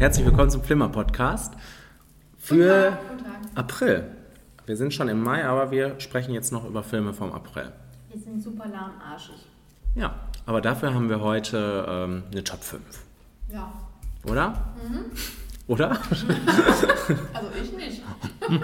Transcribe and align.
Herzlich 0.00 0.24
willkommen 0.26 0.50
zum 0.50 0.62
Flimmer 0.62 0.88
Podcast 0.88 1.52
für 2.38 2.96
Guten 3.10 3.22
Tag. 3.24 3.34
April. 3.54 4.04
Wir 4.66 4.76
sind 4.76 4.92
schon 4.94 5.08
im 5.08 5.22
Mai, 5.22 5.44
aber 5.44 5.70
wir 5.70 5.98
sprechen 6.00 6.32
jetzt 6.34 6.52
noch 6.52 6.64
über 6.66 6.82
Filme 6.82 7.12
vom 7.12 7.32
April. 7.32 7.72
Wir 8.10 8.18
sind 8.20 8.42
super 8.42 8.66
lahmarschig. 8.68 9.36
Ja, 9.94 10.14
aber 10.46 10.60
dafür 10.60 10.94
haben 10.94 11.08
wir 11.08 11.20
heute 11.20 11.84
ähm, 11.88 12.22
eine 12.32 12.42
Top 12.44 12.62
5, 12.62 12.82
Ja. 13.52 13.72
oder? 14.24 14.54
Oder? 15.66 15.90
Also 17.32 17.48
ich 17.62 17.72
nicht. 17.72 18.02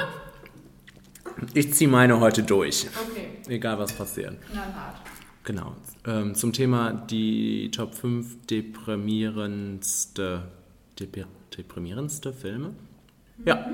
Ich 1.52 1.74
ziehe 1.74 1.90
meine 1.90 2.18
heute 2.18 2.42
durch, 2.42 2.86
Okay. 3.10 3.28
egal 3.54 3.78
was 3.78 3.92
passiert. 3.92 4.38
Knallhart. 4.50 4.96
Genau. 5.44 5.74
Ähm, 6.06 6.34
zum 6.34 6.54
Thema 6.54 6.92
die 6.94 7.70
Top 7.72 7.94
5 7.94 8.46
deprimierendste, 8.46 10.44
depri- 10.98 11.26
deprimierendste 11.56 12.32
Filme. 12.32 12.70
Ja. 13.44 13.68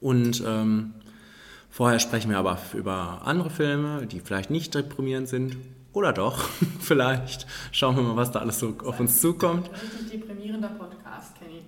Und 0.00 0.42
ähm, 0.46 0.94
vorher 1.70 1.98
sprechen 1.98 2.30
wir 2.30 2.38
aber 2.38 2.58
über 2.74 3.22
andere 3.24 3.50
Filme, 3.50 4.06
die 4.06 4.20
vielleicht 4.20 4.50
nicht 4.50 4.74
deprimierend 4.74 5.28
sind. 5.28 5.56
Oder 5.92 6.12
doch, 6.12 6.48
vielleicht. 6.80 7.46
Schauen 7.72 7.96
wir 7.96 8.02
mal, 8.02 8.16
was 8.16 8.30
da 8.30 8.40
alles 8.40 8.58
so 8.58 8.76
auf 8.84 9.00
uns 9.00 9.20
zukommt. 9.20 9.70
Richtig 9.72 10.20
deprimierender 10.20 10.68
Podcast, 10.68 11.38
Kenny. 11.38 11.62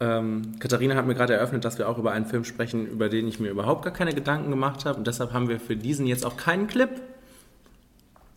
Ähm, 0.00 0.58
Katharina 0.58 0.94
hat 0.96 1.06
mir 1.06 1.14
gerade 1.14 1.34
eröffnet, 1.34 1.64
dass 1.64 1.78
wir 1.78 1.88
auch 1.88 1.98
über 1.98 2.12
einen 2.12 2.26
Film 2.26 2.44
sprechen, 2.44 2.86
über 2.86 3.08
den 3.08 3.28
ich 3.28 3.38
mir 3.40 3.50
überhaupt 3.50 3.84
gar 3.84 3.92
keine 3.92 4.12
Gedanken 4.12 4.50
gemacht 4.50 4.84
habe. 4.84 4.98
Und 4.98 5.06
deshalb 5.06 5.32
haben 5.32 5.48
wir 5.48 5.60
für 5.60 5.76
diesen 5.76 6.06
jetzt 6.06 6.26
auch 6.26 6.36
keinen 6.36 6.66
Clip. 6.66 6.90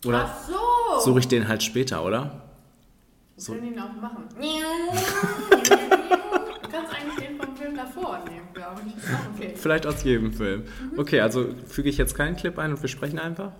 Oder 0.04 0.30
Ach 0.32 0.46
so. 0.46 1.10
suche 1.10 1.20
ich 1.20 1.28
den 1.28 1.48
halt 1.48 1.62
später, 1.62 2.04
oder? 2.04 2.47
Wir 3.46 3.54
können 3.54 3.72
ihn 3.72 3.78
auch 3.78 3.92
machen. 4.00 4.24
du 4.34 4.40
kannst 6.70 6.92
eigentlich 6.94 7.26
den 7.28 7.36
vom 7.40 7.56
Film 7.56 7.76
davor 7.76 8.18
nehmen, 8.28 8.48
glaube 8.52 8.82
ich. 8.86 8.94
Okay. 9.36 9.54
Vielleicht 9.56 9.86
aus 9.86 10.02
jedem 10.04 10.32
Film. 10.32 10.64
Okay, 10.96 11.20
also 11.20 11.54
füge 11.66 11.88
ich 11.88 11.98
jetzt 11.98 12.14
keinen 12.16 12.36
Clip 12.36 12.56
ein 12.58 12.72
und 12.72 12.82
wir 12.82 12.88
sprechen 12.88 13.18
einfach. 13.18 13.52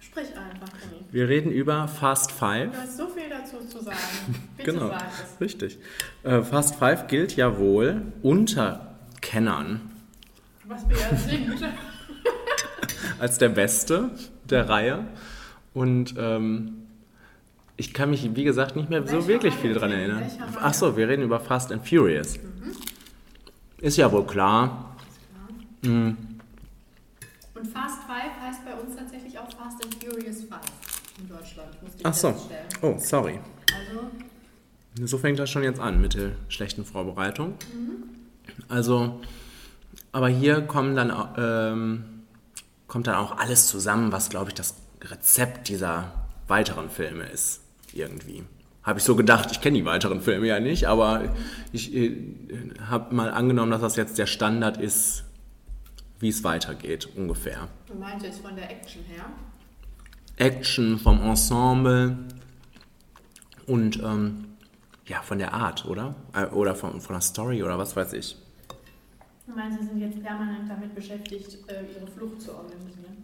Sprich 0.00 0.28
einfach, 0.28 0.68
Kenny. 0.80 1.04
Wir 1.10 1.28
reden 1.28 1.50
über 1.50 1.88
Fast 1.88 2.32
Five. 2.32 2.70
Du 2.72 2.78
hast 2.78 2.96
so 2.96 3.08
viel 3.08 3.28
dazu 3.28 3.58
zu 3.66 3.82
sagen. 3.82 3.96
Bitte 4.56 4.72
Genau, 4.72 4.88
sag 4.88 5.02
es. 5.08 5.40
richtig. 5.40 5.78
Äh, 6.22 6.42
Fast 6.42 6.76
Five 6.76 7.06
gilt 7.08 7.36
ja 7.36 7.58
wohl 7.58 8.02
unter 8.22 8.94
Kennern 9.20 9.80
Was 10.64 10.88
wir 10.88 10.96
ja 10.96 11.16
sind. 11.16 11.62
als 13.18 13.38
der 13.38 13.48
beste 13.48 14.10
der 14.48 14.68
Reihe. 14.68 15.04
Und 15.74 16.14
ähm, 16.16 16.85
ich 17.76 17.92
kann 17.92 18.10
mich, 18.10 18.34
wie 18.34 18.44
gesagt, 18.44 18.76
nicht 18.76 18.88
mehr 18.88 19.06
so 19.06 19.28
wirklich 19.28 19.54
viel 19.54 19.74
dran 19.74 19.92
erinnern. 19.92 20.22
Ach 20.60 20.72
so, 20.72 20.96
wir 20.96 21.08
reden 21.08 21.22
über 21.22 21.40
Fast 21.40 21.72
and 21.72 21.86
Furious. 21.86 22.38
Ist 23.80 23.96
ja 23.98 24.10
wohl 24.10 24.26
klar. 24.26 24.96
Und 25.82 27.66
Fast 27.72 28.02
Five 28.02 28.40
heißt 28.40 28.64
bei 28.64 28.74
uns 28.74 28.96
tatsächlich 28.96 29.38
auch 29.38 29.50
Fast 29.52 29.84
and 29.84 29.94
Furious 30.02 30.38
5 30.38 30.50
in 31.18 31.28
Deutschland. 31.28 31.68
Ach 32.02 32.14
so. 32.14 32.34
Oh, 32.82 32.94
sorry. 32.98 33.38
Also, 33.74 35.06
So 35.06 35.18
fängt 35.18 35.38
das 35.38 35.50
schon 35.50 35.62
jetzt 35.62 35.80
an 35.80 36.00
mit 36.00 36.14
der 36.14 36.32
schlechten 36.48 36.84
Vorbereitung. 36.84 37.54
Also, 38.68 39.20
aber 40.12 40.28
hier 40.28 40.62
kommen 40.62 40.96
dann, 40.96 41.12
ähm, 41.36 42.04
kommt 42.86 43.06
dann 43.06 43.16
auch 43.16 43.36
alles 43.38 43.66
zusammen, 43.66 44.12
was, 44.12 44.30
glaube 44.30 44.48
ich, 44.50 44.54
das 44.54 44.76
Rezept 45.02 45.68
dieser 45.68 46.12
weiteren 46.48 46.88
Filme 46.88 47.24
ist. 47.24 47.60
Irgendwie. 47.96 48.44
Habe 48.82 48.98
ich 48.98 49.04
so 49.04 49.16
gedacht. 49.16 49.50
Ich 49.50 49.60
kenne 49.60 49.78
die 49.78 49.84
weiteren 49.84 50.20
Filme 50.20 50.46
ja 50.46 50.60
nicht, 50.60 50.86
aber 50.86 51.34
ich 51.72 51.94
äh, 51.94 52.14
habe 52.88 53.14
mal 53.14 53.30
angenommen, 53.30 53.70
dass 53.72 53.80
das 53.80 53.96
jetzt 53.96 54.18
der 54.18 54.26
Standard 54.26 54.76
ist, 54.76 55.24
wie 56.20 56.28
es 56.28 56.44
weitergeht, 56.44 57.08
ungefähr. 57.16 57.68
du 57.88 57.94
meinst 57.94 58.24
jetzt 58.24 58.40
von 58.40 58.54
der 58.54 58.70
Action 58.70 59.02
her. 59.04 59.24
Action 60.36 60.98
vom 60.98 61.20
Ensemble 61.22 62.16
und 63.66 63.98
ähm, 64.02 64.44
ja, 65.06 65.22
von 65.22 65.38
der 65.38 65.52
Art, 65.54 65.86
oder? 65.86 66.14
Äh, 66.34 66.46
Oder 66.46 66.74
von, 66.74 67.00
von 67.00 67.14
der 67.14 67.20
Story 67.22 67.62
oder 67.62 67.78
was 67.78 67.96
weiß 67.96 68.12
ich. 68.12 68.36
Du 69.46 69.54
meinst, 69.54 69.80
sie 69.80 69.86
sind 69.86 70.00
jetzt 70.00 70.22
permanent 70.22 70.68
damit 70.68 70.94
beschäftigt, 70.94 71.58
äh, 71.68 71.84
ihre 71.96 72.06
Flucht 72.10 72.42
zu 72.42 72.54
organisieren? 72.54 73.16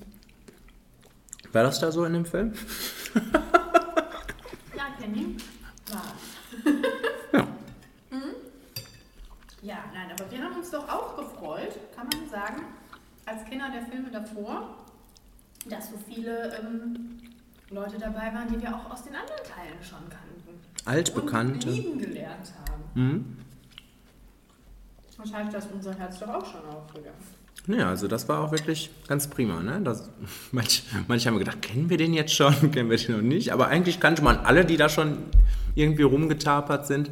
War 1.53 1.65
das 1.65 1.81
da 1.81 1.91
so 1.93 2.05
in 2.05 2.12
dem 2.15 2.25
Film? 2.25 2.53
Ja, 5.03 5.09
Kenny. 5.09 5.37
War. 5.91 6.15
Ja. 7.33 7.49
Ja, 9.63 9.85
nein, 9.95 10.11
aber 10.11 10.29
wir 10.31 10.43
haben 10.43 10.57
uns 10.57 10.71
doch 10.71 10.89
auch 10.89 11.17
gefreut, 11.17 11.79
kann 11.95 12.09
man 12.13 12.29
sagen, 12.29 12.63
als 13.27 13.45
Kinder 13.45 13.71
der 13.71 13.83
Filme 13.83 14.11
davor, 14.11 14.77
dass 15.69 15.91
so 15.91 15.97
viele 16.09 16.57
ähm, 16.57 17.21
Leute 17.71 17.97
dabei 17.97 18.35
waren, 18.35 18.49
die 18.49 18.61
wir 18.61 18.75
auch 18.75 18.91
aus 18.91 19.05
den 19.05 19.15
anderen 19.15 19.43
Teilen 19.45 19.81
schon 19.81 20.01
kannten. 20.09 20.61
Altbekannte. 20.85 21.69
Und 21.69 21.77
lieben 21.77 21.99
gelernt 21.99 22.53
haben. 22.69 22.83
Mhm. 22.95 23.37
Heißt, 25.33 25.55
dass 25.55 25.67
unser 25.67 25.95
Herz 25.95 26.19
doch 26.19 26.29
auch 26.29 26.45
schon 26.45 26.67
aufgegangen. 26.67 27.42
Ja, 27.69 27.89
also 27.89 28.09
das 28.09 28.29
war 28.29 28.41
auch 28.41 28.51
wirklich 28.51 28.91
ganz 29.07 29.29
prima. 29.29 29.63
Ne? 29.63 29.81
Das, 29.83 30.11
manch, 30.53 30.85
manche 31.09 31.29
haben 31.29 31.39
gedacht, 31.39 31.63
kennen 31.63 31.91
wir 31.91 31.97
den 31.97 32.15
jetzt 32.15 32.35
schon, 32.35 32.71
kennen 32.73 32.91
wir 32.91 32.97
den 32.97 33.17
noch 33.17 33.23
nicht. 33.23 33.53
Aber 33.53 33.69
eigentlich 33.69 34.01
kannte 34.01 34.23
man 34.23 34.39
alle, 34.39 34.65
die 34.65 34.77
da 34.77 34.89
schon 34.89 35.19
irgendwie 35.75 36.03
rumgetapert 36.03 36.87
sind. 36.87 37.11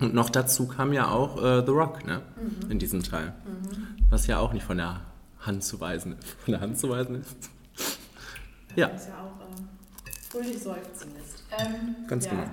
Und 0.00 0.14
noch 0.14 0.30
dazu 0.30 0.66
kam 0.66 0.92
ja 0.92 1.08
auch 1.08 1.42
äh, 1.42 1.64
The 1.64 1.70
Rock 1.70 2.04
ne? 2.04 2.22
in 2.68 2.78
diesem 2.78 3.02
Teil. 3.02 3.32
Was 4.10 4.26
ja 4.26 4.38
auch 4.38 4.52
nicht 4.52 4.64
von 4.64 4.76
der 4.76 5.02
Hand 5.40 5.62
zu 5.62 5.80
weisen, 5.80 6.16
von 6.44 6.52
der 6.52 6.60
Hand 6.60 6.78
zu 6.78 6.88
weisen 6.88 7.20
ist. 7.20 7.36
Ja. 8.76 8.88
Das 8.88 9.06
ja 9.06 9.14
auch 9.14 9.40
ähm, 9.40 9.68
fröhlich 10.30 10.60
seufzen. 10.60 11.12
Ähm, 11.58 11.94
Ganz 12.08 12.24
ja. 12.24 12.30
genau. 12.32 12.44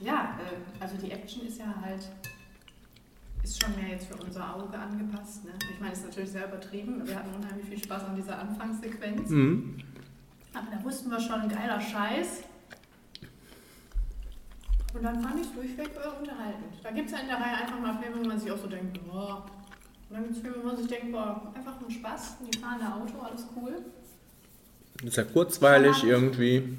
Ja, 0.00 0.38
äh, 0.38 0.82
also 0.82 0.96
die 1.02 1.10
Action 1.10 1.46
ist 1.46 1.58
ja 1.58 1.74
halt, 1.82 2.02
ist 3.46 3.62
schon 3.62 3.76
mehr 3.76 3.90
jetzt 3.90 4.06
für 4.06 4.16
unser 4.16 4.56
Auge 4.56 4.76
angepasst. 4.76 5.44
Ne? 5.44 5.52
Ich 5.72 5.80
meine, 5.80 5.92
ist 5.92 6.04
natürlich 6.04 6.30
sehr 6.30 6.48
übertrieben. 6.48 7.06
Wir 7.06 7.14
hatten 7.14 7.32
unheimlich 7.32 7.66
viel 7.66 7.78
Spaß 7.78 8.04
an 8.04 8.16
dieser 8.16 8.38
Anfangssequenz. 8.40 9.30
Mhm. 9.30 9.78
Aber 10.52 10.66
da 10.72 10.84
wussten 10.84 11.10
wir 11.10 11.20
schon, 11.20 11.48
geiler 11.48 11.80
Scheiß. 11.80 12.42
Und 14.94 15.02
dann 15.02 15.22
fand 15.22 15.36
ich 15.40 15.46
es 15.46 15.52
durchweg 15.52 15.90
äh, 15.94 16.20
unterhaltend. 16.20 16.72
Da 16.82 16.90
gibt 16.90 17.06
es 17.06 17.12
ja 17.12 17.18
in 17.20 17.28
der 17.28 17.36
Reihe 17.36 17.56
einfach 17.62 17.78
mal 17.78 17.98
Filme, 18.02 18.24
wo 18.24 18.28
man 18.28 18.40
sich 18.40 18.50
auch 18.50 18.58
so 18.58 18.66
denkt, 18.66 18.98
boah. 19.06 19.46
Und 20.08 20.16
dann 20.16 20.22
gibt 20.24 20.36
es 20.36 20.42
Filme, 20.42 20.56
wo 20.62 20.66
man 20.66 20.76
sich 20.76 20.88
denkt, 20.88 21.12
boah, 21.12 21.52
einfach 21.54 21.80
nur 21.80 21.90
Spaß. 21.90 22.36
Die 22.50 22.58
fahren 22.58 22.78
da 22.80 22.96
Auto, 22.96 23.20
alles 23.20 23.46
cool. 23.54 23.76
Ist 25.04 25.16
ja 25.16 25.24
kurzweilig 25.24 26.02
irgendwie. 26.02 26.78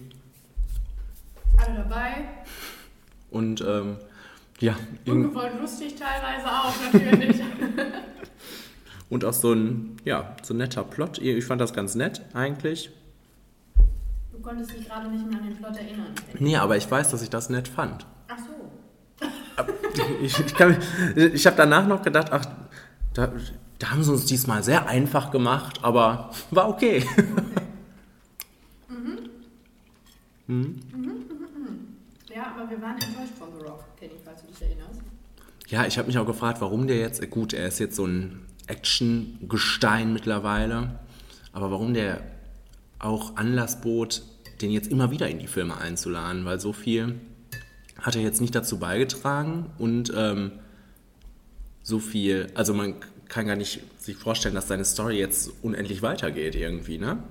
Alle 1.58 1.78
dabei. 1.78 2.28
Und 3.30 3.62
ähm, 3.62 3.98
ja, 4.60 4.76
Ungewollt 5.06 5.60
lustig 5.60 5.96
teilweise 5.96 6.48
auch, 6.48 6.74
natürlich. 6.92 7.42
und 9.10 9.24
auch 9.24 9.34
so 9.34 9.54
ein, 9.54 9.98
ja, 10.04 10.36
so 10.42 10.54
ein 10.54 10.58
netter 10.58 10.84
Plot. 10.84 11.20
Ich 11.20 11.46
fand 11.46 11.62
das 11.62 11.74
ganz 11.74 11.96
nett 11.96 12.22
eigentlich. 12.34 12.90
Du 14.32 14.40
konntest 14.42 14.74
dich 14.76 14.88
gerade 14.88 15.10
nicht 15.10 15.30
mehr 15.30 15.40
an 15.40 15.48
den 15.48 15.58
Plot 15.58 15.78
erinnern. 15.78 16.14
Nee, 16.40 16.58
aber 16.58 16.76
ich 16.78 16.90
weiß, 16.90 17.10
dass 17.10 17.22
ich 17.22 17.30
das 17.30 17.50
nett 17.50 17.68
fand. 17.68 18.06
Ach 18.28 18.38
so. 18.38 19.26
Ich, 20.22 20.40
ich, 20.40 20.54
ich 21.34 21.48
habe 21.48 21.58
danach 21.58 21.88
noch 21.88 22.04
gedacht, 22.04 22.28
ach, 22.32 22.46
da, 23.16 23.32
da 23.80 23.90
haben 23.90 24.04
sie 24.04 24.12
uns 24.12 24.26
diesmal 24.26 24.64
sehr 24.64 24.88
einfach 24.88 25.32
gemacht, 25.32 25.80
aber 25.82 26.30
war 26.52 26.70
okay. 26.70 27.04
Ja, 32.48 32.56
aber 32.56 32.70
wir 32.70 32.82
waren 32.82 32.94
enttäuscht 32.94 33.34
von 33.38 33.50
The 33.58 33.66
Rock, 33.66 33.84
Kenny, 34.00 34.14
falls 34.24 34.42
du 34.42 34.48
dich 34.48 34.62
erinnerst. 34.62 35.02
Ja, 35.68 35.86
ich 35.86 35.98
habe 35.98 36.08
mich 36.08 36.18
auch 36.18 36.26
gefragt, 36.26 36.62
warum 36.62 36.88
der 36.88 36.98
jetzt, 36.98 37.30
gut, 37.30 37.54
er 37.54 37.68
ist 37.68 37.80
jetzt 37.80 37.96
so 37.96 38.06
ein 38.06 38.46
Action-Gestein 38.68 40.14
mittlerweile, 40.14 41.00
aber 41.52 41.72
warum 41.72 41.94
der 41.94 42.22
auch 43.00 43.36
Anlass 43.36 43.82
bot, 43.82 44.24
den 44.62 44.72
jetzt 44.72 44.90
immer 44.90 45.12
wieder 45.12 45.28
in 45.28 45.40
die 45.40 45.48
Filme 45.48 45.78
einzuladen, 45.78 46.46
weil 46.46 46.60
so 46.60 46.74
viel 46.74 47.20
hat 48.02 48.16
er 48.16 48.22
jetzt 48.22 48.40
nicht 48.40 48.56
dazu 48.56 48.80
beigetragen 48.80 49.70
und 49.78 50.14
ähm, 50.16 50.52
so 51.84 52.00
viel, 52.00 52.48
also 52.56 52.74
man 52.74 52.96
kann 53.28 53.48
gar 53.48 53.58
nicht 53.58 53.82
sich 53.98 54.16
vorstellen, 54.16 54.56
dass 54.56 54.70
seine 54.70 54.86
Story 54.86 55.20
jetzt 55.20 55.52
unendlich 55.64 56.02
weitergeht 56.02 56.56
irgendwie, 56.56 56.98
ne? 56.98 57.22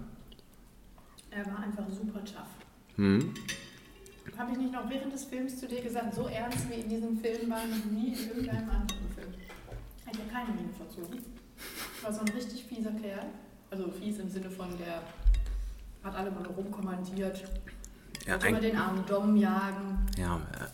Er 1.31 1.47
war 1.47 1.61
einfach 1.61 1.85
super 1.91 2.23
tough. 2.25 2.49
Hm. 2.97 3.35
Habe 4.37 4.53
ich 4.53 4.59
nicht 4.59 4.73
noch 4.73 4.89
während 4.91 5.13
des 5.13 5.25
Films 5.25 5.59
zu 5.59 5.67
dir 5.67 5.83
gesagt, 5.83 6.15
so 6.15 6.29
ernst 6.29 6.69
wie 6.71 6.81
in 6.81 6.89
diesem 6.89 7.19
Film 7.19 7.51
war 7.51 7.67
noch 7.67 7.85
nie 7.91 8.13
in 8.13 8.29
irgendeinem 8.29 8.69
anderen 8.71 9.09
Film. 9.15 9.33
Hat 10.07 10.15
ja 10.15 10.25
keine 10.31 10.55
Miene 10.55 10.73
verzogen. 10.77 11.21
War 12.03 12.13
so 12.13 12.21
ein 12.21 12.29
richtig 12.29 12.65
fieser 12.65 12.93
Kerl. 12.93 13.27
Also 13.71 13.91
fies 13.91 14.19
im 14.19 14.29
Sinne 14.29 14.51
von, 14.51 14.69
der 14.79 15.03
hat 16.05 16.15
alle 16.15 16.31
mal 16.31 16.45
rumkommandiert. 16.47 17.45
Ja, 18.27 18.37
immer 18.37 18.61
den 18.61 18.77
armen 18.77 19.07
Dom 19.07 19.37
jagen. 19.37 20.07
Ja, 20.19 20.37
äh, 20.37 20.67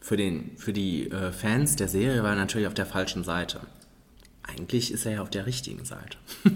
für, 0.00 0.16
den, 0.16 0.56
für 0.56 0.72
die 0.72 1.10
äh, 1.10 1.32
Fans 1.32 1.76
der 1.76 1.88
Serie 1.88 2.22
war 2.22 2.30
er 2.30 2.36
natürlich 2.36 2.66
auf 2.66 2.74
der 2.74 2.86
falschen 2.86 3.24
Seite. 3.24 3.60
Eigentlich 4.42 4.92
ist 4.92 5.04
er 5.06 5.12
ja 5.12 5.22
auf 5.22 5.30
der 5.30 5.46
richtigen 5.46 5.84
Seite. 5.84 6.18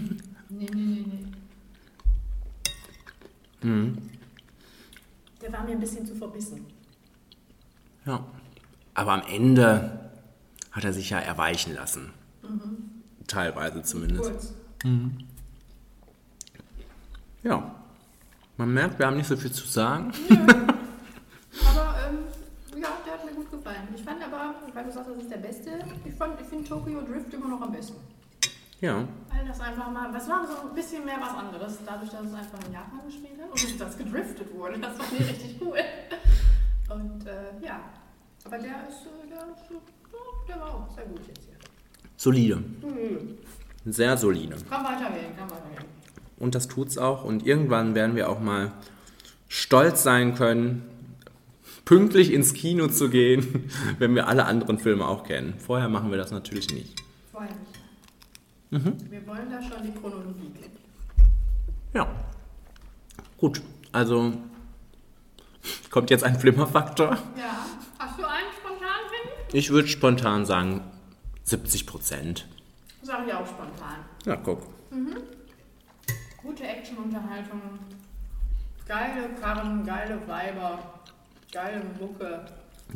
Nee, 0.51 0.65
nee, 0.73 0.81
nee, 0.81 1.05
nee. 3.61 3.69
Mhm. 3.69 4.08
Der 5.49 5.57
war 5.59 5.65
mir 5.65 5.71
ein 5.71 5.79
bisschen 5.79 6.05
zu 6.05 6.13
verbissen. 6.13 6.63
Ja. 8.05 8.23
Aber 8.93 9.13
am 9.13 9.23
Ende 9.27 10.11
hat 10.71 10.83
er 10.83 10.93
sich 10.93 11.09
ja 11.09 11.17
erweichen 11.19 11.73
lassen. 11.73 12.11
Teilweise 13.25 13.81
zumindest. 13.81 14.29
Kurz. 14.29 14.53
Ja. 17.41 17.75
Man 18.57 18.73
merkt, 18.73 18.99
wir 18.99 19.07
haben 19.07 19.17
nicht 19.17 19.27
so 19.27 19.35
viel 19.37 19.51
zu 19.51 19.65
sagen. 19.67 20.11
Aber 20.29 21.95
ähm, 22.07 22.79
ja, 22.79 22.89
der 23.05 23.13
hat 23.13 23.25
mir 23.25 23.31
gut 23.33 23.49
gefallen. 23.49 23.87
Ich 23.95 24.03
fand 24.03 24.21
aber, 24.21 24.53
weil 24.73 24.83
du 24.85 24.91
sagst, 24.91 25.09
das 25.09 25.17
ist 25.17 25.31
der 25.31 25.37
beste, 25.37 25.69
ich, 26.05 26.13
fand- 26.13 26.39
ich 26.41 26.47
finde 26.47 26.67
Tokyo 26.69 27.01
Drift 27.01 27.33
immer 27.33 27.47
noch 27.47 27.61
am 27.61 27.71
besten. 27.71 27.95
Ja. 28.81 29.07
Weil 29.29 29.45
das 29.45 29.59
einfach 29.59 29.91
mal, 29.91 30.11
das 30.11 30.27
war 30.29 30.47
so 30.47 30.69
ein 30.69 30.75
bisschen 30.75 31.03
mehr 31.05 31.17
was 31.19 31.35
anderes, 31.35 31.77
dadurch, 31.85 32.09
dass 32.09 32.25
es 32.25 32.33
einfach 32.33 32.65
in 32.65 32.73
Japan 32.73 33.01
gespielt 33.05 33.39
hat 33.41 33.51
und 33.51 33.81
dass 33.81 33.97
gedriftet 33.97 34.53
wurde. 34.53 34.79
Das 34.79 34.95
fand 34.95 35.19
ich 35.19 35.27
richtig 35.27 35.55
cool. 35.61 35.77
Und 36.89 37.27
äh, 37.27 37.65
ja, 37.65 37.81
aber 38.45 38.57
der 38.57 38.87
ist, 38.87 39.05
äh, 39.05 39.29
der, 39.29 39.45
der 40.47 40.61
war 40.61 40.75
auch 40.75 40.95
sehr 40.95 41.05
gut 41.05 41.21
jetzt 41.27 41.45
hier. 41.45 41.55
Solide. 42.15 42.55
Mhm. 42.57 43.37
Sehr 43.85 44.17
solide. 44.17 44.55
Kann 44.69 44.83
weitergehen, 44.83 45.35
kann 45.37 45.49
weitergehen. 45.49 45.89
Und 46.37 46.55
das 46.55 46.67
tut's 46.67 46.97
auch. 46.97 47.23
Und 47.23 47.45
irgendwann 47.45 47.95
werden 47.95 48.15
wir 48.15 48.29
auch 48.29 48.39
mal 48.39 48.71
stolz 49.47 50.03
sein 50.03 50.35
können, 50.35 50.83
pünktlich 51.85 52.31
ins 52.31 52.53
Kino 52.53 52.87
zu 52.87 53.09
gehen, 53.09 53.69
wenn 53.99 54.15
wir 54.15 54.27
alle 54.27 54.45
anderen 54.45 54.79
Filme 54.79 55.07
auch 55.07 55.23
kennen. 55.23 55.55
Vorher 55.59 55.89
machen 55.89 56.11
wir 56.11 56.17
das 56.17 56.31
natürlich 56.31 56.73
nicht. 56.73 56.95
Vorher 57.31 57.51
nicht. 57.51 57.68
Mhm. 58.71 58.95
Wir 59.09 59.25
wollen 59.27 59.49
da 59.49 59.61
schon 59.61 59.83
die 59.83 59.91
Chronologie 59.91 60.49
gehen. 60.49 60.71
Ja. 61.93 62.07
Gut, 63.37 63.61
also 63.91 64.33
kommt 65.89 66.09
jetzt 66.09 66.23
ein 66.23 66.39
Flimmerfaktor. 66.39 67.17
Ja, 67.37 67.65
hast 67.97 68.19
du 68.19 68.23
einen 68.23 68.51
spontan 68.57 68.99
finden? 69.09 69.57
Ich 69.57 69.71
würde 69.71 69.87
spontan 69.87 70.45
sagen 70.45 70.81
70 71.43 71.87
Prozent. 71.87 72.47
Sag 73.01 73.25
ich 73.27 73.33
auch 73.33 73.47
spontan. 73.47 74.05
Ja, 74.25 74.35
guck. 74.35 74.67
Gute 76.43 76.63
Actionunterhaltung, 76.63 77.61
geile 78.87 79.29
Karren, 79.41 79.85
geile 79.85 80.19
Weiber, 80.27 80.79
geile 81.51 81.81
Mucke, 81.99 82.45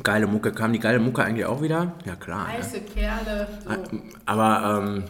Geile 0.02 0.26
Mucke. 0.26 0.52
Kam 0.52 0.72
die 0.72 0.80
geile 0.80 0.98
Mucke 0.98 1.22
eigentlich 1.22 1.46
auch 1.46 1.62
wieder? 1.62 1.92
Ja, 2.04 2.16
klar. 2.16 2.48
Ne? 2.48 2.54
heiße 2.54 2.80
Kerle. 2.80 3.46
So. 3.62 3.70
Aber 4.26 4.82
ähm, 4.82 5.04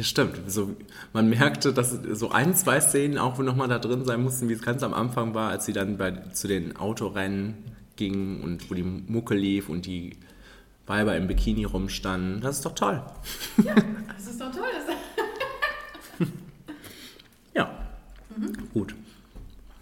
das 0.00 0.08
stimmt. 0.08 0.40
So, 0.50 0.74
man 1.12 1.28
merkte, 1.28 1.74
dass 1.74 1.90
so 1.90 2.30
ein, 2.30 2.54
zwei 2.54 2.80
Szenen 2.80 3.18
auch 3.18 3.38
nochmal 3.38 3.68
da 3.68 3.78
drin 3.78 4.06
sein 4.06 4.22
mussten, 4.22 4.48
wie 4.48 4.54
es 4.54 4.62
ganz 4.62 4.82
am 4.82 4.94
Anfang 4.94 5.34
war, 5.34 5.50
als 5.50 5.66
sie 5.66 5.74
dann 5.74 5.98
bei, 5.98 6.12
zu 6.32 6.48
den 6.48 6.74
Autorennen 6.76 7.58
gingen 7.96 8.40
und 8.40 8.70
wo 8.70 8.74
die 8.74 8.82
Mucke 8.82 9.34
lief 9.34 9.68
und 9.68 9.84
die 9.84 10.16
Weiber 10.86 11.14
im 11.18 11.26
Bikini 11.26 11.64
rumstanden. 11.64 12.40
Das 12.40 12.56
ist 12.56 12.64
doch 12.64 12.74
toll. 12.74 13.02
Ja, 13.62 13.74
das 14.16 14.26
ist 14.26 14.40
doch 14.40 14.50
toll. 14.50 14.64
Ja. 17.52 17.70
Gut. 18.72 18.94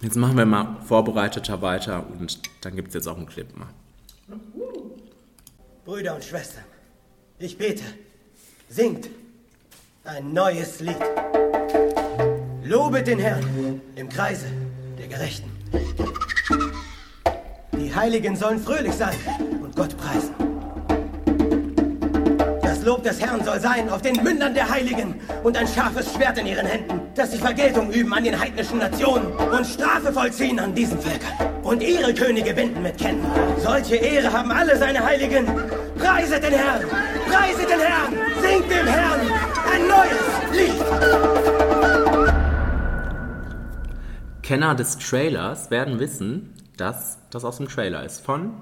Jetzt 0.00 0.17
machen 0.17 0.37
wir 0.37 0.47
mal 0.47 0.79
vorbereiteter 0.85 1.62
weiter 1.62 2.05
und 2.19 2.41
dann 2.62 2.75
gibt 2.75 2.88
es 2.88 2.94
jetzt 2.94 3.06
auch 3.06 3.17
einen 3.17 3.26
Clip 3.26 3.56
mal. 3.56 3.69
Brüder 5.85 6.17
und 6.17 6.25
Schwestern, 6.25 6.64
ich 7.38 7.56
bete, 7.56 7.85
singt 8.69 9.11
ein 10.09 10.33
neues 10.33 10.81
Lied. 10.81 10.97
Lobet 12.65 13.07
den 13.07 13.19
Herrn 13.19 13.81
im 13.95 14.09
Kreise 14.09 14.47
der 14.99 15.07
Gerechten. 15.07 15.51
Die 17.73 17.95
Heiligen 17.95 18.35
sollen 18.35 18.59
fröhlich 18.59 18.95
sein 18.95 19.15
und 19.63 19.77
Gott 19.77 19.95
preisen. 19.99 20.35
Das 22.63 22.83
Lob 22.85 23.03
des 23.03 23.21
Herrn 23.21 23.45
soll 23.45 23.61
sein 23.61 23.91
auf 23.91 24.01
den 24.01 24.23
Mündern 24.23 24.55
der 24.55 24.71
Heiligen 24.71 25.21
und 25.43 25.57
ein 25.57 25.69
scharfes 25.69 26.15
Schwert 26.15 26.39
in 26.39 26.47
ihren 26.47 26.67
Händen, 26.67 27.01
dass 27.15 27.33
sie 27.33 27.39
Vergeltung 27.39 27.93
üben 27.93 28.13
an 28.15 28.25
den 28.25 28.39
heidnischen 28.39 28.79
Nationen 28.79 29.27
und 29.33 29.67
Strafe 29.67 30.13
vollziehen 30.13 30.59
an 30.59 30.75
diesen 30.75 30.99
Völkern 30.99 31.63
und 31.63 31.83
ihre 31.83 32.15
Könige 32.15 32.55
binden 32.55 32.83
mit 32.83 32.97
Ketten. 32.97 33.27
Solche 33.63 33.97
Ehre 33.97 34.33
haben 34.33 34.51
alle 34.51 34.79
seine 34.79 35.05
Heiligen. 35.05 35.47
Preiset 36.09 36.43
den 36.43 36.53
Herrn! 36.55 36.89
Preiset 37.29 37.69
den 37.69 37.81
Herrn! 37.81 38.13
Singt 38.41 38.71
dem 38.71 38.87
Herrn 38.87 39.21
ein 39.71 39.87
neues 39.87 40.23
Lied! 40.53 40.83
Kenner 44.43 44.75
des 44.75 44.97
Trailers 44.97 45.71
werden 45.71 45.99
wissen, 46.01 46.55
dass 46.79 47.19
das 47.29 47.45
aus 47.45 47.59
dem 47.59 47.69
Trailer 47.69 48.05
ist 48.05 48.21
von 48.25 48.55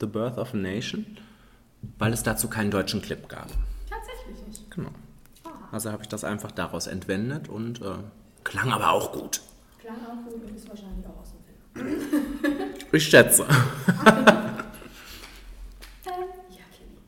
The 0.00 0.06
Birth 0.06 0.38
of 0.38 0.54
a 0.54 0.56
Nation, 0.56 1.04
weil 1.98 2.14
es 2.14 2.22
dazu 2.22 2.48
keinen 2.48 2.70
deutschen 2.70 3.02
Clip 3.02 3.28
gab. 3.28 3.48
tatsächlich 3.90 4.46
nicht. 4.46 4.70
Genau. 4.70 4.90
Also 5.72 5.92
habe 5.92 6.02
ich 6.02 6.08
das 6.08 6.24
einfach 6.24 6.50
daraus 6.50 6.86
entwendet 6.86 7.50
und 7.50 7.82
äh, 7.82 7.96
klang 8.42 8.72
aber 8.72 8.90
auch 8.92 9.12
gut. 9.12 9.42
Klang 9.78 9.96
auch 10.06 10.24
gut 10.24 10.42
und 10.42 10.56
ist 10.56 10.66
wahrscheinlich 10.68 11.04
auch 11.06 11.20
aus 11.20 11.32
dem 11.32 11.44
Film. 11.84 12.70
Ich 12.92 13.04
schätze. 13.04 13.44
Ähm, 16.06 16.28
ja, 16.50 16.62
Kelly. 16.72 16.98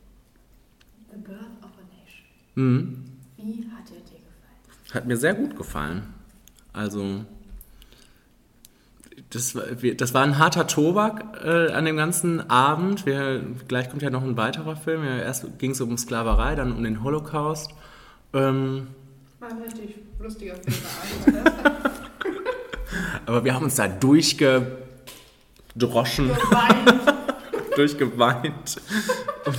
The 1.13 1.19
Birth 1.19 1.63
of 1.63 1.71
a 1.79 1.85
Nation. 1.87 2.27
Mhm. 2.59 3.05
Wie 3.37 3.65
hat 3.71 3.89
er 3.91 4.01
dir 4.01 4.19
gefallen? 4.19 4.93
Hat 4.93 5.07
mir 5.07 5.17
sehr 5.17 5.35
gut 5.35 5.57
gefallen. 5.57 6.03
Also, 6.73 7.25
das, 9.31 9.57
das 9.97 10.15
war 10.15 10.25
ein 10.25 10.39
harter 10.39 10.67
Tobak 10.67 11.41
äh, 11.45 11.71
an 11.71 11.85
dem 11.85 11.97
ganzen 11.97 12.51
Abend. 12.51 13.07
Wir, 13.07 13.45
gleich 13.69 13.89
kommt 13.91 14.03
ja 14.03 14.11
noch 14.11 14.25
ein 14.25 14.37
weiterer 14.37 14.75
Film. 14.75 15.05
Ja, 15.05 15.19
erst 15.19 15.47
ging 15.59 15.71
es 15.71 15.81
um 15.81 15.97
Sklaverei, 15.97 16.57
dann 16.57 16.73
um 16.73 16.83
den 16.83 17.05
Holocaust. 17.05 17.71
Ähm, 18.33 18.89
War 19.39 19.51
ein 19.51 19.63
richtig 19.63 19.95
lustiger 20.19 20.57
Film 20.57 20.75
aber 23.27 23.45
wir 23.45 23.55
haben 23.55 23.67
uns 23.67 23.77
da 23.77 23.87
durchgedroschen, 23.87 26.29
Geweint. 26.29 26.95
durchgeweint. 27.77 28.81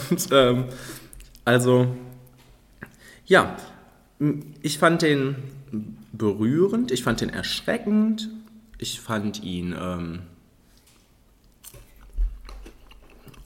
Und 0.09 0.27
ähm, 0.31 0.65
also, 1.45 1.95
ja, 3.29 3.55
ich 4.61 4.79
fand 4.79 5.03
den 5.03 5.35
berührend, 6.11 6.91
ich 6.91 7.03
fand 7.03 7.21
den 7.21 7.29
erschreckend, 7.29 8.29
ich 8.79 8.99
fand 8.99 9.43
ihn 9.43 9.75
ähm, 9.79 10.23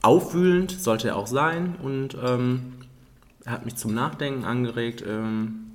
aufwühlend, 0.01 0.71
sollte 0.71 1.09
er 1.09 1.17
auch 1.17 1.27
sein, 1.27 1.75
und 1.83 2.17
ähm, 2.23 2.73
er 3.43 3.51
hat 3.51 3.65
mich 3.65 3.75
zum 3.75 3.93
Nachdenken 3.93 4.45
angeregt. 4.45 5.03
Ähm, 5.05 5.73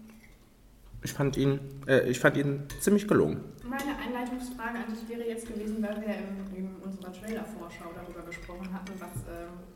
ich, 1.02 1.12
fand 1.12 1.36
ihn, 1.36 1.60
äh, 1.86 2.08
ich 2.08 2.18
fand 2.18 2.38
ihn 2.38 2.62
ziemlich 2.80 3.06
gelungen. 3.06 3.44
Meine 3.62 3.94
Einleitungsfrage 3.98 4.78
an 4.78 4.84
dich 4.90 5.06
wäre 5.06 5.28
jetzt 5.28 5.46
gewesen, 5.46 5.82
weil 5.82 6.00
wir 6.00 6.14
in, 6.14 6.56
in 6.56 6.76
unserer 6.82 7.12
Trailer-Vorschau 7.12 7.92
darüber 7.94 8.22
gesprochen 8.22 8.72
hatten, 8.72 8.92
was, 8.98 9.22
ähm, 9.28 9.67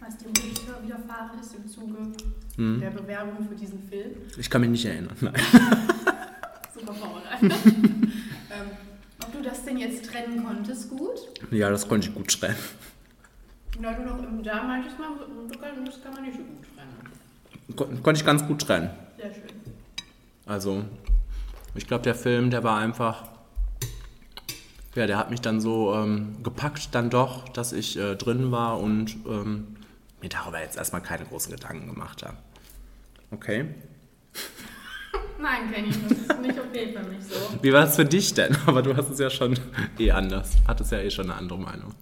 was 0.00 0.16
dem 0.18 0.28
Regisseur 0.32 0.82
widerfahren 0.82 1.38
ist 1.40 1.54
im 1.54 1.66
Zuge 1.68 1.98
Hm. 2.56 2.80
der 2.80 2.90
Bewerbung 2.90 3.48
für 3.48 3.54
diesen 3.54 3.82
Film. 3.88 4.12
Ich 4.36 4.48
kann 4.48 4.60
mich 4.60 4.70
nicht 4.70 4.84
erinnern. 4.84 5.16
Nein. 5.20 5.34
Super 6.72 6.94
vorbereitet. 6.94 7.52
ähm, 7.66 8.70
ob 9.22 9.32
du 9.32 9.42
das 9.42 9.64
denn 9.64 9.78
jetzt 9.78 10.04
trennen 10.06 10.44
konntest, 10.44 10.90
gut? 10.90 11.18
Ja, 11.50 11.70
das 11.70 11.88
konnte 11.88 12.08
ich 12.08 12.14
gut 12.14 12.30
schreiben. 12.30 12.54
Na, 13.80 13.92
du 13.92 14.02
noch 14.04 14.22
im 14.22 14.42
da 14.42 14.62
meintest 14.62 14.96
kann- 14.96 15.18
das 15.88 16.02
kann 16.02 16.12
man 16.14 16.22
nicht 16.22 16.36
so 16.36 16.42
gut 16.44 16.64
trennen. 16.76 17.76
Kon 17.76 18.02
konnte 18.02 18.20
ich 18.20 18.26
ganz 18.26 18.46
gut 18.46 18.62
trennen. 18.62 18.90
Sehr 19.16 19.32
schön. 19.34 19.42
Also, 20.46 20.84
ich 21.74 21.86
glaube, 21.86 22.04
der 22.04 22.14
Film, 22.14 22.50
der 22.50 22.62
war 22.62 22.78
einfach. 22.78 23.28
Ja, 24.94 25.06
der 25.08 25.18
hat 25.18 25.30
mich 25.30 25.40
dann 25.40 25.60
so 25.60 25.92
ähm, 25.94 26.36
gepackt, 26.42 26.94
dann 26.94 27.10
doch, 27.10 27.48
dass 27.48 27.72
ich 27.72 27.96
äh, 27.98 28.14
drin 28.14 28.52
war 28.52 28.78
und 28.78 29.16
ähm, 29.26 29.76
mir 30.22 30.28
darüber 30.28 30.60
jetzt 30.60 30.76
erstmal 30.76 31.02
keine 31.02 31.24
großen 31.24 31.52
Gedanken 31.52 31.88
gemacht 31.88 32.22
habe. 32.22 32.36
Okay. 33.32 33.74
Nein, 35.40 35.72
Kenny, 35.72 35.88
das 35.88 36.18
ist 36.18 36.40
nicht 36.40 36.58
okay 36.58 36.92
für 36.96 37.02
mich 37.08 37.24
so. 37.24 37.34
Wie 37.60 37.72
war 37.72 37.84
es 37.84 37.96
für 37.96 38.04
dich 38.04 38.34
denn? 38.34 38.56
Aber 38.66 38.82
du 38.82 38.96
hast 38.96 39.10
es 39.10 39.18
ja 39.18 39.30
schon 39.30 39.58
eh 39.98 40.12
anders. 40.12 40.52
Hattest 40.66 40.92
ja 40.92 40.98
eh 40.98 41.10
schon 41.10 41.24
eine 41.24 41.34
andere 41.34 41.58
Meinung. 41.58 41.92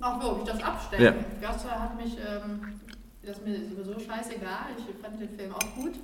Ach 0.00 0.22
so, 0.22 0.32
ob 0.32 0.38
ich 0.46 0.52
das 0.52 0.62
abstelle? 0.62 1.04
Ja. 1.04 1.14
Das 1.40 1.64
hat 1.64 1.96
mich, 1.96 2.16
ähm, 2.16 2.60
das 3.22 3.38
ist 3.38 3.44
mir 3.44 3.58
sowieso 3.68 3.98
scheißegal. 3.98 4.66
Ich 4.78 5.02
fand 5.02 5.20
den 5.20 5.36
Film 5.36 5.52
auch 5.52 5.74
gut. 5.74 5.94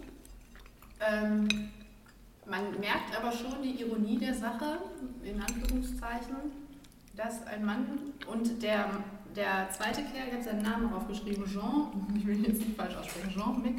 Ähm, 1.01 1.49
Man 2.47 2.79
merkt 2.79 3.17
aber 3.17 3.33
schon 3.33 3.63
die 3.63 3.81
Ironie 3.81 4.19
der 4.19 4.35
Sache, 4.35 4.79
in 5.23 5.41
Anführungszeichen, 5.41 6.37
dass 7.17 7.47
ein 7.47 7.65
Mann 7.65 7.87
und 8.27 8.63
der, 8.63 8.91
der 9.35 9.69
zweite 9.71 10.03
Kerl, 10.03 10.29
ich 10.29 10.35
habe 10.35 10.43
seinen 10.43 10.63
Namen 10.63 10.93
aufgeschrieben, 10.93 11.45
Jean, 11.47 12.07
ich 12.17 12.27
will 12.27 12.45
jetzt 12.45 12.61
nicht 12.61 12.77
falsch 12.77 12.97
aussprechen, 12.97 13.31
Jean-Mick, 13.31 13.77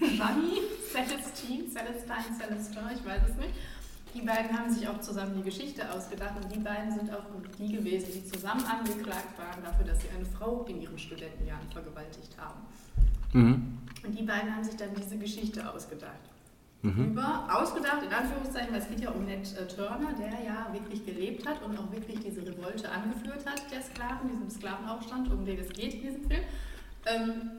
Gianni, 0.00 0.60
Celestine, 0.90 1.68
Celestine, 1.68 2.38
Celestin, 2.38 2.82
ich 2.94 3.04
weiß 3.04 3.22
es 3.30 3.36
nicht. 3.36 3.54
Die 4.14 4.20
beiden 4.20 4.58
haben 4.58 4.70
sich 4.70 4.86
auch 4.86 5.00
zusammen 5.00 5.36
die 5.36 5.42
Geschichte 5.42 5.90
ausgedacht 5.90 6.34
und 6.42 6.54
die 6.54 6.58
beiden 6.58 6.92
sind 6.92 7.10
auch 7.14 7.24
die 7.58 7.72
gewesen, 7.72 8.08
die 8.14 8.30
zusammen 8.30 8.62
angeklagt 8.64 9.38
waren 9.38 9.62
dafür, 9.64 9.86
dass 9.86 10.02
sie 10.02 10.08
eine 10.14 10.26
Frau 10.26 10.64
in 10.68 10.82
ihren 10.82 10.98
Studentenjahren 10.98 11.66
vergewaltigt 11.70 12.36
haben. 12.36 12.60
Mhm. 13.32 13.78
Und 14.04 14.18
die 14.18 14.24
beiden 14.24 14.54
haben 14.54 14.64
sich 14.64 14.76
dann 14.76 14.90
diese 14.94 15.16
Geschichte 15.16 15.66
ausgedacht. 15.66 16.31
Mhm. 16.82 17.12
Über, 17.12 17.48
ausgedacht, 17.48 18.02
in 18.04 18.12
Anführungszeichen, 18.12 18.72
weil 18.72 18.80
es 18.80 18.88
geht 18.88 19.00
ja 19.00 19.10
um 19.10 19.24
Ned 19.24 19.46
äh, 19.56 19.66
Turner, 19.68 20.12
der 20.18 20.44
ja 20.44 20.66
wirklich 20.72 21.06
gelebt 21.06 21.46
hat 21.46 21.62
und 21.62 21.78
auch 21.78 21.90
wirklich 21.92 22.18
diese 22.18 22.44
Revolte 22.44 22.90
angeführt 22.90 23.46
hat, 23.46 23.62
der 23.70 23.82
Sklaven, 23.82 24.28
diesen 24.28 24.50
Sklavenaufstand, 24.50 25.30
um 25.30 25.44
den 25.44 25.60
es 25.60 25.68
geht 25.68 25.94
in 25.94 26.02
diesem 26.02 26.24
Film. 26.24 26.42
Ähm, 27.06 27.50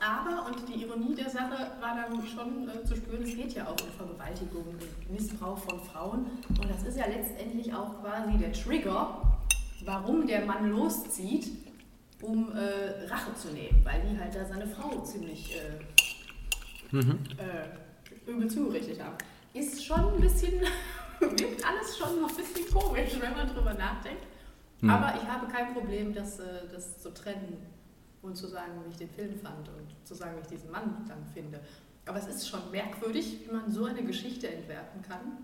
aber, 0.00 0.46
und 0.46 0.68
die 0.68 0.82
Ironie 0.84 1.14
der 1.14 1.28
Sache 1.28 1.70
war 1.80 1.94
dann 1.94 2.26
schon 2.26 2.68
äh, 2.68 2.82
zu 2.84 2.96
spüren, 2.96 3.22
es 3.22 3.36
geht 3.36 3.52
ja 3.52 3.66
auch 3.66 3.76
um 3.80 3.90
Vergewaltigung 3.96 4.64
Missbrauch 5.10 5.58
von 5.58 5.78
Frauen. 5.80 6.26
Und 6.48 6.70
das 6.70 6.82
ist 6.82 6.96
ja 6.96 7.06
letztendlich 7.06 7.74
auch 7.74 8.00
quasi 8.00 8.38
der 8.38 8.52
Trigger, 8.52 9.38
warum 9.84 10.26
der 10.26 10.46
Mann 10.46 10.70
loszieht, 10.70 11.48
um 12.22 12.52
äh, 12.52 13.06
Rache 13.06 13.34
zu 13.34 13.48
nehmen, 13.48 13.84
weil 13.84 14.00
die 14.00 14.18
halt 14.18 14.34
da 14.34 14.44
seine 14.46 14.66
Frau 14.66 15.00
ziemlich 15.00 15.56
äh, 15.56 16.96
mhm. 16.96 17.18
Übel 18.26 18.48
zugerichtet 18.48 19.02
haben. 19.02 19.16
Ist 19.54 19.84
schon 19.84 20.14
ein 20.14 20.20
bisschen, 20.20 20.60
wirkt 21.20 21.66
alles 21.66 21.98
schon 21.98 22.20
noch 22.20 22.30
ein 22.30 22.36
bisschen 22.36 22.72
komisch, 22.72 23.18
wenn 23.20 23.36
man 23.36 23.46
drüber 23.46 23.74
nachdenkt. 23.74 24.24
Mhm. 24.80 24.90
Aber 24.90 25.14
ich 25.20 25.28
habe 25.28 25.46
kein 25.46 25.72
Problem, 25.72 26.12
das, 26.14 26.40
äh, 26.40 26.68
das 26.72 27.00
zu 27.00 27.12
trennen 27.12 27.58
und 28.22 28.36
zu 28.36 28.46
sagen, 28.46 28.72
wie 28.84 28.90
ich 28.90 28.96
den 28.96 29.10
Film 29.10 29.34
fand 29.36 29.68
und 29.68 30.06
zu 30.06 30.14
sagen, 30.14 30.36
wie 30.36 30.40
ich 30.42 30.46
diesen 30.46 30.70
Mann 30.70 31.04
dann 31.08 31.24
finde. 31.32 31.60
Aber 32.06 32.18
es 32.18 32.26
ist 32.26 32.48
schon 32.48 32.70
merkwürdig, 32.70 33.40
wie 33.46 33.52
man 33.52 33.70
so 33.70 33.84
eine 33.84 34.02
Geschichte 34.02 34.48
entwerfen 34.48 35.02
kann. 35.02 35.38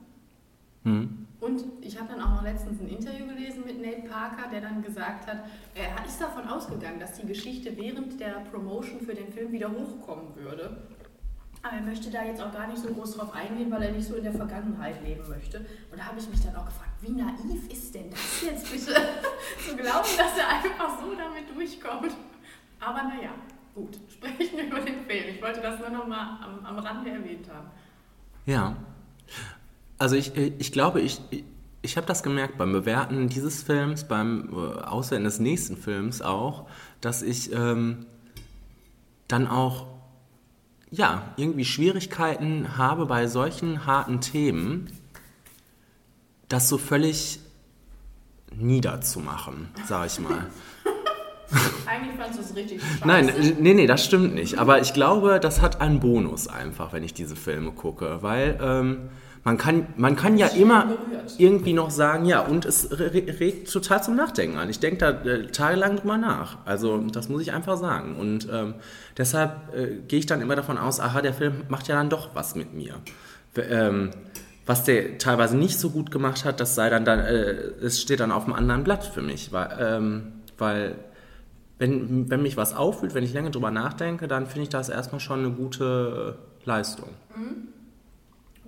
Mhm. 0.84 1.26
Und 1.40 1.64
ich 1.80 1.98
habe 1.98 2.08
dann 2.08 2.20
auch 2.20 2.36
noch 2.36 2.42
letztens 2.42 2.80
ein 2.80 2.88
Interview 2.88 3.26
gelesen 3.26 3.62
mit 3.64 3.80
Nate 3.80 4.08
Parker, 4.08 4.50
der 4.50 4.60
dann 4.60 4.82
gesagt 4.82 5.28
hat, 5.28 5.44
er 5.74 6.04
ist 6.04 6.20
davon 6.20 6.48
ausgegangen, 6.48 6.98
dass 6.98 7.12
die 7.12 7.26
Geschichte 7.26 7.76
während 7.76 8.18
der 8.18 8.40
Promotion 8.50 9.00
für 9.00 9.14
den 9.14 9.32
Film 9.32 9.52
wieder 9.52 9.70
hochkommen 9.70 10.34
würde. 10.34 10.76
Aber 11.68 11.76
er 11.76 11.82
möchte 11.82 12.10
da 12.10 12.24
jetzt 12.24 12.40
auch 12.40 12.52
gar 12.52 12.66
nicht 12.66 12.78
so 12.78 12.88
groß 12.88 13.16
drauf 13.16 13.34
eingehen, 13.34 13.70
weil 13.70 13.82
er 13.82 13.92
nicht 13.92 14.08
so 14.08 14.14
in 14.14 14.24
der 14.24 14.32
Vergangenheit 14.32 15.02
leben 15.04 15.28
möchte. 15.28 15.58
Und 15.90 15.98
da 15.98 16.04
habe 16.04 16.18
ich 16.18 16.28
mich 16.28 16.40
dann 16.40 16.56
auch 16.56 16.64
gefragt, 16.64 16.92
wie 17.02 17.10
naiv 17.10 17.70
ist 17.70 17.94
denn 17.94 18.10
das 18.10 18.42
jetzt 18.42 18.70
bitte, 18.70 18.94
zu 19.68 19.76
glauben, 19.76 20.08
dass 20.16 20.38
er 20.38 20.48
einfach 20.48 20.98
so 20.98 21.14
damit 21.14 21.54
durchkommt? 21.54 22.12
Aber 22.80 23.02
naja, 23.02 23.30
gut, 23.74 23.98
sprechen 24.08 24.56
wir 24.56 24.64
über 24.64 24.80
den 24.80 25.04
Film. 25.04 25.34
Ich 25.34 25.42
wollte 25.42 25.60
das 25.60 25.78
nur 25.78 25.90
noch 25.90 26.06
mal 26.06 26.38
am, 26.42 26.64
am 26.64 26.78
Rande 26.78 27.10
erwähnt 27.10 27.46
haben. 27.52 27.68
Ja, 28.46 28.76
also 29.98 30.16
ich, 30.16 30.34
ich 30.36 30.72
glaube, 30.72 31.02
ich, 31.02 31.20
ich 31.82 31.96
habe 31.98 32.06
das 32.06 32.22
gemerkt 32.22 32.56
beim 32.56 32.72
Bewerten 32.72 33.28
dieses 33.28 33.62
Films, 33.62 34.04
beim 34.04 34.48
äh, 34.52 34.80
Auswählen 34.84 35.24
des 35.24 35.38
nächsten 35.38 35.76
Films 35.76 36.22
auch, 36.22 36.66
dass 37.02 37.20
ich 37.20 37.52
ähm, 37.52 38.06
dann 39.26 39.46
auch 39.46 39.97
ja, 40.90 41.34
irgendwie 41.36 41.64
Schwierigkeiten 41.64 42.78
habe 42.78 43.06
bei 43.06 43.26
solchen 43.26 43.86
harten 43.86 44.20
Themen, 44.20 44.90
das 46.48 46.68
so 46.68 46.78
völlig 46.78 47.40
niederzumachen, 48.54 49.68
sage 49.86 50.06
ich 50.06 50.18
mal. 50.18 50.46
Eigentlich 51.86 52.16
fandest 52.16 52.38
du 52.38 52.42
es 52.42 52.56
richtig 52.56 52.82
scheiße. 52.82 53.06
Nein, 53.06 53.32
nee, 53.58 53.74
nee, 53.74 53.86
das 53.86 54.04
stimmt 54.04 54.34
nicht. 54.34 54.58
Aber 54.58 54.80
ich 54.80 54.92
glaube, 54.92 55.40
das 55.40 55.60
hat 55.60 55.80
einen 55.80 56.00
Bonus 56.00 56.46
einfach, 56.46 56.92
wenn 56.92 57.02
ich 57.02 57.14
diese 57.14 57.36
Filme 57.36 57.72
gucke. 57.72 58.18
Weil 58.22 58.58
ähm, 58.60 59.08
man, 59.44 59.56
kann, 59.58 59.86
man 59.96 60.16
kann 60.16 60.36
ja 60.36 60.48
immer 60.48 60.96
irgendwie 61.38 61.72
noch 61.72 61.90
sagen, 61.90 62.24
ja, 62.24 62.40
und 62.40 62.64
es 62.64 62.98
regt 62.98 63.72
total 63.72 64.02
zum 64.02 64.16
Nachdenken 64.16 64.58
an. 64.58 64.68
Ich 64.68 64.80
denke 64.80 64.98
da 64.98 65.10
äh, 65.10 65.46
tagelang 65.46 65.96
drüber 65.96 66.18
nach. 66.18 66.58
Also 66.64 66.98
das 66.98 67.28
muss 67.28 67.42
ich 67.42 67.52
einfach 67.52 67.76
sagen. 67.76 68.16
Und 68.16 68.48
ähm, 68.52 68.74
deshalb 69.16 69.74
äh, 69.74 69.98
gehe 70.06 70.18
ich 70.18 70.26
dann 70.26 70.40
immer 70.40 70.56
davon 70.56 70.78
aus, 70.78 71.00
aha, 71.00 71.22
der 71.22 71.34
Film 71.34 71.62
macht 71.68 71.88
ja 71.88 71.94
dann 71.94 72.10
doch 72.10 72.34
was 72.34 72.54
mit 72.54 72.74
mir. 72.74 72.94
Ähm, 73.56 74.10
was 74.66 74.84
der 74.84 75.16
teilweise 75.18 75.56
nicht 75.56 75.78
so 75.78 75.90
gut 75.90 76.10
gemacht 76.10 76.44
hat, 76.44 76.60
das 76.60 76.74
sei 76.74 76.90
dann, 76.90 77.04
dann 77.04 77.20
äh, 77.20 77.52
es 77.80 78.02
steht 78.02 78.20
dann 78.20 78.30
auf 78.30 78.44
einem 78.44 78.52
anderen 78.52 78.84
Blatt 78.84 79.04
für 79.04 79.22
mich, 79.22 79.50
weil, 79.50 79.68
ähm, 79.80 80.32
weil 80.58 80.96
wenn, 81.78 82.28
wenn 82.28 82.42
mich 82.42 82.56
was 82.56 82.74
auffühlt, 82.74 83.14
wenn 83.14 83.24
ich 83.24 83.32
länger 83.32 83.50
drüber 83.50 83.70
nachdenke, 83.70 84.28
dann 84.28 84.46
finde 84.46 84.64
ich 84.64 84.68
das 84.68 84.88
erstmal 84.88 85.20
schon 85.20 85.38
eine 85.38 85.50
gute 85.52 86.36
Leistung. 86.64 87.08
Mhm. 87.34 87.68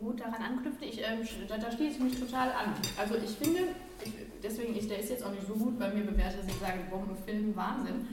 Gut, 0.00 0.18
daran 0.18 0.42
anknüpfen, 0.42 0.82
ich, 0.82 0.98
ähm, 1.00 1.26
da, 1.46 1.58
da, 1.58 1.70
schließe 1.70 1.96
ich 1.96 2.00
mich 2.00 2.18
total 2.18 2.48
an. 2.52 2.74
Also 2.98 3.16
ich 3.16 3.32
finde, 3.32 3.60
ich, 4.02 4.12
deswegen, 4.42 4.74
ich, 4.74 4.88
der 4.88 4.98
ist 4.98 5.10
jetzt 5.10 5.24
auch 5.24 5.30
nicht 5.30 5.46
so 5.46 5.54
gut 5.54 5.78
bei 5.78 5.92
mir 5.92 6.04
bewertet, 6.04 6.40
dass 6.40 6.48
ich 6.48 6.58
sage, 6.58 6.78
Bombenfilm, 6.90 7.54
Wahnsinn 7.54 8.06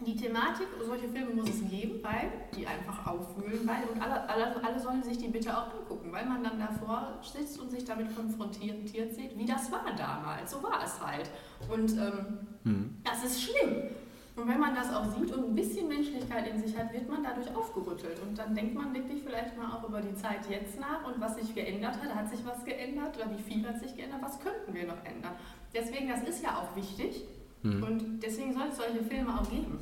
die 0.00 0.16
Thematik, 0.16 0.66
solche 0.84 1.08
Filme 1.08 1.34
muss 1.34 1.48
es 1.48 1.68
geben, 1.70 2.02
weil 2.02 2.30
die 2.56 2.66
einfach 2.66 3.06
aufwühlen, 3.06 3.66
weil 3.66 3.84
und 3.92 4.00
alle, 4.00 4.28
alle, 4.28 4.64
alle 4.64 4.80
sollen 4.80 5.02
sich 5.02 5.18
die 5.18 5.28
bitte 5.28 5.56
auch 5.56 5.72
angucken, 5.72 6.12
weil 6.12 6.26
man 6.26 6.42
dann 6.42 6.58
davor 6.58 7.20
sitzt 7.22 7.60
und 7.60 7.70
sich 7.70 7.84
damit 7.84 8.14
konfrontiert 8.14 8.88
sieht, 8.88 9.38
wie 9.38 9.46
das 9.46 9.70
war 9.70 9.84
damals. 9.96 10.50
So 10.50 10.62
war 10.62 10.82
es 10.84 11.00
halt. 11.00 11.30
Und 11.70 11.92
ähm, 11.92 12.38
mhm. 12.64 12.96
das 13.04 13.24
ist 13.24 13.42
schlimm. 13.42 13.90
Und 14.36 14.48
wenn 14.48 14.58
man 14.58 14.74
das 14.74 14.92
auch 14.92 15.04
sieht 15.16 15.32
und 15.32 15.50
ein 15.50 15.54
bisschen 15.54 15.86
Menschlichkeit 15.86 16.48
in 16.48 16.60
sich 16.60 16.76
hat, 16.76 16.92
wird 16.92 17.08
man 17.08 17.22
dadurch 17.22 17.54
aufgerüttelt. 17.54 18.18
Und 18.20 18.36
dann 18.36 18.52
denkt 18.54 18.74
man 18.74 18.92
wirklich 18.92 19.22
vielleicht 19.22 19.56
mal 19.56 19.72
auch 19.72 19.88
über 19.88 20.00
die 20.00 20.14
Zeit 20.16 20.50
jetzt 20.50 20.78
nach 20.80 21.06
und 21.06 21.20
was 21.20 21.36
sich 21.36 21.54
geändert 21.54 22.02
hat. 22.02 22.14
Hat 22.14 22.28
sich 22.28 22.44
was 22.44 22.64
geändert 22.64 23.16
oder 23.16 23.30
wie 23.30 23.40
viel 23.40 23.66
hat 23.66 23.78
sich 23.78 23.94
geändert? 23.94 24.20
Was 24.22 24.40
könnten 24.40 24.74
wir 24.74 24.86
noch 24.86 25.04
ändern? 25.04 25.34
Deswegen, 25.72 26.08
das 26.08 26.22
ist 26.24 26.42
ja 26.42 26.58
auch 26.58 26.74
wichtig. 26.74 27.22
Mhm. 27.62 27.82
Und 27.82 28.20
deswegen 28.20 28.52
soll 28.52 28.68
es 28.70 28.76
solche 28.76 29.04
Filme 29.04 29.38
auch 29.38 29.48
geben. 29.48 29.78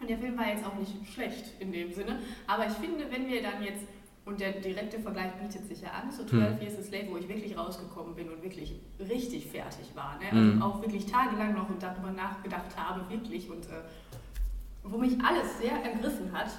Und 0.00 0.10
der 0.10 0.18
Film 0.18 0.38
war 0.38 0.48
jetzt 0.48 0.66
auch 0.66 0.74
nicht 0.74 0.92
schlecht 1.12 1.60
in 1.60 1.70
dem 1.70 1.92
Sinne. 1.92 2.18
Aber 2.46 2.66
ich 2.66 2.72
finde, 2.72 3.10
wenn 3.10 3.28
wir 3.28 3.42
dann 3.42 3.62
jetzt, 3.62 3.84
und 4.24 4.40
der 4.40 4.52
direkte 4.52 5.00
Vergleich 5.00 5.32
bietet 5.32 5.66
sich 5.66 5.80
ja 5.80 5.90
an, 5.90 6.10
zu 6.10 6.24
12 6.24 6.54
mhm. 6.54 6.62
Years 6.62 6.78
a 6.78 6.82
Slave, 6.82 7.06
wo 7.10 7.16
ich 7.16 7.28
wirklich 7.28 7.56
rausgekommen 7.56 8.14
bin 8.14 8.30
und 8.30 8.42
wirklich 8.42 8.80
richtig 9.00 9.46
fertig 9.48 9.90
war. 9.94 10.18
Ne? 10.20 10.26
Also 10.30 10.54
mhm. 10.54 10.62
auch 10.62 10.80
wirklich 10.80 11.06
tagelang 11.06 11.54
noch 11.54 11.68
und 11.68 11.82
darüber 11.82 12.10
nachgedacht 12.10 12.76
habe, 12.76 13.08
wirklich. 13.10 13.50
Und 13.50 13.64
äh, 13.66 13.82
wo 14.84 14.96
mich 14.96 15.20
alles 15.22 15.58
sehr 15.58 15.72
ergriffen 15.72 16.30
hat, 16.32 16.50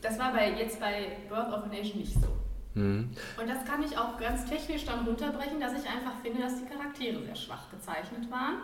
das 0.00 0.18
war 0.18 0.32
bei, 0.32 0.52
jetzt 0.52 0.80
bei 0.80 1.18
Birth 1.28 1.52
of 1.52 1.64
a 1.64 1.66
Nation 1.66 1.98
nicht 1.98 2.14
so. 2.14 2.28
Mhm. 2.74 3.10
Und 3.38 3.48
das 3.48 3.64
kann 3.66 3.82
ich 3.82 3.96
auch 3.98 4.18
ganz 4.18 4.46
technisch 4.46 4.86
dann 4.86 5.06
runterbrechen, 5.06 5.60
dass 5.60 5.72
ich 5.72 5.88
einfach 5.88 6.18
finde, 6.22 6.40
dass 6.40 6.58
die 6.58 6.64
Charaktere 6.64 7.22
sehr 7.22 7.36
schwach 7.36 7.70
gezeichnet 7.70 8.30
waren 8.30 8.56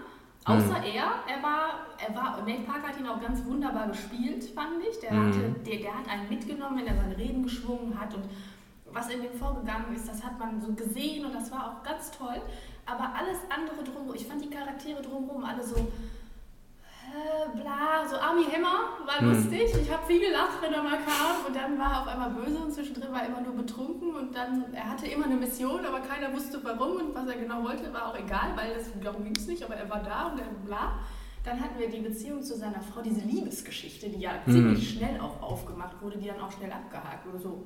Außer 0.45 0.79
mhm. 0.79 0.85
er, 0.85 1.13
er 1.29 1.43
war, 1.43 1.87
er 1.99 2.15
war, 2.15 2.43
Nate 2.47 2.63
Parker 2.63 2.89
hat 2.89 2.99
ihn 2.99 3.07
auch 3.07 3.21
ganz 3.21 3.45
wunderbar 3.45 3.89
gespielt, 3.89 4.45
fand 4.55 4.83
ich. 4.89 4.99
Der, 5.01 5.13
mhm. 5.13 5.29
hatte, 5.29 5.49
der, 5.67 5.79
der 5.79 5.95
hat 5.95 6.09
einen 6.09 6.29
mitgenommen, 6.29 6.79
wenn 6.79 6.87
er 6.87 6.97
seine 6.97 7.17
Reden 7.17 7.43
geschwungen 7.43 7.99
hat 8.01 8.15
und 8.15 8.25
was 8.93 9.11
in 9.11 9.23
dem 9.23 9.35
vorgegangen 9.35 9.95
ist, 9.95 10.09
das 10.09 10.25
hat 10.25 10.39
man 10.39 10.61
so 10.61 10.73
gesehen 10.73 11.27
und 11.27 11.35
das 11.35 11.51
war 11.53 11.67
auch 11.71 11.83
ganz 11.83 12.11
toll. 12.11 12.41
Aber 12.87 13.13
alles 13.15 13.39
andere 13.51 13.85
drumherum, 13.85 14.15
ich 14.15 14.27
fand 14.27 14.43
die 14.43 14.49
Charaktere 14.51 15.03
drumherum 15.03 15.45
alle 15.45 15.63
so, 15.63 15.77
äh, 15.77 17.57
bla, 17.59 18.09
so 18.09 18.17
Army 18.17 18.45
Hammer 18.45 18.97
war 19.21 19.29
hm. 19.29 19.35
lustig. 19.35 19.83
Ich 19.83 19.91
habe 19.91 20.07
viel 20.07 20.21
gelacht, 20.21 20.63
wenn 20.63 20.73
er 20.73 20.83
mal 20.83 20.99
kam 20.99 21.47
und 21.47 21.55
dann 21.55 21.79
war 21.79 21.93
er 21.93 22.01
auf 22.03 22.09
einmal 22.09 22.31
böse 22.31 22.59
und 22.59 22.73
zwischendrin 22.73 23.13
war 23.13 23.23
er 23.23 23.29
immer 23.29 23.41
nur 23.41 23.55
betrunken 23.55 24.15
und 24.15 24.35
dann, 24.35 24.73
er 24.73 24.91
hatte 24.91 25.07
immer 25.07 25.27
eine 25.27 25.37
Mission, 25.37 25.85
aber 25.85 26.01
keiner 26.01 26.33
wusste 26.33 26.61
warum 26.63 26.97
und 26.97 27.15
was 27.15 27.27
er 27.27 27.37
genau 27.37 27.63
wollte, 27.65 27.93
war 27.93 28.09
auch 28.09 28.19
egal, 28.19 28.53
weil 28.57 28.75
das, 28.75 28.87
darum 29.03 29.25
ging 29.25 29.37
es 29.37 29.47
nicht, 29.47 29.63
aber 29.63 29.75
er 29.75 29.89
war 29.91 30.03
da 30.03 30.29
und 30.29 30.39
er 30.39 30.47
bla. 30.65 30.99
Dann 31.45 31.61
hatten 31.61 31.79
wir 31.79 31.89
die 31.89 32.01
Beziehung 32.01 32.43
zu 32.43 32.57
seiner 32.57 32.83
Frau, 32.83 33.01
diese 33.01 33.21
Liebesgeschichte, 33.21 34.09
die 34.09 34.21
ja 34.21 34.33
hm. 34.45 34.53
ziemlich 34.53 34.91
schnell 34.91 35.21
auch 35.21 35.41
aufgemacht 35.43 36.01
wurde, 36.03 36.19
die 36.19 36.27
dann 36.27 36.41
auch 36.41 36.53
schnell 36.53 36.71
abgehakt 36.73 37.27
wurde. 37.27 37.39
So, 37.39 37.65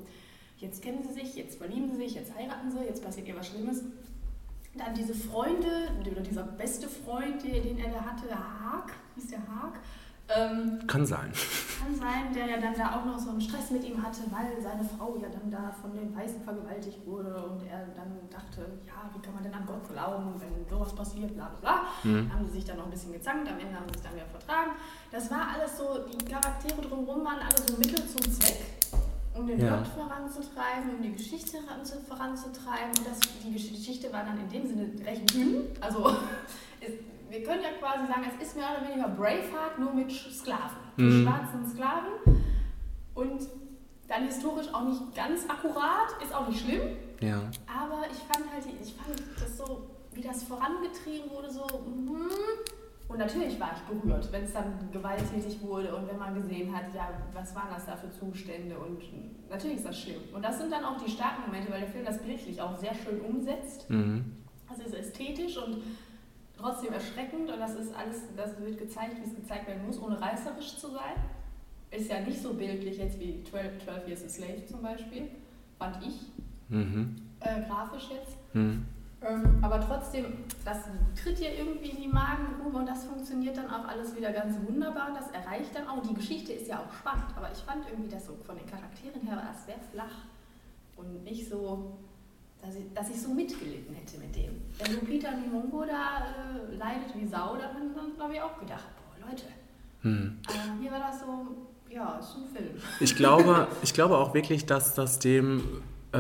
jetzt 0.59 0.83
kennen 0.83 1.03
sie 1.03 1.13
sich, 1.13 1.35
jetzt 1.35 1.59
verlieben 1.59 1.91
sie 1.91 1.97
sich, 1.97 2.15
jetzt 2.15 2.35
heiraten 2.35 2.71
sie, 2.71 2.85
jetzt 2.85 3.03
passiert 3.03 3.29
ihr 3.29 3.37
was 3.37 3.49
Schlimmes. 3.49 3.83
Dann 4.75 4.95
diese 4.95 5.15
Freunde, 5.15 5.91
oder 6.01 6.23
dieser 6.23 6.45
beste 6.45 6.89
Freund, 6.89 7.43
den 7.43 7.79
er 7.79 7.91
da 7.91 8.01
hatte, 8.01 8.27
der 8.27 8.39
Haag, 8.39 8.93
hieß 9.17 9.29
der 9.29 9.41
Haag. 9.41 9.81
Ähm, 10.37 10.79
kann 10.87 11.05
sein. 11.05 11.33
Kann 11.81 11.95
sein, 11.97 12.33
der 12.35 12.47
ja 12.47 12.61
dann 12.61 12.75
da 12.75 12.97
auch 12.97 13.05
noch 13.05 13.19
so 13.19 13.31
einen 13.31 13.41
Stress 13.41 13.71
mit 13.71 13.85
ihm 13.85 14.01
hatte, 14.03 14.21
weil 14.31 14.61
seine 14.63 14.85
Frau 14.85 15.17
ja 15.21 15.29
dann 15.29 15.51
da 15.51 15.75
von 15.81 15.93
den 15.95 16.15
Weißen 16.17 16.43
vergewaltigt 16.43 17.05
wurde 17.07 17.35
und 17.35 17.63
er 17.67 17.87
dann 17.97 18.17
dachte, 18.31 18.61
ja, 18.87 19.11
wie 19.13 19.21
kann 19.21 19.35
man 19.35 19.43
denn 19.43 19.53
an 19.55 19.67
Gott 19.67 19.89
glauben, 19.93 20.35
wenn 20.39 20.69
sowas 20.69 20.95
passiert, 20.95 21.35
bla 21.35 21.49
bla 21.61 21.83
bla. 22.03 22.11
Mhm. 22.11 22.33
Haben 22.33 22.47
sie 22.47 22.53
sich 22.53 22.65
dann 22.65 22.77
noch 22.79 22.85
ein 22.85 22.91
bisschen 22.91 23.13
gezankt, 23.13 23.49
am 23.49 23.59
Ende 23.59 23.75
haben 23.75 23.87
sie 23.91 23.97
es 23.97 24.03
dann 24.03 24.15
wieder 24.15 24.27
vertragen. 24.27 24.71
Das 25.11 25.31
war 25.31 25.49
alles 25.55 25.77
so, 25.77 25.99
die 26.07 26.25
Charaktere 26.25 26.81
drumherum 26.81 27.25
waren 27.25 27.39
alle 27.41 27.57
so 27.67 27.77
Mittel 27.77 28.07
zum 28.07 28.23
Zweck. 28.33 28.61
um 29.35 29.47
den 29.47 29.59
Ja. 29.61 29.77
Plot 29.79 29.87
voranzutreiben, 29.97 30.95
um 30.97 31.03
die 31.03 31.13
Geschichte 31.13 31.57
ran- 31.57 31.83
voranzutreiben. 32.07 32.91
Und 32.99 33.07
das, 33.07 33.19
die 33.43 33.49
Gesch- 33.57 33.71
Geschichte 33.73 34.13
war 34.13 34.25
dann 34.25 34.39
in 34.39 34.49
dem 34.51 34.67
Sinne 34.69 34.91
recht 35.07 35.33
dünn. 35.35 35.65
Also 35.81 36.11
es, 36.81 36.93
wir 37.33 37.43
können 37.43 37.63
ja 37.63 37.71
quasi 37.81 38.07
sagen, 38.07 38.25
es 38.29 38.47
ist 38.47 38.57
mehr 38.57 38.67
oder 38.77 38.87
weniger 38.87 39.09
Braveheart, 39.09 39.79
nur 39.79 39.95
mit 39.95 40.13
Sklaven. 40.13 40.77
Mit 40.97 41.07
Mhm. 41.07 41.23
schwarzen 41.27 41.67
Sklaven. 41.67 42.13
Und 43.15 43.49
dann 44.07 44.25
historisch 44.25 44.69
auch 44.73 44.85
nicht 44.85 45.15
ganz 45.15 45.49
akkurat, 45.49 46.09
ist 46.23 46.35
auch 46.35 46.47
nicht 46.47 46.61
schlimm. 46.63 46.83
Ja. 47.21 47.39
Aber 47.67 48.03
ich 48.11 48.19
fand 48.19 48.53
halt, 48.53 48.65
ich 48.67 48.93
fand 48.95 49.19
das 49.41 49.57
so, 49.57 49.87
wie 50.13 50.21
das 50.21 50.43
vorangetrieben 50.45 51.31
wurde, 51.31 51.51
so, 51.51 51.65
mhm. 51.87 52.29
Und 53.09 53.19
natürlich 53.19 53.59
war 53.61 53.71
ich 53.77 53.83
berührt, 53.83 54.31
wenn 54.33 54.45
es 54.45 54.53
dann 54.55 54.89
gewalttätig 54.91 55.61
wurde 55.63 55.95
und 55.95 56.09
wenn 56.09 56.19
man 56.19 56.35
gesehen 56.35 56.75
hat, 56.75 56.95
ja, 56.95 57.11
was 57.35 57.55
waren 57.55 57.69
das 57.75 57.85
da 57.85 57.95
für 57.97 58.11
Zustände 58.11 58.79
und 58.79 59.03
natürlich 59.51 59.79
ist 59.79 59.87
das 59.87 60.01
schlimm. 60.01 60.21
Und 60.35 60.43
das 60.43 60.59
sind 60.59 60.71
dann 60.73 60.83
auch 60.85 60.97
die 61.03 61.11
starken 61.11 61.43
Momente, 61.47 61.71
weil 61.71 61.81
der 61.81 61.89
Film 61.91 62.05
das 62.07 62.19
bildlich 62.23 62.61
auch 62.63 62.79
sehr 62.79 62.95
schön 62.95 63.21
umsetzt. 63.21 63.89
Mhm. 63.91 64.37
Das 64.69 64.79
ist 64.79 64.95
ästhetisch 64.95 65.59
und 65.59 65.83
trotzdem 66.63 66.93
erschreckend 66.93 67.51
und 67.51 67.59
das 67.59 67.75
ist 67.75 67.95
alles, 67.95 68.23
das 68.37 68.59
wird 68.61 68.79
gezeigt, 68.79 69.17
wie 69.21 69.29
es 69.29 69.35
gezeigt 69.35 69.67
werden 69.67 69.85
muss, 69.87 70.01
ohne 70.01 70.21
reißerisch 70.21 70.77
zu 70.79 70.89
sein. 70.91 71.17
Ist 71.91 72.09
ja 72.11 72.21
nicht 72.21 72.41
so 72.41 72.55
bildlich 72.55 72.97
jetzt 72.99 73.19
wie 73.21 73.43
12, 73.45 73.85
12 73.85 74.09
Years 74.09 74.25
a 74.25 74.29
Slave 74.29 74.65
zum 74.67 74.81
Beispiel, 74.83 75.29
fand 75.79 75.99
ich, 76.07 76.21
Mhm. 76.69 77.17
äh, 77.41 77.61
grafisch 77.69 78.09
jetzt. 78.11 78.37
Mhm. 78.55 78.87
Ähm, 79.25 79.59
aber 79.63 79.79
trotzdem, 79.81 80.25
das 80.65 80.79
tritt 81.23 81.39
dir 81.39 81.55
irgendwie 81.57 81.91
in 81.91 82.03
die 82.03 82.09
Magengrube 82.09 82.79
und 82.79 82.87
das 82.87 83.05
funktioniert 83.05 83.57
dann 83.57 83.69
auch 83.71 83.87
alles 83.87 84.17
wieder 84.17 84.33
ganz 84.33 84.57
wunderbar 84.67 85.09
und 85.11 85.17
das 85.17 85.31
erreicht 85.31 85.75
dann 85.75 85.87
auch. 85.87 86.03
Die 86.03 86.15
Geschichte 86.15 86.53
ist 86.55 86.67
ja 86.67 86.79
auch 86.81 86.93
spannend, 86.93 87.27
aber 87.37 87.53
ich 87.53 87.59
fand 87.59 87.85
irgendwie, 87.91 88.11
dass 88.11 88.27
so 88.27 88.35
von 88.45 88.57
den 88.57 88.67
Charakteren 88.67 89.21
her 89.23 89.37
war 89.37 89.45
das 89.53 89.67
sehr 89.67 89.79
flach 89.93 90.25
und 90.97 91.23
nicht 91.25 91.49
so, 91.49 91.93
dass 92.63 92.75
ich, 92.77 92.85
dass 92.95 93.11
ich 93.11 93.21
so 93.21 93.35
mitgelitten 93.35 93.95
hätte 93.95 94.19
mit 94.19 94.35
dem. 94.37 94.63
Wenn 94.79 94.95
Lupita 94.95 95.29
Nyong'o 95.29 95.85
da 95.85 96.25
äh, 96.71 96.75
leidet 96.77 97.15
wie 97.17 97.27
Sau, 97.27 97.57
dann 97.57 97.95
dann 97.95 98.15
glaube 98.17 98.35
ich 98.35 98.41
auch 98.41 98.59
gedacht, 98.59 98.85
boah 98.97 99.29
Leute, 99.29 99.45
Mhm. 100.05 100.39
äh, 100.49 100.83
mir 100.83 100.91
war 100.91 100.99
das 101.01 101.21
so, 101.21 101.27
ja, 101.89 102.19
ist 102.19 102.35
ein 102.37 102.47
Film. 102.57 102.71
Ich 103.01 103.15
glaube, 103.17 103.69
ich 103.83 103.95
glaube 103.95 104.17
auch 104.19 104.35
wirklich, 104.35 104.67
dass 104.67 104.95
das 104.95 105.19
dem, 105.21 105.63
äh, 106.13 106.19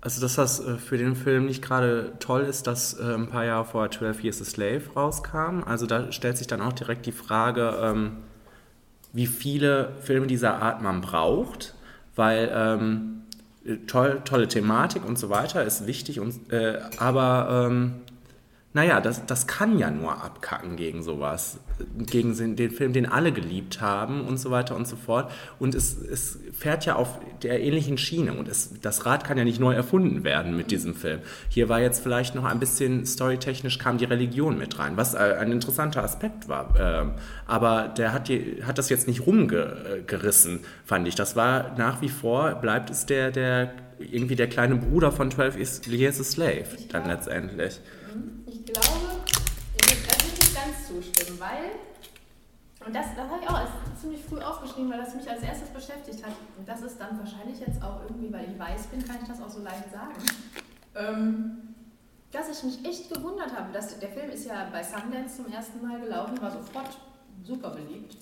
also 0.00 0.20
dass 0.20 0.34
das 0.36 0.60
äh, 0.60 0.76
für 0.76 0.96
den 0.98 1.16
Film 1.16 1.46
nicht 1.46 1.62
gerade 1.62 2.12
toll 2.20 2.42
ist, 2.42 2.66
dass 2.68 2.94
äh, 2.94 3.14
ein 3.14 3.28
paar 3.28 3.44
Jahre 3.44 3.64
vor 3.64 3.90
12 3.90 4.22
Years 4.22 4.40
a 4.40 4.44
Slave 4.44 4.82
rauskam. 4.94 5.64
Also 5.66 5.86
da 5.86 6.12
stellt 6.12 6.38
sich 6.38 6.46
dann 6.46 6.60
auch 6.60 6.72
direkt 6.74 7.06
die 7.06 7.12
Frage, 7.12 7.76
ähm, 7.82 8.18
wie 9.12 9.26
viele 9.26 9.92
Filme 10.02 10.26
dieser 10.28 10.62
Art 10.62 10.80
man 10.82 11.00
braucht, 11.00 11.74
weil 12.14 12.50
ähm, 12.54 13.22
toll, 13.86 14.22
tolle 14.24 14.48
Thematik 14.48 15.04
und 15.04 15.18
so 15.18 15.30
weiter 15.30 15.64
ist 15.64 15.86
wichtig, 15.86 16.20
und, 16.20 16.52
äh, 16.52 16.78
aber 16.98 17.66
ähm, 17.68 17.94
naja, 18.76 19.00
das, 19.00 19.24
das 19.24 19.46
kann 19.46 19.78
ja 19.78 19.90
nur 19.90 20.22
abkacken 20.22 20.76
gegen 20.76 21.02
sowas. 21.02 21.58
Gegen 21.96 22.56
den 22.56 22.70
Film, 22.70 22.92
den 22.92 23.06
alle 23.06 23.32
geliebt 23.32 23.80
haben 23.80 24.20
und 24.20 24.36
so 24.36 24.50
weiter 24.50 24.76
und 24.76 24.86
so 24.86 24.96
fort. 24.96 25.32
Und 25.58 25.74
es, 25.74 25.96
es 25.96 26.38
fährt 26.52 26.84
ja 26.84 26.96
auf 26.96 27.18
der 27.42 27.58
ähnlichen 27.62 27.96
Schiene. 27.96 28.34
Und 28.34 28.48
es, 28.48 28.78
das 28.82 29.06
Rad 29.06 29.24
kann 29.24 29.38
ja 29.38 29.44
nicht 29.44 29.60
neu 29.60 29.72
erfunden 29.72 30.24
werden 30.24 30.54
mit 30.54 30.70
diesem 30.70 30.94
Film. 30.94 31.20
Hier 31.48 31.70
war 31.70 31.80
jetzt 31.80 32.02
vielleicht 32.02 32.34
noch 32.34 32.44
ein 32.44 32.60
bisschen 32.60 33.06
storytechnisch 33.06 33.78
kam 33.78 33.96
die 33.96 34.04
Religion 34.04 34.58
mit 34.58 34.78
rein, 34.78 34.98
was 34.98 35.14
äh, 35.14 35.36
ein 35.40 35.52
interessanter 35.52 36.04
Aspekt 36.04 36.46
war. 36.46 36.74
Ähm, 36.78 37.12
aber 37.46 37.88
der 37.88 38.12
hat, 38.12 38.28
die, 38.28 38.62
hat 38.62 38.76
das 38.76 38.90
jetzt 38.90 39.08
nicht 39.08 39.26
rumgerissen, 39.26 40.60
fand 40.84 41.08
ich. 41.08 41.14
Das 41.14 41.34
war 41.34 41.74
nach 41.78 42.02
wie 42.02 42.10
vor, 42.10 42.56
bleibt 42.56 42.90
es 42.90 43.06
der, 43.06 43.30
der 43.30 43.72
irgendwie 43.98 44.36
der 44.36 44.48
kleine 44.48 44.76
Bruder 44.76 45.12
von 45.12 45.30
12 45.30 45.86
Years 45.86 46.20
a 46.20 46.24
Slave 46.24 46.66
dann 46.90 47.06
letztendlich. 47.06 47.80
Ich 48.76 48.82
glaube, 48.82 49.22
ich 49.74 49.88
würde 49.88 50.24
nicht 50.24 50.54
ganz 50.54 50.86
zustimmen, 50.86 51.40
weil, 51.40 51.70
und 52.86 52.94
das, 52.94 53.06
das 53.16 53.30
habe 53.30 53.40
ich 53.42 53.48
auch 53.48 53.60
ziemlich 53.98 54.22
früh 54.22 54.38
aufgeschrieben, 54.38 54.90
weil 54.90 54.98
das 54.98 55.14
mich 55.14 55.30
als 55.30 55.42
erstes 55.42 55.70
beschäftigt 55.70 56.22
hat. 56.22 56.32
Und 56.58 56.68
das 56.68 56.82
ist 56.82 56.98
dann 57.00 57.18
wahrscheinlich 57.18 57.58
jetzt 57.58 57.82
auch 57.82 58.02
irgendwie, 58.02 58.30
weil 58.30 58.50
ich 58.52 58.58
weiß 58.58 58.88
bin, 58.88 59.02
kann 59.02 59.16
ich 59.22 59.28
das 59.28 59.40
auch 59.40 59.48
so 59.48 59.62
leicht 59.62 59.90
sagen. 59.90 60.14
Ähm, 60.94 61.74
dass 62.30 62.50
ich 62.50 62.64
mich 62.64 62.84
echt 62.84 63.12
gewundert 63.12 63.56
habe. 63.56 63.72
Dass, 63.72 63.98
der 63.98 64.10
Film 64.10 64.30
ist 64.30 64.44
ja 64.44 64.68
bei 64.70 64.82
Sundance 64.82 65.36
zum 65.36 65.50
ersten 65.50 65.80
Mal 65.80 65.98
gelaufen, 65.98 66.38
war 66.42 66.50
sofort 66.50 66.98
super 67.44 67.70
beliebt. 67.70 68.18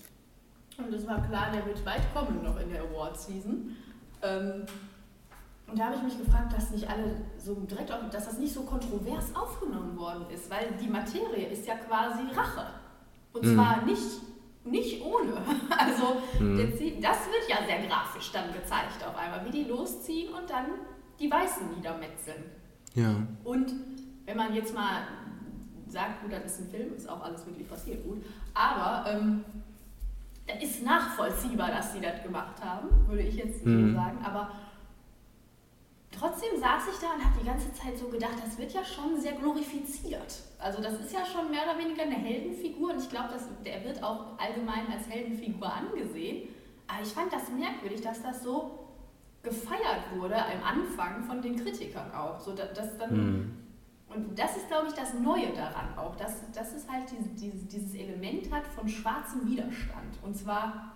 Und 0.78 0.94
es 0.94 1.04
war 1.04 1.26
klar, 1.26 1.50
der 1.52 1.66
wird 1.66 1.84
weit 1.84 2.02
kommen 2.14 2.44
noch 2.44 2.60
in 2.60 2.70
der 2.70 2.82
Award-Season. 2.82 3.76
Ähm, 4.22 4.66
und 5.66 5.79
da 5.79 5.87
habe 5.87 5.96
ich 5.96 6.03
mich 6.03 6.18
gefragt, 6.18 6.53
dass 6.57 6.70
nicht 6.70 6.88
alle 6.88 7.16
so 7.38 7.55
direkt, 7.55 7.90
auf, 7.90 7.98
dass 8.11 8.27
das 8.27 8.38
nicht 8.38 8.53
so 8.53 8.62
kontrovers 8.62 9.35
aufgenommen 9.35 9.96
worden 9.96 10.27
ist, 10.31 10.50
weil 10.50 10.72
die 10.81 10.88
Materie 10.88 11.46
ist 11.48 11.66
ja 11.66 11.74
quasi 11.77 12.22
Rache. 12.35 12.66
Und 13.33 13.44
Mhm. 13.44 13.55
zwar 13.55 13.83
nicht, 13.85 14.20
nicht 14.64 15.03
ohne. 15.03 15.33
Also 15.79 16.20
Mhm. 16.38 16.57
das 16.57 16.79
wird 16.81 17.48
ja 17.48 17.57
sehr 17.66 17.87
grafisch 17.87 18.31
dann 18.33 18.53
gezeigt 18.53 19.05
auf 19.07 19.16
einmal, 19.16 19.44
wie 19.46 19.50
die 19.50 19.64
losziehen 19.64 20.33
und 20.35 20.48
dann 20.48 20.66
die 21.18 21.31
Weißen 21.31 21.74
niedermetzeln. 21.77 22.44
Ja. 22.94 23.14
Und 23.42 23.72
wenn 24.24 24.37
man 24.37 24.55
jetzt 24.55 24.74
mal 24.74 25.03
sagt, 25.88 26.22
gut, 26.22 26.33
das 26.33 26.44
ist 26.44 26.61
ein 26.61 26.70
Film, 26.70 26.94
ist 26.94 27.09
auch 27.09 27.22
alles 27.22 27.44
wirklich 27.46 27.68
passiert, 27.68 28.05
gut, 28.05 28.24
aber 28.55 29.09
ähm, 29.11 29.44
da 30.46 30.55
ist 30.55 30.83
nachvollziehbar, 30.85 31.70
dass 31.70 31.92
sie 31.92 32.00
das 32.00 32.22
gemacht 32.22 32.62
haben, 32.64 32.88
würde 33.09 33.22
ich 33.22 33.35
jetzt 33.37 33.64
Mhm. 33.64 33.94
sagen, 33.94 34.18
aber 34.24 34.50
trotzdem 36.18 36.59
saß 36.59 36.83
ich 36.92 36.98
da 37.00 37.14
und 37.14 37.24
habe 37.24 37.38
die 37.40 37.46
ganze 37.46 37.72
Zeit 37.72 37.98
so 37.98 38.09
gedacht, 38.09 38.35
das 38.42 38.59
wird 38.59 38.72
ja 38.72 38.85
schon 38.85 39.20
sehr 39.20 39.33
glorifiziert. 39.33 40.42
Also 40.59 40.83
das 40.83 40.94
ist 41.00 41.12
ja 41.12 41.24
schon 41.24 41.50
mehr 41.50 41.62
oder 41.64 41.79
weniger 41.79 42.03
eine 42.03 42.14
Heldenfigur 42.14 42.92
und 42.92 42.98
ich 42.98 43.11
glaube, 43.11 43.35
der 43.64 43.85
wird 43.85 44.03
auch 44.03 44.38
allgemein 44.38 44.87
als 44.92 45.09
Heldenfigur 45.09 45.72
angesehen. 45.72 46.48
Aber 46.87 47.03
ich 47.03 47.09
fand 47.09 47.33
das 47.33 47.48
merkwürdig, 47.50 48.00
dass 48.03 48.22
das 48.22 48.42
so 48.42 48.79
gefeiert 49.42 50.16
wurde 50.16 50.37
am 50.37 50.62
Anfang 50.62 51.22
von 51.24 51.42
den 51.42 51.57
Kritikern 51.57 52.12
auch. 52.12 52.40
So, 52.40 52.53
dass, 52.53 52.96
dann, 52.98 53.16
Mhm. 53.16 53.64
Und 54.14 54.38
das 54.38 54.57
ist, 54.57 54.68
glaube 54.68 54.87
ich, 54.88 54.94
das 54.94 55.14
Neue 55.14 55.53
daran 55.53 55.98
auch, 55.98 56.14
dass, 56.14 56.50
dass 56.53 56.72
es 56.72 56.88
halt 56.88 57.11
dieses, 57.11 57.35
dieses, 57.35 57.66
dieses 57.66 57.94
Element 57.94 58.53
hat 58.53 58.66
von 58.66 58.88
schwarzem 58.88 59.46
Widerstand. 59.48 60.18
Und 60.22 60.37
zwar 60.37 60.93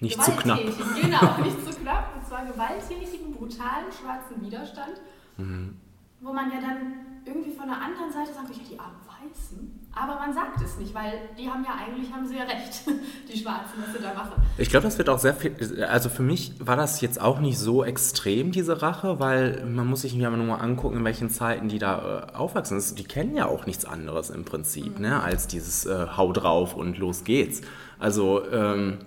Nicht 0.00 0.22
zu 0.22 0.30
knapp. 0.32 0.58
Genau, 1.00 1.42
nicht 1.42 1.64
zu 1.66 1.78
knapp. 1.80 2.14
Und 2.16 2.26
zwar 2.26 2.44
gewalttätigen, 2.46 3.32
brutalen, 3.34 3.86
schwarzen 3.92 4.44
Widerstand. 4.44 5.00
Mhm. 5.36 5.76
Wo 6.20 6.32
man 6.32 6.50
ja 6.50 6.60
dann 6.60 6.94
irgendwie 7.24 7.50
von 7.52 7.66
der 7.66 7.76
anderen 7.76 8.10
Seite 8.12 8.32
sagt, 8.34 8.50
ja, 8.54 8.62
die 8.70 8.78
armen 8.78 8.96
Weißen. 9.06 9.80
Aber 9.92 10.14
man 10.16 10.32
sagt 10.32 10.60
es 10.62 10.76
nicht, 10.78 10.94
weil 10.94 11.12
die 11.38 11.48
haben 11.50 11.64
ja 11.64 11.74
eigentlich, 11.74 12.12
haben 12.12 12.26
sie 12.26 12.36
ja 12.36 12.44
recht, 12.44 12.82
die 13.32 13.38
Schwarzen, 13.38 13.74
was 13.84 13.94
sie 13.96 14.02
da 14.02 14.14
machen. 14.14 14.32
Ich 14.58 14.70
glaube, 14.70 14.84
das 14.84 14.96
wird 14.98 15.08
auch 15.08 15.18
sehr 15.18 15.34
viel. 15.34 15.84
Also 15.84 16.08
für 16.08 16.22
mich 16.22 16.52
war 16.60 16.76
das 16.76 17.00
jetzt 17.00 17.20
auch 17.20 17.40
nicht 17.40 17.58
so 17.58 17.84
extrem, 17.84 18.52
diese 18.52 18.82
Rache, 18.82 19.18
weil 19.18 19.64
man 19.66 19.86
muss 19.86 20.02
sich 20.02 20.12
ja 20.14 20.30
nur 20.30 20.44
mal 20.46 20.56
angucken, 20.56 20.98
in 20.98 21.04
welchen 21.04 21.28
Zeiten 21.30 21.68
die 21.68 21.78
da 21.78 22.28
äh, 22.32 22.36
aufwachsen. 22.36 22.76
Das- 22.76 22.94
Die 22.94 23.04
kennen 23.04 23.34
ja 23.34 23.46
auch 23.46 23.66
nichts 23.66 23.84
anderes 23.84 24.30
im 24.30 24.44
Prinzip, 24.44 24.98
ne, 25.00 25.22
als 25.22 25.46
dieses 25.48 25.86
äh, 25.86 26.06
Hau 26.16 26.32
drauf 26.32 26.74
und 26.76 26.96
los 26.98 27.24
geht's. 27.24 27.62
Also 27.98 28.48
ähm, 28.50 28.98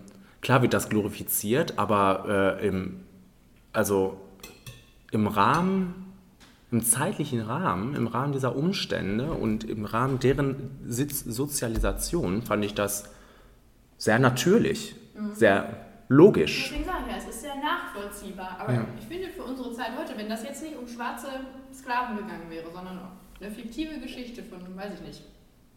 klar 0.43 0.61
wird 0.61 0.73
das 0.73 0.89
glorifiziert, 0.89 1.79
aber 1.79 2.57
äh, 2.61 2.67
im, 2.67 2.99
also 3.71 4.19
im 5.11 5.25
Rahmen 5.27 5.95
im 6.71 6.83
zeitlichen 6.83 7.39
Rahmen, 7.41 7.93
im 7.95 8.07
Rahmen 8.07 8.33
dieser 8.33 8.55
Umstände 8.55 9.31
und 9.31 9.63
im 9.63 9.85
Rahmen 9.85 10.17
deren 10.19 10.71
Sozialisation 10.87 12.41
fand 12.41 12.65
ich 12.65 12.73
das 12.73 13.09
sehr 13.99 14.17
natürlich, 14.17 14.95
sehr 15.33 15.85
logisch. 16.09 16.69
Deswegen 16.71 16.85
sage 16.85 17.03
ich 17.05 17.11
ja, 17.11 17.17
es 17.19 17.27
ist 17.29 17.41
sehr 17.41 17.53
nachvollziehbar. 17.57 18.57
Aber 18.59 18.73
Ja. 18.73 18.85
ich 18.99 19.05
finde 19.05 19.29
für 19.29 19.43
unsere 19.43 19.71
Zeit 19.73 19.91
heute, 19.95 20.17
wenn 20.17 20.27
das 20.27 20.43
jetzt 20.43 20.63
nicht 20.63 20.75
um 20.75 20.87
schwarze 20.87 21.27
Sklaven 21.71 22.15
gegangen 22.17 22.49
wäre, 22.49 22.71
sondern 22.71 22.97
um 22.97 23.07
eine 23.39 23.51
fiktive 23.51 23.99
Geschichte 23.99 24.41
von, 24.43 24.59
weiß 24.75 24.95
ich 24.95 25.01
nicht, 25.07 25.21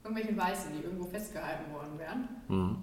irgendwelchen 0.02 0.38
Weißen, 0.38 0.72
die 0.72 0.82
irgendwo 0.82 1.04
festgehalten 1.08 1.70
worden 1.74 1.98
wären, 1.98 2.28
Mhm. 2.48 2.76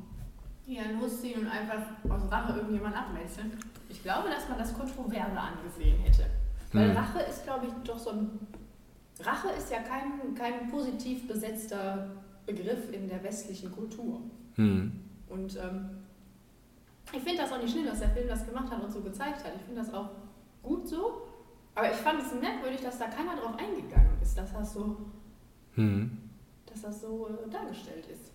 Dann 0.67 0.99
losziehen 0.99 1.41
und 1.41 1.47
einfach 1.47 1.81
aus 2.09 2.31
Rache 2.31 2.57
irgendjemand 2.57 2.95
abmetzeln. 2.95 3.51
Ich 3.89 4.01
glaube, 4.01 4.29
dass 4.29 4.47
man 4.49 4.57
das 4.57 4.73
kontroverser 4.73 5.39
angesehen 5.41 5.99
hätte. 6.01 6.25
Weil 6.71 6.89
Mhm. 6.89 6.97
Rache 6.97 7.19
ist, 7.21 7.43
glaube 7.43 7.67
ich, 7.67 7.73
doch 7.85 7.97
so 7.99 8.11
ein. 8.11 8.39
Rache 9.19 9.49
ist 9.49 9.69
ja 9.71 9.79
kein, 9.79 10.33
kein 10.35 10.69
positiv 10.69 11.27
besetzter 11.27 12.09
Begriff 12.45 12.91
in 12.91 13.07
der 13.07 13.23
westlichen 13.23 13.71
Kultur. 13.71 14.21
Hm. 14.55 14.91
Und 15.29 15.55
ähm, 15.55 15.89
ich 17.11 17.21
finde 17.21 17.43
das 17.43 17.51
auch 17.51 17.61
nicht 17.61 17.71
schlimm, 17.71 17.85
dass 17.85 17.99
der 17.99 18.09
Film 18.09 18.27
das 18.27 18.45
gemacht 18.45 18.71
hat 18.71 18.81
und 18.83 18.91
so 18.91 19.01
gezeigt 19.01 19.43
hat. 19.43 19.53
Ich 19.55 19.61
finde 19.61 19.81
das 19.81 19.93
auch 19.93 20.09
gut 20.63 20.87
so. 20.87 21.27
Aber 21.75 21.89
ich 21.91 21.97
fand 21.97 22.21
es 22.21 22.33
merkwürdig, 22.39 22.81
dass 22.81 22.97
da 22.99 23.05
keiner 23.07 23.35
drauf 23.35 23.53
eingegangen 23.57 24.17
ist, 24.21 24.37
dass 24.37 24.51
das 24.51 24.73
so, 24.73 24.97
Hm. 25.75 26.17
dass 26.65 26.81
das 26.81 27.01
so 27.01 27.27
äh, 27.27 27.49
dargestellt 27.49 28.07
ist. 28.07 28.31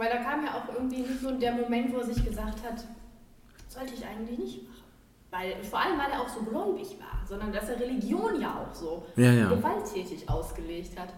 Weil 0.00 0.08
da 0.08 0.16
kam 0.16 0.42
ja 0.42 0.54
auch 0.54 0.74
irgendwie 0.74 1.02
nicht 1.02 1.20
so 1.20 1.30
der 1.30 1.52
Moment, 1.52 1.92
wo 1.92 1.98
er 1.98 2.06
sich 2.06 2.24
gesagt 2.24 2.64
hat, 2.64 2.82
sollte 3.68 3.92
ich 3.92 4.02
eigentlich 4.06 4.38
nicht 4.38 4.66
machen. 4.66 4.82
Weil, 5.30 5.62
vor 5.62 5.78
allem, 5.78 5.98
weil 5.98 6.10
er 6.10 6.22
auch 6.22 6.28
so 6.28 6.40
gläubig 6.40 6.96
war, 6.98 7.20
sondern 7.28 7.52
dass 7.52 7.68
er 7.68 7.78
Religion 7.78 8.40
ja 8.40 8.48
auch 8.48 8.74
so 8.74 9.04
Ja, 9.16 9.30
ja. 9.30 9.50
gewalttätig 9.50 10.26
ausgelegt 10.26 10.98
hat. 10.98 11.12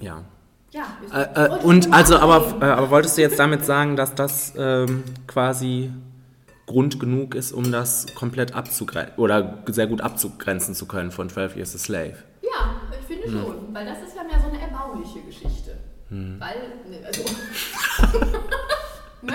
Ja. 0.00 0.24
Ja, 0.70 0.86
ich 1.04 1.12
Äh, 1.12 1.44
äh, 1.44 1.62
und 1.62 1.88
nur 1.88 1.94
also, 1.94 2.18
aber, 2.18 2.62
äh, 2.62 2.70
aber 2.70 2.88
wolltest 2.88 3.18
du 3.18 3.20
jetzt 3.20 3.38
damit 3.38 3.66
sagen, 3.66 3.96
dass 3.96 4.14
das 4.14 4.54
ähm, 4.56 5.04
quasi 5.26 5.92
Grund 6.64 6.98
genug 7.00 7.34
ist, 7.34 7.52
um 7.52 7.70
das 7.70 8.14
komplett 8.14 8.54
abzugrenzen 8.54 9.18
oder 9.18 9.62
sehr 9.66 9.86
gut 9.88 10.00
abzugrenzen 10.00 10.74
zu 10.74 10.86
können 10.86 11.10
von 11.10 11.28
12 11.28 11.56
Years 11.56 11.74
a 11.74 11.78
Slave? 11.78 12.16
Ja, 12.40 12.87
finde 13.30 13.46
Hm. 13.46 13.46
schon, 13.46 13.74
weil 13.74 13.86
das 13.86 14.02
ist 14.02 14.16
ja 14.16 14.24
mehr 14.24 14.40
so 14.40 14.48
eine 14.48 14.60
erbauliche 14.60 15.20
Geschichte. 15.22 15.76
Weil, 16.10 16.72
ne, 16.88 17.04
also, 17.04 17.22
ne? 19.22 19.32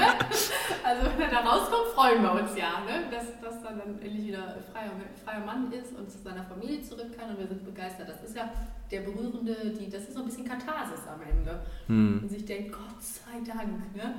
also 0.83 1.05
wenn 1.17 1.21
er 1.21 1.29
da 1.29 1.39
rauskommt, 1.41 1.87
freuen 1.93 2.23
wir 2.23 2.31
uns 2.31 2.57
ja, 2.57 2.79
ne? 2.83 3.05
dass, 3.11 3.39
dass 3.41 3.63
er 3.63 3.77
dann 3.77 3.99
endlich 4.01 4.25
wieder 4.27 4.57
freier, 4.71 4.91
freier 5.23 5.45
Mann 5.45 5.71
ist 5.71 5.93
und 5.95 6.09
zu 6.09 6.17
seiner 6.17 6.43
Familie 6.45 6.81
zurück 6.81 7.15
kann 7.17 7.29
und 7.29 7.39
wir 7.39 7.47
sind 7.47 7.63
begeistert. 7.63 8.09
Das 8.09 8.23
ist 8.23 8.35
ja 8.35 8.49
der 8.89 9.01
berührende, 9.01 9.55
die, 9.79 9.89
das 9.89 10.03
ist 10.03 10.13
so 10.13 10.19
ein 10.21 10.25
bisschen 10.25 10.45
Katharsis 10.45 11.01
am 11.07 11.21
Ende. 11.21 11.61
Und 11.87 12.27
sich 12.29 12.45
denkt, 12.45 12.71
Gott 12.71 13.01
sei 13.01 13.39
Dank. 13.45 13.95
Ne? 13.95 14.15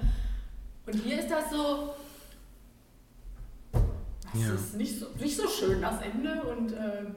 Und 0.87 0.95
hier 0.95 1.19
ist 1.19 1.31
das 1.31 1.51
so, 1.51 1.95
das 3.73 4.43
Ja. 4.43 4.55
ist 4.55 4.75
nicht 4.77 5.01
so, 5.01 5.07
nicht 5.19 5.37
so 5.37 5.49
schön, 5.49 5.83
das 5.83 6.01
Ende 6.03 6.43
und... 6.45 6.73
ähm, 6.73 7.15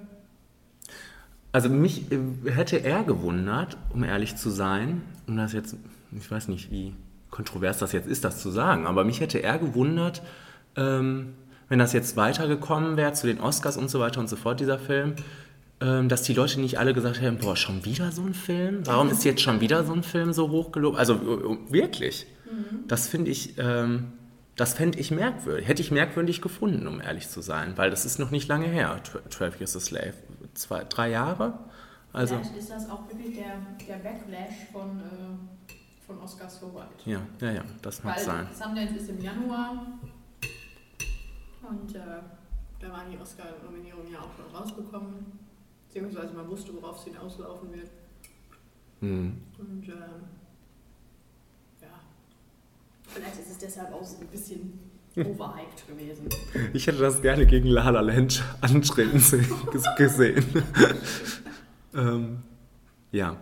Also 1.52 1.70
mich 1.70 2.12
äh, 2.12 2.20
hätte 2.52 2.78
er 2.84 3.04
gewundert, 3.04 3.78
um 3.94 4.04
ehrlich 4.04 4.36
zu 4.36 4.50
sein, 4.50 5.02
um 5.28 5.38
das 5.38 5.54
jetzt, 5.54 5.76
ich 6.18 6.30
weiß 6.30 6.48
nicht, 6.50 6.72
wie 6.72 6.94
kontrovers 7.32 7.78
das 7.80 7.92
jetzt 7.92 8.08
ist, 8.08 8.24
das 8.24 8.42
zu 8.42 8.50
sagen, 8.52 8.86
aber 8.88 9.04
mich 9.04 9.20
hätte 9.20 9.40
er 9.44 9.58
gewundert, 9.58 10.22
ähm, 10.76 11.34
wenn 11.70 11.80
das 11.80 11.92
jetzt 11.94 12.16
weitergekommen 12.16 12.96
wäre 12.96 13.14
zu 13.14 13.28
den 13.28 13.40
Oscars 13.42 13.76
und 13.78 13.90
so 13.90 14.00
weiter 14.00 14.20
und 14.20 14.30
so 14.30 14.36
fort, 14.38 14.60
dieser 14.60 14.80
Film, 14.80 15.16
ähm, 15.82 16.08
dass 16.10 16.24
die 16.24 16.34
Leute 16.34 16.60
nicht 16.62 16.80
alle 16.80 16.94
gesagt 16.94 17.20
hätten, 17.22 17.38
boah, 17.40 17.56
schon 17.56 17.84
wieder 17.86 18.12
so 18.12 18.24
ein 18.24 18.34
Film? 18.34 18.86
Warum 18.86 19.10
ist 19.10 19.24
jetzt 19.26 19.42
schon 19.42 19.60
wieder 19.60 19.84
so 19.84 19.94
ein 19.94 20.04
Film 20.04 20.32
so 20.34 20.50
hochgelobt? 20.50 20.98
Also 20.98 21.16
äh, 21.16 21.72
wirklich, 21.74 22.26
das 22.88 23.08
finde 23.10 23.32
ich, 23.32 23.56
ähm, 23.58 24.06
das 24.56 24.74
fände 24.74 24.98
ich 24.98 25.12
merkwürdig, 25.12 25.68
hätte 25.68 25.82
ich 25.82 25.92
merkwürdig 25.92 26.42
gefunden, 26.42 26.88
um 26.88 27.02
ehrlich 27.02 27.28
zu 27.30 27.42
sein, 27.42 27.74
weil 27.76 27.90
das 27.92 28.06
ist 28.06 28.18
noch 28.20 28.32
nicht 28.32 28.48
lange 28.48 28.68
her, 28.68 29.00
Tw- 29.04 29.30
12 29.30 29.60
Years 29.60 29.76
a 29.76 29.80
Slave, 29.82 30.14
zwei, 30.54 30.84
drei 30.86 31.10
Jahre. 31.12 31.58
Also, 32.14 32.36
Vielleicht 32.38 32.58
ist 32.58 32.70
das 32.72 32.90
auch 32.90 33.08
wirklich 33.08 33.36
der, 33.36 33.58
der 33.88 33.98
Backlash 33.98 34.72
von, 34.72 35.00
äh, 35.00 36.04
von 36.06 36.20
Oscars 36.22 36.60
so 36.60 36.74
weit. 36.74 36.88
ja, 37.06 37.22
ja, 37.42 37.52
ja, 37.52 37.64
das 37.82 38.04
mag 38.04 38.16
Weil 38.18 38.24
sein. 38.24 38.48
Sundance 38.54 38.96
ist 38.96 39.10
im 39.10 39.22
Januar 39.22 39.86
und 41.70 41.96
äh, 41.96 42.00
da 42.80 42.92
waren 42.92 43.12
die 43.12 43.18
Oscar-Nominierungen 43.18 44.12
ja 44.14 44.20
auch 44.20 44.32
schon 44.36 44.56
rausgekommen. 44.56 45.40
Beziehungsweise 45.88 46.34
man 46.34 46.48
wusste, 46.50 46.74
worauf 46.76 46.98
es 47.00 47.06
hinauslaufen 47.06 47.74
wird. 47.74 47.90
Hm. 49.00 49.42
Und 49.58 49.88
äh, 49.88 49.92
ja, 51.82 52.00
vielleicht 53.08 53.40
ist 53.40 53.52
es 53.52 53.58
deshalb 53.58 53.94
auch 53.94 54.04
so 54.04 54.20
ein 54.22 54.28
bisschen 54.28 54.87
overhyped 55.26 55.88
gewesen. 55.88 56.28
Ich 56.74 56.88
hätte 56.88 57.00
das 57.00 57.22
gerne 57.22 57.46
gegen 57.46 57.68
La 57.68 57.90
La 57.90 58.02
Land 58.02 58.44
antreten 58.62 59.20
se- 59.20 59.40
ges- 59.72 59.96
gesehen. 59.98 60.46
ähm, 61.96 62.38
ja. 63.12 63.36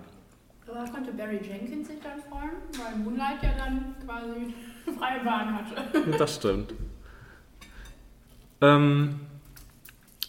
Aber 0.67 0.89
konnte 0.91 1.11
Barry 1.13 1.38
Jenkins 1.41 1.88
sich 1.88 1.99
dann 2.01 2.19
freuen, 2.29 2.51
weil 2.77 2.97
Moonlight 3.03 3.41
ja 3.43 3.49
dann 3.57 3.95
quasi 4.05 4.53
freie 4.99 5.23
Bahn 5.23 5.53
hatte. 5.55 6.11
Das 6.17 6.35
stimmt. 6.35 6.73
Ähm, 8.61 9.19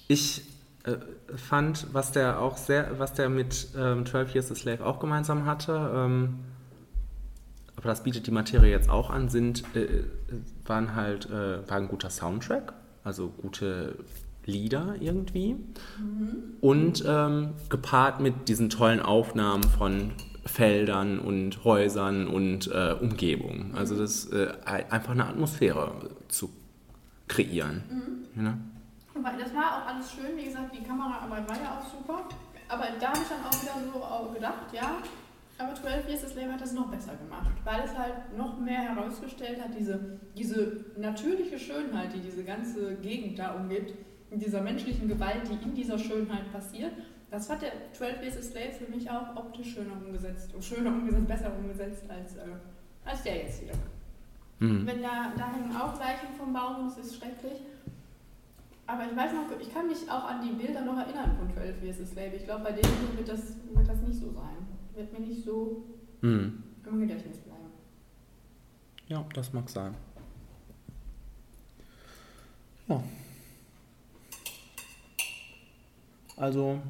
ich 0.09 0.43
äh, 0.85 0.97
fand, 1.37 1.87
was 1.93 2.13
der 2.13 2.41
auch 2.41 2.57
sehr, 2.57 2.99
was 2.99 3.13
der 3.15 3.29
mit 3.29 3.69
ähm, 3.77 4.07
12 4.07 4.35
Years 4.35 4.51
a 4.51 4.55
Slave 4.55 4.85
auch 4.85 4.99
gemeinsam 5.01 5.47
hatte, 5.47 5.91
ähm, 5.95 6.39
aber 7.77 7.89
das 7.89 8.03
bietet 8.03 8.27
die 8.27 8.31
Materie 8.31 8.71
jetzt 8.71 8.89
auch 8.91 9.11
an, 9.11 9.29
sind, 9.29 9.63
äh, 9.77 10.05
waren 10.65 10.95
halt, 10.95 11.27
äh, 11.31 11.69
war 11.69 11.77
ein 11.77 11.89
guter 11.89 12.11
Soundtrack, 12.11 12.73
also 13.05 13.29
gute 13.29 13.97
Lieder 14.45 14.95
irgendwie. 15.01 15.57
Und 16.61 17.05
ähm, 17.07 17.51
gepaart 17.69 18.21
mit 18.21 18.49
diesen 18.49 18.71
tollen 18.71 19.01
Aufnahmen 19.01 19.65
von 19.65 20.13
Feldern 20.45 21.19
und 21.19 21.65
Häusern 21.65 22.29
und 22.29 22.69
äh, 22.73 22.95
Umgebungen. 23.01 23.75
Also 23.77 23.97
das 23.99 24.27
äh, 24.27 24.53
ein- 24.65 24.91
einfach 24.93 25.11
eine 25.13 25.27
Atmosphäre 25.27 25.91
zu 26.29 26.51
kreieren. 27.27 27.83
Ne? 28.37 28.57
Aber 29.15 29.33
Das 29.37 29.53
war 29.55 29.83
auch 29.83 29.87
alles 29.95 30.13
schön, 30.13 30.37
wie 30.37 30.45
gesagt, 30.45 30.73
die 30.77 30.83
Kameraarbeit 30.85 31.49
war 31.49 31.57
ja 31.57 31.79
auch 31.81 31.91
super. 31.91 32.29
Aber 32.69 32.85
da 33.01 33.09
habe 33.09 33.19
ich 33.23 33.29
dann 33.29 33.45
auch 33.45 33.63
wieder 33.63 33.93
so 33.93 33.99
auch 34.03 34.33
gedacht, 34.33 34.73
ja, 34.73 34.99
aber 35.59 35.75
12 35.75 36.09
Years 36.09 36.25
a 36.25 36.29
Slave 36.29 36.53
hat 36.53 36.61
das 36.61 36.73
noch 36.73 36.91
besser 36.91 37.15
gemacht, 37.17 37.53
weil 37.65 37.83
es 37.85 37.97
halt 37.97 38.37
noch 38.37 38.59
mehr 38.59 38.81
herausgestellt 38.81 39.61
hat, 39.61 39.71
diese, 39.79 40.19
diese 40.37 40.85
natürliche 40.99 41.59
Schönheit, 41.59 42.13
die 42.15 42.21
diese 42.21 42.45
ganze 42.45 42.97
Gegend 42.97 43.39
da 43.39 43.55
umgibt, 43.55 43.95
und 44.31 44.43
dieser 44.43 44.61
menschlichen 44.61 45.09
Gewalt, 45.09 45.43
die 45.49 45.65
in 45.65 45.75
dieser 45.75 45.99
Schönheit 45.99 46.51
passiert. 46.53 46.93
Das 47.31 47.49
hat 47.51 47.63
der 47.63 47.73
12 47.93 48.23
Years 48.23 48.37
a 48.39 48.43
Slave 48.43 48.73
für 48.73 48.91
mich 48.91 49.11
auch 49.11 49.37
optisch 49.37 49.75
schöner 49.75 49.95
umgesetzt, 50.05 50.53
schöner 50.61 50.91
umgesetzt, 50.91 51.27
besser 51.27 51.53
umgesetzt 51.57 52.05
als, 52.09 52.37
äh, 52.37 52.43
als 53.05 53.23
der 53.23 53.37
jetzt 53.37 53.61
hier. 53.61 53.73
Mhm. 54.59 54.87
Wenn 54.87 55.03
da, 55.03 55.33
da 55.37 55.53
hängen 55.53 55.75
auch 55.77 55.99
Leichen 55.99 56.35
vom 56.37 56.53
Baum, 56.53 56.87
das 56.87 56.99
ist 56.99 57.17
schrecklich. 57.17 57.61
Aber 58.87 59.05
ich 59.05 59.17
weiß 59.17 59.33
noch, 59.33 59.61
ich 59.61 59.73
kann 59.73 59.89
mich 59.89 60.09
auch 60.09 60.25
an 60.25 60.41
die 60.43 60.53
Bilder 60.53 60.83
noch 60.83 60.97
erinnern 60.97 61.37
von 61.37 61.53
12 61.53 61.83
Years 61.83 62.01
a 62.01 62.07
Slave. 62.07 62.37
Ich 62.37 62.45
glaube, 62.45 62.65
bei 62.65 62.73
denen 62.73 63.17
wird 63.17 63.29
das, 63.29 63.57
wird 63.75 63.89
das 63.89 64.01
nicht 64.03 64.21
so 64.21 64.31
sein. 64.31 64.56
Wird 64.97 65.13
mir 65.13 65.21
nicht 65.27 65.45
so 65.45 65.85
Mhm. 66.23 66.63
im 66.87 67.01
Gedächtnis 67.01 67.37
bleiben. 67.39 67.71
Ja, 69.09 69.25
das 69.35 69.53
mag 69.53 69.69
sein. 69.69 69.95
Ja. 72.89 73.03
Also, 76.37 76.81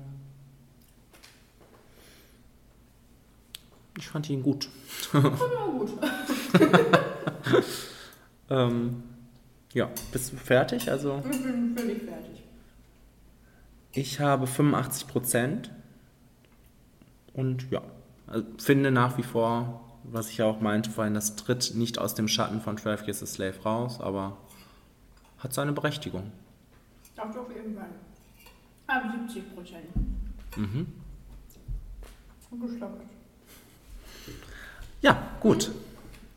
ich 3.99 4.07
fand 4.09 4.29
ihn 4.31 4.43
gut. 4.43 4.69
Aber 5.13 5.31
gut. 5.79 5.91
Ähm, 8.49 9.03
ja, 9.73 9.91
bist 10.13 10.33
du 10.33 10.37
fertig? 10.37 10.89
Also, 10.89 11.21
Ich 11.29 11.43
bin 11.43 11.77
völlig 11.77 12.01
fertig. 12.05 12.45
ich 13.91 14.21
habe 14.21 14.47
85 14.47 15.09
Prozent 15.09 15.73
und 17.33 17.69
ja, 17.73 17.83
finde 18.59 18.91
nach 18.91 19.19
wie 19.19 19.23
vor, 19.23 19.83
was 20.05 20.31
ich 20.31 20.39
ja 20.39 20.47
auch 20.47 20.61
meinte 20.61 20.91
vorhin, 20.91 21.15
das 21.15 21.37
tritt 21.37 21.75
nicht 21.75 21.99
aus 21.99 22.15
dem 22.15 22.29
Schatten 22.29 22.61
von 22.61 22.77
12 22.77 23.03
Years 23.07 23.23
a 23.23 23.27
Slave 23.27 23.63
raus, 23.65 24.01
aber 24.01 24.37
hat 25.39 25.53
seine 25.53 25.73
Berechtigung. 25.73 26.33
Doch, 27.17 27.33
doch, 27.33 27.49
irgendwann. 27.55 27.87
Aber 28.87 29.13
70 29.27 29.55
Prozent. 29.55 29.85
Mhm. 30.57 30.87
Geschlappert. 32.59 33.03
Ja, 35.03 35.19
gut. 35.41 35.71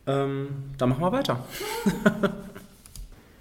Ähm, 0.06 0.50
dann 0.78 0.90
machen 0.90 1.02
wir 1.02 1.12
weiter. 1.12 1.46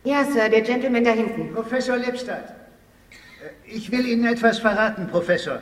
Ja, 0.04 0.24
Sir, 0.24 0.48
der 0.48 0.62
Gentleman 0.62 1.04
da 1.04 1.10
hinten. 1.10 1.52
Professor 1.52 1.96
Lipstadt, 1.96 2.48
äh, 2.48 3.70
ich 3.70 3.90
will 3.90 4.06
Ihnen 4.06 4.24
etwas 4.24 4.58
verraten, 4.58 5.08
Professor. 5.08 5.58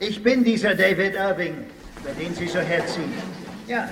Ich 0.00 0.22
bin 0.22 0.44
dieser 0.44 0.76
David 0.76 1.14
Irving, 1.16 1.66
über 2.00 2.12
den 2.20 2.32
Sie 2.32 2.46
so 2.46 2.60
herziehen. 2.60 3.12
Ja, 3.66 3.88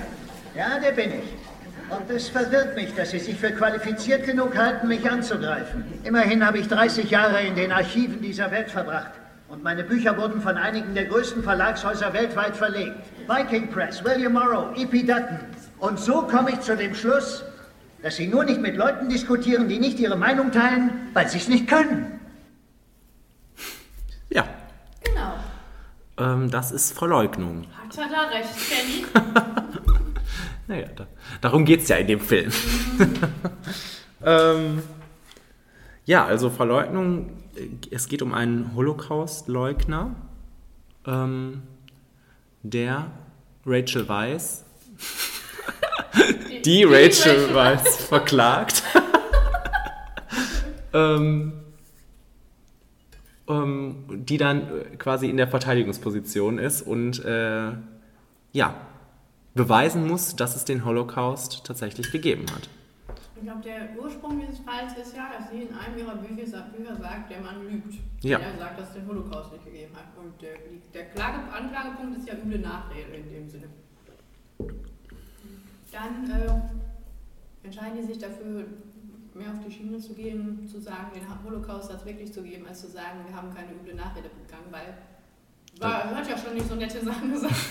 ja, 0.55 0.79
der 0.79 0.91
bin 0.91 1.11
ich. 1.11 1.93
Und 1.93 2.09
es 2.09 2.29
verwirrt 2.29 2.75
mich, 2.75 2.93
dass 2.95 3.11
Sie 3.11 3.19
sich 3.19 3.35
für 3.37 3.51
qualifiziert 3.51 4.25
genug 4.25 4.57
halten, 4.57 4.87
mich 4.87 5.09
anzugreifen. 5.09 5.83
Immerhin 6.05 6.45
habe 6.45 6.59
ich 6.59 6.67
30 6.69 7.09
Jahre 7.11 7.41
in 7.41 7.55
den 7.55 7.73
Archiven 7.73 8.21
dieser 8.21 8.49
Welt 8.51 8.71
verbracht. 8.71 9.11
Und 9.49 9.63
meine 9.63 9.83
Bücher 9.83 10.17
wurden 10.17 10.41
von 10.41 10.57
einigen 10.57 10.95
der 10.95 11.05
größten 11.05 11.43
Verlagshäuser 11.43 12.13
weltweit 12.13 12.55
verlegt. 12.55 12.97
Viking 13.27 13.69
Press, 13.69 14.03
William 14.03 14.33
Morrow, 14.33 14.77
E.P. 14.77 15.03
Dutton. 15.03 15.39
Und 15.79 15.99
so 15.99 16.21
komme 16.21 16.51
ich 16.51 16.61
zu 16.61 16.75
dem 16.77 16.95
Schluss, 16.95 17.43
dass 18.01 18.15
Sie 18.15 18.27
nur 18.27 18.45
nicht 18.45 18.61
mit 18.61 18.77
Leuten 18.77 19.09
diskutieren, 19.09 19.67
die 19.67 19.79
nicht 19.79 19.99
ihre 19.99 20.17
Meinung 20.17 20.51
teilen, 20.51 21.09
weil 21.13 21.27
sie 21.27 21.37
es 21.37 21.47
nicht 21.49 21.67
können. 21.67 22.19
Ja, 24.29 24.45
Genau. 25.03 25.33
Ähm, 26.17 26.49
das 26.51 26.71
ist 26.71 26.93
Verleugnung. 26.93 27.65
Hat 27.81 27.97
er 27.97 28.09
da 28.09 28.27
recht, 28.29 28.49
Kenny? 28.69 29.05
Naja, 30.67 30.87
da, 30.95 31.07
darum 31.39 31.63
geht 31.63 31.81
es 31.83 31.87
ja 31.87 31.95
in 31.95 32.07
dem 32.07 32.19
Film. 32.19 32.51
ähm, 34.23 34.83
ja, 36.05 36.25
also 36.25 36.49
Verleugnung, 36.49 37.29
äh, 37.55 37.69
es 37.89 38.09
geht 38.09 38.21
um 38.21 38.33
einen 38.33 38.75
Holocaust-Leugner, 38.75 40.13
ähm, 41.05 41.63
der 42.63 43.11
Rachel 43.65 44.09
Weisz, 44.09 44.65
die 46.65 46.83
Rachel 46.87 47.53
Weisz 47.55 48.03
verklagt. 48.03 48.83
ähm, 50.93 51.53
ähm, 53.47 54.05
die 54.09 54.37
dann 54.37 54.61
äh, 54.61 54.95
quasi 54.97 55.29
in 55.29 55.37
der 55.37 55.47
Verteidigungsposition 55.47 56.57
ist 56.57 56.81
und 56.81 57.23
äh, 57.23 57.71
ja, 58.53 58.75
beweisen 59.53 60.07
muss, 60.07 60.35
dass 60.35 60.55
es 60.55 60.65
den 60.65 60.85
Holocaust 60.85 61.65
tatsächlich 61.65 62.11
gegeben 62.11 62.45
hat. 62.53 62.69
Ich 63.35 63.43
glaube, 63.43 63.61
der 63.61 63.89
Ursprung 64.01 64.39
dieses 64.39 64.59
Falls 64.65 64.97
ist 64.97 65.15
ja, 65.15 65.29
dass 65.37 65.51
sie 65.51 65.63
in 65.63 65.73
einem 65.73 65.97
ihrer 65.97 66.15
Bücher, 66.15 66.61
Bücher 66.75 66.95
sagt, 66.95 67.29
der 67.29 67.41
Mann 67.41 67.69
lügt. 67.69 67.99
Ja. 68.21 68.39
Er 68.39 68.57
sagt, 68.57 68.79
dass 68.79 68.87
es 68.89 68.93
den 68.95 69.07
Holocaust 69.07 69.51
nicht 69.53 69.65
gegeben 69.65 69.95
hat. 69.95 70.05
Und 70.17 70.41
der, 70.41 70.55
der 70.93 71.05
Klage, 71.11 71.39
Anklagepunkt 71.53 72.17
ist 72.17 72.27
ja 72.27 72.33
üble 72.33 72.59
Nachrede 72.59 73.13
in 73.15 73.31
dem 73.31 73.49
Sinne. 73.49 73.67
Dann 75.91 76.29
äh, 76.31 77.65
entscheiden 77.65 77.97
die 78.01 78.07
sich 78.07 78.17
dafür, 78.17 78.65
mehr 79.37 79.51
auf 79.51 79.59
die 79.65 79.71
Schiene 79.71 79.97
zu 79.97 80.13
gehen, 80.13 80.67
zu 80.67 80.79
sagen, 80.79 81.11
den 81.13 81.23
Holocaust 81.43 81.91
hat 81.91 81.99
es 81.99 82.05
wirklich 82.05 82.33
zu 82.33 82.41
geben, 82.43 82.67
als 82.67 82.81
zu 82.81 82.87
sagen, 82.87 83.19
wir 83.27 83.35
haben 83.35 83.53
keine 83.53 83.71
üble 83.71 83.95
Nachrede 83.95 84.29
begangen, 84.29 84.67
weil 84.71 84.97
war, 85.79 86.15
hat 86.15 86.27
ja 86.27 86.37
schon 86.37 86.55
nicht 86.55 86.67
so 86.67 86.75
nette 86.75 87.03
Sachen 87.03 87.31
gesagt. 87.31 87.55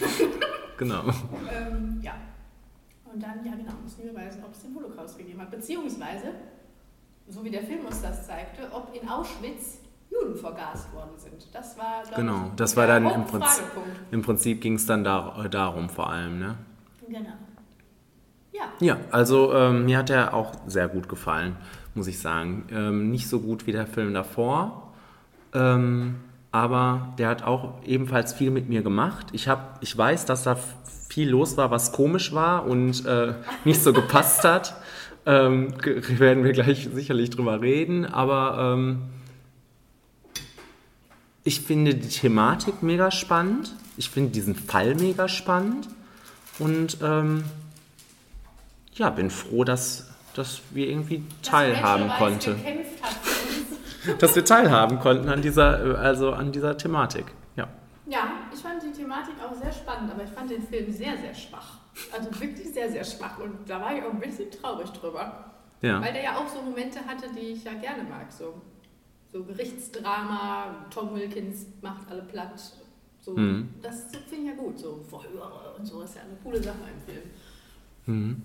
Genau. 0.79 1.05
ähm, 1.51 2.01
ja. 2.03 2.13
Und 3.11 3.23
dann, 3.23 3.43
ja 3.43 3.55
genau, 3.55 3.73
müssen 3.83 4.05
wir 4.05 4.13
beweisen, 4.13 4.45
ob 4.45 4.53
es 4.53 4.61
den 4.61 4.75
Holocaust 4.75 5.17
gegeben 5.17 5.41
hat. 5.41 5.51
Beziehungsweise, 5.51 6.35
so 7.29 7.43
wie 7.43 7.49
der 7.49 7.63
Film 7.63 7.87
uns 7.87 8.03
das 8.03 8.27
zeigte, 8.27 8.71
ob 8.71 8.95
in 8.95 9.09
Auschwitz 9.09 9.79
Juden 10.11 10.37
vergast 10.37 10.93
worden 10.93 11.17
sind. 11.17 11.49
Das 11.55 11.79
war, 11.79 12.03
Genau, 12.15 12.49
ich, 12.49 12.57
das 12.57 12.77
war 12.77 12.87
der 12.87 13.01
dann 13.01 13.11
im 13.11 13.27
Prinzip, 13.27 13.65
im 14.11 14.21
Prinzip 14.21 14.61
ging 14.61 14.75
es 14.75 14.85
dann 14.85 15.03
da, 15.03 15.45
äh, 15.45 15.49
darum 15.49 15.89
vor 15.89 16.11
allem, 16.11 16.39
ne? 16.41 16.57
Genau. 17.09 17.33
Ja. 18.57 18.65
Ja, 18.81 18.97
also 19.11 19.53
ähm, 19.53 19.85
mir 19.85 19.99
hat 19.99 20.11
er 20.11 20.33
auch 20.33 20.53
sehr 20.67 20.89
gut 20.89 21.09
gefallen, 21.09 21.57
muss 21.95 22.07
ich 22.07 22.19
sagen. 22.19 22.65
Ähm, 22.71 23.11
nicht 23.11 23.29
so 23.29 23.41
gut 23.41 23.67
wie 23.67 23.73
der 23.73 23.87
Film 23.87 24.15
davor, 24.15 24.93
ähm, 25.53 26.17
aber 26.53 27.15
der 27.19 27.29
hat 27.29 27.43
auch 27.43 27.75
ebenfalls 27.85 28.33
viel 28.33 28.51
mit 28.51 28.69
mir 28.69 28.83
gemacht. 28.83 29.27
Ich, 29.33 29.49
hab, 29.49 29.79
ich 29.83 29.97
weiß, 29.97 30.25
dass 30.25 30.45
da 30.45 30.57
viel 31.09 31.29
los 31.29 31.57
war, 31.57 31.71
was 31.71 31.93
komisch 31.93 32.33
war 32.33 32.67
und 32.67 33.05
äh, 33.05 33.35
nicht 33.65 33.83
so 33.83 33.93
gepasst 33.93 34.45
hat. 34.45 34.75
Ähm, 35.27 35.75
werden 35.83 36.45
wir 36.45 36.53
gleich 36.53 36.89
sicherlich 36.95 37.31
drüber 37.31 37.61
reden, 37.61 38.07
aber 38.07 38.75
ähm, 38.75 39.03
ich 41.45 41.61
finde 41.61 41.95
die 41.95 42.09
Thematik 42.09 42.83
mega 42.83 43.11
spannend. 43.11 43.75
Ich 43.97 44.09
finde 44.09 44.31
diesen 44.31 44.55
Fall 44.55 44.95
mega 44.95 45.29
spannend 45.29 45.89
und 46.59 46.99
ähm, 47.03 47.45
ja, 48.97 49.11
bin 49.11 49.31
froh, 49.31 49.65
dass, 49.65 50.09
dass 50.35 50.61
wir 50.71 50.89
irgendwie 50.89 51.25
teilhaben 51.43 52.09
Dass 52.09 52.19
konnten. 52.19 52.57
Dass 54.19 54.37
wir 54.37 54.45
teilhaben 54.45 54.99
konnten 55.01 55.29
an 55.29 55.43
dieser, 55.43 55.99
also 55.99 56.33
an 56.33 56.53
dieser 56.53 56.77
Thematik. 56.77 57.27
Ja. 57.57 57.69
Ja, 58.07 58.31
ich 58.55 58.61
fand 58.61 58.83
die 58.83 58.93
Thematik 58.93 59.35
auch 59.45 59.55
sehr 59.55 59.73
spannend, 59.73 60.13
aber 60.13 60.23
ich 60.23 60.31
fand 60.31 60.51
den 60.51 60.63
Film 60.63 60.93
sehr, 60.93 61.17
sehr 61.17 61.35
schwach. 61.35 61.79
Also 62.13 62.29
wirklich 62.41 62.73
sehr, 62.73 62.91
sehr 62.91 63.05
schwach. 63.05 63.39
Und 63.39 63.69
da 63.69 63.81
war 63.81 63.97
ich 63.97 64.03
auch 64.03 64.13
ein 64.13 64.21
bisschen 64.21 64.51
traurig 64.51 64.91
drüber. 64.91 65.53
Ja. 65.83 66.01
Weil 66.01 66.13
der 66.13 66.23
ja 66.23 66.37
auch 66.37 66.49
so 66.49 66.63
Momente 66.63 67.01
hatte, 67.07 67.27
die 67.35 67.53
ich 67.53 67.65
ja 67.65 67.73
gerne 67.75 68.05
mag. 68.05 68.31
So, 68.31 68.55
so 69.33 69.43
Gerichtsdrama, 69.45 70.87
Tom 70.91 71.15
Wilkins 71.15 71.67
macht 71.83 72.09
alle 72.11 72.23
platt. 72.23 72.59
So, 73.21 73.33
Mhm. 73.33 73.71
Das 73.83 74.05
finde 74.29 74.51
ich 74.51 74.57
ja 74.57 74.63
gut. 74.63 74.79
So 74.79 75.01
Verhöre 75.11 75.75
und 75.77 75.85
so 75.85 76.01
ist 76.03 76.15
ja 76.15 76.23
eine 76.23 76.37
coole 76.45 76.63
Sache 76.63 76.77
im 76.95 77.13
Film. 77.13 77.23
Mhm. 78.07 78.43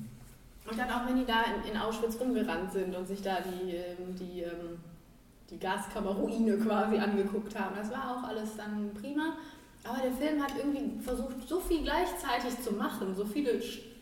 Und 0.72 0.80
dann 0.80 0.90
auch, 0.90 1.06
wenn 1.08 1.18
die 1.18 1.26
da 1.26 1.44
in, 1.44 1.72
in 1.74 1.78
Auschwitz 1.78 2.18
rumgerannt 2.20 2.72
sind 2.72 2.96
und 2.96 3.06
sich 3.08 3.22
da 3.22 3.38
die, 3.42 3.76
ähm, 3.76 4.16
die, 4.16 4.42
ähm, 4.44 4.80
die 5.50 5.60
Gaskammerruine 5.60 6.58
quasi 6.58 6.98
angeguckt 6.98 7.60
haben. 7.60 7.76
Das 7.76 7.92
war 7.92 8.16
auch 8.18 8.28
alles 8.30 8.56
dann 8.56 8.92
prima. 8.94 9.34
Aber 9.84 9.98
der 10.02 10.12
Film 10.12 10.42
hat 10.42 10.54
irgendwie 10.58 11.00
versucht, 11.02 11.48
so 11.48 11.60
viel 11.60 11.82
gleichzeitig 11.84 12.62
zu 12.62 12.74
machen, 12.74 13.14
so 13.16 13.26
viele 13.26 13.60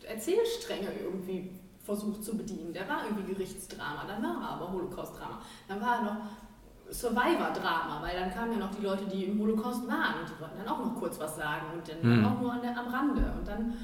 Erzählstränge 0.08 0.88
irgendwie 1.02 1.50
versucht 1.84 2.22
zu 2.22 2.36
bedienen. 2.36 2.72
Der 2.72 2.88
war 2.88 3.04
irgendwie 3.04 3.32
Gerichtsdrama, 3.32 4.04
dann 4.06 4.22
war 4.22 4.42
er 4.42 4.48
aber 4.50 4.72
Holocaust-Drama. 4.72 5.40
Dann 5.66 5.80
war 5.80 5.96
er 5.96 6.02
noch 6.02 6.16
Survivor-Drama, 6.92 8.00
weil 8.02 8.18
dann 8.18 8.32
kamen 8.32 8.52
ja 8.52 8.58
noch 8.58 8.74
die 8.74 8.82
Leute, 8.82 9.04
die 9.06 9.24
im 9.24 9.40
Holocaust 9.40 9.88
waren 9.88 10.20
und 10.20 10.28
die 10.28 10.40
wollten 10.40 10.58
dann 10.58 10.68
auch 10.68 10.84
noch 10.84 10.94
kurz 10.96 11.18
was 11.18 11.36
sagen 11.36 11.66
und 11.74 11.88
dann 11.88 12.20
Mhm. 12.20 12.26
auch 12.26 12.40
nur 12.40 12.52
an 12.52 12.62
der, 12.62 12.76
am 12.78 12.88
Rande. 12.88 13.32
Und 13.38 13.46
dann 13.48 13.74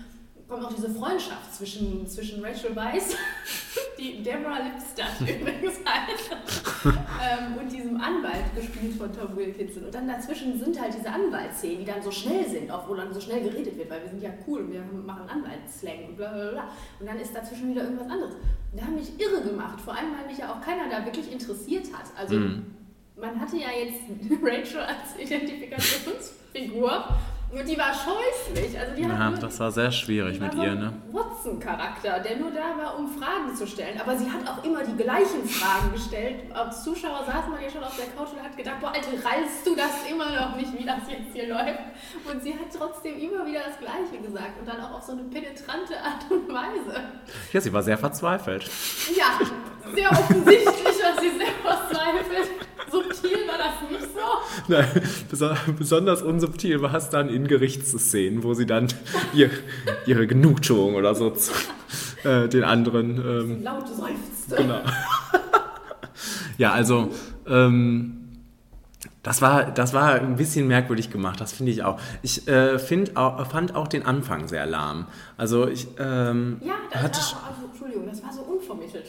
kommt 0.48 0.64
auch 0.64 0.72
diese 0.72 0.90
Freundschaft 0.90 1.54
zwischen, 1.54 2.06
zwischen 2.06 2.44
Rachel 2.44 2.74
Weisz, 2.76 3.16
die 3.98 4.22
Deborah 4.22 4.59
Lipstadt 4.62 5.20
übrigens 5.20 5.78
heißt, 5.85 6.37
ähm, 6.85 7.59
und 7.61 7.72
diesem 7.72 8.00
Anwalt, 8.00 8.54
gespielt 8.54 8.94
von 8.96 9.12
Tom 9.12 9.37
Wilkinson. 9.37 9.85
Und 9.87 9.94
dann 9.94 10.06
dazwischen 10.06 10.59
sind 10.59 10.80
halt 10.80 10.94
diese 10.96 11.11
Anwaltsszenen, 11.11 11.78
die 11.80 11.85
dann 11.85 12.02
so 12.02 12.11
schnell 12.12 12.48
sind, 12.48 12.70
obwohl 12.70 12.96
dann 12.98 13.12
so 13.12 13.20
schnell 13.20 13.42
geredet 13.42 13.76
wird, 13.76 13.90
weil 13.90 14.02
wir 14.02 14.09
sind 14.09 14.22
ja 14.22 14.30
cool 14.46 14.61
und 14.61 14.72
wir 14.72 14.82
machen 15.04 15.28
Anwaltsslang 15.28 16.04
und 16.09 16.16
bla 16.16 16.32
bla 16.32 16.50
bla. 16.52 16.68
Und 17.00 17.06
dann 17.06 17.18
ist 17.18 17.35
dazwischen 17.35 17.70
wieder 17.70 17.82
irgendwas 17.82 18.09
anderes. 18.09 18.35
Und 18.35 18.80
da 18.80 18.85
haben 18.85 18.94
mich 18.94 19.18
irre 19.18 19.42
gemacht, 19.42 19.80
vor 19.80 19.94
allem, 19.96 20.12
weil 20.16 20.26
mich 20.28 20.38
ja 20.38 20.52
auch 20.52 20.61
keiner 20.61 20.88
da 20.88 21.04
wirklich 21.04 21.32
interessiert 21.32 21.87
hat. 21.92 22.06
Also 22.16 22.37
Mhm. 22.37 22.66
man 23.16 23.40
hatte 23.40 23.56
ja 23.56 23.68
jetzt 23.70 24.02
Rachel 24.42 24.80
als 24.80 25.16
Identifikationsfigur 25.18 27.09
die 27.52 27.78
war 27.78 27.92
scheußlich. 27.92 28.78
Also 28.78 28.94
die 28.96 29.02
ja, 29.02 29.30
nur, 29.30 29.38
das 29.38 29.61
war 29.61 29.70
sehr 29.70 29.90
schwierig 29.92 30.40
mit 30.40 30.54
ihr, 30.54 30.74
ne? 30.74 30.92
Watson-Charakter, 31.12 32.20
der 32.20 32.37
nur 32.37 32.50
da 32.50 32.76
war, 32.76 32.98
um 32.98 33.09
Fragen 33.09 33.54
zu 33.54 33.66
stellen. 33.66 34.00
Aber 34.00 34.16
sie 34.16 34.30
hat 34.30 34.48
auch 34.48 34.62
immer 34.64 34.82
die 34.82 34.96
gleichen 34.96 35.46
Fragen 35.46 35.92
gestellt. 35.92 36.52
Als 36.52 36.82
Zuschauer 36.82 37.24
saß 37.24 37.48
man 37.50 37.62
ja 37.62 37.70
schon 37.70 37.85
auf 37.85 37.96
der 37.96 38.06
Couch 38.06 38.32
und 38.32 38.42
hat 38.42 38.56
gedacht, 38.56 38.80
boah, 38.80 38.88
Alter, 38.88 39.12
rallst 39.24 39.66
du 39.66 39.74
das 39.76 40.11
immer 40.11 40.30
noch 40.35 40.56
nicht, 40.56 40.72
wie 40.78 40.85
das 40.85 41.09
jetzt 41.09 41.32
hier 41.32 41.48
läuft? 41.48 41.80
Und 42.30 42.42
sie 42.42 42.52
hat 42.52 42.68
trotzdem 42.76 43.18
immer 43.18 43.46
wieder 43.46 43.61
das 43.66 43.78
Gleiche 43.78 44.22
gesagt 44.22 44.59
und 44.59 44.66
dann 44.66 44.80
auch 44.80 44.98
auf 44.98 45.02
so 45.02 45.12
eine 45.12 45.22
penetrante 45.24 45.94
Art 46.00 46.30
und 46.30 46.48
Weise. 46.48 47.00
Ja, 47.52 47.61
sie 47.61 47.72
war 47.72 47.82
sehr 47.82 47.98
verzweifelt. 47.98 48.68
Ja, 49.16 49.38
sehr 49.94 50.11
offensichtlich, 50.11 50.85
dass 50.85 51.20
sie 51.20 51.31
sehr 51.38 51.53
verzweifelt. 51.62 52.51
Subtil 52.90 53.38
war 53.49 53.59
das 53.59 53.90
nicht 53.90 54.12
so. 54.14 54.72
Nein, 54.72 54.87
beso- 55.31 55.72
besonders 55.79 56.22
unsubtil 56.22 56.81
war 56.83 56.94
es 56.94 57.11
dann 57.11 57.29
in 57.29 57.46
Gerichtsszenen, 57.49 58.42
wo 58.42 58.55
sie 58.55 58.66
dann 58.66 58.88
ihr, 59.35 59.51
ihre 60.07 60.27
Genugtuung 60.27 60.94
oder 60.94 61.14
so 61.14 61.31
zu, 61.31 61.53
äh, 62.25 62.49
den 62.49 62.64
anderen. 62.64 63.16
Ähm, 63.18 63.62
Laut 63.62 63.88
seufzte. 63.88 64.57
genau. 64.57 64.81
ja, 66.59 66.72
also. 66.72 67.11
Ähm, 67.46 68.12
das 69.22 69.42
war, 69.42 69.64
das 69.72 69.92
war 69.92 70.14
ein 70.14 70.37
bisschen 70.37 70.68
merkwürdig 70.68 71.11
gemacht, 71.11 71.40
das 71.40 71.53
finde 71.53 71.72
ich 71.72 71.83
auch. 71.83 71.99
Ich 72.22 72.46
äh, 72.46 72.79
find 72.79 73.16
auch, 73.16 73.44
fand 73.51 73.75
auch 73.75 73.88
den 73.88 74.07
Anfang 74.07 74.46
sehr 74.46 74.66
lahm. 74.66 75.07
Also 75.37 75.66
ich 75.66 75.88
ähm, 75.99 76.59
Ja, 76.64 76.75
das 76.92 77.03
hatte, 77.03 77.18
war, 77.18 77.49
also, 77.51 77.66
Entschuldigung, 77.72 78.07
das 78.09 78.22
war 78.22 78.33
so 78.33 78.42
unvermittelt. 78.42 79.07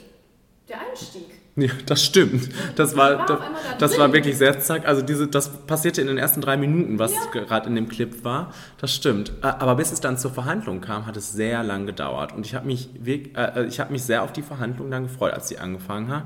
Der 0.70 0.78
Einstieg. 0.82 1.24
Ja, 1.56 1.70
das 1.88 2.04
stimmt. 2.04 2.50
Das 2.76 2.96
war, 2.96 3.26
das, 3.26 3.40
das 3.80 3.98
war 3.98 4.14
wirklich 4.14 4.38
sehr 4.38 4.60
zack. 4.60 4.88
Also 4.88 5.02
diese, 5.02 5.28
das 5.28 5.50
passierte 5.66 6.02
in 6.02 6.08
den 6.08 6.20
ersten 6.20 6.40
drei 6.40 6.56
Minuten, 6.56 7.00
was 7.00 7.14
Ja. 7.14 7.26
gerade 7.32 7.68
in 7.68 7.76
dem 7.76 7.90
Clip 7.90 8.24
war. 8.24 8.54
Das 8.78 8.94
stimmt. 8.94 9.32
Aber 9.42 9.76
bis 9.76 9.92
es 9.92 10.00
dann 10.00 10.20
zur 10.20 10.30
Verhandlung 10.32 10.82
kam, 10.82 11.08
hat 11.08 11.18
es 11.18 11.32
sehr 11.32 11.64
lang 11.64 11.88
gedauert. 11.88 12.32
Und 12.34 12.46
ich 12.46 12.54
habe 12.54 12.68
mich, 12.68 12.90
äh, 13.08 13.66
ich 13.66 13.80
habe 13.80 13.92
mich 13.92 14.04
sehr 14.04 14.22
auf 14.22 14.32
die 14.34 14.44
Verhandlung 14.44 14.92
dann 14.92 15.04
gefreut, 15.04 15.34
als 15.34 15.48
sie 15.48 15.58
angefangen 15.58 16.10
hat. 16.10 16.24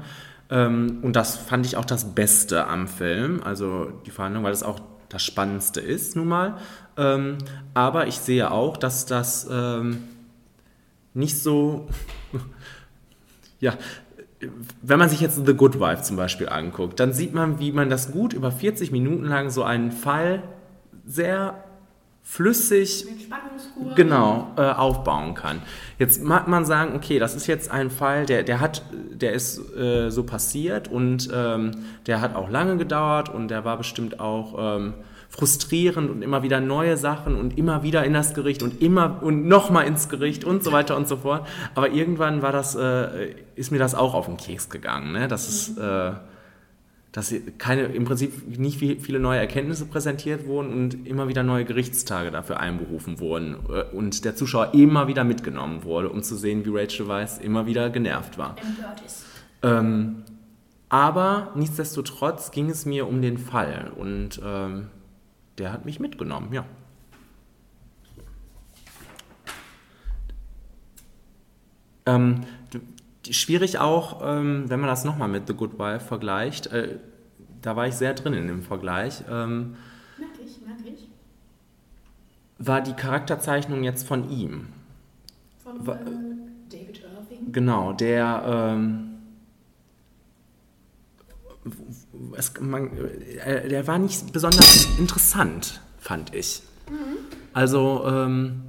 Ähm, 0.50 1.00
Und 1.02 1.16
das 1.16 1.38
fand 1.38 1.66
ich 1.66 1.78
auch 1.78 1.86
das 1.86 2.14
Beste 2.14 2.68
am 2.68 2.90
Film, 2.90 3.42
also 3.42 3.86
die 4.06 4.12
Verhandlung, 4.12 4.44
weil 4.44 4.52
es 4.52 4.64
auch 4.64 4.82
das 5.08 5.24
Spannendste 5.24 5.80
ist, 5.80 6.18
nun 6.18 6.28
mal. 6.28 6.58
Ähm, 6.98 7.38
Aber 7.74 8.08
ich 8.08 8.18
sehe 8.18 8.52
auch, 8.52 8.76
dass 8.76 9.06
das 9.06 9.48
ähm, 9.50 10.04
nicht 11.14 11.38
so 11.42 11.88
ja, 13.62 13.76
wenn 14.82 15.00
man 15.00 15.10
sich 15.10 15.22
jetzt 15.22 15.46
The 15.46 15.54
Good 15.54 15.80
Wife 15.80 16.02
zum 16.02 16.18
Beispiel 16.18 16.50
anguckt, 16.50 17.00
dann 17.00 17.14
sieht 17.14 17.34
man, 17.34 17.60
wie 17.60 17.72
man 17.72 17.90
das 17.90 18.12
gut 18.12 18.34
über 18.34 18.52
40 18.52 18.92
Minuten 18.92 19.26
lang 19.26 19.50
so 19.50 19.64
einen 19.64 19.92
Fall 19.92 20.44
sehr 21.06 21.64
flüssig 22.24 23.08
genau 23.96 24.52
äh, 24.56 24.62
aufbauen 24.62 25.34
kann. 25.34 25.62
Jetzt 25.98 26.24
mag 26.24 26.48
man 26.48 26.66
sagen, 26.66 26.96
okay, 26.96 27.20
das 27.20 27.36
ist 27.36 27.48
jetzt 27.48 27.72
ein 27.72 27.90
Fall, 27.90 28.26
der, 28.26 28.44
der 28.44 28.60
hat, 28.60 28.84
der 29.12 29.34
ist 29.34 29.60
äh, 29.76 30.10
so 30.10 30.24
passiert 30.24 30.88
und 30.88 31.30
ähm, 31.34 31.72
der 32.06 32.22
hat 32.22 32.36
auch 32.36 32.50
lange 32.50 32.78
gedauert 32.78 33.30
und 33.30 33.50
der 33.50 33.66
war 33.66 33.78
bestimmt 33.78 34.20
auch 34.20 34.78
ähm, 34.78 34.94
frustrierend 35.32 36.10
und 36.10 36.22
immer 36.22 36.44
wieder 36.44 36.60
neue 36.60 36.98
Sachen 36.98 37.36
und 37.36 37.58
immer 37.58 37.84
wieder 37.84 38.04
in 38.04 38.14
das 38.14 38.34
Gericht 38.34 38.62
und 38.62 38.82
immer 38.82 39.24
und 39.24 39.48
nochmal 39.48 39.88
ins 39.88 40.10
Gericht 40.10 40.44
und 40.44 40.62
so 40.62 40.74
weiter 40.74 40.98
und 40.98 41.08
so 41.08 41.18
fort. 41.18 41.48
Aber 41.74 41.90
irgendwann 41.90 42.42
war 42.42 42.52
das, 42.52 42.76
äh, 42.76 43.34
ist 43.56 43.72
mir 43.72 43.80
das 43.80 43.96
auch 43.96 44.14
auf 44.14 44.26
den 44.26 44.36
Keks 44.36 44.70
gegangen. 44.70 45.14
Ne? 45.14 45.30
Das 45.30 45.48
ist, 45.48 45.78
äh, 45.78 46.12
dass 47.14 47.34
keine, 47.58 47.84
im 47.84 48.04
Prinzip 48.04 48.60
nicht 48.60 48.78
viele 48.78 49.20
neue 49.20 49.40
Erkenntnisse 49.40 49.86
präsentiert 49.86 50.46
wurden 50.48 50.74
und 50.74 51.08
immer 51.08 51.30
wieder 51.30 51.44
neue 51.44 51.64
Gerichtstage 51.64 52.30
dafür 52.30 52.60
einberufen 52.60 53.22
wurden 53.22 53.56
äh, 53.70 53.84
und 53.96 54.26
der 54.26 54.36
Zuschauer 54.36 54.74
immer 54.74 55.08
wieder 55.08 55.24
mitgenommen 55.24 55.86
wurde, 55.86 56.10
um 56.10 56.24
zu 56.24 56.36
sehen, 56.36 56.66
wie 56.66 56.78
Rachel 56.78 57.08
Weisz 57.08 57.38
immer 57.38 57.66
wieder 57.66 57.90
genervt 57.90 58.38
war. 58.38 58.58
Ähm, 59.64 60.24
aber 60.90 61.52
nichtsdestotrotz 61.56 62.52
ging 62.52 62.70
es 62.70 62.86
mir 62.86 63.08
um 63.08 63.22
den 63.22 63.38
Fall 63.38 63.94
und 63.98 64.42
ähm, 64.44 64.88
der 65.58 65.72
hat 65.72 65.86
mich 65.86 66.00
mitgenommen, 66.00 66.54
ja. 66.54 66.66
Ähm, 72.06 72.42
schwierig 73.30 73.78
auch, 73.80 74.22
ähm, 74.24 74.70
wenn 74.70 74.80
man 74.80 74.90
das 74.90 75.06
nochmal 75.06 75.28
mit 75.28 75.48
The 75.48 75.54
Good 75.54 75.78
Wife 75.78 76.06
vergleicht. 76.06 76.68
Äh, 76.68 77.00
da 77.62 77.76
war 77.76 77.88
ich 77.88 77.96
sehr 77.96 78.14
drin 78.14 78.34
in 78.34 78.48
dem 78.48 78.64
Vergleich. 78.64 79.24
Ähm, 79.30 79.76
merk 80.18 80.32
ich, 80.44 80.62
merk 80.66 80.80
ich. 80.86 81.08
War 82.58 82.82
die 82.82 82.94
Charakterzeichnung 82.94 83.84
jetzt 83.84 84.08
von 84.08 84.30
ihm? 84.30 84.68
Von 85.64 85.80
äh, 85.88 85.96
David 86.70 87.04
Irving? 87.04 87.52
Genau, 87.52 87.94
der. 87.94 88.44
Ähm, 88.46 89.11
es, 92.38 92.54
man, 92.60 92.90
äh, 93.46 93.68
der 93.68 93.88
war 93.88 94.00
nicht 94.00 94.32
besonders 94.34 94.88
interessant, 94.98 95.82
fand 96.00 96.34
ich. 96.34 96.64
Mhm. 96.90 97.18
Also, 97.54 98.04
ähm, 98.08 98.62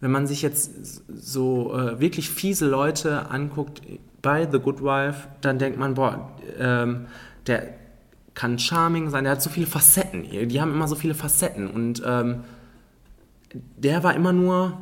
wenn 0.00 0.10
man 0.10 0.26
sich 0.26 0.42
jetzt 0.42 1.02
so 1.08 1.74
äh, 1.74 2.00
wirklich 2.00 2.30
fiese 2.30 2.66
Leute 2.66 3.30
anguckt 3.30 3.82
bei 4.22 4.48
The 4.50 4.58
Good 4.58 4.82
Wife, 4.82 5.28
dann 5.40 5.58
denkt 5.58 5.78
man, 5.78 5.94
boah, 5.94 6.32
ähm, 6.58 7.06
der 7.46 7.74
kann 8.34 8.58
charming 8.58 9.10
sein, 9.10 9.24
der 9.24 9.32
hat 9.32 9.42
so 9.42 9.50
viele 9.50 9.66
Facetten 9.66 10.24
die 10.24 10.60
haben 10.60 10.70
immer 10.70 10.88
so 10.88 10.94
viele 10.94 11.14
Facetten 11.14 11.68
und 11.68 12.02
ähm, 12.06 12.44
der 13.76 14.04
war 14.04 14.14
immer 14.14 14.32
nur, 14.32 14.76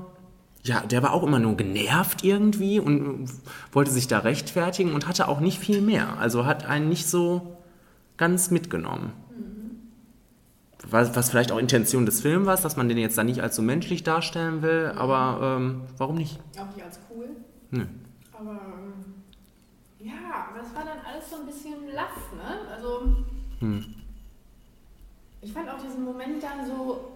ja, 0.64 0.80
der 0.80 1.02
war 1.02 1.12
auch 1.12 1.22
immer 1.22 1.38
nur 1.38 1.56
genervt 1.56 2.24
irgendwie 2.24 2.80
und 2.80 3.28
wollte 3.72 3.92
sich 3.92 4.08
da 4.08 4.18
rechtfertigen 4.18 4.92
und 4.92 5.06
hatte 5.06 5.28
auch 5.28 5.40
nicht 5.40 5.58
viel 5.58 5.80
mehr, 5.80 6.18
also 6.18 6.46
hat 6.46 6.66
einen 6.66 6.88
nicht 6.88 7.06
so 7.06 7.53
ganz 8.16 8.50
mitgenommen 8.50 9.12
was, 10.90 11.14
was 11.16 11.30
vielleicht 11.30 11.52
auch 11.52 11.58
Intention 11.58 12.06
des 12.06 12.20
Films 12.20 12.46
war, 12.46 12.56
dass 12.56 12.76
man 12.76 12.88
den 12.88 12.98
jetzt 12.98 13.18
da 13.18 13.24
nicht 13.24 13.42
als 13.42 13.56
so 13.56 13.62
menschlich 13.62 14.02
darstellen 14.02 14.62
will, 14.62 14.92
aber 14.96 15.56
ähm, 15.58 15.82
warum 15.96 16.16
nicht? 16.16 16.40
Auch 16.58 16.74
nicht 16.74 16.84
als 16.84 17.00
cool. 17.10 17.28
Nö. 17.70 17.84
Aber 18.32 18.50
ähm, 18.50 19.14
ja, 19.98 20.48
aber 20.50 20.60
es 20.60 20.74
war 20.74 20.84
dann 20.84 20.98
alles 21.04 21.30
so 21.30 21.36
ein 21.36 21.46
bisschen 21.46 21.88
laff, 21.94 22.32
ne? 22.34 22.70
Also 22.74 23.16
hm. 23.60 23.84
ich 25.40 25.52
fand 25.52 25.68
auch 25.68 25.82
diesen 25.82 26.04
Moment 26.04 26.42
dann 26.42 26.66
so 26.66 27.13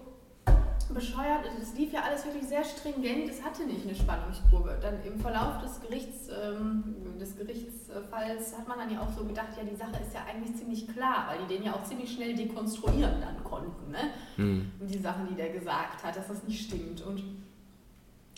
bescheuert. 0.85 1.45
Es 1.61 1.73
lief 1.75 1.93
ja 1.93 2.01
alles 2.01 2.25
wirklich 2.25 2.47
sehr 2.47 2.63
stringent. 2.63 3.29
Es 3.29 3.43
hatte 3.43 3.65
nicht 3.65 3.85
eine 3.85 3.95
Spannungskurve. 3.95 4.77
Dann 4.81 5.01
im 5.03 5.19
Verlauf 5.19 5.61
des, 5.61 5.81
Gerichts, 5.81 6.29
ähm, 6.29 7.17
des 7.19 7.37
Gerichtsfalls 7.37 8.57
hat 8.57 8.67
man 8.67 8.79
dann 8.79 8.91
ja 8.91 9.01
auch 9.01 9.09
so 9.09 9.25
gedacht, 9.25 9.49
ja, 9.57 9.63
die 9.63 9.75
Sache 9.75 10.01
ist 10.01 10.13
ja 10.13 10.21
eigentlich 10.29 10.55
ziemlich 10.55 10.87
klar, 10.87 11.27
weil 11.29 11.45
die 11.45 11.55
den 11.55 11.63
ja 11.63 11.73
auch 11.73 11.83
ziemlich 11.83 12.11
schnell 12.11 12.35
dekonstruieren 12.35 13.21
dann 13.21 13.43
konnten. 13.43 13.91
Ne? 13.91 14.11
Mhm. 14.37 14.71
Und 14.79 14.87
die 14.93 14.99
Sachen, 14.99 15.27
die 15.27 15.35
der 15.35 15.49
gesagt 15.49 16.03
hat, 16.03 16.15
dass 16.15 16.27
das 16.27 16.43
nicht 16.43 16.65
stimmt. 16.65 17.01
Und 17.01 17.23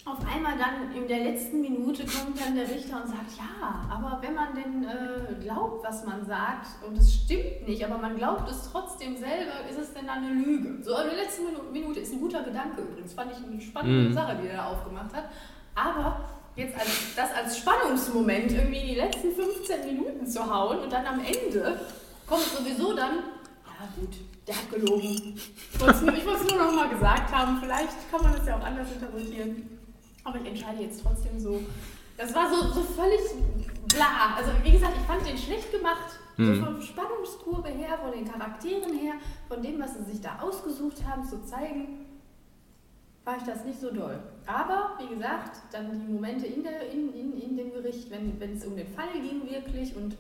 auf 0.06 0.18
einmal 0.28 0.58
dann 0.58 0.96
in 0.96 1.08
der 1.08 1.20
letzten 1.20 1.62
Minute 1.62 2.04
kommt 2.06 2.40
dann 2.40 2.56
der 2.56 2.68
Richter 2.68 3.04
und 3.04 3.08
sagt, 3.08 3.38
ja, 3.38 3.86
aber 3.90 4.20
wenn 4.22 4.34
man 4.34 4.56
denn 4.56 4.84
äh, 4.84 5.44
glaubt, 5.44 5.84
was 5.84 6.06
man 6.06 6.26
sagt 6.26 6.84
und 6.86 6.98
es 6.98 7.14
stimmt 7.14 7.68
nicht, 7.68 7.86
aber 7.86 8.00
man 8.00 8.18
glaubt 8.18 8.50
es 8.50 8.70
trotzdem 8.72 9.16
selber, 9.16 9.52
ist 9.70 9.78
es 9.78 9.94
denn 9.94 10.08
dann 10.08 10.24
eine 10.24 10.34
Lüge? 10.34 10.84
So 10.84 10.98
in 10.98 11.08
der 11.08 11.18
letzten 11.18 11.44
Minute 11.72 12.00
ist 12.00 12.14
ein 12.14 12.20
guter 12.20 12.42
Gedanke 12.42 12.82
übrigens, 12.82 13.14
fand 13.14 13.32
ich 13.32 13.38
eine 13.46 13.62
spannende 13.62 14.10
mhm. 14.10 14.14
Sache, 14.14 14.38
die 14.42 14.48
er 14.48 14.58
da 14.58 14.66
aufgemacht 14.68 15.14
hat. 15.14 15.26
Aber 15.76 16.30
jetzt 16.56 16.76
als, 16.80 17.16
das 17.16 17.34
als 17.36 17.58
Spannungsmoment 17.60 18.52
irgendwie 18.52 18.80
in 18.80 18.88
die 18.88 18.96
letzten 18.96 19.32
15 19.32 19.86
Minuten 19.86 20.26
zu 20.26 20.44
hauen 20.52 20.80
und 20.80 20.92
dann 20.92 21.06
am 21.06 21.20
Ende 21.20 21.80
kommt 22.26 22.44
sowieso 22.44 22.94
dann, 22.94 23.18
ja 23.66 23.88
gut, 23.96 24.16
der 24.48 24.56
hat 24.56 24.70
gelogen. 24.72 25.40
Ich 25.74 25.80
wollte 25.80 25.92
es 25.94 26.52
nur 26.52 26.58
noch 26.58 26.74
mal 26.74 26.90
gesagt 26.90 27.32
haben, 27.32 27.60
vielleicht 27.62 28.10
kann 28.10 28.24
man 28.24 28.34
es 28.34 28.48
ja 28.48 28.58
auch 28.58 28.64
anders 28.64 28.92
interpretieren. 28.92 29.78
Aber 30.24 30.40
ich 30.40 30.48
entscheide 30.48 30.84
jetzt 30.84 31.02
trotzdem 31.04 31.40
so. 31.40 31.62
Das 32.18 32.34
war 32.36 32.50
so, 32.50 32.68
so 32.74 32.82
völlig 32.82 33.20
bla. 33.88 34.36
Also 34.38 34.52
wie 34.64 34.72
gesagt, 34.72 34.94
ich 34.96 35.06
fand 35.08 35.28
den 35.28 35.38
schlecht 35.38 35.72
gemacht. 35.72 36.20
Mhm. 36.38 36.56
So 36.56 36.66
vom 36.66 36.82
Spannungskurve 36.82 37.70
her, 37.70 37.98
von 38.02 38.12
den 38.12 38.26
Charakteren 38.26 38.98
her, 38.98 39.14
von 39.48 39.62
dem, 39.62 39.80
was 39.80 39.96
sie 39.96 40.12
sich 40.12 40.22
da 40.22 40.40
ausgesucht 40.40 40.98
haben 41.06 41.24
zu 41.26 41.44
zeigen, 41.46 42.06
war 43.24 43.38
ich 43.38 43.44
das 43.44 43.66
nicht 43.66 43.80
so 43.80 43.92
doll. 43.92 44.20
Aber 44.48 44.98
wie 45.00 45.14
gesagt, 45.14 45.62
dann 45.72 46.00
die 46.00 46.12
Momente 46.12 46.48
in, 46.48 46.64
der, 46.64 46.90
in, 46.92 47.14
in, 47.14 47.40
in 47.40 47.58
dem 47.58 47.72
Gericht, 47.72 48.10
wenn, 48.10 48.40
wenn 48.40 48.58
es 48.58 48.66
um 48.66 48.76
den 48.76 48.88
Fall 48.88 49.14
ging 49.14 49.48
wirklich 49.50 49.96
und 49.96 50.16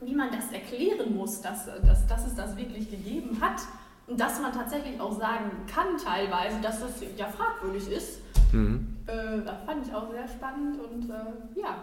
wie 0.00 0.14
man 0.14 0.30
das 0.30 0.52
erklären 0.52 1.16
muss, 1.16 1.40
dass, 1.40 1.66
dass, 1.66 2.06
dass 2.06 2.26
es 2.26 2.34
das 2.36 2.56
wirklich 2.56 2.88
gegeben 2.90 3.38
hat 3.40 3.60
und 4.06 4.20
dass 4.20 4.40
man 4.40 4.52
tatsächlich 4.52 5.00
auch 5.00 5.18
sagen 5.18 5.50
kann 5.66 5.98
teilweise, 5.98 6.60
dass 6.60 6.80
das 6.80 6.92
ja 7.16 7.26
fragwürdig 7.26 7.90
ist. 7.90 8.20
Mhm. 8.52 8.97
Äh, 9.08 9.42
das 9.44 9.64
fand 9.64 9.86
ich 9.86 9.94
auch 9.94 10.10
sehr 10.10 10.28
spannend 10.28 10.78
und 10.80 11.10
äh, 11.10 11.60
ja. 11.60 11.76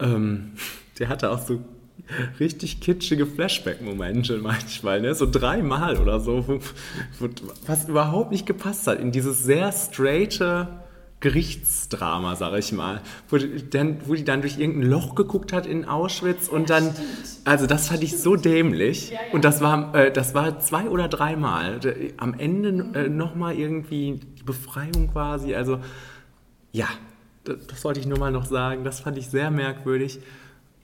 Ähm, 0.00 0.52
der 0.98 1.08
hatte 1.08 1.30
auch 1.30 1.38
so 1.38 1.60
richtig 2.40 2.80
kitschige 2.80 3.26
Flashback-Momente 3.26 4.38
manchmal, 4.38 5.00
ne? 5.00 5.14
so 5.14 5.30
dreimal 5.30 5.98
oder 5.98 6.20
so, 6.20 6.48
wo, 6.48 6.60
wo, 7.20 7.28
was 7.66 7.88
überhaupt 7.88 8.32
nicht 8.32 8.46
gepasst 8.46 8.86
hat 8.86 8.98
in 8.98 9.12
dieses 9.12 9.42
sehr 9.42 9.70
straighte 9.72 10.68
Gerichtsdrama, 11.20 12.36
sag 12.36 12.56
ich 12.58 12.72
mal, 12.72 13.00
wo 13.28 13.38
die, 13.38 13.68
dann, 13.68 13.98
wo 14.06 14.14
die 14.14 14.24
dann 14.24 14.40
durch 14.40 14.58
irgendein 14.58 14.88
Loch 14.88 15.16
geguckt 15.16 15.52
hat 15.52 15.66
in 15.66 15.84
Auschwitz 15.84 16.46
und 16.48 16.70
dann, 16.70 16.94
also 17.44 17.66
das 17.66 17.88
fand 17.88 18.04
ich 18.04 18.18
so 18.18 18.36
dämlich 18.36 19.10
ja, 19.10 19.16
ja. 19.16 19.32
und 19.32 19.44
das 19.44 19.60
war, 19.60 19.94
äh, 19.96 20.12
das 20.12 20.34
war 20.34 20.60
zwei 20.60 20.88
oder 20.88 21.08
dreimal. 21.08 21.80
Am 22.18 22.34
Ende 22.34 22.86
äh, 22.94 23.08
nochmal 23.08 23.56
irgendwie 23.56 24.20
die 24.38 24.44
Befreiung 24.44 25.10
quasi, 25.12 25.56
also 25.56 25.80
ja, 26.70 26.86
das, 27.42 27.66
das 27.66 27.84
wollte 27.84 27.98
ich 27.98 28.06
nur 28.06 28.18
mal 28.18 28.30
noch 28.30 28.46
sagen, 28.46 28.84
das 28.84 29.00
fand 29.00 29.18
ich 29.18 29.28
sehr 29.28 29.50
merkwürdig. 29.50 30.20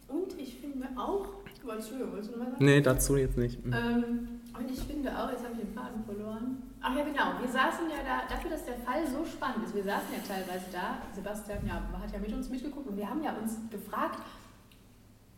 Und 0.08 0.38
ich 0.40 0.56
finde 0.56 0.88
auch, 0.96 1.26
du, 1.62 1.68
wolltest 1.68 1.92
du 1.92 1.98
noch 1.98 2.12
mal 2.12 2.22
sagen? 2.22 2.64
Nee, 2.64 2.80
dazu 2.80 3.16
jetzt 3.16 3.38
nicht. 3.38 3.64
Mhm. 3.64 3.72
Ähm, 3.72 4.28
und 4.58 4.70
ich 4.70 4.80
finde 4.80 5.10
auch, 5.10 5.30
jetzt 5.30 5.44
habe 5.44 5.54
ich 5.54 5.60
den 5.60 5.74
Faden 5.74 6.04
verloren. 6.04 6.62
Ach 6.86 6.94
ja, 6.94 7.02
genau. 7.02 7.40
Wir 7.40 7.48
saßen 7.48 7.88
ja 7.88 7.96
da, 8.04 8.28
dafür, 8.28 8.50
dass 8.50 8.66
der 8.66 8.76
Fall 8.76 9.06
so 9.06 9.24
spannend 9.24 9.64
ist, 9.64 9.74
wir 9.74 9.84
saßen 9.84 10.12
ja 10.12 10.20
teilweise 10.20 10.66
da, 10.70 10.98
Sebastian 11.14 11.66
ja, 11.66 11.80
hat 11.98 12.12
ja 12.12 12.18
mit 12.18 12.30
uns 12.30 12.50
mitgeguckt 12.50 12.86
und 12.86 12.98
wir 12.98 13.08
haben 13.08 13.22
ja 13.22 13.32
uns 13.32 13.56
gefragt, 13.70 14.18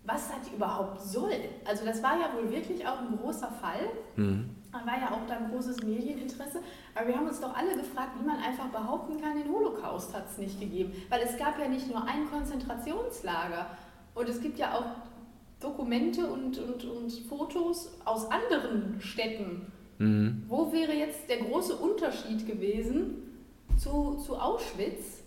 was 0.02 0.28
das 0.28 0.52
überhaupt 0.52 1.00
soll. 1.00 1.38
Also 1.64 1.84
das 1.84 2.02
war 2.02 2.18
ja 2.18 2.34
wohl 2.34 2.50
wirklich 2.50 2.84
auch 2.84 2.98
ein 2.98 3.16
großer 3.16 3.48
Fall. 3.48 3.88
Mhm. 4.16 4.50
Da 4.72 4.84
war 4.84 4.98
ja 4.98 5.12
auch 5.12 5.24
dann 5.28 5.52
großes 5.52 5.84
Medieninteresse. 5.84 6.60
Aber 6.96 7.06
wir 7.06 7.16
haben 7.16 7.28
uns 7.28 7.40
doch 7.40 7.56
alle 7.56 7.76
gefragt, 7.76 8.10
wie 8.20 8.26
man 8.26 8.38
einfach 8.38 8.66
behaupten 8.66 9.20
kann, 9.20 9.36
den 9.36 9.50
Holocaust 9.50 10.14
hat 10.14 10.26
es 10.28 10.38
nicht 10.38 10.58
gegeben. 10.58 10.92
Weil 11.08 11.22
es 11.22 11.36
gab 11.38 11.60
ja 11.60 11.68
nicht 11.68 11.88
nur 11.88 12.02
ein 12.02 12.28
Konzentrationslager. 12.28 13.70
Und 14.16 14.28
es 14.28 14.40
gibt 14.40 14.58
ja 14.58 14.74
auch 14.74 14.84
Dokumente 15.60 16.26
und, 16.26 16.58
und, 16.58 16.84
und 16.84 17.12
Fotos 17.28 17.92
aus 18.04 18.28
anderen 18.30 19.00
Städten. 19.00 19.72
Mhm. 19.98 20.44
Wo 20.48 20.72
wäre 20.72 20.92
jetzt 20.92 21.28
der 21.28 21.38
große 21.38 21.76
Unterschied 21.76 22.46
gewesen 22.46 23.14
zu, 23.76 24.16
zu 24.24 24.36
Auschwitz? 24.36 25.22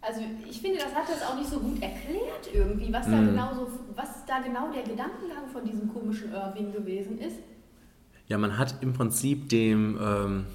Also 0.00 0.20
ich 0.48 0.60
finde, 0.60 0.78
das 0.78 0.94
hat 0.94 1.08
das 1.08 1.22
auch 1.22 1.36
nicht 1.36 1.50
so 1.50 1.58
gut 1.58 1.82
erklärt 1.82 2.48
irgendwie, 2.52 2.92
was, 2.92 3.06
mhm. 3.08 3.12
da, 3.12 3.20
genau 3.20 3.54
so, 3.54 3.70
was 3.94 4.24
da 4.26 4.40
genau 4.40 4.70
der 4.72 4.82
Gedankengang 4.82 5.48
von 5.52 5.64
diesem 5.64 5.92
komischen 5.92 6.32
Irving 6.32 6.72
gewesen 6.72 7.18
ist. 7.18 7.36
Ja, 8.28 8.38
man 8.38 8.58
hat 8.58 8.76
im 8.80 8.92
Prinzip 8.92 9.48
dem, 9.48 9.98
ähm, 10.00 10.46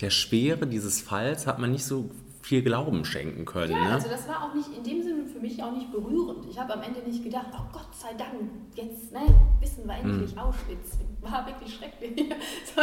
der 0.00 0.10
Schwere 0.10 0.66
dieses 0.66 1.00
Falls, 1.00 1.46
hat 1.46 1.58
man 1.58 1.72
nicht 1.72 1.84
so 1.84 2.10
viel 2.42 2.62
Glauben 2.62 3.04
schenken 3.04 3.44
können. 3.44 3.72
Ja, 3.72 3.84
ne? 3.84 3.92
also 3.94 4.08
das 4.08 4.28
war 4.28 4.44
auch 4.44 4.54
nicht 4.54 4.68
in 4.76 4.82
dem 4.82 5.02
Sinne 5.02 5.26
für 5.26 5.40
mich 5.40 5.62
auch 5.62 5.72
nicht 5.72 5.90
berührend. 5.92 6.44
Ich 6.50 6.58
habe 6.58 6.74
am 6.74 6.82
Ende 6.82 7.00
nicht 7.00 7.22
gedacht, 7.22 7.46
oh 7.52 7.64
Gott 7.72 7.94
sei 7.94 8.12
Dank, 8.14 8.50
jetzt 8.74 9.12
ne, 9.12 9.20
wissen 9.60 9.86
wir 9.86 9.94
endlich 9.94 10.32
mhm. 10.32 10.38
Auschwitz. 10.38 10.98
War 11.20 11.46
wirklich 11.46 11.74
schrecklich. 11.74 12.32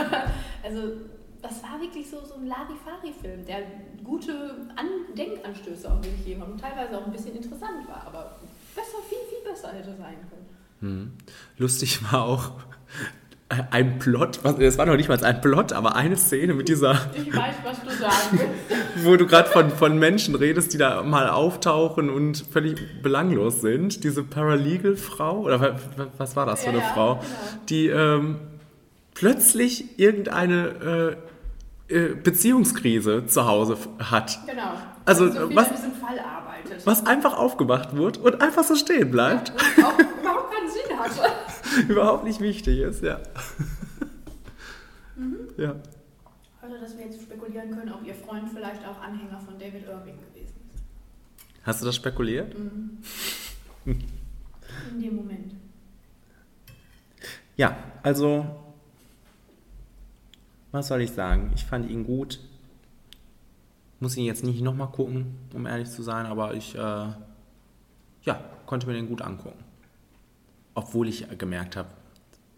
also 0.63 0.81
das 1.41 1.61
war 1.63 1.79
wirklich 1.79 2.09
so, 2.09 2.23
so 2.25 2.35
ein 2.35 2.47
Larifari-Film, 2.47 3.45
der 3.45 3.59
gute 4.03 4.67
An 4.75 4.87
Denkanstöße 5.17 5.91
auch 5.91 6.01
gegeben 6.01 6.41
hat 6.41 6.49
und 6.49 6.59
teilweise 6.59 6.97
auch 6.97 7.05
ein 7.05 7.11
bisschen 7.11 7.35
interessant 7.35 7.87
war, 7.87 8.07
aber 8.07 8.39
besser, 8.75 8.97
viel, 9.07 9.17
viel 9.29 9.51
besser 9.51 9.73
hätte 9.73 9.95
sein 9.95 10.17
können. 10.29 10.49
Mhm. 10.81 11.13
Lustig 11.57 12.01
war 12.11 12.25
auch, 12.25 12.51
ein 13.71 13.97
Plot, 13.97 14.39
was- 14.43 14.59
es 14.59 14.77
war 14.77 14.85
noch 14.85 14.95
nicht 14.95 15.09
mal 15.09 15.23
ein 15.23 15.41
Plot, 15.41 15.73
aber 15.73 15.95
eine 15.95 16.15
Szene 16.17 16.53
mit 16.53 16.69
dieser, 16.69 16.91
Ich 17.15 17.35
weiß, 17.35 17.55
was 17.63 17.81
du 17.81 17.89
sagen 17.89 18.13
willst. 18.31 19.05
wo 19.05 19.15
du 19.15 19.25
gerade 19.25 19.49
von, 19.49 19.71
von 19.71 19.97
Menschen 19.97 20.35
redest, 20.35 20.71
die 20.73 20.77
da 20.77 21.01
mal 21.01 21.29
auftauchen 21.29 22.09
und 22.11 22.45
völlig 22.51 23.01
belanglos 23.01 23.61
sind. 23.61 24.03
Diese 24.03 24.23
Paralegal-Frau, 24.23 25.39
oder 25.39 25.59
wa- 25.59 25.75
wa- 25.97 26.07
was 26.19 26.35
war 26.35 26.45
das 26.45 26.59
für 26.59 26.67
Ja, 26.67 26.71
eine 26.73 26.81
ja, 26.81 26.87
Frau, 26.93 27.15
genau. 27.15 27.25
die 27.69 27.87
ähm, 27.87 28.35
plötzlich 29.15 29.99
irgendeine 29.99 31.17
äh, 31.89 31.95
äh, 31.95 32.13
Beziehungskrise 32.15 33.25
zu 33.25 33.47
Hause 33.47 33.77
hat. 33.99 34.39
Genau. 34.45 34.61
Also, 35.05 35.27
so 35.31 35.47
viel 35.47 35.55
was- 35.55 35.67
Fall 35.67 36.19
arbeitet. 36.19 36.85
Was 36.85 37.05
einfach 37.07 37.35
aufgemacht 37.37 37.95
wird 37.95 38.17
und 38.19 38.41
einfach 38.41 38.63
so 38.63 38.75
stehen 38.75 39.09
bleibt. 39.11 39.51
Und 39.77 39.83
auch 39.85 39.93
überhaupt 39.99 40.53
keinen 40.53 40.69
Sinn 40.69 40.97
hatte. 40.99 41.31
Überhaupt 41.87 42.23
nicht 42.23 42.39
wichtig 42.39 42.79
ist, 42.79 43.03
ja. 43.03 43.19
Mhm. 45.15 45.37
Ja. 45.57 45.75
Also, 46.61 46.77
dass 46.79 46.97
wir 46.97 47.05
jetzt 47.05 47.21
spekulieren 47.21 47.71
können, 47.71 47.91
ob 47.93 48.05
ihr 48.05 48.15
Freund 48.15 48.49
vielleicht 48.53 48.85
auch 48.85 49.01
Anhänger 49.01 49.39
von 49.39 49.57
David 49.57 49.87
Irving 49.87 50.15
gewesen 50.17 50.55
ist. 50.73 50.83
Hast 51.63 51.81
du 51.81 51.85
das 51.85 51.95
spekuliert? 51.95 52.55
In 53.85 55.01
dem 55.01 55.15
Moment. 55.15 55.55
Ja, 57.55 57.77
also, 58.03 58.45
was 60.71 60.87
soll 60.87 61.01
ich 61.01 61.11
sagen? 61.11 61.51
Ich 61.55 61.65
fand 61.65 61.89
ihn 61.89 62.05
gut. 62.05 62.39
Muss 63.99 64.15
ihn 64.15 64.25
jetzt 64.25 64.43
nicht 64.43 64.61
nochmal 64.61 64.91
gucken, 64.91 65.35
um 65.53 65.65
ehrlich 65.65 65.89
zu 65.89 66.01
sein, 66.01 66.25
aber 66.25 66.53
ich, 66.53 66.73
äh, 66.75 66.79
ja, 68.23 68.43
konnte 68.65 68.87
mir 68.87 68.93
den 68.93 69.07
gut 69.07 69.21
angucken. 69.21 69.68
Obwohl 70.79 71.09
ich 71.09 71.27
gemerkt 71.37 71.75
habe, 71.75 71.89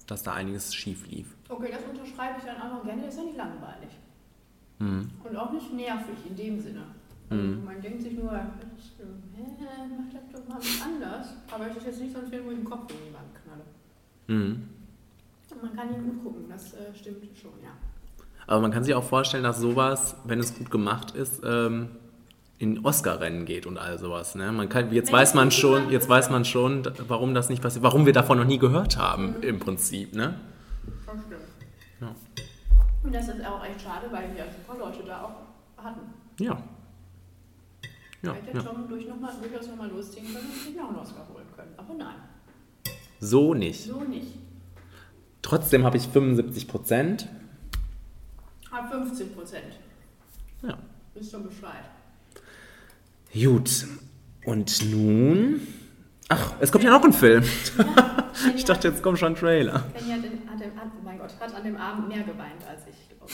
dass 0.06 0.22
da 0.22 0.34
einiges 0.34 0.76
schief 0.76 1.08
lief. 1.08 1.36
Okay, 1.50 1.70
das 1.72 1.82
unterschreibe 1.90 2.36
ich 2.38 2.46
dann 2.46 2.62
auch 2.62 2.78
noch 2.78 2.84
gerne. 2.84 3.08
Ist 3.08 3.18
ja 3.18 3.24
nicht 3.24 3.38
langweilig. 3.38 3.90
Mhm. 4.78 5.10
Und 5.24 5.36
auch 5.36 5.52
nicht 5.52 5.74
nervig 5.74 6.18
in 6.30 6.36
dem 6.36 6.60
Sinne. 6.60 6.84
Also 7.32 7.44
Man 7.66 7.82
denkt 7.82 8.04
sich 8.04 8.14
nur, 8.14 8.30
das, 8.32 9.00
äh, 9.00 9.38
hä, 9.38 9.66
mach 9.98 10.14
das 10.14 10.30
doch 10.32 10.48
mal 10.48 10.60
anders. 10.86 11.34
Aber 11.52 11.68
es 11.68 11.78
ist 11.78 11.86
jetzt 11.88 12.02
nicht 12.02 12.14
so 12.14 12.20
ein 12.20 12.28
Film, 12.28 12.46
wo 12.46 12.52
ich 12.52 12.58
den 12.58 12.66
Kopf 12.66 12.86
gegen 12.88 13.00
die 13.10 13.14
Wand 13.14 13.34
knalle. 13.44 13.64
Mhm. 14.28 14.70
Und 15.50 15.64
man 15.64 15.76
kann 15.76 15.96
ihn 15.96 16.04
gut 16.04 16.24
gucken, 16.24 16.46
das 16.48 16.74
äh, 16.74 16.94
stimmt 16.94 17.24
schon, 17.36 17.52
ja. 17.64 17.72
Aber 18.46 18.62
man 18.62 18.72
kann 18.72 18.84
sich 18.84 18.94
auch 18.94 19.04
vorstellen, 19.04 19.44
dass 19.44 19.60
sowas, 19.60 20.16
wenn 20.26 20.40
es 20.40 20.56
gut 20.56 20.70
gemacht 20.70 21.16
ist, 21.16 21.42
ähm, 21.44 21.90
in 22.62 22.86
Oscar-Rennen 22.86 23.46
geht 23.46 23.66
und 23.66 23.80
all 23.80 23.98
sowas. 23.98 24.36
Ne? 24.36 24.52
Man 24.52 24.70
kann, 24.70 24.94
jetzt 24.94 25.12
weiß 25.12 25.34
man 25.34 25.50
schon, 25.50 25.90
jetzt 25.90 26.08
weiß 26.08 26.30
man 26.30 26.46
schon, 26.46 26.84
warum 27.08 27.34
das 27.34 27.50
nicht 27.50 27.62
passiert, 27.62 27.84
warum 27.84 28.06
wir 28.06 28.14
davon 28.14 28.38
noch 28.38 28.46
nie 28.46 28.60
gehört 28.60 28.98
haben, 28.98 29.42
im 29.42 29.58
Prinzip. 29.58 30.14
Ne? 30.14 30.40
Das 30.86 31.16
stimmt. 31.26 31.42
Ja. 32.00 32.16
Und 33.04 33.16
das 33.16 33.28
ist 33.28 33.44
auch 33.44 33.66
echt 33.66 33.82
schade, 33.82 34.06
weil 34.12 34.36
wir 34.36 34.46
super 34.46 34.78
Leute 34.78 35.04
da 35.08 35.24
auch 35.24 35.84
hatten. 35.84 36.02
Ja. 36.40 36.62
Ja, 38.22 38.34
Hätte 38.34 38.58
ja. 38.58 38.62
Tom 38.64 38.88
durch 38.88 39.08
noch 39.08 39.20
mal, 39.20 39.34
durchaus 39.42 39.68
nochmal 39.68 39.90
losziehen 39.90 40.28
können 40.28 40.46
und 40.46 40.62
sich 40.62 40.80
auch 40.80 40.90
einen 40.90 41.00
Oscar 41.00 41.28
holen 41.34 41.48
können. 41.56 41.74
Aber 41.78 41.96
nein, 41.96 42.16
So 43.20 43.56
nicht. 43.56 43.84
so 43.86 44.02
nicht. 44.04 44.38
Trotzdem 45.42 45.84
habe 45.84 45.98
ich 45.98 46.08
75 46.08 46.68
Prozent. 46.68 47.28
Ab 48.70 48.92
15 48.92 49.34
Prozent. 49.34 49.80
Ja. 50.62 50.78
Wisst 51.16 51.32
schon 51.32 51.44
Bescheid. 51.44 51.84
Gut. 53.34 53.88
Und 54.46 54.92
nun. 54.92 55.62
Ach, 56.30 56.54
es 56.60 56.72
kommt 56.72 56.84
ja 56.84 56.92
noch 56.92 57.04
ein 57.04 57.14
Film. 57.14 57.44
Ich 58.56 58.64
dachte, 58.64 58.88
jetzt 58.88 59.04
kommt 59.04 59.20
schon 59.20 59.34
ein 59.34 59.36
Trailer. 59.36 59.84
Penny 59.94 60.10
hat, 60.10 60.24
in, 60.24 60.50
hat, 60.50 60.62
im, 60.62 60.80
hat, 60.80 61.04
mein 61.04 61.20
Gott, 61.20 61.32
hat 61.40 61.54
an 61.54 61.64
dem 61.64 61.76
Abend 61.76 62.08
mehr 62.08 62.24
geweint 62.24 62.66
als 62.68 62.82
ich. 62.90 62.96
glaub. 63.10 63.30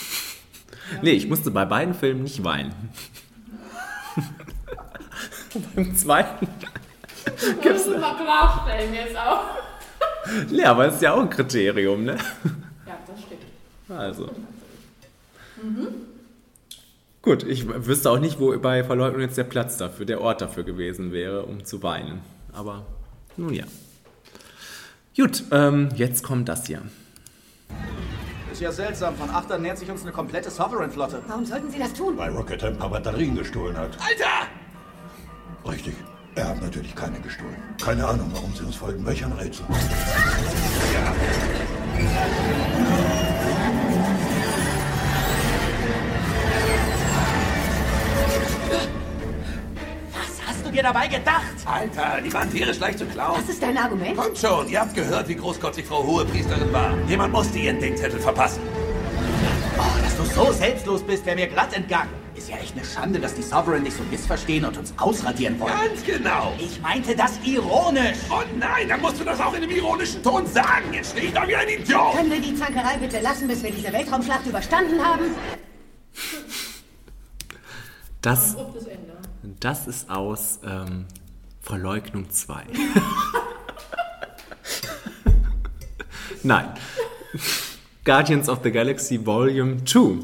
Nee, 1.03 1.11
ich 1.11 1.29
musste 1.29 1.51
bei 1.51 1.65
beiden 1.65 1.93
Filmen 1.93 2.23
nicht 2.23 2.43
weinen. 2.43 2.73
Beim 5.75 5.95
zweiten. 5.95 6.47
Das 7.63 7.85
muss 7.85 7.99
man 7.99 8.17
klarstellen 8.17 8.93
jetzt 8.93 9.15
auch. 9.17 9.43
Ja, 10.51 10.71
aber 10.71 10.87
es 10.87 10.95
ist 10.95 11.01
ja 11.01 11.13
auch 11.13 11.21
ein 11.21 11.29
Kriterium, 11.29 12.03
ne? 12.03 12.17
Ja, 12.85 12.97
das 13.07 13.21
stimmt. 13.21 13.41
Also. 13.89 14.29
Gut, 17.27 17.43
ich 17.43 17.67
wüsste 17.67 18.09
auch 18.09 18.19
nicht, 18.19 18.39
wo 18.39 18.57
bei 18.57 18.85
Verleugnung 18.85 19.19
jetzt 19.19 19.37
der 19.37 19.43
Platz 19.43 19.75
dafür, 19.75 20.05
der 20.05 20.21
Ort 20.21 20.39
dafür 20.39 20.63
gewesen 20.63 21.11
wäre, 21.11 21.43
um 21.43 21.65
zu 21.65 21.83
weinen. 21.83 22.21
Aber 22.53 22.85
nun 23.35 23.53
ja. 23.53 23.65
Gut, 25.13 25.43
ähm, 25.51 25.89
jetzt 25.95 26.23
kommt 26.23 26.47
das 26.47 26.67
hier. 26.67 26.83
Ist 28.49 28.61
ja 28.61 28.71
seltsam, 28.71 29.17
von 29.17 29.29
Achtern 29.29 29.61
nähert 29.61 29.77
sich 29.77 29.91
uns 29.91 30.03
eine 30.03 30.13
komplette 30.13 30.49
Sovereign-Flotte. 30.49 31.21
Warum 31.27 31.43
sollten 31.43 31.69
Sie 31.69 31.79
das 31.79 31.93
tun? 31.93 32.17
Weil 32.17 32.31
Rocket 32.31 32.63
ein 32.63 32.77
paar 32.77 32.91
Batterien 32.91 33.35
gestohlen 33.35 33.75
hat. 33.75 33.97
Alter! 33.99 34.47
Richtig. 35.69 35.95
Er 36.35 36.47
hat 36.47 36.61
natürlich 36.61 36.95
keine 36.95 37.19
gestohlen. 37.19 37.57
Keine 37.83 38.07
Ahnung, 38.07 38.31
warum 38.31 38.55
sie 38.55 38.63
uns 38.63 38.77
folgen. 38.77 39.05
Welch 39.05 39.25
ein 39.25 39.33
Rätsel. 39.33 39.65
Was 39.67 39.85
dir 50.77 50.83
dabei 50.83 51.07
gedacht? 51.07 51.55
Alter, 51.65 52.21
die 52.23 52.31
waren 52.31 52.51
tierisch 52.51 52.79
leicht 52.79 52.99
zu 52.99 53.05
klauen. 53.05 53.39
Das 53.39 53.49
ist 53.49 53.61
dein 53.61 53.77
Argument? 53.77 54.15
Kommt 54.15 54.37
schon, 54.37 54.69
ihr 54.69 54.79
habt 54.79 54.93
gehört, 54.93 55.27
wie 55.27 55.35
großkotzig 55.35 55.85
Frau 55.85 56.03
Hohepriesterin 56.03 56.71
war. 56.71 56.93
Jemand 57.07 57.33
musste 57.33 57.57
ihren 57.57 57.79
Denkzettel 57.79 58.19
verpassen. 58.19 58.61
Oh, 59.77 60.01
dass 60.03 60.17
du 60.17 60.23
so 60.23 60.51
selbstlos 60.51 61.01
bist, 61.03 61.25
wäre 61.25 61.35
mir 61.35 61.47
glatt 61.47 61.75
entgangen. 61.75 62.09
Ist 62.35 62.49
ja 62.49 62.57
echt 62.57 62.75
eine 62.75 62.85
Schande, 62.85 63.19
dass 63.19 63.33
die 63.33 63.41
Sovereign 63.41 63.83
dich 63.83 63.95
so 63.95 64.03
missverstehen 64.11 64.65
und 64.65 64.77
uns 64.77 64.93
ausradieren 64.97 65.59
wollen. 65.59 65.73
Ganz 65.73 66.05
genau. 66.05 66.53
Ich 66.59 66.79
meinte 66.79 67.15
das 67.15 67.39
ironisch. 67.43 68.17
Oh 68.29 68.43
nein, 68.59 68.87
dann 68.87 69.01
musst 69.01 69.19
du 69.19 69.23
das 69.23 69.39
auch 69.39 69.53
in 69.53 69.63
einem 69.63 69.71
ironischen 69.71 70.21
Ton 70.21 70.45
sagen. 70.45 70.93
Jetzt 70.93 71.11
stehe 71.11 71.27
ich 71.27 71.33
da 71.33 71.47
wie 71.47 71.55
ein 71.55 71.67
Idiot. 71.67 72.15
Können 72.15 72.31
wir 72.31 72.39
die 72.39 72.55
Zankerei 72.55 72.97
bitte 72.97 73.19
lassen, 73.21 73.47
bis 73.47 73.63
wir 73.63 73.71
diese 73.71 73.91
Weltraumschlacht 73.91 74.45
überstanden 74.45 75.03
haben? 75.03 75.25
Das, 78.21 78.55
Auf 78.55 78.73
das 78.73 78.87
Das 79.59 79.87
ist 79.87 80.09
aus 80.09 80.59
ähm, 80.65 81.05
Verleugnung 81.61 82.29
2. 82.29 82.63
Nein. 86.43 86.69
Guardians 88.03 88.49
of 88.49 88.59
the 88.63 88.71
Galaxy 88.71 89.25
Volume 89.25 89.83
2. 89.85 90.19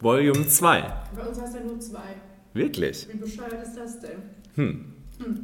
Volume 0.00 0.46
2. 0.46 0.92
Bei 1.16 1.22
uns 1.22 1.40
heißt 1.40 1.54
er 1.56 1.64
nur 1.64 1.80
zwei. 1.80 2.16
Wirklich? 2.52 3.08
Wie 3.10 3.16
bescheuert 3.18 3.62
ist 3.62 3.76
das 3.76 4.00
denn? 4.00 4.92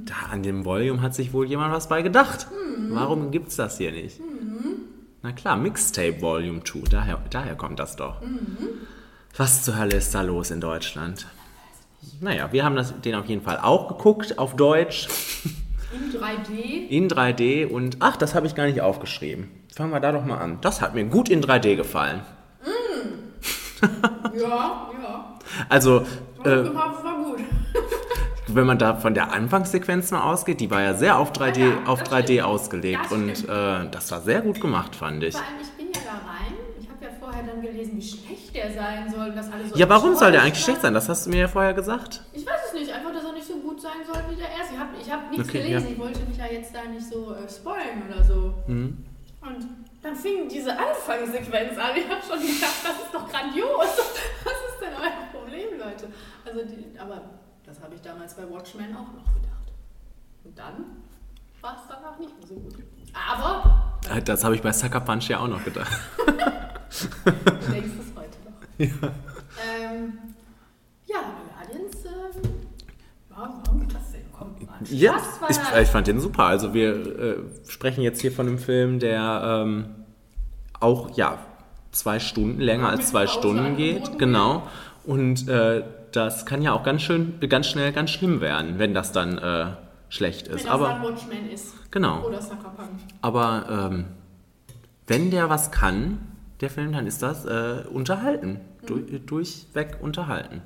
Da 0.05 0.15
an 0.31 0.43
dem 0.43 0.65
Volume 0.65 1.01
hat 1.01 1.15
sich 1.15 1.33
wohl 1.33 1.47
jemand 1.47 1.73
was 1.73 1.89
bei 1.89 2.03
gedacht. 2.03 2.49
Warum 2.91 3.31
gibt's 3.31 3.57
das 3.57 3.79
hier 3.79 3.93
nicht? 3.93 4.21
Na 5.23 5.33
klar, 5.33 5.57
Mixtape 5.57 6.21
Volume 6.21 6.63
2, 6.65 6.81
daher, 6.91 7.23
daher 7.31 7.55
kommt 7.57 7.79
das 7.79 7.97
doch. 7.97 8.21
Was 9.37 9.65
zur 9.65 9.79
Hölle 9.79 9.97
ist 9.97 10.15
da 10.15 10.23
los 10.23 10.51
in 10.51 10.61
Deutschland? 10.61 11.27
Naja, 12.21 12.53
wir 12.53 12.65
haben 12.65 12.77
das, 12.77 12.99
den 13.01 13.15
auf 13.15 13.27
jeden 13.27 13.43
Fall 13.43 13.59
auch 13.63 13.89
geguckt, 13.89 14.39
auf 14.39 14.55
Deutsch, 14.57 15.09
In 15.93 16.13
3D. 16.21 16.89
in 16.89 17.09
3D 17.09 17.67
und 17.67 17.97
ach, 18.01 18.17
das 18.17 18.35
habe 18.35 18.47
ich 18.47 18.55
gar 18.55 18.67
nicht 18.67 18.81
aufgeschrieben. 18.81 19.51
Fangen 19.75 19.93
wir 19.93 20.01
da 20.01 20.13
doch 20.13 20.25
mal 20.25 20.39
an. 20.39 20.59
Das 20.61 20.81
hat 20.83 20.95
mir 20.95 21.05
gut 21.05 21.29
in 21.29 21.43
3D 21.43 21.77
gefallen. 21.77 22.21
Ja, 24.35 24.91
ja. 25.03 25.39
Also, 25.71 26.01
äh, 26.45 26.65
war 26.75 27.17
gut. 27.25 27.41
wenn 28.47 28.67
man 28.67 28.79
da 28.79 28.97
von 28.97 29.15
der 29.15 29.33
Anfangssequenz 29.33 30.11
mal 30.11 30.23
ausgeht, 30.31 30.61
die 30.61 30.71
war 30.71 30.83
ja 30.83 30.93
sehr 30.95 31.19
auf 31.19 31.33
3D, 31.33 31.61
Ja, 31.61 31.87
auf 31.87 32.03
das 32.03 32.13
3D 32.13 32.23
stimmt. 32.25 32.43
ausgelegt 32.43 33.01
Das 33.05 33.13
und 33.13 33.49
äh, 33.49 33.91
das 33.91 34.11
war 34.11 34.21
sehr 34.21 34.43
gut 34.43 34.61
gemacht, 34.61 34.95
fand 34.97 35.23
ich. 35.25 35.35
Vor 35.35 35.43
allem, 35.47 35.61
ich 35.63 35.71
bin 35.71 35.87
ja 35.95 36.01
da 36.05 36.31
rein. 36.31 36.55
Ich 36.79 36.89
vorher 37.41 37.55
dann 37.55 37.63
gelesen, 37.63 37.97
wie 37.97 38.03
schlecht 38.03 38.55
der 38.55 38.73
sein 38.73 39.11
soll. 39.11 39.33
Dass 39.33 39.51
alle 39.51 39.67
so 39.67 39.77
Ja, 39.77 39.89
warum 39.89 40.15
soll 40.15 40.33
der 40.33 40.43
eigentlich 40.43 40.63
schlecht 40.65 40.81
sein? 40.83 40.95
Das 40.95 41.09
hast 41.09 41.27
du 41.27 41.31
mir 41.31 41.41
ja 41.41 41.49
vorher 41.49 41.75
gesagt. 41.75 42.23
Ich 42.33 42.47
weiß 42.47 42.61
es 42.69 42.73
nicht. 42.75 42.93
Einfach, 42.93 43.13
dass 43.13 43.25
er 43.25 43.33
nicht 43.33 43.47
so 43.47 43.55
gut 43.59 43.81
sein 43.81 44.01
soll 44.07 44.23
wie 44.31 44.37
der 44.37 44.49
erste. 44.51 44.75
Ich 44.75 44.81
habe 44.81 44.91
ich 45.01 45.11
hab 45.11 45.31
nichts 45.31 45.49
Okay, 45.49 45.63
gelesen. 45.63 45.87
ja. 45.87 45.93
Ich 45.93 45.99
wollte 45.99 46.21
mich 46.25 46.37
ja 46.37 46.47
jetzt 46.47 46.75
da 46.75 46.85
nicht 46.85 47.07
so 47.07 47.35
äh, 47.35 47.49
spoilen 47.49 48.03
oder 48.09 48.23
so. 48.25 48.55
Mhm. 48.67 49.05
Und 49.43 49.67
dann 50.03 50.17
fing 50.17 50.49
diese 50.49 50.73
Anfangssequenz 50.73 51.79
an. 51.79 51.97
Ich 51.97 52.09
habe 52.09 52.21
schon 52.27 52.41
gedacht, 52.41 52.81
das 52.85 53.05
ist 53.05 53.13
doch 53.15 53.29
grandios. 53.31 53.69
Was 54.45 54.59
ist 54.73 54.81
denn 54.81 54.93
euer 55.01 55.39
Problem, 55.41 55.79
Leute? 55.79 56.09
Also, 56.45 56.61
die, 56.65 56.99
aber 56.99 57.23
das 57.65 57.81
habe 57.81 57.95
ich 57.95 58.01
damals 58.01 58.35
bei 58.35 58.49
Watchmen 58.51 58.95
auch 58.97 59.13
noch 59.13 59.35
gedacht. 59.35 59.73
Und 60.45 60.59
dann 60.59 60.85
war 61.61 61.77
es 61.77 61.83
danach 61.89 62.19
nicht 62.19 62.37
mehr 62.39 62.47
so 62.47 62.55
gut. 62.55 62.75
Aber 63.15 64.21
Das 64.25 64.45
habe 64.45 64.55
ich 64.55 64.63
bei 64.63 64.73
Sucker 64.73 65.01
Punch 65.01 65.29
ja 65.29 65.41
auch 65.41 65.49
noch 65.49 65.65
gedacht. 65.65 65.91
du 66.27 67.73
denkst 67.73 67.91
es 67.99 68.17
heute 68.17 68.39
noch. 68.45 68.61
Ja, 68.79 69.13
ähm, 69.93 70.13
ja 71.07 71.19
Guardians 71.57 71.97
ähm, 72.05 72.51
war, 73.29 73.39
war 73.39 73.73
ein 73.73 73.81
guter 73.81 74.01
Film. 74.01 74.25
Komm, 74.37 74.69
war 74.69 74.77
ein 74.77 74.87
Ja, 74.89 75.17
ich, 75.49 75.59
ich 75.83 75.89
fand 75.89 76.07
den 76.07 76.21
super. 76.21 76.45
Also 76.45 76.75
wir 76.75 76.95
äh, 76.95 77.37
sprechen 77.69 78.03
jetzt 78.03 78.21
hier 78.21 78.33
von 78.33 78.47
einem 78.47 78.59
Film, 78.59 78.99
der 78.99 79.63
ähm, 79.65 79.87
auch 80.81 81.17
ja 81.17 81.39
zwei 81.93 82.21
Stunden 82.21 82.61
länger 82.61 82.89
als 82.89 83.01
mit 83.01 83.09
zwei 83.09 83.27
Stunden 83.27 83.77
geht, 83.77 84.19
genau. 84.19 84.63
Und 85.05 85.49
äh, 85.49 85.85
das 86.13 86.47
kann 86.47 86.63
ja 86.63 86.73
auch 86.73 86.83
ganz 86.83 87.03
schön, 87.03 87.39
ganz 87.49 87.67
schnell, 87.69 87.93
ganz 87.93 88.11
schlimm 88.11 88.41
werden, 88.41 88.79
wenn 88.79 88.95
das 88.95 89.13
dann 89.13 89.39
äh, 89.39 89.67
schlecht 90.11 90.49
Wenn 90.49 90.57
ist. 90.57 90.67
das 90.67 90.73
Aber 90.73 90.89
dann 90.89 91.03
Watchmen 91.03 91.51
ist. 91.51 91.91
genau. 91.91 92.27
Oder 92.27 92.43
Sucker 92.43 92.71
Punch. 92.77 93.01
Aber 93.23 93.89
ähm, 93.91 94.07
wenn 95.07 95.31
der 95.31 95.49
was 95.49 95.71
kann, 95.73 96.19
der 96.61 96.69
Film, 96.69 96.93
dann 96.93 97.07
ist 97.07 97.23
das 97.23 97.47
äh, 97.47 97.85
unterhalten. 97.91 98.61
Du, 98.85 98.99
durchweg 98.99 99.99
unterhalten. 100.03 100.63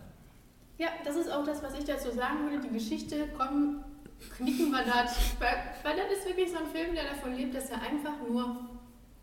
Ja, 0.78 0.88
das 1.04 1.16
ist 1.16 1.30
auch 1.30 1.44
das, 1.44 1.62
was 1.62 1.78
ich 1.78 1.84
dazu 1.84 2.10
sagen 2.10 2.50
würde. 2.50 2.66
Die 2.66 2.72
Geschichte, 2.74 3.28
komm, 3.38 3.84
knicken 4.36 4.70
wir 4.70 4.82
das. 4.84 5.16
Weil, 5.38 5.56
weil 5.84 5.96
das 5.96 6.18
ist 6.18 6.26
wirklich 6.26 6.50
so 6.50 6.58
ein 6.58 6.66
Film, 6.66 6.94
der 6.94 7.04
davon 7.04 7.34
lebt, 7.34 7.54
dass 7.54 7.70
er 7.70 7.80
einfach 7.82 8.14
nur 8.28 8.56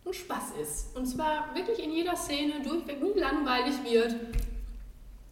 ein 0.06 0.14
Spaß 0.14 0.54
ist. 0.62 0.96
Und 0.96 1.06
zwar 1.06 1.54
wirklich 1.54 1.84
in 1.84 1.92
jeder 1.92 2.16
Szene 2.16 2.62
durchweg 2.64 3.02
nie 3.02 3.20
langweilig 3.20 3.76
wird. 3.84 4.16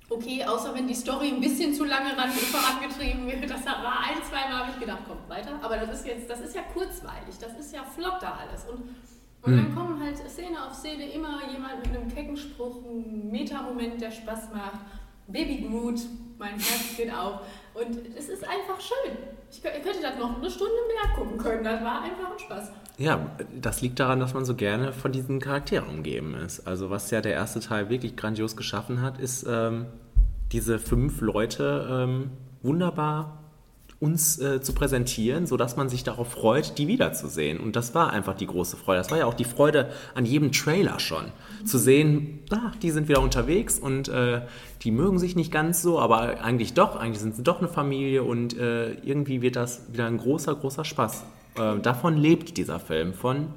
Okay, 0.10 0.44
außer 0.44 0.74
wenn 0.74 0.88
die 0.88 0.96
Story 0.96 1.28
ein 1.30 1.40
bisschen 1.40 1.74
zu 1.74 1.84
lange 1.86 2.18
ran, 2.18 2.30
vorangetrieben 2.32 3.28
wird. 3.28 3.50
Das 3.50 3.66
war 3.66 4.00
ein, 4.00 4.18
zwei 4.28 4.50
Mal, 4.50 4.60
habe 4.66 4.72
ich 4.74 4.80
gedacht, 4.80 5.08
kommt 5.08 5.30
weiter. 5.30 5.52
Aber 5.62 5.78
das 5.78 6.00
ist 6.00 6.08
jetzt, 6.08 6.30
das 6.30 6.40
ist 6.42 6.56
ja 6.56 6.64
kurzweilig, 6.74 7.36
das 7.40 7.54
ist 7.60 7.74
ja 7.74 7.84
flotter 7.84 8.34
alles. 8.40 8.66
Und, 8.66 8.82
und 9.44 9.56
dann 9.58 9.76
kommen 9.76 10.04
halt 10.04 10.18
Szene 10.18 10.66
auf 10.66 10.74
Szene 10.74 11.10
immer 11.12 11.40
jemand 11.52 11.86
mit 11.86 11.96
einem 11.96 12.14
kecken 12.14 12.36
Spruch, 12.36 12.78
ein 12.86 13.30
Meta-Moment, 13.30 14.02
der 14.02 14.12
Spaß 14.12 14.50
macht. 14.54 14.80
Baby 15.28 15.68
Groot, 15.70 16.00
mein 16.40 16.54
Herz 16.54 16.98
geht 16.98 17.14
auf. 17.14 17.42
Und 17.76 17.96
es 18.18 18.30
ist 18.30 18.44
einfach 18.44 18.82
schön. 18.82 19.16
Ich, 19.52 19.60
kö- 19.60 19.72
ihr 19.74 19.82
könntet 19.82 20.04
das 20.04 20.18
noch 20.18 20.38
eine 20.38 20.50
Stunde 20.50 20.74
mehr 20.88 21.14
gucken 21.16 21.38
können. 21.38 21.64
Das 21.64 21.84
war 21.84 22.02
einfach 22.02 22.32
ein 22.32 22.40
Spaß. 22.40 22.72
Ja, 23.00 23.32
das 23.60 23.82
liegt 23.82 23.98
daran, 24.02 24.20
dass 24.20 24.34
man 24.34 24.44
so 24.44 24.56
gerne 24.56 24.92
von 24.92 25.14
diesen 25.14 25.40
Charakteren 25.40 25.88
umgeben 25.88 26.36
ist. 26.36 26.68
Also 26.68 26.90
was 26.90 27.10
ja 27.12 27.22
der 27.22 27.32
erste 27.32 27.62
Teil 27.62 27.90
wirklich 27.90 28.18
grandios 28.18 28.58
geschaffen 28.58 29.02
hat, 29.02 29.20
ist 29.20 29.46
ähm, 29.50 29.86
diese 30.52 30.80
fünf 30.80 31.22
Leute 31.22 31.88
ähm, 31.90 32.32
wunderbar 32.62 33.40
uns 34.02 34.38
äh, 34.40 34.62
zu 34.62 34.74
präsentieren, 34.74 35.46
sodass 35.46 35.78
man 35.78 35.88
sich 35.88 36.04
darauf 36.04 36.30
freut, 36.32 36.78
die 36.78 36.88
wiederzusehen. 36.88 37.60
Und 37.60 37.78
das 37.78 37.96
war 37.96 38.12
einfach 38.12 38.36
die 38.36 38.48
große 38.48 38.76
Freude. 38.76 39.00
Das 39.00 39.12
war 39.12 39.18
ja 39.18 39.26
auch 39.26 39.34
die 39.34 39.46
Freude 39.46 39.90
an 40.14 40.26
jedem 40.26 40.52
Trailer 40.52 41.00
schon. 41.00 41.26
Zu 41.66 41.78
sehen, 41.78 42.40
ach, 42.52 42.76
die 42.76 42.92
sind 42.92 43.08
wieder 43.08 43.22
unterwegs 43.22 43.80
und 43.80 44.10
äh, 44.10 44.42
die 44.82 44.92
mögen 44.92 45.20
sich 45.20 45.38
nicht 45.38 45.54
ganz 45.54 45.82
so, 45.82 46.00
aber 46.00 46.42
eigentlich 46.42 46.74
doch, 46.74 46.98
eigentlich 46.98 47.20
sind 47.20 47.38
sie 47.38 47.44
doch 47.44 47.60
eine 47.60 47.70
Familie 47.70 48.24
und 48.24 48.58
äh, 48.58 48.92
irgendwie 48.92 49.42
wird 49.42 49.56
das 49.56 49.92
wieder 49.92 50.06
ein 50.06 50.18
großer, 50.18 50.56
großer 50.56 50.84
Spaß. 50.84 51.24
Äh, 51.60 51.80
davon 51.80 52.18
lebt 52.18 52.58
dieser 52.58 52.80
Film, 52.80 53.14
von 53.14 53.54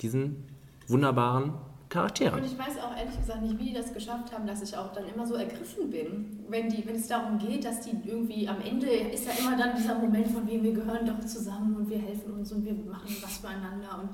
diesen 0.00 0.44
wunderbaren 0.88 1.54
Charakteren. 1.88 2.40
Und 2.40 2.46
ich 2.46 2.58
weiß 2.58 2.78
auch 2.82 2.96
ehrlich 2.96 3.16
gesagt 3.16 3.42
nicht, 3.42 3.58
wie 3.60 3.66
die 3.66 3.72
das 3.72 3.94
geschafft 3.94 4.32
haben, 4.32 4.44
dass 4.44 4.60
ich 4.60 4.76
auch 4.76 4.92
dann 4.92 5.04
immer 5.06 5.24
so 5.24 5.34
ergriffen 5.36 5.88
bin. 5.88 6.40
Wenn, 6.48 6.68
die, 6.68 6.84
wenn 6.84 6.96
es 6.96 7.06
darum 7.06 7.38
geht, 7.38 7.64
dass 7.64 7.80
die 7.80 7.92
irgendwie 8.04 8.48
am 8.48 8.56
Ende 8.60 8.86
ist 8.86 9.24
ja 9.24 9.32
immer 9.38 9.56
dann 9.56 9.76
dieser 9.76 9.94
Moment 9.94 10.26
von 10.28 10.48
wem 10.48 10.64
wir 10.64 10.72
gehören 10.72 11.06
doch 11.06 11.24
zusammen 11.24 11.76
und 11.76 11.88
wir 11.88 11.98
helfen 11.98 12.32
uns 12.34 12.50
und 12.50 12.64
wir 12.64 12.72
machen 12.72 13.16
was 13.22 13.38
füreinander 13.38 14.00
und 14.02 14.10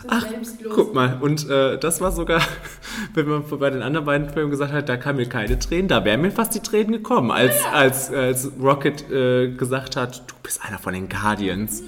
sind 0.00 0.10
Ach, 0.12 0.28
selbstlos. 0.28 0.72
guck 0.74 0.94
mal, 0.94 1.18
und 1.20 1.48
äh, 1.48 1.78
das 1.78 2.02
war 2.02 2.12
sogar, 2.12 2.42
wenn 3.14 3.26
man 3.26 3.44
bei 3.58 3.70
den 3.70 3.82
anderen 3.82 4.04
beiden 4.04 4.28
Filmen 4.28 4.50
gesagt 4.50 4.72
hat, 4.72 4.88
da 4.88 4.98
kamen 4.98 5.18
mir 5.18 5.28
keine 5.28 5.58
Tränen, 5.58 5.88
da 5.88 6.04
wären 6.04 6.20
mir 6.20 6.30
fast 6.30 6.54
die 6.54 6.60
Tränen 6.60 6.92
gekommen, 6.92 7.30
als, 7.30 7.64
als, 7.72 8.12
als 8.12 8.50
Rocket 8.60 9.10
äh, 9.10 9.52
gesagt 9.52 9.96
hat, 9.96 10.22
du 10.30 10.34
bist 10.42 10.62
einer 10.62 10.78
von 10.78 10.92
den 10.92 11.08
Guardians. 11.08 11.82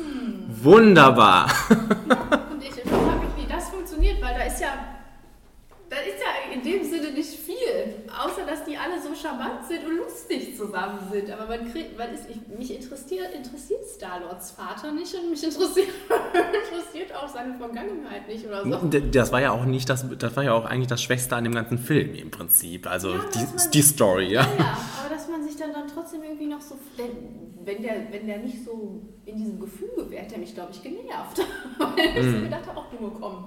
Wunderbar. 0.63 1.47
in 6.59 6.73
dem 6.73 6.85
Sinne 6.85 7.11
nicht 7.13 7.31
viel, 7.31 7.95
außer 8.09 8.45
dass 8.47 8.65
die 8.65 8.77
alle 8.77 9.01
so 9.01 9.15
charmant 9.15 9.65
sind 9.67 9.85
und 9.87 9.97
lustig 9.99 10.57
zusammen 10.57 11.01
sind. 11.11 11.31
Aber 11.31 11.47
man 11.47 11.71
kriegt, 11.73 11.97
man 11.99 12.13
ist, 12.13 12.25
ich, 12.29 12.37
mich 12.57 12.75
interessiert, 12.75 13.35
interessiert 13.35 13.85
Star-Lords 13.85 14.53
Vater 14.53 14.93
nicht 14.93 15.15
und 15.15 15.31
mich 15.31 15.43
interessiert, 15.43 15.89
interessiert 16.33 17.15
auch 17.15 17.29
seine 17.29 17.55
Vergangenheit 17.55 18.29
nicht 18.29 18.47
oder 18.47 18.65
so. 18.65 18.89
Das 19.13 19.33
war 19.33 19.41
ja 19.41 19.53
auch 19.53 19.65
nicht 19.65 19.89
das, 19.89 20.05
das 20.19 20.37
war 20.37 20.45
ja 20.45 20.53
auch 20.55 20.65
eigentlich 20.65 20.89
das 20.89 21.03
Schwächste 21.03 21.37
an 21.37 21.45
dem 21.45 21.55
ganzen 21.55 21.79
Film 21.79 22.15
im 22.15 22.31
Prinzip. 22.31 22.87
Also 22.91 23.13
Ja, 23.13 23.21
die, 23.35 23.39
man- 23.39 23.71
die 23.73 23.83
Story, 23.83 24.33
ja. 24.33 24.43
Ja, 24.59 24.79
aber 25.01 25.15
dass 25.15 25.29
man 25.29 25.43
sich 25.45 25.57
dann, 25.57 25.73
dann 25.73 25.89
trotzdem 25.89 26.23
irgendwie 26.23 26.47
noch 26.47 26.61
so, 26.61 26.77
wenn, 26.97 27.65
wenn, 27.65 27.83
der, 27.83 28.11
wenn 28.13 28.27
der 28.27 28.39
nicht 28.39 28.65
so 28.65 29.03
in 29.25 29.37
diesem 29.37 29.61
Gefüge 29.61 30.11
wäre, 30.11 30.23
hätte 30.23 30.35
er 30.35 30.41
mich, 30.41 30.55
glaube 30.55 30.73
ich, 30.73 30.83
genervt. 30.83 31.39
Weil 31.79 31.99
ich 31.99 32.15
so 32.37 32.41
gedacht 32.45 32.67
habe, 32.67 32.81
ach 32.81 32.91
du, 32.99 33.11
komm, 33.11 33.47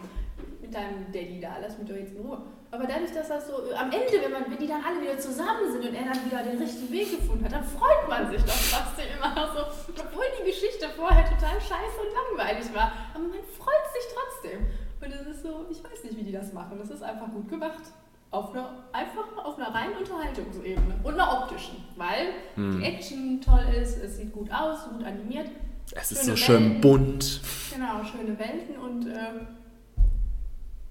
mit 0.61 0.73
deinem 0.73 1.11
Daddy 1.11 1.39
da, 1.41 1.55
lass 1.61 1.77
mich 1.77 1.87
doch 1.87 1.95
jetzt 1.95 2.13
in 2.15 2.21
Ruhe. 2.21 2.41
Aber 2.71 2.87
dadurch, 2.87 3.11
dass 3.11 3.27
das 3.27 3.47
so, 3.47 3.55
am 3.75 3.91
Ende, 3.91 4.15
wenn, 4.23 4.31
man, 4.31 4.49
wenn 4.49 4.57
die 4.57 4.67
dann 4.67 4.81
alle 4.81 5.01
wieder 5.01 5.19
zusammen 5.19 5.69
sind 5.69 5.83
und 5.85 5.93
er 5.93 6.05
dann 6.05 6.25
wieder 6.25 6.41
den 6.41 6.57
richtigen 6.57 6.89
Weg 6.89 7.19
gefunden 7.19 7.43
hat, 7.43 7.51
dann 7.51 7.65
freut 7.65 8.07
man 8.07 8.31
sich 8.31 8.41
doch 8.43 8.55
trotzdem 8.71 9.11
immer 9.17 9.35
noch 9.35 9.53
so, 9.53 9.61
obwohl 9.99 10.23
die 10.39 10.49
Geschichte 10.49 10.87
vorher 10.95 11.25
total 11.25 11.59
scheiße 11.59 11.99
und 11.99 12.11
langweilig 12.15 12.73
war. 12.73 12.93
Aber 13.13 13.25
man 13.25 13.43
freut 13.59 13.85
sich 13.91 14.07
trotzdem. 14.15 14.65
Und 15.03 15.11
es 15.11 15.35
ist 15.35 15.43
so, 15.43 15.65
ich 15.69 15.83
weiß 15.83 16.03
nicht, 16.05 16.15
wie 16.17 16.23
die 16.23 16.31
das 16.31 16.53
machen. 16.53 16.77
Das 16.79 16.89
ist 16.89 17.03
einfach 17.03 17.27
gut 17.27 17.49
gemacht. 17.49 17.83
Auf 18.29 18.53
einer, 18.53 18.85
einfach 18.93 19.43
auf 19.43 19.57
einer 19.57 19.73
reinen 19.75 19.97
Unterhaltungsebene 19.97 20.95
und 21.03 21.13
einer 21.15 21.43
optischen, 21.43 21.83
weil 21.97 22.27
die 22.55 22.81
Action 22.81 23.41
toll 23.41 23.65
ist, 23.75 24.01
es 24.01 24.15
sieht 24.15 24.31
gut 24.31 24.49
aus, 24.53 24.87
gut 24.89 25.03
animiert. 25.03 25.49
Es 25.93 26.13
ist 26.13 26.23
so 26.23 26.37
schön 26.37 26.63
Welten. 26.63 26.81
bunt. 26.81 27.41
Genau, 27.73 28.01
schöne 28.05 28.39
Welten 28.39 28.77
und 28.77 29.07
ähm, 29.07 29.47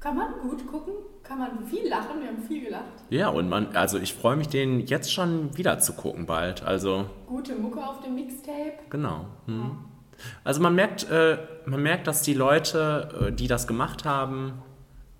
kann 0.00 0.16
man 0.16 0.34
gut 0.42 0.66
gucken, 0.66 0.92
kann 1.30 1.38
man 1.38 1.64
viel 1.64 1.88
lachen, 1.88 2.20
wir 2.20 2.28
haben 2.28 2.42
viel 2.42 2.64
gelacht. 2.64 3.04
Ja, 3.08 3.28
und 3.28 3.48
man, 3.48 3.76
also 3.76 3.98
ich 3.98 4.14
freue 4.14 4.34
mich, 4.34 4.48
den 4.48 4.80
jetzt 4.80 5.12
schon 5.12 5.56
wieder 5.56 5.78
zu 5.78 5.92
gucken 5.92 6.26
bald. 6.26 6.64
Also 6.64 7.06
Gute 7.28 7.54
Mucke 7.54 7.78
auf 7.78 8.02
dem 8.02 8.16
Mixtape. 8.16 8.72
Genau. 8.90 9.26
Hm. 9.46 9.78
Also 10.42 10.60
man 10.60 10.74
merkt, 10.74 11.08
äh, 11.08 11.38
man 11.66 11.84
merkt, 11.84 12.08
dass 12.08 12.22
die 12.22 12.34
Leute, 12.34 13.28
äh, 13.28 13.32
die 13.32 13.46
das 13.46 13.68
gemacht 13.68 14.04
haben, 14.04 14.54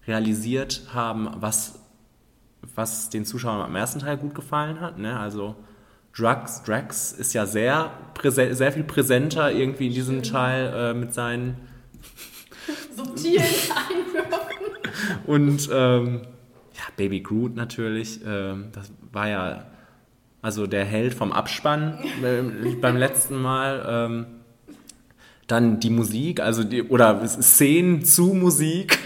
realisiert 0.09 0.83
haben, 0.93 1.31
was, 1.37 1.79
was 2.75 3.09
den 3.11 3.25
Zuschauern 3.25 3.61
am 3.61 3.77
ersten 3.77 4.01
Teil 4.01 4.17
gut 4.17 4.35
gefallen 4.35 4.81
hat. 4.81 4.99
Ne? 4.99 5.17
Also 5.17 5.55
Drax, 6.17 6.65
Drax 6.65 7.13
ist 7.13 7.35
ja 7.35 7.47
sehr, 7.47 7.93
präse 8.15 8.53
sehr 8.57 8.73
viel 8.73 8.83
präsenter 8.83 9.53
irgendwie 9.53 9.87
in 9.87 9.95
diesem 9.95 10.25
Teil 10.25 10.73
äh, 10.75 10.93
mit 10.93 11.15
seinen 11.15 11.57
Subtilen 12.97 13.45
Einwürfen. 13.45 14.60
Und 15.26 15.68
ähm, 15.72 16.22
ja, 16.72 16.82
Baby 16.96 17.20
Groot 17.20 17.57
natürlich. 17.57 18.20
Ähm, 18.26 18.68
das 18.72 18.92
war 19.12 19.28
ja 19.28 19.64
also 20.42 20.66
der 20.66 20.84
Held 20.84 21.14
vom 21.14 21.32
Abspann 21.32 21.98
beim 22.80 22.96
letzten 22.96 23.40
Mal. 23.40 23.84
Ähm, 23.88 24.26
dann 25.46 25.80
die 25.80 25.90
Musik, 25.90 26.40
also 26.40 26.62
die, 26.62 26.82
oder 26.84 27.26
Szenen 27.26 28.05
zu 28.05 28.34
Musik 28.34 28.98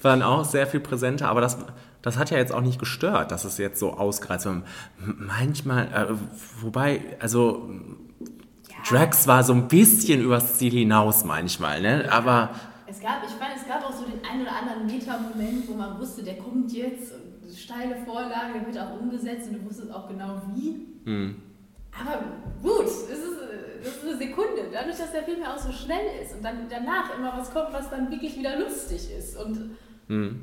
waren 0.00 0.22
auch 0.22 0.44
sehr 0.44 0.66
viel 0.66 0.80
präsenter, 0.80 1.28
aber 1.28 1.40
das, 1.40 1.58
das 2.02 2.16
hat 2.18 2.30
ja 2.30 2.38
jetzt 2.38 2.52
auch 2.52 2.60
nicht 2.60 2.78
gestört, 2.78 3.32
dass 3.32 3.44
es 3.44 3.58
jetzt 3.58 3.80
so 3.80 3.94
ausgereizt 3.94 4.46
war. 4.46 4.62
Manchmal, 4.98 5.86
äh, 5.86 6.14
wobei, 6.60 7.00
also 7.18 7.68
Drax 8.88 9.26
war 9.26 9.42
so 9.42 9.52
ein 9.52 9.66
bisschen 9.66 10.22
übers 10.22 10.58
Ziel 10.58 10.72
hinaus 10.72 11.24
manchmal, 11.24 11.80
ne? 11.80 12.06
Aber 12.12 12.50
Es 12.88 13.00
gab, 13.00 13.22
ich 13.24 13.30
fand, 13.30 13.50
es 13.54 13.66
gab 13.66 13.84
auch 13.84 13.92
so 13.92 14.04
den 14.04 14.24
einen 14.24 14.42
oder 14.42 14.56
anderen 14.56 14.86
Meta-Moment, 14.86 15.68
wo 15.68 15.74
man 15.74 15.98
wusste, 15.98 16.22
der 16.22 16.38
kommt 16.38 16.72
jetzt, 16.72 17.12
und 17.12 17.54
steile 17.54 17.96
Vorlage, 17.96 18.54
der 18.54 18.66
wird 18.66 18.78
auch 18.78 18.98
umgesetzt 18.98 19.48
und 19.48 19.58
du 19.58 19.64
wusstest 19.66 19.92
auch 19.92 20.08
genau 20.08 20.40
wie. 20.54 20.86
Aber 21.92 22.22
gut, 22.62 22.86
es 22.86 23.08
ist, 23.10 23.38
das 23.84 23.96
ist 23.96 24.04
eine 24.04 24.16
Sekunde. 24.16 24.68
Dadurch, 24.72 24.96
dass 24.96 25.12
der 25.12 25.22
Film 25.22 25.40
ja 25.42 25.54
auch 25.54 25.58
so 25.58 25.72
schnell 25.72 26.22
ist 26.22 26.34
und 26.34 26.44
dann 26.44 26.66
danach 26.68 27.16
immer 27.16 27.36
was 27.36 27.52
kommt, 27.52 27.72
was 27.72 27.90
dann 27.90 28.10
wirklich 28.10 28.38
wieder 28.38 28.58
lustig 28.58 29.10
ist. 29.16 29.36
Und 29.36 29.76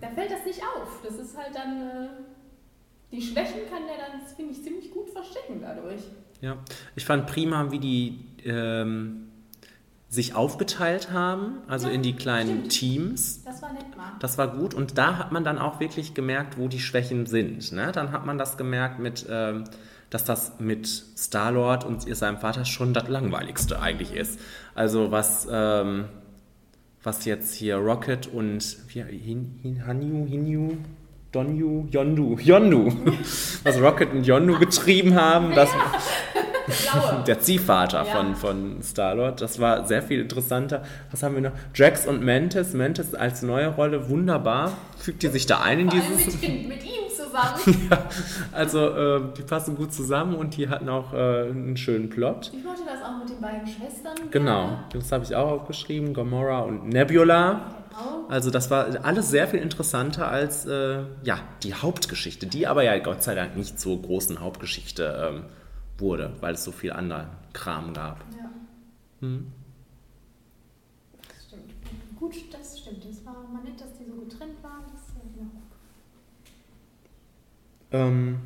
da 0.02 0.10
fällt 0.10 0.32
das 0.32 0.46
nicht 0.46 0.62
auf. 0.62 1.02
Das 1.04 1.16
ist 1.16 1.36
halt 1.38 1.56
dann. 1.56 1.82
Äh, 1.82 2.08
die 3.12 3.22
Schwächen 3.22 3.62
kann 3.70 3.84
der 3.88 3.98
dann, 3.98 4.28
finde 4.36 4.52
ich, 4.52 4.64
ziemlich 4.64 4.92
gut 4.92 5.10
verstecken 5.10 5.62
dadurch. 5.62 6.02
Ja, 6.42 6.58
ich 6.96 7.06
fand 7.06 7.28
prima, 7.28 7.72
wie 7.72 7.80
die 7.80 8.20
ähm, 8.44 9.25
sich 10.16 10.34
aufgeteilt 10.34 11.12
haben, 11.12 11.60
also 11.68 11.88
Ja, 11.88 11.94
in 11.94 12.02
die 12.02 12.14
kleinen 12.16 12.58
stimmt. 12.58 12.72
Teams. 12.72 13.44
Das 13.44 13.62
war 13.62 13.74
nett 13.74 13.96
mal. 13.96 14.14
Das 14.20 14.38
war 14.38 14.48
gut 14.48 14.74
und 14.74 14.98
da 14.98 15.18
hat 15.18 15.32
man 15.32 15.44
dann 15.44 15.60
auch 15.60 15.80
wirklich 15.80 16.14
gemerkt, 16.14 16.58
wo 16.58 16.68
die 16.68 16.80
Schwächen 16.80 17.26
sind. 17.28 17.72
Ne? 17.72 17.92
Dann 17.92 18.12
hat 18.12 18.26
man 18.26 18.38
das 18.38 18.58
gemerkt, 18.58 19.00
mit, 19.00 19.26
ähm, 19.30 19.66
dass 20.10 20.26
das 20.26 20.54
mit 20.60 20.88
Star-Lord 20.88 21.84
und 21.84 22.02
seinem 22.16 22.38
Vater 22.38 22.66
schon 22.66 22.94
das 22.94 23.08
Langweiligste 23.10 23.80
eigentlich 23.82 24.14
ist. 24.14 24.40
Also 24.74 25.12
was, 25.12 25.48
ähm, 25.52 26.06
was 27.04 27.26
jetzt 27.26 27.54
hier 27.54 27.76
Rocket 27.76 28.28
und 28.28 28.78
wie, 28.88 29.02
Hin, 29.04 29.60
Hin, 29.62 29.86
Hanyu, 29.86 30.26
Hinyu, 30.26 30.78
Donyu, 31.32 31.86
Yondu, 31.92 32.38
Yondu, 32.40 32.92
was 33.64 33.82
Rocket 33.82 34.14
und 34.14 34.26
Yondu 34.26 34.58
getrieben 34.60 35.16
haben, 35.16 35.54
das, 35.54 35.70
blaue. 36.66 37.24
der 37.28 37.40
Ziehvater 37.40 38.06
Ja. 38.06 38.06
von, 38.06 38.36
von 38.36 38.82
Star-Lord. 38.84 39.42
Das 39.42 39.60
war 39.60 39.86
sehr 39.88 40.02
viel 40.02 40.22
interessanter. 40.22 40.84
Was 41.12 41.24
haben 41.24 41.36
wir 41.36 41.42
noch? 41.42 41.52
Drax 41.78 42.06
und 42.08 42.24
Mantis. 42.24 42.74
Mantis 42.74 43.14
als 43.16 43.42
neue 43.42 43.68
Rolle, 43.68 44.10
wunderbar. 44.10 44.72
Fügt 44.98 45.24
die 45.24 45.28
sich 45.28 45.46
da 45.46 45.62
ein 45.62 45.80
in 45.82 45.92
Vor 45.92 46.00
dieses... 46.00 46.42
mit, 46.42 46.44
ihm- 46.44 46.68
mit 46.68 46.84
ihm 46.84 46.90
zusammen. 47.10 47.90
Also, 48.52 48.90
äh, 48.90 49.22
die 49.38 49.42
passen 49.42 49.76
gut 49.76 49.94
zusammen 49.94 50.36
und 50.36 50.56
die 50.56 50.70
hatten 50.70 50.88
auch 50.90 51.14
äh, 51.14 51.50
einen 51.50 51.76
schönen 51.76 52.10
Plot. 52.10 52.52
Ich 52.58 52.66
wollte 52.66 52.82
das 52.86 53.02
auch 53.04 53.18
mit 53.20 53.30
den 53.30 53.42
beiden 53.42 53.68
Schwestern. 53.68 54.16
Genau, 54.32 54.68
gerne. 54.68 54.78
das 54.94 55.12
habe 55.12 55.24
ich 55.26 55.36
auch 55.36 55.52
aufgeschrieben. 55.52 56.14
Gamora 56.14 56.60
und 56.60 56.88
Nebula. 56.88 57.52
Genau. 57.90 58.26
Also 58.30 58.52
das 58.52 58.72
war 58.72 58.88
alles 59.04 59.30
sehr 59.30 59.48
viel 59.48 59.60
interessanter 59.60 60.30
als 60.30 60.66
äh, 60.66 61.00
ja, 61.24 61.40
die 61.64 61.74
Hauptgeschichte, 61.74 62.46
die 62.48 62.68
aber 62.68 62.84
ja 62.84 62.98
Gott 63.00 63.22
sei 63.24 63.36
Dank 63.36 63.56
nicht 63.58 63.80
zur 63.80 64.02
großen 64.02 64.40
Hauptgeschichte 64.40 65.32
ähm, 65.34 65.44
wurde, 65.98 66.34
weil 66.42 66.54
es 66.56 66.64
so 66.64 66.72
viel 66.72 66.92
anderer 66.92 67.30
Kram 67.54 67.94
gab. 67.94 68.20
Ja. 68.38 68.52
Hm. 69.22 69.52
Das 71.28 71.46
stimmt. 71.46 71.74
Gut, 72.20 72.34
das 72.52 72.80
stimmt. 72.80 73.06
Das 73.06 73.26
war 73.26 73.48
mal 73.52 73.64
nett, 73.64 73.80
dass 73.80 73.98
die 73.98 74.06
so 74.06 74.14
getrennt 74.14 74.62
waren. 74.62 74.84
Das 74.92 75.02
ist 75.02 75.16
ja 75.16 75.22
wieder 75.34 75.46
Ähm, 77.92 78.40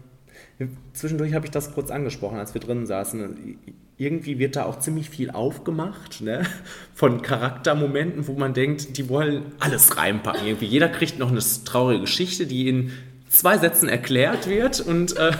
zwischendurch 0.93 1.33
habe 1.33 1.45
ich 1.45 1.51
das 1.51 1.73
kurz 1.73 1.91
angesprochen, 1.91 2.37
als 2.37 2.53
wir 2.53 2.61
drin 2.61 2.85
saßen. 2.85 3.57
Irgendwie 3.97 4.39
wird 4.39 4.55
da 4.55 4.65
auch 4.65 4.79
ziemlich 4.79 5.09
viel 5.09 5.31
aufgemacht, 5.31 6.21
ne? 6.21 6.45
von 6.93 7.21
Charaktermomenten, 7.21 8.27
wo 8.27 8.33
man 8.33 8.53
denkt, 8.53 8.97
die 8.97 9.09
wollen 9.09 9.51
alles 9.59 9.97
reinpacken. 9.97 10.45
Irgendwie 10.45 10.65
jeder 10.65 10.89
kriegt 10.89 11.19
noch 11.19 11.31
eine 11.31 11.41
traurige 11.65 12.01
Geschichte, 12.01 12.45
die 12.45 12.69
in 12.69 12.91
zwei 13.29 13.57
Sätzen 13.57 13.87
erklärt 13.89 14.47
wird 14.47 14.79
und 14.81 15.15
äh, 15.17 15.31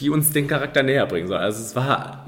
die 0.00 0.10
uns 0.10 0.30
den 0.30 0.48
Charakter 0.48 0.82
näher 0.82 1.06
bringen 1.06 1.28
soll. 1.28 1.38
Also 1.38 1.60
es 1.62 1.76
war 1.76 2.26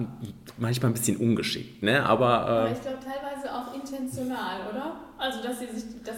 manchmal 0.59 0.91
ein 0.91 0.95
bisschen 0.95 1.17
ungeschickt, 1.17 1.83
ne? 1.83 2.05
aber 2.05 2.41
Aber 2.41 2.69
äh, 2.69 2.73
ich 2.73 2.81
glaube 2.83 2.99
teilweise 2.99 3.55
auch 3.55 3.75
intentional, 3.75 4.61
oder? 4.73 4.97
Also, 5.19 5.43
dass 5.43 5.59
sie 5.61 5.67
sich 5.67 5.85
das 6.05 6.17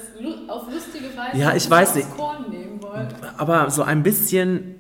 auf 0.49 0.72
lustige 0.72 1.16
Weise 1.16 1.39
Ja, 1.39 1.55
ich 1.55 1.70
weiß 1.70 1.95
nicht. 1.95 2.11
Korn 2.16 2.51
nehmen 2.51 2.82
wollen. 2.82 3.09
aber 3.36 3.70
so 3.70 3.82
ein 3.82 4.03
bisschen. 4.03 4.74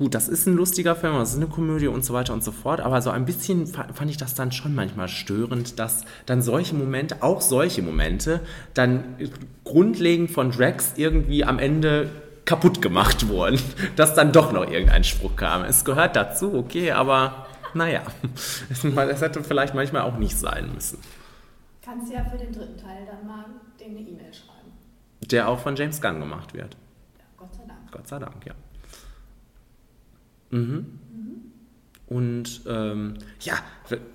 Gut, 0.00 0.14
das 0.14 0.28
ist 0.28 0.46
ein 0.46 0.56
lustiger 0.56 0.96
Film, 0.96 1.12
das 1.16 1.32
ist 1.32 1.36
eine 1.36 1.46
Komödie 1.46 1.86
und 1.88 2.02
so 2.06 2.14
weiter 2.14 2.32
und 2.32 2.42
so 2.42 2.52
fort, 2.52 2.80
aber 2.80 3.02
so 3.02 3.10
ein 3.10 3.26
bisschen 3.26 3.66
fa- 3.66 3.86
fand 3.92 4.10
ich 4.10 4.16
das 4.16 4.34
dann 4.34 4.50
schon 4.50 4.74
manchmal 4.74 5.08
störend, 5.08 5.78
dass 5.78 6.06
dann 6.24 6.40
solche 6.40 6.74
Momente, 6.74 7.22
auch 7.22 7.42
solche 7.42 7.82
Momente, 7.82 8.40
dann 8.72 9.04
grundlegend 9.62 10.30
von 10.30 10.52
Drax 10.52 10.94
irgendwie 10.96 11.44
am 11.44 11.58
Ende 11.58 12.08
kaputt 12.46 12.80
gemacht 12.80 13.28
wurden, 13.28 13.60
dass 13.96 14.14
dann 14.14 14.32
doch 14.32 14.52
noch 14.52 14.70
irgendein 14.70 15.04
Spruch 15.04 15.36
kam. 15.36 15.64
Es 15.64 15.84
gehört 15.84 16.16
dazu, 16.16 16.54
okay, 16.54 16.92
aber 16.92 17.44
naja, 17.74 18.00
es 18.70 19.20
hätte 19.20 19.44
vielleicht 19.44 19.74
manchmal 19.74 20.00
auch 20.00 20.16
nicht 20.16 20.38
sein 20.38 20.72
müssen. 20.74 20.96
Kannst 21.84 22.10
du 22.10 22.14
ja 22.14 22.24
für 22.24 22.38
den 22.38 22.54
dritten 22.54 22.78
Teil 22.78 23.04
dann 23.04 23.26
mal 23.26 23.44
denen 23.78 23.98
eine 23.98 24.08
E-Mail 24.08 24.32
schreiben. 24.32 24.72
Der 25.30 25.46
auch 25.46 25.58
von 25.58 25.76
James 25.76 26.00
Gunn 26.00 26.20
gemacht 26.20 26.54
wird. 26.54 26.74
Ja, 27.18 27.24
Gott 27.36 27.54
sei 27.54 27.64
Dank. 27.68 27.92
Gott 27.92 28.08
sei 28.08 28.18
Dank, 28.18 28.46
ja. 28.46 28.54
Mhm. 30.50 30.86
Und 32.10 32.62
ähm, 32.66 33.14
ja, 33.38 33.54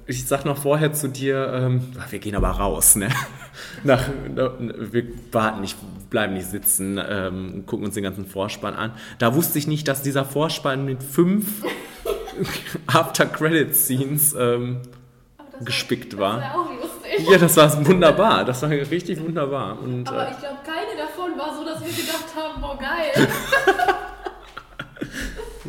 ich 0.05 0.27
sag 0.27 0.43
noch 0.43 0.57
vorher 0.57 0.91
zu 0.91 1.07
dir, 1.07 1.49
ähm, 1.53 1.93
wir 2.09 2.19
gehen 2.19 2.35
aber 2.35 2.49
raus, 2.49 2.97
ne? 2.97 3.07
Nach, 3.85 4.03
wir 4.27 5.05
warten 5.31 5.61
nicht, 5.61 5.77
bleiben 6.09 6.33
nicht 6.33 6.47
sitzen, 6.47 6.99
ähm, 7.01 7.63
gucken 7.65 7.85
uns 7.85 7.95
den 7.95 8.03
ganzen 8.03 8.25
Vorspann 8.25 8.73
an. 8.73 8.91
Da 9.17 9.33
wusste 9.33 9.59
ich 9.59 9.67
nicht, 9.67 9.87
dass 9.87 10.01
dieser 10.01 10.25
Vorspann 10.25 10.83
mit 10.83 11.03
fünf 11.03 11.63
After-Credit-Scenes 12.87 14.35
ähm, 14.37 14.81
gespickt 15.63 16.17
war, 16.17 16.41
war. 16.41 16.41
Das 16.41 16.53
war 16.53 16.61
auch 16.61 16.73
lustig. 16.73 17.29
Ja, 17.29 17.37
das 17.37 17.55
war 17.55 17.85
wunderbar. 17.87 18.43
Das 18.43 18.61
war 18.61 18.69
richtig 18.71 19.21
wunderbar. 19.21 19.79
Und, 19.81 20.09
Aber 20.09 20.27
äh, 20.27 20.31
ich 20.31 20.39
glaube, 20.39 20.57
keine 20.65 20.97
davon 20.97 21.37
war 21.37 21.55
so, 21.55 21.63
dass 21.63 21.79
wir 21.79 21.93
gedacht 21.93 22.25
haben, 22.35 22.59
boah, 22.59 22.77
geil. 22.77 23.27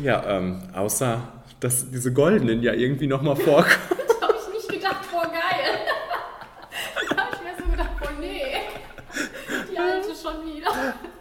ja, 0.01 0.23
ähm, 0.25 0.61
außer, 0.73 1.21
dass 1.59 1.89
diese 1.89 2.13
goldenen 2.13 2.61
ja 2.61 2.73
irgendwie 2.73 3.07
nochmal 3.07 3.35
vorkommen. 3.35 3.67
Da 4.19 4.27
habe 4.27 4.37
ich 4.41 4.53
nicht 4.53 4.69
gedacht, 4.69 5.11
boah, 5.11 5.23
geil. 5.23 5.77
Da 7.15 7.23
habe 7.25 7.35
ich 7.35 7.41
mir 7.41 7.63
so 7.63 7.71
gedacht, 7.71 7.91
boah, 7.99 8.11
nee. 8.19 8.55
Die 9.71 9.77
alte 9.77 10.09
schon 10.09 10.45
wieder. 10.55 10.69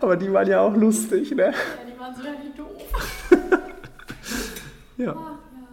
Aber 0.01 0.17
die 0.17 0.33
waren 0.33 0.49
ja 0.49 0.61
auch 0.61 0.75
lustig, 0.75 1.31
ne? 1.33 1.45
Ja, 1.45 1.53
die 1.87 1.99
waren 1.99 2.15
so 2.15 2.23
richtig 2.23 2.55
doof. 2.57 2.83
Ja. 4.99 5.13
Ah, 5.13 5.39
ja. 5.53 5.69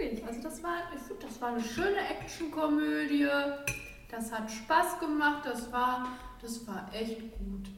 Nee, 0.00 0.22
also 0.26 0.40
das 0.42 0.62
war, 0.62 0.76
ich 0.96 1.02
find, 1.02 1.22
das 1.22 1.40
war 1.42 1.48
eine 1.50 1.62
schöne 1.62 1.98
Actionkomödie. 2.18 3.26
Das 4.10 4.32
hat 4.32 4.50
Spaß 4.50 4.98
gemacht. 4.98 5.42
Das 5.44 5.70
war, 5.70 6.08
das 6.40 6.66
war 6.66 6.88
echt 6.92 7.20
gut. 7.38 7.68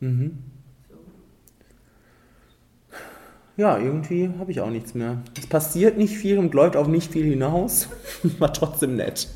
Mhm. 0.00 0.38
So. 0.86 0.96
Ja, 3.56 3.78
irgendwie 3.78 4.30
habe 4.38 4.50
ich 4.50 4.60
auch 4.60 4.70
nichts 4.70 4.94
mehr. 4.94 5.22
Es 5.38 5.46
passiert 5.46 5.96
nicht 5.96 6.16
viel 6.16 6.38
und 6.38 6.54
läuft 6.54 6.76
auf 6.76 6.88
nicht 6.88 7.12
viel 7.12 7.24
hinaus. 7.24 7.88
War 8.38 8.52
trotzdem 8.52 8.96
nett. 8.96 9.28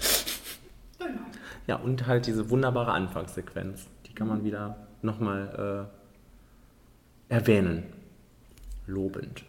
Genau. 0.99 1.21
Ja, 1.69 1.77
und 1.77 2.07
halt 2.07 2.27
diese 2.27 2.51
wunderbare 2.51 2.93
Anfangssequenz. 2.93 3.87
Die 4.07 4.15
kann 4.15 4.27
man 4.27 4.43
wieder 4.43 4.89
nochmal 5.03 5.89
äh, 7.31 7.35
erwähnen. 7.35 7.85
Lobend. 8.89 9.45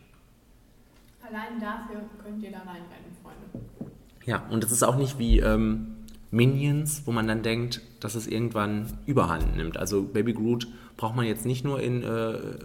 Allein 1.27 1.59
dafür 1.59 2.01
könnt 2.23 2.43
ihr 2.43 2.51
da 2.51 2.59
reinrennen, 2.59 3.15
Freunde. 3.23 3.91
Ja, 4.25 4.45
und 4.49 4.63
es 4.63 4.71
ist 4.71 4.83
auch 4.83 4.97
nicht 4.97 5.17
wie 5.17 5.39
ähm, 5.39 5.95
Minions, 6.29 7.03
wo 7.05 7.11
man 7.11 7.27
dann 7.27 7.41
denkt, 7.41 7.81
dass 8.01 8.15
es 8.15 8.27
irgendwann 8.27 8.99
Überhand 9.07 9.55
nimmt. 9.55 9.77
Also 9.77 10.03
Baby 10.03 10.33
Groot 10.33 10.67
braucht 10.99 11.15
man 11.15 11.25
jetzt 11.25 11.45
nicht 11.45 11.63
nur 11.63 11.79
in 11.81 12.03
äh, 12.03 12.07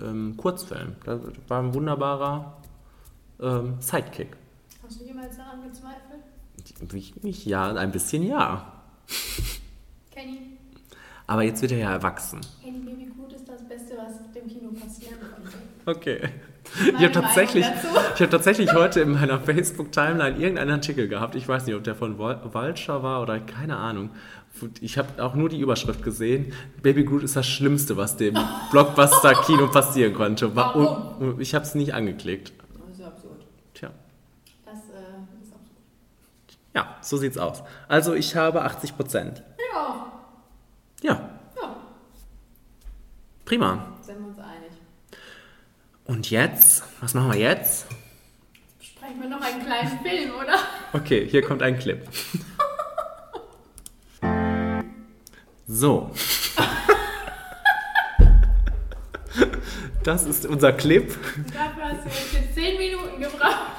ähm, 0.03 0.37
Kurzfilmen. 0.37 0.97
Das 1.05 1.20
war 1.47 1.62
ein 1.62 1.72
wunderbarer 1.72 2.57
ähm, 3.41 3.74
Sidekick. 3.78 4.37
Hast 4.82 5.01
du 5.01 5.05
jemals 5.05 5.37
daran 5.37 5.62
gezweifelt? 5.62 6.24
Ich, 6.93 7.14
ich, 7.24 7.47
ja, 7.47 7.72
ein 7.72 7.93
bisschen 7.93 8.24
ja. 8.26 8.72
Kenny? 10.11 10.41
Aber 11.28 11.43
jetzt 11.45 11.62
wird 11.62 11.70
er 11.72 11.78
ja 11.78 11.93
erwachsen. 11.93 12.41
Kenny 12.61 12.78
Baby 12.80 13.12
Groot 13.16 13.35
ist 13.35 13.49
das 13.49 13.62
Beste, 13.68 13.95
was 13.97 14.32
dem 14.32 14.49
Kino 14.49 14.70
passieren 14.72 15.14
konnte. 15.20 15.57
Okay. 15.87 16.28
Meine 16.76 16.97
Ich 16.99 17.05
habe 17.05 17.12
tatsächlich, 17.12 17.64
ich 18.16 18.20
hab 18.20 18.30
tatsächlich 18.30 18.72
heute 18.72 19.01
in 19.03 19.12
meiner 19.12 19.39
Facebook-Timeline 19.39 20.39
irgendeinen 20.39 20.72
Artikel 20.72 21.07
gehabt. 21.07 21.37
Ich 21.37 21.47
weiß 21.47 21.66
nicht, 21.66 21.76
ob 21.76 21.85
der 21.85 21.95
von 21.95 22.18
Wal- 22.18 22.41
Walcher 22.53 23.03
war 23.05 23.22
oder 23.22 23.39
keine 23.39 23.76
Ahnung. 23.76 24.11
Ich 24.80 24.98
habe 24.98 25.22
auch 25.22 25.34
nur 25.34 25.48
die 25.48 25.59
Überschrift 25.61 26.02
gesehen. 26.02 26.52
Baby 26.82 27.05
Groot 27.05 27.22
ist 27.24 27.36
das 27.36 27.46
Schlimmste, 27.46 27.96
was 27.96 28.16
dem 28.16 28.38
Blockbuster-Kino 28.70 29.68
passieren 29.68 30.14
konnte. 30.14 30.55
Wa- 30.55 30.72
Warum? 30.74 31.32
Und 31.34 31.40
ich 31.40 31.55
habe 31.55 31.64
es 31.64 31.74
nicht 31.74 31.92
angeklickt. 31.92 32.52
Das 32.88 32.98
ist 32.98 33.05
absurd. 33.05 33.44
Tja. 33.74 33.90
Das 34.64 34.74
äh, 34.74 35.42
ist 35.42 35.52
absurd. 35.52 36.59
Ja, 36.74 36.96
so 37.00 37.16
sieht's 37.16 37.36
aus. 37.36 37.62
Also 37.88 38.14
ich 38.14 38.36
habe 38.36 38.62
80 38.62 38.96
Prozent. 38.96 39.42
Ja, 39.72 40.12
Ja, 41.02 41.30
ja, 41.61 41.76
prima. 43.44 43.86
sind 44.02 44.20
wir 44.20 44.28
uns 44.28 44.38
einig. 44.38 44.70
Und 46.05 46.30
jetzt? 46.30 46.84
Was 47.00 47.14
machen 47.14 47.32
wir 47.32 47.40
jetzt? 47.40 47.86
Sprechen 48.80 49.20
wir 49.20 49.28
noch 49.28 49.40
einen 49.40 49.64
kleinen 49.64 49.98
Film, 50.00 50.30
oder? 50.40 50.59
Okay, 50.92 51.26
hier 51.28 51.42
kommt 51.42 51.62
ein 51.62 51.78
Clip. 51.78 52.07
So. 55.66 56.10
Das 60.04 60.24
ist 60.26 60.44
unser 60.44 60.70
Clip. 60.74 61.08
Dafür 61.54 61.82
hast 61.82 62.04
du 62.04 62.38
jetzt 62.38 62.54
10 62.54 62.76
Minuten 62.76 63.22
gebraucht. 63.22 63.72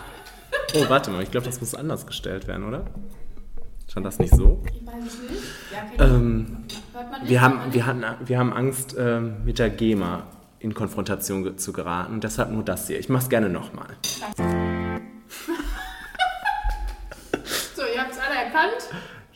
Oh, 0.73 0.89
warte 0.89 1.11
mal, 1.11 1.21
ich 1.21 1.29
glaube, 1.29 1.45
das 1.45 1.59
muss 1.59 1.75
anders 1.75 2.07
gestellt 2.07 2.47
werden, 2.47 2.67
oder? 2.67 2.85
Stand 3.87 4.07
das 4.07 4.17
nicht 4.17 4.33
so? 4.33 4.63
Ich 4.73 4.83
weiß 4.85 5.05
es 5.05 5.19
nicht. 5.29 5.43
Ja. 5.99 6.03
Ähm, 6.03 6.65
wir, 7.25 7.41
haben, 7.41 7.71
wir, 7.71 7.85
hatten, 7.85 8.03
wir 8.25 8.39
haben 8.39 8.53
Angst, 8.53 8.95
ähm, 8.97 9.45
mit 9.45 9.59
der 9.59 9.69
GEMA 9.69 10.23
in 10.57 10.73
Konfrontation 10.73 11.59
zu 11.59 11.71
geraten. 11.71 12.19
Deshalb 12.21 12.49
nur 12.49 12.63
das 12.63 12.87
hier. 12.87 12.99
Ich 12.99 13.07
mach's 13.07 13.29
gerne 13.29 13.49
nochmal. 13.49 13.95
So, 17.75 17.81
ihr 17.93 18.01
habt 18.01 18.13
es 18.13 18.17
alle 18.19 18.35
erkannt. 18.45 18.89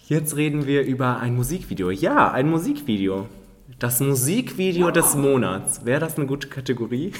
Jetzt 0.10 0.36
reden 0.36 0.66
wir 0.66 0.82
über 0.86 1.20
ein 1.20 1.36
Musikvideo. 1.36 1.91
Ja, 1.91 2.32
ein 2.32 2.49
Musikvideo. 2.49 3.30
Das 3.78 3.99
Musikvideo 3.99 4.89
des 4.89 5.14
Monats. 5.14 5.86
Wäre 5.86 5.99
das 5.99 6.18
eine 6.18 6.26
gute 6.26 6.47
Kategorie? 6.47 7.14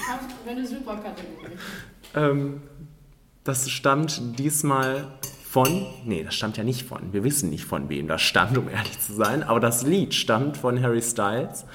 Wäre 0.44 0.58
eine 0.58 0.66
super 0.66 0.96
Kategorie. 0.96 1.56
Ähm, 2.16 2.62
das 3.44 3.70
stammt 3.70 4.40
diesmal 4.40 5.06
von. 5.48 5.86
Nee, 6.04 6.24
das 6.24 6.34
stammt 6.34 6.58
ja 6.58 6.64
nicht 6.64 6.82
von. 6.82 7.14
Wir 7.14 7.24
wissen 7.24 7.52
nicht 7.52 7.66
von 7.66 7.90
wem 7.90 8.08
das 8.08 8.24
stammt, 8.24 8.58
um 8.58 8.68
ehrlich 8.68 9.00
zu 9.00 9.14
sein. 9.14 9.44
Aber 9.44 9.60
das 9.60 9.84
Lied 9.84 10.16
stammt 10.16 10.58
von 10.58 10.82
Harry 10.82 11.04
Styles. 11.04 11.66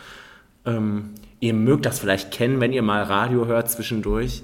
Ähm, 0.66 1.10
ihr 1.38 1.54
mögt 1.54 1.86
das 1.86 2.00
vielleicht 2.00 2.32
kennen, 2.32 2.58
wenn 2.58 2.72
ihr 2.72 2.82
mal 2.82 3.04
Radio 3.04 3.46
hört 3.46 3.70
zwischendurch. 3.70 4.42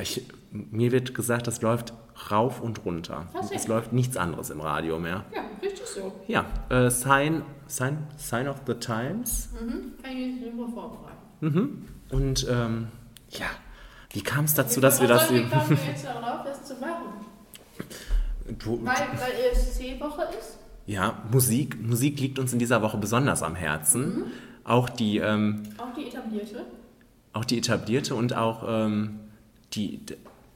Ich, 0.00 0.22
mir 0.52 0.92
wird 0.92 1.12
gesagt, 1.12 1.48
das 1.48 1.60
läuft 1.60 1.92
rauf 2.30 2.60
und 2.60 2.84
runter. 2.84 3.26
Tatsächlich? 3.32 3.60
Es 3.60 3.68
läuft 3.68 3.92
nichts 3.92 4.16
anderes 4.16 4.50
im 4.50 4.60
Radio 4.60 4.98
mehr. 4.98 5.24
Ja, 5.34 5.42
richtig 5.62 5.86
so. 5.86 6.12
Ja, 6.26 6.44
äh, 6.68 6.90
Sign, 6.90 7.42
Sign, 7.66 7.98
Sign 8.16 8.48
of 8.48 8.56
the 8.66 8.74
Times. 8.74 9.50
Mhm. 9.52 10.02
Kann 10.02 10.12
ich 10.16 10.40
mich 10.42 10.54
nur 10.54 10.68
vorbereiten. 10.68 11.16
Mhm. 11.40 11.88
Und 12.10 12.46
ähm, 12.50 12.88
ja, 13.30 13.46
wie 14.10 14.22
kam 14.22 14.44
es 14.46 14.54
dazu, 14.54 14.80
dass 14.80 15.00
wir 15.00 15.08
das... 15.08 15.30
Wie 15.32 15.44
kamen 15.46 15.70
wir 15.70 15.76
jetzt 15.86 16.04
darauf, 16.04 16.44
das 16.44 16.64
zu 16.64 16.74
machen? 16.74 17.26
Du, 18.58 18.78
Weil, 18.84 18.94
weil 18.94 19.52
ESC-Woche 19.52 20.22
ist? 20.38 20.58
ja, 20.86 21.22
Musik, 21.30 21.80
Musik 21.86 22.18
liegt 22.18 22.38
uns 22.38 22.52
in 22.54 22.58
dieser 22.58 22.80
Woche 22.80 22.96
besonders 22.96 23.42
am 23.42 23.54
Herzen. 23.54 24.24
Auch 24.64 24.88
die, 24.88 25.18
ähm, 25.18 25.62
Auch 25.76 25.92
die 25.94 26.06
etablierte? 26.08 26.64
auch 27.34 27.44
die 27.44 27.58
etablierte 27.58 28.14
und 28.14 28.34
auch 28.34 28.64
ähm, 28.66 29.20
die, 29.74 30.00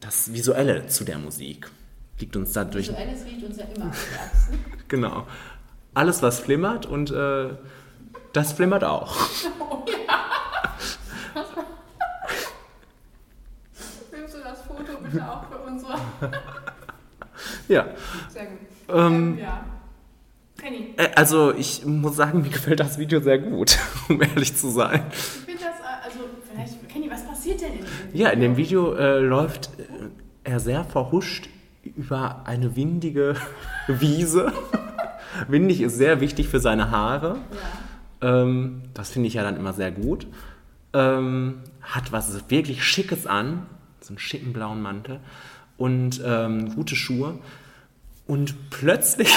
das 0.02 0.32
Visuelle 0.32 0.86
zu 0.88 1.04
der 1.04 1.18
Musik 1.18 1.70
liegt 2.18 2.36
uns 2.36 2.52
dadurch. 2.52 2.88
Visuelles 2.88 3.24
liegt 3.24 3.44
uns 3.44 3.56
ja 3.56 3.64
immer 3.74 3.86
am 3.86 3.92
Herzen. 4.16 4.58
Genau. 4.88 5.26
Alles, 5.94 6.22
was 6.22 6.40
flimmert 6.40 6.84
und 6.86 7.10
äh, 7.10 7.50
das 8.32 8.52
flimmert 8.52 8.84
auch. 8.84 9.16
Nimmst 14.12 14.34
du 14.34 14.38
das 14.42 14.62
Foto 14.62 14.98
bitte 15.02 15.30
auch 15.30 15.48
für 15.48 15.58
unsere... 15.58 15.94
Ja. 17.68 17.86
Sehr 18.30 18.46
gut. 18.46 18.58
Ähm, 18.88 19.38
ja. 19.38 19.64
Penny, 20.56 20.94
äh, 20.96 21.08
also 21.14 21.52
ich 21.54 21.84
muss 21.84 22.16
sagen, 22.16 22.42
mir 22.42 22.50
gefällt 22.50 22.80
das 22.80 22.98
Video 22.98 23.20
sehr 23.20 23.38
gut, 23.38 23.78
um 24.08 24.20
ehrlich 24.22 24.56
zu 24.56 24.70
sein. 24.70 25.02
ich 25.10 25.18
finde 25.18 25.64
das, 25.64 25.80
äh, 25.80 26.04
also 26.04 26.20
vielleicht, 26.50 26.88
Penny, 26.88 27.10
was 27.10 27.26
passiert 27.26 27.60
denn 27.60 27.72
in 27.72 27.78
dem 27.80 27.86
Ja, 28.12 28.28
in 28.30 28.40
dem 28.40 28.56
Video 28.56 28.94
äh, 28.94 29.18
läuft 29.18 29.70
er 30.52 30.60
sehr 30.60 30.84
verhuscht 30.84 31.48
über 31.96 32.42
eine 32.44 32.76
windige 32.76 33.36
Wiese. 33.88 34.52
Windig 35.48 35.80
ist 35.80 35.96
sehr 35.96 36.20
wichtig 36.20 36.48
für 36.48 36.60
seine 36.60 36.90
Haare. 36.90 37.38
Ähm, 38.20 38.82
das 38.92 39.10
finde 39.10 39.28
ich 39.28 39.34
ja 39.34 39.42
dann 39.42 39.56
immer 39.56 39.72
sehr 39.72 39.90
gut. 39.90 40.26
Ähm, 40.92 41.62
hat 41.80 42.12
was 42.12 42.50
wirklich 42.50 42.84
Schickes 42.84 43.26
an, 43.26 43.66
so 44.00 44.10
einen 44.10 44.18
schicken 44.18 44.52
blauen 44.52 44.82
Mantel 44.82 45.20
und 45.78 46.20
ähm, 46.22 46.74
gute 46.74 46.96
Schuhe. 46.96 47.38
Und 48.26 48.68
plötzlich, 48.68 49.34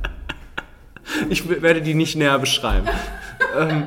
ich 1.30 1.48
werde 1.48 1.80
die 1.80 1.94
nicht 1.94 2.16
näher 2.16 2.38
beschreiben, 2.38 2.86
ähm, 3.58 3.84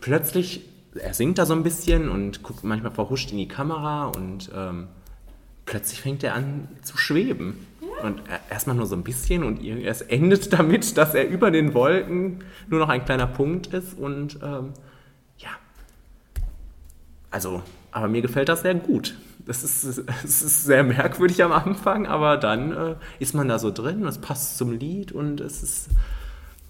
plötzlich, 0.00 0.62
er 0.98 1.14
singt 1.14 1.38
da 1.38 1.46
so 1.46 1.54
ein 1.54 1.62
bisschen 1.62 2.08
und 2.08 2.42
guckt 2.42 2.64
manchmal 2.64 2.92
verhuscht 2.92 3.30
in 3.32 3.38
die 3.38 3.48
Kamera 3.48 4.06
und 4.06 4.50
ähm, 4.54 4.88
plötzlich 5.66 6.00
fängt 6.00 6.22
er 6.24 6.34
an 6.34 6.68
zu 6.82 6.96
schweben. 6.96 7.66
Und 8.02 8.20
er- 8.28 8.40
erstmal 8.50 8.76
nur 8.76 8.86
so 8.86 8.94
ein 8.94 9.02
bisschen 9.02 9.42
und 9.42 9.64
es 9.64 10.02
endet 10.02 10.52
damit, 10.58 10.96
dass 10.96 11.14
er 11.14 11.28
über 11.28 11.50
den 11.50 11.74
Wolken 11.74 12.44
nur 12.68 12.78
noch 12.80 12.88
ein 12.88 13.04
kleiner 13.04 13.26
Punkt 13.26 13.68
ist 13.68 13.98
und 13.98 14.38
ähm, 14.42 14.72
ja. 15.38 15.48
Also, 17.30 17.62
aber 17.92 18.08
mir 18.08 18.22
gefällt 18.22 18.48
das 18.48 18.62
sehr 18.62 18.74
gut. 18.74 19.16
Das 19.46 19.64
ist, 19.64 19.84
es 20.24 20.42
ist 20.42 20.64
sehr 20.64 20.84
merkwürdig 20.84 21.42
am 21.42 21.52
Anfang, 21.52 22.06
aber 22.06 22.36
dann 22.36 22.72
äh, 22.72 22.94
ist 23.18 23.34
man 23.34 23.48
da 23.48 23.58
so 23.58 23.70
drin, 23.70 24.04
es 24.06 24.18
passt 24.18 24.58
zum 24.58 24.72
Lied 24.72 25.10
und 25.12 25.40
es 25.40 25.62
ist 25.62 25.88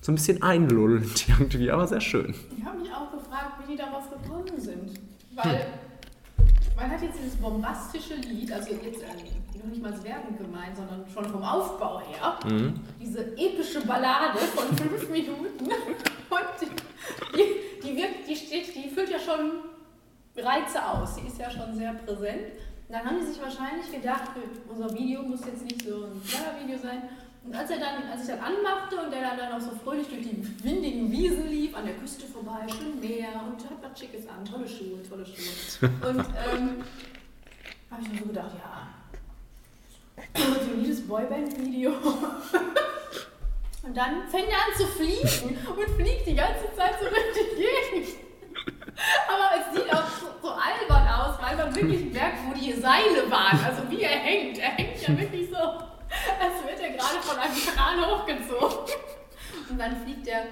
so 0.01 0.13
ein 0.13 0.15
bisschen 0.15 0.43
einlullend 0.43 1.29
irgendwie, 1.39 1.71
aber 1.71 1.87
sehr 1.89 2.01
schön. 2.01 2.35
Ich 2.57 2.65
habe 2.65 2.79
mich 2.79 2.89
auch 2.93 3.11
gefragt, 3.13 3.53
wie 3.67 3.73
die 3.73 3.77
darauf 3.79 4.05
gekommen 4.05 4.18
sind. 4.57 4.99
Weil 5.35 5.67
man 6.77 6.91
hat 6.91 7.03
jetzt 7.03 7.19
dieses 7.19 7.37
bombastische 7.37 8.15
Lied, 8.15 8.53
also 8.53 8.71
jetzt 8.71 9.03
äh, 9.03 9.59
noch 9.59 9.67
nicht 9.67 9.83
mal 9.83 9.93
Werbung 10.05 10.39
gemeint, 10.39 10.77
sondern 10.77 11.05
schon 11.13 11.25
vom 11.27 11.43
Aufbau 11.43 12.01
her, 12.01 12.39
diese 13.01 13.37
epische 13.37 13.81
Ballade 13.87 14.39
von 14.39 14.77
fünf 14.77 15.11
Minuten. 15.11 15.65
Und 15.65 16.71
die, 17.35 17.83
die, 17.83 17.97
wirkt, 17.97 18.29
die, 18.29 18.37
steht, 18.37 18.75
die 18.75 18.89
füllt 18.89 19.11
ja 19.11 19.19
schon 19.19 19.65
Reize 20.37 20.85
aus. 20.85 21.17
Sie 21.17 21.27
ist 21.27 21.39
ja 21.39 21.51
schon 21.51 21.75
sehr 21.75 21.95
präsent. 21.95 22.53
Und 22.89 22.95
dann 22.95 23.05
haben 23.05 23.19
die 23.21 23.27
sich 23.27 23.41
wahrscheinlich 23.43 23.91
gedacht, 23.91 24.31
unser 24.69 24.93
Video 24.95 25.23
muss 25.23 25.45
jetzt 25.45 25.65
nicht 25.65 25.83
so 25.83 26.05
ein 26.05 26.23
Video 26.65 26.79
sein. 26.79 27.03
Und 27.49 27.55
als 27.55 27.71
er 27.71 27.79
dann, 27.79 28.11
als 28.13 28.21
ich 28.21 28.27
dann 28.29 28.41
anmachte 28.41 28.97
und 28.97 29.11
der 29.11 29.23
dann 29.23 29.53
auch 29.55 29.61
so 29.61 29.71
fröhlich 29.83 30.07
durch 30.07 30.21
die 30.21 30.65
windigen 30.65 31.11
Wiesen 31.11 31.49
lief, 31.49 31.75
an 31.75 31.87
der 31.87 31.95
Küste 31.95 32.27
vorbei, 32.27 32.67
schön 32.69 33.01
Meer 33.01 33.43
und 33.47 33.65
hat 33.65 33.79
was 33.81 33.99
Schickes 33.99 34.29
an, 34.29 34.45
tolle 34.45 34.69
Schuhe, 34.69 35.03
tolle 35.09 35.25
Schuhe. 35.25 35.91
Und 36.11 36.19
ähm, 36.19 36.85
habe 37.91 38.03
ich 38.03 38.09
mir 38.11 38.19
so 38.19 38.27
gedacht, 38.27 38.51
ja, 38.59 38.89
so 40.35 40.73
ein 40.73 40.83
jedes 40.83 41.09
Boyband-Video. 41.09 41.91
Und 43.83 43.97
dann 43.97 44.29
fängt 44.29 44.49
er 44.49 44.59
an 44.59 44.77
zu 44.77 44.87
fliegen 44.87 45.57
und 45.75 45.89
fliegt 45.97 46.27
die 46.27 46.35
ganze 46.35 46.71
Zeit 46.77 46.97
so 47.01 47.09
durch 47.09 47.33
die 47.33 47.57
Gegend. 47.57 48.09
Aber 49.27 49.53
es 49.59 49.75
sieht 49.75 49.91
auch 49.91 50.07
so, 50.07 50.27
so 50.43 50.51
albern 50.51 51.09
aus, 51.09 51.41
weil 51.41 51.57
man 51.57 51.75
wirklich 51.75 52.13
merkt, 52.13 52.41
wo 52.47 52.53
die 52.53 52.75
Seile 52.75 53.31
waren. 53.31 53.59
Also 53.65 53.91
wie 53.91 54.03
er 54.03 54.11
hängt. 54.11 54.59
Er 54.59 54.73
hängt 54.73 55.01
ja 55.01 55.19
wirklich 55.19 55.49
so, 55.49 55.57
als 56.41 56.63
wird 56.67 56.81
er 56.81 56.91
gerade 56.97 57.19
von 57.23 57.39
einem 57.39 57.55
Kran 57.55 58.05
hochgezogen. 58.05 58.95
Und 59.71 59.79
dann 59.79 59.97
fliegt 60.03 60.27
er, 60.29 60.43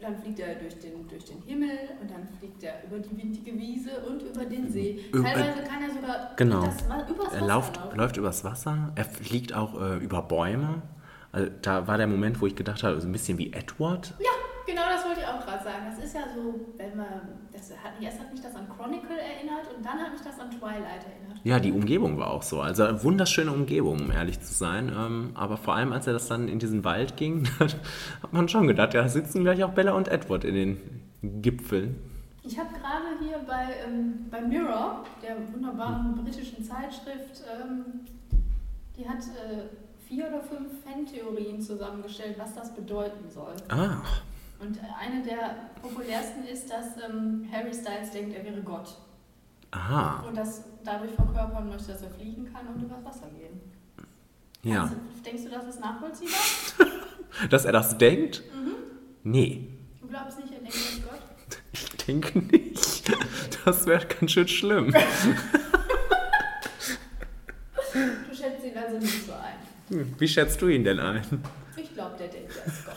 dann 0.00 0.16
fliegt 0.20 0.40
er 0.40 0.54
durch 0.56 0.78
den, 0.78 1.08
durch 1.08 1.24
den 1.24 1.40
Himmel 1.42 1.78
und 2.00 2.10
dann 2.10 2.28
fliegt 2.38 2.62
er 2.62 2.82
über 2.84 2.98
die 2.98 3.16
windige 3.16 3.52
Wiese 3.58 4.00
und 4.08 4.22
über 4.22 4.44
den 4.44 4.70
See. 4.70 5.04
Über- 5.12 5.24
Teilweise 5.24 5.62
kann 5.62 5.82
er 5.82 5.90
sogar 5.94 6.32
Genau. 6.36 6.64
das, 6.64 6.82
übers 7.10 7.32
Er 7.32 7.40
Wasser 7.40 7.46
läuft, 7.46 7.76
laufen. 7.76 7.96
läuft 7.98 8.16
übers 8.16 8.44
Wasser, 8.44 8.92
er 8.94 9.04
fliegt 9.04 9.54
auch 9.54 9.80
äh, 9.80 9.96
über 9.98 10.22
Bäume. 10.22 10.82
Also, 11.30 11.50
da 11.62 11.86
war 11.86 11.96
der 11.96 12.06
Moment, 12.08 12.40
wo 12.42 12.46
ich 12.46 12.54
gedacht 12.56 12.82
habe, 12.82 13.00
so 13.00 13.08
ein 13.08 13.12
bisschen 13.12 13.38
wie 13.38 13.52
Edward. 13.52 14.12
Ja, 14.18 14.28
genau 14.66 14.82
das 14.88 15.04
wollte 15.04 15.20
ich 15.20 15.26
auch 15.26 15.44
gerade 15.44 15.64
sagen. 15.64 15.86
Das 15.88 16.04
ist 16.04 16.14
ja 16.14 16.22
so, 16.34 16.60
wenn 16.76 16.96
man, 16.96 17.48
das 17.52 17.70
hat, 17.70 17.92
erst 18.00 18.20
hat 18.20 18.32
mich 18.32 18.40
das 18.40 18.54
an 18.54 18.68
Chronicle 18.68 19.16
erinnert 19.18 19.74
und 19.76 19.84
dann 19.84 19.98
hat 19.98 20.12
mich 20.12 20.20
das 20.22 20.38
an 20.38 20.50
Twilight 20.50 21.04
erinnert. 21.04 21.40
Ja, 21.44 21.58
die 21.58 21.72
Umgebung 21.72 22.18
war 22.18 22.30
auch 22.30 22.42
so. 22.42 22.60
Also 22.60 22.84
eine 22.84 23.02
wunderschöne 23.02 23.52
Umgebung, 23.52 24.00
um 24.00 24.10
ehrlich 24.10 24.40
zu 24.40 24.52
sein. 24.52 24.92
Ähm, 24.96 25.30
aber 25.34 25.56
vor 25.56 25.74
allem, 25.74 25.92
als 25.92 26.06
er 26.06 26.12
das 26.12 26.28
dann 26.28 26.48
in 26.48 26.58
diesen 26.58 26.84
Wald 26.84 27.16
ging, 27.16 27.48
hat 27.58 28.32
man 28.32 28.48
schon 28.48 28.66
gedacht, 28.66 28.94
ja, 28.94 29.02
da 29.02 29.08
sitzen 29.08 29.42
gleich 29.42 29.62
auch 29.64 29.70
Bella 29.72 29.92
und 29.92 30.08
Edward 30.08 30.44
in 30.44 30.54
den 30.54 31.02
Gipfeln. 31.42 31.96
Ich 32.44 32.58
habe 32.58 32.70
gerade 32.70 33.18
hier 33.20 33.38
bei, 33.46 33.68
ähm, 33.86 34.26
bei 34.30 34.40
Mirror, 34.40 35.04
der 35.22 35.36
wunderbaren 35.52 36.16
britischen 36.16 36.64
Zeitschrift, 36.64 37.42
ähm, 37.52 38.00
die 38.96 39.08
hat 39.08 39.18
äh, 39.18 39.68
vier 40.08 40.26
oder 40.26 40.42
fünf 40.42 40.82
Fan-Theorien 40.84 41.60
zusammengestellt, 41.60 42.36
was 42.38 42.54
das 42.54 42.74
bedeuten 42.74 43.30
soll. 43.30 43.54
Ah, 43.68 44.02
Und 44.62 44.76
äh, 44.78 44.80
eine 45.00 45.22
der 45.22 45.56
populärsten 45.82 46.44
ist, 46.44 46.70
dass 46.70 46.96
ähm, 47.08 47.48
Harry 47.52 47.74
Styles 47.74 48.10
denkt, 48.12 48.34
er 48.36 48.44
wäre 48.44 48.60
Gott. 48.62 48.96
aha, 49.72 50.24
Und 50.28 50.36
das 50.36 50.62
dadurch 50.84 51.12
verkörpern 51.12 51.68
möchte, 51.68 51.92
dass 51.92 52.02
er 52.02 52.10
fliegen 52.10 52.52
kann 52.52 52.66
und 52.68 52.80
übers 52.82 53.04
Wasser 53.04 53.28
gehen. 53.30 53.60
ja. 54.62 54.82
Also, 54.84 54.94
denkst 55.24 55.42
du, 55.44 55.50
das 55.50 55.64
ist 55.66 55.80
nachvollziehbar? 55.80 56.38
Dass 57.50 57.64
er 57.64 57.72
das 57.72 57.96
denkt? 57.98 58.42
Nee, 59.24 59.68
Du 60.02 60.06
glaubst 60.08 60.38
nicht, 60.38 60.52
er 60.52 60.58
denkt, 60.60 60.74
er 60.74 60.80
ist 60.80 61.02
Gott? 61.08 61.20
ich 61.72 61.88
denke 62.06 62.38
nicht. 62.40 63.10
Das 63.64 63.86
wäre 63.86 64.04
ganz 64.06 64.30
schön 64.32 64.46
schlimm. 64.48 64.92
Du 64.92 64.98
schätzt 68.36 68.64
ihn 68.64 68.76
also 68.76 68.98
nicht 68.98 69.26
so 69.26 69.32
ein. 69.32 69.54
Hm, 69.88 70.14
Wie 70.18 70.28
schätzt 70.28 70.60
du 70.60 70.68
ihn 70.68 70.84
denn 70.84 71.00
ein? 71.00 71.22
Ich 71.76 71.94
glaube, 71.94 72.16
der 72.18 72.28
denkt, 72.28 72.52
er 72.56 72.66
ist 72.66 72.84
Gott. 72.84 72.96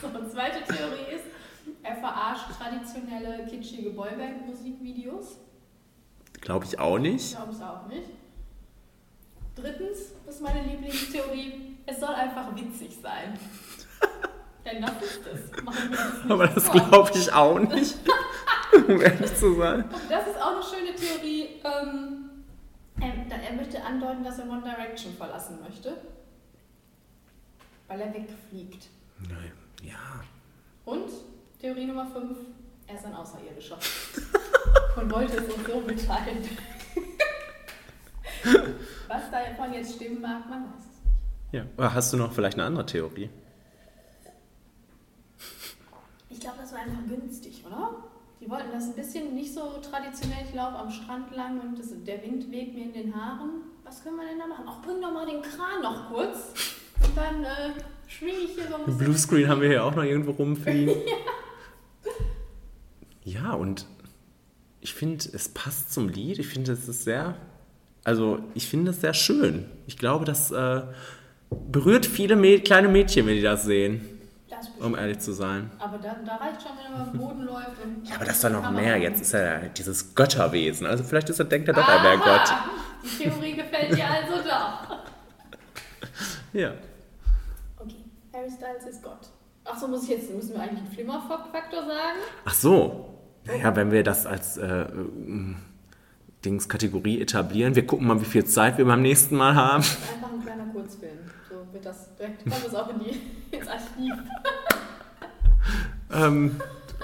so, 0.00 0.06
und 0.06 0.30
zweite 0.32 0.62
Theorie 0.64 1.14
ist, 1.16 1.24
er 1.82 1.93
verarscht 2.04 2.50
traditionelle, 2.58 3.46
kitschige 3.46 3.90
Boyband-Musikvideos. 3.90 5.38
Glaube 6.42 6.66
ich 6.66 6.78
auch 6.78 6.96
Ich 6.96 7.02
nicht. 7.02 7.34
glaube 7.36 7.52
es 7.52 7.62
auch 7.62 7.86
nicht. 7.86 8.10
Drittens, 9.56 9.98
das 10.26 10.34
ist 10.34 10.42
meine 10.42 10.62
Lieblingstheorie, 10.64 11.76
es 11.86 12.00
soll 12.00 12.14
einfach 12.14 12.54
witzig 12.54 12.98
sein. 13.00 13.38
Denn 14.66 14.82
das 14.82 14.92
ist 15.02 15.20
es. 15.26 15.62
Machen 15.62 15.90
wir 15.90 15.98
uns 15.98 16.14
nicht 16.24 16.30
Aber 16.30 16.46
das 16.48 16.70
glaube 16.70 17.10
ich 17.14 17.32
auch 17.32 17.58
nicht. 17.58 17.96
Um 18.88 19.00
ehrlich 19.00 19.32
zu 19.36 19.54
sein. 19.54 19.84
Das 20.08 20.26
ist 20.26 20.36
auch 20.42 20.56
eine 20.56 20.62
schöne 20.62 20.94
Theorie. 20.96 21.60
Ähm, 21.62 22.30
er, 23.00 23.42
er 23.42 23.52
möchte 23.54 23.80
andeuten, 23.82 24.24
dass 24.24 24.40
er 24.40 24.48
One 24.48 24.62
Direction 24.62 25.14
verlassen 25.14 25.60
möchte. 25.62 25.96
Weil 27.86 28.00
er 28.00 28.12
wegfliegt. 28.12 28.88
Ja. 29.80 30.24
Und 30.84 31.08
Theorie 31.64 31.86
Nummer 31.86 32.04
5, 32.04 32.36
er 32.86 32.94
ist 32.94 33.06
ein 33.06 33.14
Außerirdischer. 33.14 33.78
Und 35.00 35.10
wollte 35.10 35.38
es 35.38 35.44
uns 35.50 35.66
so 35.66 35.80
mitteilen. 35.80 36.46
Was 39.08 39.30
davon 39.30 39.72
jetzt 39.72 39.94
stimmen 39.94 40.20
mag, 40.20 40.46
man 40.46 40.64
weiß 40.64 40.80
es 40.80 41.04
nicht. 41.06 41.52
ja. 41.52 41.64
Aber 41.78 41.94
Hast 41.94 42.12
du 42.12 42.18
noch 42.18 42.34
vielleicht 42.34 42.58
eine 42.58 42.66
andere 42.66 42.84
Theorie? 42.84 43.30
Ich 46.28 46.38
glaube, 46.38 46.58
das 46.60 46.74
war 46.74 46.80
einfach 46.80 47.00
günstig, 47.08 47.64
oder? 47.66 47.94
Die 48.42 48.50
wollten 48.50 48.70
das 48.70 48.84
ein 48.84 48.94
bisschen 48.94 49.34
nicht 49.34 49.54
so 49.54 49.78
traditionell, 49.80 50.44
ich 50.46 50.54
laufe 50.54 50.76
am 50.76 50.90
Strand 50.90 51.34
lang 51.34 51.62
und 51.62 51.78
das, 51.78 51.94
der 52.04 52.22
Wind 52.22 52.52
weht 52.52 52.74
mir 52.74 52.84
in 52.84 52.92
den 52.92 53.16
Haaren. 53.16 53.62
Was 53.84 54.04
können 54.04 54.16
wir 54.16 54.26
denn 54.26 54.38
da 54.38 54.46
machen? 54.46 54.66
Ach, 54.68 54.82
bring 54.82 55.00
doch 55.00 55.14
mal 55.14 55.24
den 55.24 55.40
Kran 55.40 55.80
noch 55.82 56.10
kurz. 56.10 56.52
Und 57.02 57.16
dann 57.16 57.42
äh, 57.42 57.70
schwinge 58.06 58.32
ich 58.32 58.50
hier 58.50 58.68
so 58.68 58.74
ein 58.74 58.84
bisschen. 58.84 58.98
Bluescreen 58.98 59.48
haben 59.48 59.62
wir 59.62 59.68
hier 59.70 59.82
auch 59.82 59.94
noch 59.94 60.04
irgendwo 60.04 60.32
rumfliegen. 60.32 60.88
ja, 61.06 61.16
und 63.54 63.86
ich 64.80 64.94
finde, 64.94 65.24
es 65.32 65.48
passt 65.48 65.92
zum 65.92 66.08
Lied. 66.08 66.38
Ich 66.38 66.48
finde, 66.48 66.72
es 66.72 66.88
ist 66.88 67.04
sehr, 67.04 67.36
also 68.04 68.38
ich 68.54 68.68
finde 68.68 68.90
es 68.90 69.00
sehr 69.00 69.14
schön. 69.14 69.64
Ich 69.86 69.96
glaube, 69.96 70.24
das 70.24 70.50
äh, 70.50 70.82
berührt 71.50 72.04
viele 72.06 72.36
Mä 72.36 72.58
kleine 72.60 72.88
Mädchen, 72.88 73.26
wenn 73.26 73.36
die 73.36 73.42
das 73.42 73.64
sehen, 73.64 74.02
Das 74.50 74.68
um 74.78 74.94
ehrlich 74.94 75.20
zu 75.20 75.32
sein. 75.32 75.70
Aber 75.78 75.96
da, 75.98 76.16
da 76.24 76.36
reicht 76.36 76.60
schon, 76.62 76.72
wenn 76.76 76.92
er 76.92 77.02
auf 77.02 77.10
dem 77.12 77.18
Boden 77.18 77.42
läuft. 77.46 77.82
Und 77.82 78.06
Ja, 78.06 78.16
aber 78.16 78.26
das 78.26 78.36
ist 78.36 78.44
doch 78.44 78.50
noch 78.50 78.70
mehr. 78.70 78.98
Jetzt 78.98 79.22
ist 79.22 79.32
er 79.34 79.68
dieses 79.70 80.14
Götterwesen. 80.14 80.86
Also 80.86 81.02
vielleicht 81.02 81.30
ist 81.30 81.38
er, 81.38 81.46
denkt 81.46 81.68
er 81.68 81.74
doch, 81.74 81.88
er 81.88 82.02
wäre 82.02 82.18
Gott. 82.18 82.28
Aha, 82.28 82.68
Die 83.02 83.22
Theorie 83.24 83.54
gefällt 83.54 83.96
dir 83.96 84.06
also 84.06 84.48
doch. 84.48 84.98
Ja. 86.52 86.72
Okay, 87.78 88.04
Harry 88.32 88.48
Styles 88.50 88.84
ist 88.88 89.02
Gott. 89.02 89.28
Ach 89.64 89.76
so, 89.76 89.88
muss 89.88 90.04
ich 90.04 90.10
jetzt, 90.10 90.30
müssen 90.32 90.52
wir 90.54 90.60
eigentlich 90.60 90.78
einen 90.84 90.92
Flimmerfaktor 90.92 91.80
sagen? 91.80 92.18
Ach 92.44 92.54
so. 92.54 93.13
Naja, 93.46 93.76
wenn 93.76 93.90
wir 93.92 94.02
das 94.02 94.26
als 94.26 94.56
äh, 94.56 94.66
ähm, 94.66 95.56
Dings 96.44 96.68
Kategorie 96.68 97.20
etablieren, 97.20 97.74
wir 97.74 97.86
gucken 97.86 98.06
mal, 98.06 98.20
wie 98.20 98.26
viel 98.26 98.44
Zeit 98.44 98.78
wir 98.78 98.84
beim 98.84 99.02
nächsten 99.02 99.36
Mal 99.36 99.54
haben. 99.54 99.82
Einfach 99.82 100.32
ein 100.32 100.42
kleiner 100.42 100.66
Kurzfilm. 100.72 101.18
So 101.48 101.72
wird 101.72 101.84
das, 101.84 102.14
direkt 102.16 102.42
kommt 102.42 102.64
das 102.64 102.74
auch 102.74 102.88
in 102.90 103.00
die, 103.00 103.56
ins 103.56 103.68
Archiv. 103.68 104.14
Ähm, 106.12 106.60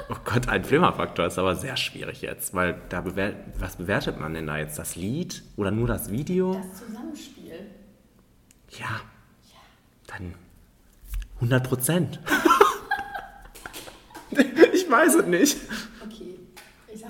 oh 0.08 0.16
Gott, 0.24 0.48
ein 0.48 0.64
Flimmerfaktor 0.64 1.26
ist 1.26 1.38
aber 1.38 1.56
sehr 1.56 1.76
schwierig 1.76 2.22
jetzt, 2.22 2.54
weil 2.54 2.80
da 2.88 3.00
bewer 3.00 3.32
was 3.58 3.76
bewertet 3.76 4.20
man 4.20 4.34
denn 4.34 4.46
da 4.46 4.58
jetzt? 4.58 4.78
Das 4.78 4.96
Lied 4.96 5.42
oder 5.56 5.70
nur 5.70 5.88
das 5.88 6.10
Video? 6.10 6.54
Das 6.54 6.86
Zusammenspiel. 6.86 7.66
Ja, 8.78 9.00
dann 10.06 10.34
100 11.36 11.66
Prozent. 11.66 12.20
ich 14.30 14.90
weiß 14.90 15.14
es 15.16 15.26
nicht. 15.26 15.56
Okay, 16.04 16.38
ich 16.92 17.00
sag 17.00 17.08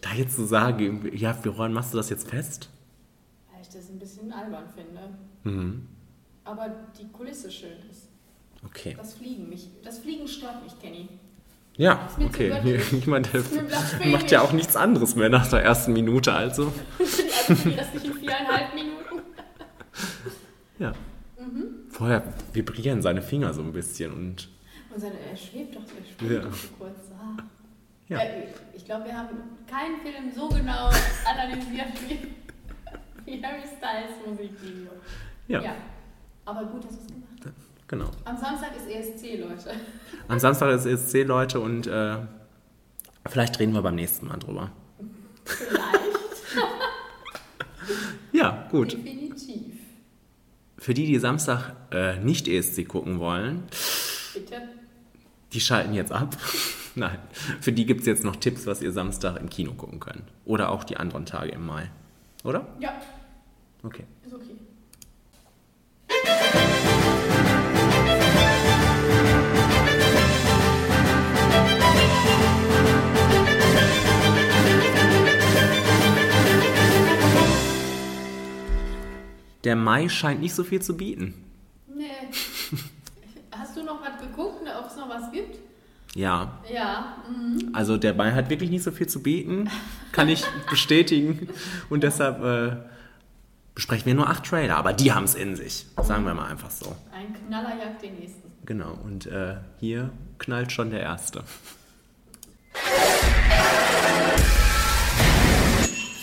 Da 0.00 0.12
jetzt 0.14 0.36
zu 0.36 0.44
sagen, 0.44 1.10
ja, 1.14 1.36
woran 1.44 1.72
machst 1.72 1.92
du 1.92 1.96
das 1.96 2.10
jetzt 2.10 2.28
fest? 2.28 2.68
weil 3.52 3.62
ich 3.62 3.68
das 3.68 3.88
ein 3.88 3.98
bisschen 3.98 4.32
albern 4.32 4.64
finde. 4.74 5.00
Mhm. 5.44 5.86
Aber 6.44 6.68
die 6.98 7.08
Kulisse 7.08 7.50
schön 7.50 7.78
ist. 7.90 8.08
Okay. 8.66 8.94
Das 8.96 9.14
Fliegen, 9.14 9.48
mich, 9.48 9.68
das 9.82 9.98
Fliegen 9.98 10.26
stört 10.28 10.62
mich, 10.62 10.78
Kenny. 10.80 11.08
Ja, 11.76 12.08
okay. 12.20 12.80
Ich 12.92 13.06
meine, 13.06 13.26
der 13.26 13.42
macht 14.06 14.30
ja 14.30 14.42
auch 14.42 14.52
nichts 14.52 14.76
anderes 14.76 15.16
mehr 15.16 15.28
nach 15.28 15.48
der 15.48 15.62
ersten 15.62 15.92
Minute, 15.92 16.32
also. 16.32 16.72
Also 17.46 17.56
für 17.56 17.68
die 17.70 17.74
restlichen 17.76 18.14
viereinhalb 18.14 18.74
Minuten. 18.74 19.22
Ja. 20.78 20.92
Mhm. 21.38 21.90
Vorher 21.90 22.22
vibrieren 22.52 23.00
seine 23.02 23.22
Finger 23.22 23.52
so 23.54 23.60
ein 23.62 23.72
bisschen 23.72 24.12
und 24.12 24.48
Und 24.92 25.00
seine, 25.00 25.14
er 25.20 25.36
schwebt 25.36 25.76
doch, 25.76 25.82
er 25.82 26.04
schwebt 26.26 26.32
Ja. 26.32 26.48
doch 26.48 26.54
so 26.56 26.68
kurz. 26.78 26.96
Ja. 28.08 28.20
Ich 28.74 28.84
glaube, 28.84 29.06
wir 29.06 29.16
haben 29.16 29.28
keinen 29.68 30.00
Film 30.02 30.30
so 30.34 30.48
genau 30.48 30.90
analysiert 31.26 31.88
wie, 32.06 32.28
wie 33.24 33.42
Harry 33.44 33.62
Styles 33.62 34.14
Musikvideo. 34.26 34.92
ja, 35.48 35.62
Ja. 35.62 35.74
Aber 36.44 36.64
gut, 36.66 36.84
dass 36.84 36.90
du 36.96 37.00
es 37.00 37.06
gemacht 37.06 37.38
hast. 37.46 37.88
genau. 37.88 38.10
Am 38.26 38.36
Samstag 38.36 38.72
ist 38.76 38.86
ESC, 38.86 39.38
Leute. 39.40 39.70
Am 40.28 40.38
Samstag 40.38 40.74
ist 40.74 40.84
ESC, 40.84 41.24
Leute, 41.26 41.60
und 41.60 41.86
äh, 41.86 42.16
vielleicht 43.26 43.58
reden 43.58 43.72
wir 43.72 43.80
beim 43.80 43.94
nächsten 43.94 44.26
Mal 44.26 44.36
drüber. 44.38 44.70
Vielleicht. 45.44 45.84
Ja, 48.32 48.66
gut. 48.70 48.92
Definitiv. 48.94 49.74
Für 50.78 50.92
die, 50.92 51.06
die 51.06 51.18
Samstag 51.18 51.72
äh, 51.92 52.18
nicht 52.18 52.48
ESC 52.48 52.86
gucken 52.88 53.20
wollen, 53.20 53.62
Bitte. 54.34 54.62
die 55.52 55.60
schalten 55.60 55.94
jetzt 55.94 56.10
ab. 56.10 56.36
Nein, 56.96 57.18
für 57.60 57.72
die 57.72 57.86
gibt 57.86 58.00
es 58.00 58.06
jetzt 58.06 58.24
noch 58.24 58.36
Tipps, 58.36 58.66
was 58.66 58.80
ihr 58.82 58.92
Samstag 58.92 59.36
im 59.40 59.48
Kino 59.50 59.72
gucken 59.72 60.00
könnt. 60.00 60.22
Oder 60.44 60.70
auch 60.70 60.84
die 60.84 60.96
anderen 60.96 61.26
Tage 61.26 61.50
im 61.50 61.66
Mai. 61.66 61.90
Oder? 62.44 62.66
Ja, 62.78 62.92
Okay. 63.82 64.04
ist 64.24 64.32
okay. 64.32 64.56
Der 79.64 79.76
Mai 79.76 80.08
scheint 80.08 80.40
nicht 80.40 80.54
so 80.54 80.62
viel 80.62 80.82
zu 80.82 80.96
bieten. 80.96 81.34
Nee. 81.94 82.04
Hast 83.50 83.76
du 83.76 83.82
noch 83.82 84.00
was 84.02 84.20
geguckt, 84.20 84.62
ob 84.78 84.86
es 84.86 84.96
noch 84.96 85.08
was 85.08 85.30
gibt? 85.32 85.58
Ja, 86.14 86.60
Ja. 86.72 87.16
Mhm. 87.28 87.70
also 87.74 87.96
der 87.96 88.14
Mai 88.14 88.30
hat 88.32 88.48
wirklich 88.50 88.70
nicht 88.70 88.84
so 88.84 88.92
viel 88.92 89.08
zu 89.08 89.22
bieten. 89.22 89.68
Kann 90.12 90.28
ich 90.28 90.44
bestätigen. 90.70 91.48
Und 91.90 92.02
deshalb 92.04 92.42
äh, 92.42 92.76
besprechen 93.74 94.06
wir 94.06 94.14
nur 94.14 94.28
acht 94.28 94.44
Trailer. 94.44 94.76
Aber 94.76 94.92
die 94.92 95.12
haben 95.12 95.24
es 95.24 95.34
in 95.34 95.56
sich. 95.56 95.86
Sagen 96.02 96.24
wir 96.24 96.34
mal 96.34 96.46
einfach 96.50 96.70
so. 96.70 96.94
Ein 97.12 97.34
Knaller 97.48 97.76
jagt 97.76 98.02
den 98.02 98.14
nächsten. 98.18 98.42
Genau. 98.64 98.96
Und 99.02 99.26
äh, 99.26 99.56
hier 99.80 100.10
knallt 100.38 100.70
schon 100.72 100.90
der 100.90 101.00
erste. 101.00 101.42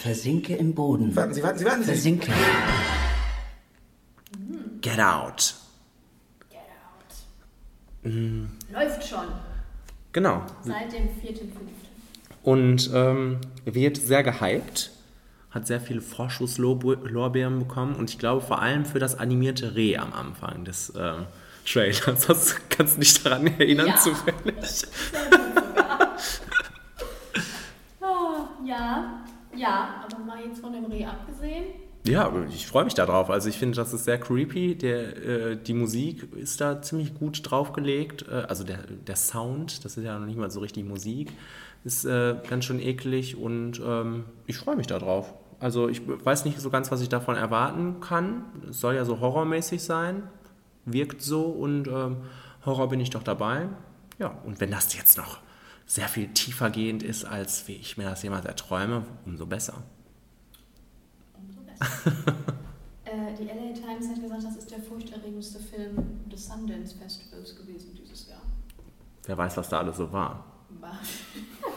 Versinke 0.02 0.56
im 0.56 0.74
Boden. 0.74 1.16
Warten 1.16 1.34
Sie, 1.34 1.44
warten 1.44 1.60
Sie, 1.60 1.66
warten 1.66 1.82
Sie. 1.84 1.92
Versinke. 1.92 2.32
Get 4.82 5.00
out. 5.00 5.54
Get 6.50 6.60
out. 8.04 8.14
Läuft 8.74 9.08
schon. 9.08 9.26
Genau. 10.14 10.44
Seit 10.64 10.92
dem 10.94 11.04
4.5. 11.08 11.42
Und 12.44 12.90
ähm, 12.94 13.38
wird 13.66 13.98
sehr 13.98 14.24
gehypt. 14.24 14.92
Hat 15.52 15.68
sehr 15.68 15.80
viele 15.82 16.02
Vorschusslorbeeren 16.02 17.60
bekommen. 17.60 17.96
Und 17.96 18.10
ich 18.10 18.18
glaube 18.20 18.42
vor 18.42 18.62
allem 18.62 18.86
für 18.86 19.00
das 19.00 19.20
animierte 19.20 19.76
Reh 19.76 19.98
am 19.98 20.14
Anfang 20.14 20.64
des 20.66 20.90
äh, 20.92 21.14
Trailers. 21.66 22.26
Das 22.28 22.56
kannst 22.70 22.96
du 22.98 23.02
dich 23.02 23.22
daran 23.24 23.48
erinnern, 23.48 23.88
Ja. 23.88 23.96
zufällig. 23.98 24.56
Ah, 28.02 28.48
ja, 28.66 29.24
ja, 29.56 30.04
aber 30.06 30.18
mal 30.24 30.44
jetzt 30.44 30.60
von 30.62 30.74
dem 30.74 30.86
Reh 30.86 31.06
abgesehen. 31.06 31.66
Ja, 32.04 32.32
ich 32.50 32.66
freue 32.66 32.84
mich 32.84 32.96
darauf. 32.96 33.30
Also 33.30 33.48
ich 33.48 33.58
finde, 33.58 33.76
das 33.76 33.94
ist 33.94 34.06
sehr 34.06 34.20
creepy. 34.20 34.76
Der, 34.76 35.18
äh, 35.18 35.58
die 35.58 35.74
Musik 35.74 36.34
ist 36.36 36.60
da 36.60 36.82
ziemlich 36.82 37.14
gut 37.14 37.42
draufgelegt. 37.44 38.26
Äh, 38.28 38.46
also 38.48 38.64
der, 38.64 38.80
der 38.88 39.16
Sound, 39.16 39.86
das 39.86 39.98
ist 39.98 40.04
ja 40.04 40.18
noch 40.18 40.26
nicht 40.26 40.38
mal 40.38 40.50
so 40.50 40.62
richtig 40.62 40.86
Musik, 40.86 41.32
ist 41.84 42.06
äh, 42.06 42.36
ganz 42.50 42.66
schön 42.66 42.80
eklig 42.80 43.38
und 43.38 43.80
ähm, 43.86 44.26
ich 44.48 44.58
freue 44.58 44.76
mich 44.76 44.88
darauf. 44.88 45.34
Also 45.60 45.90
ich 45.90 46.02
weiß 46.08 46.46
nicht 46.46 46.60
so 46.60 46.72
ganz, 46.72 46.92
was 46.92 47.02
ich 47.02 47.10
davon 47.10 47.36
erwarten 47.36 48.00
kann. 48.00 48.46
Es 48.68 48.80
soll 48.80 48.96
ja 48.96 49.06
so 49.06 49.20
horrormäßig 49.20 49.84
sein, 49.84 50.24
wirkt 50.86 51.22
so 51.22 51.44
und 51.44 51.88
ähm, 51.88 52.18
Horror 52.66 52.90
bin 52.90 53.00
ich 53.00 53.12
doch 53.12 53.24
dabei. 53.24 53.68
Ja, 54.18 54.40
und 54.44 54.60
wenn 54.60 54.72
das 54.72 54.96
jetzt 54.96 55.18
noch 55.18 55.40
sehr 55.86 56.08
viel 56.08 56.30
tiefergehend 56.30 57.04
ist, 57.04 57.26
als 57.26 57.68
wie 57.68 57.74
ich 57.74 57.98
mir 57.98 58.10
das 58.10 58.24
jemals 58.24 58.46
erträume, 58.46 59.06
umso 59.26 59.46
besser. 59.46 59.84
Äh, 63.04 63.34
die 63.36 63.44
LA 63.46 63.74
Times 63.74 64.08
hat 64.10 64.22
gesagt, 64.22 64.44
das 64.44 64.56
ist 64.56 64.72
der 64.72 64.80
furchterregendste 64.80 65.60
Film 65.60 65.96
des 66.32 66.46
Sundance 66.48 66.96
Festivals 66.96 67.56
gewesen 67.56 67.94
dieses 67.96 68.30
Jahr. 68.30 68.42
Wer 69.26 69.38
weiß, 69.38 69.58
was 69.58 69.68
da 69.70 69.80
alles 69.80 69.98
so 69.98 70.10
war. 70.14 70.46
War- 70.80 71.00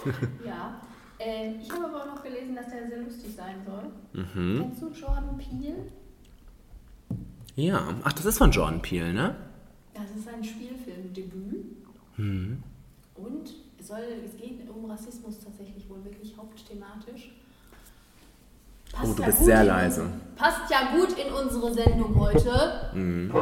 ja. 0.46 0.80
Äh, 1.18 1.56
ich 1.60 1.70
habe 1.72 1.86
aber 1.86 2.02
auch 2.02 2.14
noch 2.16 2.22
gelesen, 2.22 2.54
dass 2.54 2.68
der 2.68 2.86
sehr 2.88 3.02
lustig 3.02 3.34
sein 3.34 3.56
soll. 3.64 3.90
Mhm. 4.12 4.58
Kennst 4.60 4.82
du 4.82 4.88
Jordan 4.90 5.36
Peele? 5.38 5.74
Ja, 7.56 7.88
ach, 8.04 8.12
das 8.12 8.26
ist 8.26 8.38
von 8.38 8.50
Jordan 8.50 8.82
Peele, 8.82 9.12
ne? 9.12 9.34
Das 9.94 10.10
ist 10.16 10.24
sein 10.24 10.44
Spielfilmdebüt. 10.44 11.76
Mhm. 12.16 12.62
Und 13.16 13.54
es, 13.80 13.88
soll, 13.88 14.00
es 14.24 14.36
geht 14.36 14.68
um 14.68 14.84
Rassismus 14.90 15.38
tatsächlich 15.40 15.88
wohl 15.88 16.04
wirklich 16.04 16.36
hauptthematisch. 16.36 17.32
Oh, 19.02 19.12
du 19.12 19.22
ja 19.22 19.26
bist 19.26 19.44
sehr 19.44 19.60
in 19.62 19.66
leise. 19.66 20.02
unsere- 20.02 20.20
Passt 20.36 20.70
ja 20.70 20.96
gut 20.96 21.12
in 21.18 21.32
unsere 21.32 21.72
Sendung 21.72 22.18
heute. 22.18 22.90
Mhm. 22.94 23.32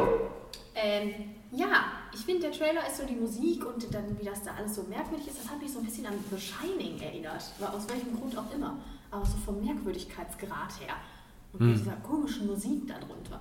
Ähm, 0.75 1.13
ja, 1.51 1.67
ich 2.13 2.21
finde, 2.21 2.43
der 2.43 2.51
Trailer 2.51 2.85
ist 2.87 2.97
so 2.97 3.05
die 3.05 3.15
Musik 3.15 3.65
und 3.65 3.93
dann, 3.93 4.17
wie 4.19 4.25
das 4.25 4.43
da 4.43 4.51
alles 4.57 4.75
so 4.75 4.83
merkwürdig 4.83 5.27
ist, 5.27 5.39
das 5.43 5.49
hat 5.51 5.61
mich 5.61 5.71
so 5.71 5.79
ein 5.79 5.85
bisschen 5.85 6.05
an 6.05 6.13
The 6.31 6.39
Shining 6.39 6.99
erinnert. 6.99 7.43
Aus 7.61 7.87
welchem 7.89 8.19
Grund 8.19 8.37
auch 8.37 8.51
immer. 8.53 8.77
Aber 9.11 9.25
so 9.25 9.37
vom 9.45 9.63
Merkwürdigkeitsgrad 9.63 10.79
her. 10.81 10.95
Und 11.53 11.61
Mhm. 11.61 11.67
mit 11.71 11.79
dieser 11.81 11.95
komischen 11.97 12.47
Musik 12.47 12.87
darunter. 12.87 13.39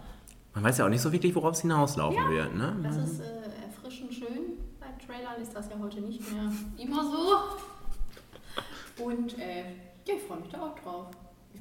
Man 0.54 0.64
weiß 0.64 0.78
ja 0.78 0.84
auch 0.84 0.90
nicht 0.90 1.00
so 1.00 1.10
wirklich, 1.12 1.34
worauf 1.34 1.54
es 1.54 1.62
hinauslaufen 1.62 2.22
Ja, 2.22 2.30
wird, 2.30 2.54
ne? 2.54 2.76
Das 2.82 2.96
ist 2.96 3.20
äh, 3.20 3.24
erfrischend 3.66 4.12
schön. 4.12 4.58
Bei 4.78 4.88
Trailern 5.06 5.40
ist 5.40 5.54
das 5.54 5.70
ja 5.70 5.76
heute 5.80 6.00
nicht 6.02 6.20
mehr 6.30 6.52
immer 6.76 7.02
so. 7.04 9.04
Und 9.04 9.38
äh, 9.38 9.62
ja, 10.06 10.14
ich 10.14 10.22
freue 10.28 10.40
mich 10.40 10.50
da 10.50 10.60
auch 10.60 10.78
drauf. 10.78 11.06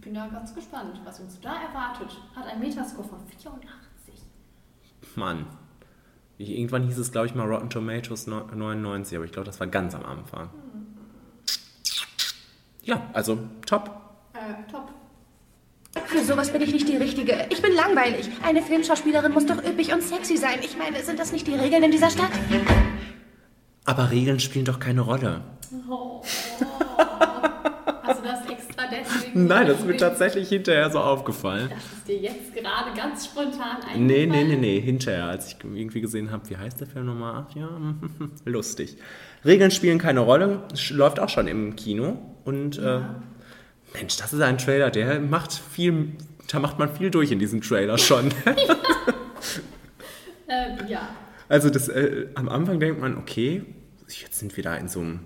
Ich 0.02 0.06
bin 0.06 0.16
da 0.16 0.26
ganz 0.30 0.56
gespannt, 0.56 1.00
was 1.06 1.20
uns 1.20 1.40
da 1.42 1.54
erwartet. 1.62 2.10
Hat 2.36 2.48
ein 2.48 2.60
Metascore 2.60 3.08
von 3.08 3.20
84. 3.40 3.62
Mann. 5.16 5.46
Ich- 6.40 6.50
Irgendwann 6.50 6.82
hieß 6.88 6.98
es, 6.98 7.12
glaube 7.12 7.28
ich, 7.28 7.36
mal 7.36 7.46
Rotten 7.48 7.70
Tomatoes 7.70 8.26
no- 8.26 8.48
99, 8.52 9.16
aber 9.16 9.26
ich 9.26 9.32
glaube, 9.32 9.46
das 9.46 9.60
war 9.60 9.68
ganz 9.68 9.94
am 9.94 10.04
Anfang. 10.04 10.50
Ja, 12.82 13.12
also 13.14 13.38
top. 13.68 13.92
Äh, 14.34 14.72
top. 14.72 14.90
Für 16.08 16.24
sowas 16.24 16.52
bin 16.52 16.64
ich 16.64 16.74
nicht 16.74 16.88
die 16.88 16.98
Richtige. 16.98 17.46
Ich 17.52 17.62
bin 17.62 17.74
langweilig. 17.76 18.28
Eine 18.44 18.64
Filmschauspielerin 18.64 19.32
muss 19.32 19.46
doch 19.46 19.64
üppig 19.64 19.94
und 19.94 20.02
sexy 20.02 20.36
sein. 20.36 20.62
Ich 20.64 20.76
meine, 20.80 21.04
sind 21.04 21.20
das 21.20 21.32
nicht 21.32 21.46
die 21.46 21.54
Regeln 21.54 21.84
in 21.84 21.92
dieser 21.92 22.10
Stadt? 22.10 22.32
Aber 23.86 24.10
Regeln 24.10 24.40
spielen 24.40 24.66
doch 24.66 24.80
keine 24.80 25.02
Rolle. 25.02 25.44
Oh. 25.88 26.24
Hast 28.04 28.20
du 28.20 28.24
das 28.24 28.46
extra 28.50 28.88
deswegen? 28.90 29.21
Nein, 29.48 29.68
das 29.68 29.80
ist 29.80 29.86
mir 29.88 29.98
tatsächlich 29.98 30.50
hinterher 30.50 30.90
so 30.90 31.00
aufgefallen. 31.00 31.70
Das 31.70 31.84
ist 31.86 32.08
dir 32.08 32.18
jetzt 32.18 32.54
gerade 32.54 32.96
ganz 32.96 33.26
spontan 33.26 33.78
Nee, 33.96 34.00
nee, 34.00 34.22
eingefallen? 34.24 34.48
nee, 34.50 34.56
nee, 34.58 34.82
hinterher, 34.82 35.26
als 35.26 35.48
ich 35.48 35.58
irgendwie 35.64 36.02
gesehen 36.02 36.32
habe, 36.32 36.50
wie 36.50 36.58
heißt 36.58 36.80
der 36.80 36.88
Film 36.88 37.06
nochmal? 37.08 37.46
Ach 37.50 37.56
ja, 37.56 37.70
lustig. 38.46 38.98
Regeln 39.46 39.72
spielen 39.72 39.98
keine 39.98 40.20
Rolle, 40.22 40.64
läuft 40.92 41.20
auch 41.20 41.30
schon 41.30 41.48
im 41.48 41.76
Kino. 41.76 42.20
Und 42.46 42.78
äh, 42.78 43.00
Mensch, 43.94 44.18
das 44.18 44.34
ist 44.34 44.42
ein 44.42 44.58
Trailer, 44.58 44.90
der 44.92 45.20
macht 45.20 45.54
viel, 45.54 46.14
da 46.52 46.60
macht 46.60 46.80
man 46.80 46.94
viel 46.94 47.10
durch 47.12 47.32
in 47.32 47.40
diesem 47.40 47.62
Trailer 47.62 47.98
schon. 47.98 48.32
Ähm, 50.54 50.80
ja. 50.90 51.08
Also 51.48 51.70
das, 51.70 51.88
äh, 51.88 52.28
am 52.36 52.50
Anfang 52.50 52.80
denkt 52.82 53.00
man, 53.00 53.18
okay, 53.18 53.64
jetzt 54.08 54.38
sind 54.40 54.56
wir 54.58 54.64
da 54.64 54.76
in 54.76 54.90
so 54.90 55.00
einem, 55.00 55.20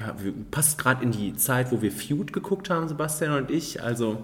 ja, 0.00 0.14
passt 0.50 0.78
gerade 0.78 1.02
in 1.02 1.12
die 1.12 1.34
Zeit, 1.36 1.72
wo 1.72 1.82
wir 1.82 1.90
Feud 1.90 2.32
geguckt 2.32 2.70
haben, 2.70 2.88
Sebastian 2.88 3.34
und 3.34 3.50
ich, 3.50 3.82
also 3.82 4.18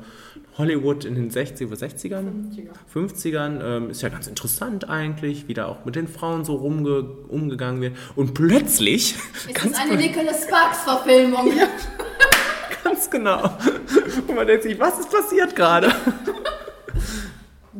Hollywood 0.56 1.04
in 1.04 1.14
den 1.16 1.30
60er, 1.30 1.74
60ern, 1.74 2.52
50ern, 2.94 3.60
ähm, 3.62 3.90
ist 3.90 4.02
ja 4.02 4.08
ganz 4.08 4.26
interessant 4.28 4.88
eigentlich, 4.88 5.48
wie 5.48 5.54
da 5.54 5.66
auch 5.66 5.84
mit 5.84 5.96
den 5.96 6.06
Frauen 6.06 6.44
so 6.44 6.54
rumge 6.54 7.02
umgegangen 7.28 7.80
wird. 7.80 7.96
Und 8.14 8.34
plötzlich, 8.34 9.16
Ist 9.48 9.64
das 9.64 9.74
eine 9.74 9.96
Nicholas 9.96 10.44
Sparks-Verfilmung? 10.44 11.52
ganz 12.84 13.10
genau, 13.10 13.50
und 14.28 14.34
man 14.34 14.46
denkt 14.46 14.62
sich, 14.62 14.78
was 14.78 15.00
ist 15.00 15.10
passiert 15.10 15.56
gerade? 15.56 15.92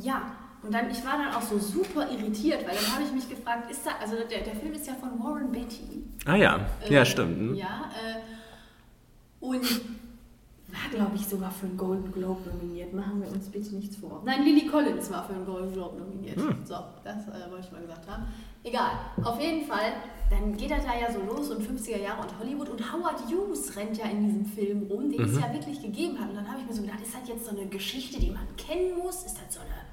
Ja, 0.01 0.23
und 0.65 0.73
dann, 0.75 0.91
ich 0.91 1.05
war 1.05 1.19
dann 1.19 1.35
auch 1.35 1.43
so 1.43 1.59
super 1.59 2.11
irritiert, 2.11 2.67
weil 2.67 2.75
dann 2.75 2.93
habe 2.95 3.03
ich 3.05 3.13
mich 3.13 3.29
gefragt, 3.29 3.71
ist 3.71 3.85
da, 3.87 3.93
also 4.01 4.17
der, 4.29 4.41
der 4.43 4.55
Film 4.57 4.73
ist 4.73 4.87
ja 4.87 4.95
von 4.95 5.11
Warren 5.23 5.51
Beatty. 5.53 6.05
Ah 6.27 6.37
ja, 6.37 6.61
ja 6.89 7.01
Äh, 7.03 7.07
stimmt. 7.07 7.39
hm. 7.39 7.55
Ja, 7.55 7.91
äh, 8.03 8.21
und 9.45 9.63
war, 10.69 10.91
glaube 10.91 11.15
ich, 11.15 11.27
sogar 11.27 11.51
für 11.53 11.67
einen 11.67 11.77
Golden 11.77 12.11
Globe 12.11 12.41
nominiert. 12.51 12.93
Machen 12.93 13.21
wir 13.23 13.31
uns 13.31 13.49
bitte 13.49 13.77
nichts 13.77 13.97
vor. 13.97 14.23
Nein, 14.25 14.43
Lily 14.43 14.67
Collins 14.67 15.09
war 15.11 15.25
für 15.25 15.35
einen 15.35 15.45
Golden 15.47 15.73
Globe 15.73 15.99
nominiert. 15.99 16.37
Hm. 16.37 16.57
So, 16.65 16.75
das 17.05 17.29
äh, 17.29 17.49
wollte 17.51 17.67
ich 17.67 17.73
mal 17.73 17.83
gesagt 17.83 18.09
haben. 18.09 18.25
Egal, 18.65 18.91
auf 19.23 19.39
jeden 19.41 19.67
Fall, 19.69 19.93
dann 20.31 20.57
geht 20.57 20.71
er 20.73 20.79
da 20.79 20.99
ja 20.99 21.13
so 21.13 21.21
los 21.21 21.51
und 21.51 21.63
50er 21.63 21.99
Jahre 22.01 22.23
und 22.23 22.39
Hollywood 22.41 22.71
und 22.71 22.93
Howard 22.93 23.21
Hughes 23.31 23.77
rennt 23.77 23.99
ja 23.99 24.07
in 24.07 24.25
diesem 24.27 24.47
Film 24.47 24.85
rum, 24.91 25.11
den 25.11 25.23
es 25.23 25.33
Mhm. 25.35 25.41
ja 25.41 25.53
wirklich 25.53 25.81
gegeben 25.83 26.19
hat. 26.19 26.31
Und 26.31 26.37
dann 26.37 26.49
habe 26.49 26.61
ich 26.61 26.67
mir 26.67 26.73
so 26.73 26.81
gedacht, 26.83 27.01
ist 27.03 27.15
das 27.15 27.29
jetzt 27.29 27.45
so 27.45 27.51
eine 27.57 27.67
Geschichte, 27.67 28.19
die 28.19 28.31
man 28.31 28.47
kennen 28.57 28.99
muss? 28.99 29.17
Ist 29.27 29.37
das 29.37 29.55
so 29.55 29.61
eine, 29.61 29.84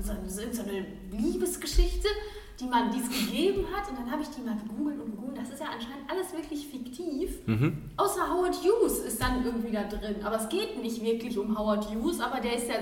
so 0.00 0.12
eine, 0.12 0.28
so 0.28 0.62
eine 0.62 0.86
Liebesgeschichte, 1.10 2.08
die 2.60 2.66
man 2.66 2.90
dies 2.90 3.08
gegeben 3.08 3.64
hat? 3.74 3.88
Und 3.90 3.98
dann 3.98 4.10
habe 4.10 4.22
ich 4.22 4.28
die 4.28 4.40
mal 4.42 4.56
gegoogelt 4.56 5.00
und 5.00 5.10
gegoogelt. 5.12 5.38
Das 5.38 5.50
ist 5.50 5.60
ja 5.60 5.66
anscheinend 5.66 6.10
alles 6.10 6.32
wirklich 6.32 6.66
fiktiv. 6.68 7.46
Mhm. 7.46 7.90
Außer 7.96 8.28
Howard 8.32 8.54
Hughes 8.62 8.98
ist 9.00 9.20
dann 9.22 9.44
irgendwie 9.44 9.72
da 9.72 9.84
drin. 9.84 10.16
Aber 10.24 10.36
es 10.36 10.48
geht 10.48 10.80
nicht 10.82 11.02
wirklich 11.02 11.38
um 11.38 11.56
Howard 11.58 11.88
Hughes, 11.94 12.20
aber 12.20 12.40
der 12.40 12.56
ist 12.56 12.68
ja, 12.68 12.74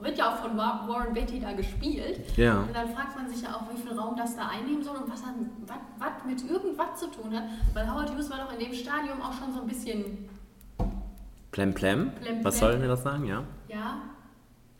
wird 0.00 0.18
ja 0.18 0.32
auch 0.32 0.36
von 0.38 0.56
Wa- 0.56 0.84
Warren 0.88 1.12
Beatty 1.14 1.38
da 1.40 1.52
gespielt. 1.52 2.20
Ja. 2.36 2.60
Und 2.62 2.74
dann 2.74 2.88
fragt 2.92 3.16
man 3.16 3.28
sich 3.28 3.42
ja 3.42 3.54
auch, 3.54 3.62
wie 3.72 3.80
viel 3.80 3.92
Raum 3.96 4.16
das 4.16 4.34
da 4.36 4.48
einnehmen 4.48 4.82
soll 4.82 4.96
und 4.96 5.10
was, 5.10 5.22
hat, 5.24 5.34
was, 5.66 5.76
was 5.98 6.24
mit 6.26 6.50
irgendwas 6.50 6.98
zu 7.00 7.06
tun 7.08 7.34
hat. 7.36 7.44
Weil 7.74 7.88
Howard 7.90 8.12
Hughes 8.14 8.28
war 8.30 8.38
doch 8.38 8.52
in 8.52 8.58
dem 8.58 8.72
Stadium 8.74 9.20
auch 9.22 9.32
schon 9.32 9.52
so 9.52 9.60
ein 9.60 9.66
bisschen, 9.68 10.28
Plem 11.52 11.74
Plem, 11.74 12.12
Plem, 12.14 12.42
was 12.44 12.58
Plem. 12.58 12.70
soll 12.70 12.78
mir 12.80 12.88
das 12.88 13.02
sagen, 13.02 13.26
ja? 13.26 13.44
ja, 13.68 13.96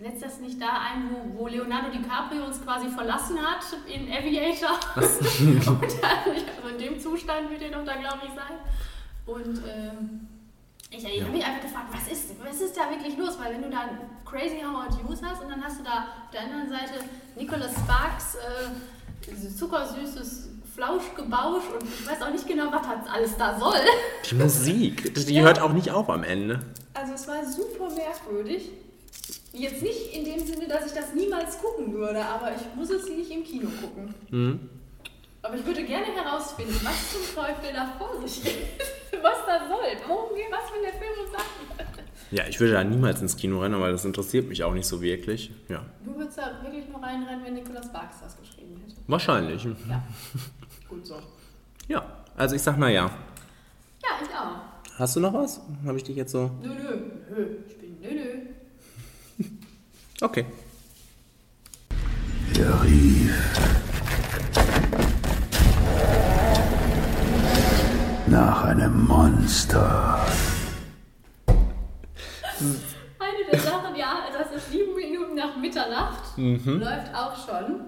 setzt 0.02 0.22
das 0.22 0.38
nicht 0.40 0.60
da 0.60 0.68
ein, 0.68 1.10
wo, 1.10 1.38
wo 1.44 1.46
Leonardo 1.48 1.88
DiCaprio 1.90 2.44
uns 2.44 2.60
quasi 2.62 2.88
verlassen 2.88 3.38
hat 3.40 3.64
in 3.86 4.12
Aviator? 4.12 4.78
und 4.96 5.82
also 5.82 6.68
in 6.70 6.78
dem 6.78 6.98
Zustand 6.98 7.50
wird 7.50 7.62
er 7.62 7.70
doch 7.70 7.84
da, 7.84 7.94
glaube 7.96 8.20
ich, 8.26 8.34
sein. 8.34 8.58
Und 9.26 9.62
ähm, 9.68 10.28
ich, 10.90 11.04
ich 11.04 11.22
habe 11.22 11.30
mich 11.32 11.44
einfach 11.44 11.62
gefragt, 11.62 11.86
was 11.92 12.12
ist, 12.12 12.30
was 12.44 12.60
ist 12.60 12.76
da 12.76 12.90
wirklich 12.90 13.16
los? 13.16 13.38
Weil 13.38 13.54
wenn 13.54 13.62
du 13.62 13.70
da 13.70 13.88
Crazy 14.24 14.60
Howard 14.60 14.92
Hughes 15.02 15.22
hast 15.22 15.42
und 15.42 15.50
dann 15.50 15.62
hast 15.62 15.78
du 15.78 15.84
da 15.84 16.06
auf 16.24 16.30
der 16.32 16.42
anderen 16.42 16.68
Seite 16.68 17.04
Nicholas 17.36 17.72
Sparks, 17.72 18.36
äh, 18.36 19.48
zuckersüßes 19.56 20.48
Flauschgebausch 20.74 21.62
und 21.78 21.84
ich 21.84 22.06
weiß 22.06 22.22
auch 22.22 22.30
nicht 22.30 22.46
genau, 22.48 22.72
was 22.72 22.82
das 22.82 23.12
alles 23.12 23.36
da 23.36 23.58
soll. 23.58 23.78
Die 24.30 24.34
Musik, 24.34 25.14
die 25.14 25.34
Ja. 25.34 25.42
hört 25.42 25.60
auch 25.60 25.72
nicht 25.72 25.90
auf 25.90 26.08
am 26.10 26.24
Ende. 26.24 26.60
Also 26.94 27.12
es 27.12 27.28
war 27.28 27.44
super 27.44 27.90
merkwürdig. 27.94 28.70
Jetzt 29.52 29.82
nicht 29.82 30.14
in 30.14 30.24
dem 30.24 30.38
Sinne, 30.46 30.66
dass 30.66 30.86
ich 30.86 30.92
das 30.92 31.12
niemals 31.14 31.58
gucken 31.58 31.92
würde, 31.92 32.24
aber 32.24 32.52
ich 32.54 32.62
muss 32.74 32.90
es 32.90 33.06
nicht 33.08 33.30
im 33.30 33.44
Kino 33.44 33.68
gucken. 33.80 34.14
Mhm. 34.30 34.68
Aber 35.42 35.56
ich 35.56 35.66
würde 35.66 35.84
gerne 35.84 36.06
herausfinden, 36.06 36.74
was 36.82 37.12
zum 37.12 37.34
Teufel 37.34 37.72
da 37.74 37.92
vor 37.98 38.20
sich 38.26 38.42
geht. 38.44 38.56
Was 39.22 39.44
da 39.46 39.68
soll. 39.68 40.08
Worum 40.08 40.34
geht, 40.34 40.46
was 40.50 40.72
will 40.72 40.80
der 40.82 40.92
Film 40.94 41.12
uns 41.22 41.30
sagen? 41.30 41.88
Ja, 42.32 42.44
ich 42.48 42.58
würde 42.58 42.72
da 42.72 42.82
niemals 42.82 43.20
ins 43.20 43.36
Kino 43.36 43.60
rennen, 43.60 43.78
weil 43.80 43.92
das 43.92 44.04
interessiert 44.04 44.48
mich 44.48 44.64
auch 44.64 44.72
nicht 44.72 44.86
so 44.86 45.00
wirklich. 45.02 45.52
Ja, 45.68 45.84
Du 46.04 46.16
würdest 46.16 46.38
da 46.38 46.60
wirklich 46.62 46.88
nur 46.88 47.00
reinrennen, 47.00 47.44
wenn 47.44 47.54
Nicolas 47.54 47.84
Sparks 47.84 48.16
das 48.22 48.36
geschrieben 48.40 48.80
hätte. 48.84 48.96
wahrscheinlich. 49.06 49.62
Ja. 49.64 50.02
Gut 50.88 51.06
so. 51.06 51.16
Ja, 51.88 52.04
also 52.36 52.56
ich 52.56 52.62
sag 52.62 52.78
na 52.78 52.88
ja. 52.88 53.04
Ja, 54.02 54.08
ich 54.22 54.28
auch. 54.34 54.98
Hast 54.98 55.14
du 55.14 55.20
noch 55.20 55.34
was? 55.34 55.60
Habe 55.86 55.98
ich 55.98 56.04
dich 56.04 56.16
jetzt 56.16 56.32
so... 56.32 56.50
Nö, 56.62 56.68
nö, 56.70 57.00
nö. 57.30 57.46
Ich 57.68 57.78
bin 57.78 58.00
nö, 58.00 58.08
nö. 58.14 58.30
Okay. 60.22 60.46
Er 62.56 62.82
rief 62.84 63.34
nach 68.28 68.64
einem 68.66 69.04
Monster. 69.04 70.24
Eine 73.18 73.50
der 73.50 73.58
Sachen, 73.58 73.96
ja, 73.96 74.28
das 74.32 74.52
ist 74.56 74.70
sieben 74.70 74.94
Minuten 74.94 75.34
nach 75.34 75.56
Mitternacht. 75.56 76.38
Mhm. 76.38 76.78
Läuft 76.78 77.12
auch 77.12 77.34
schon. 77.44 77.80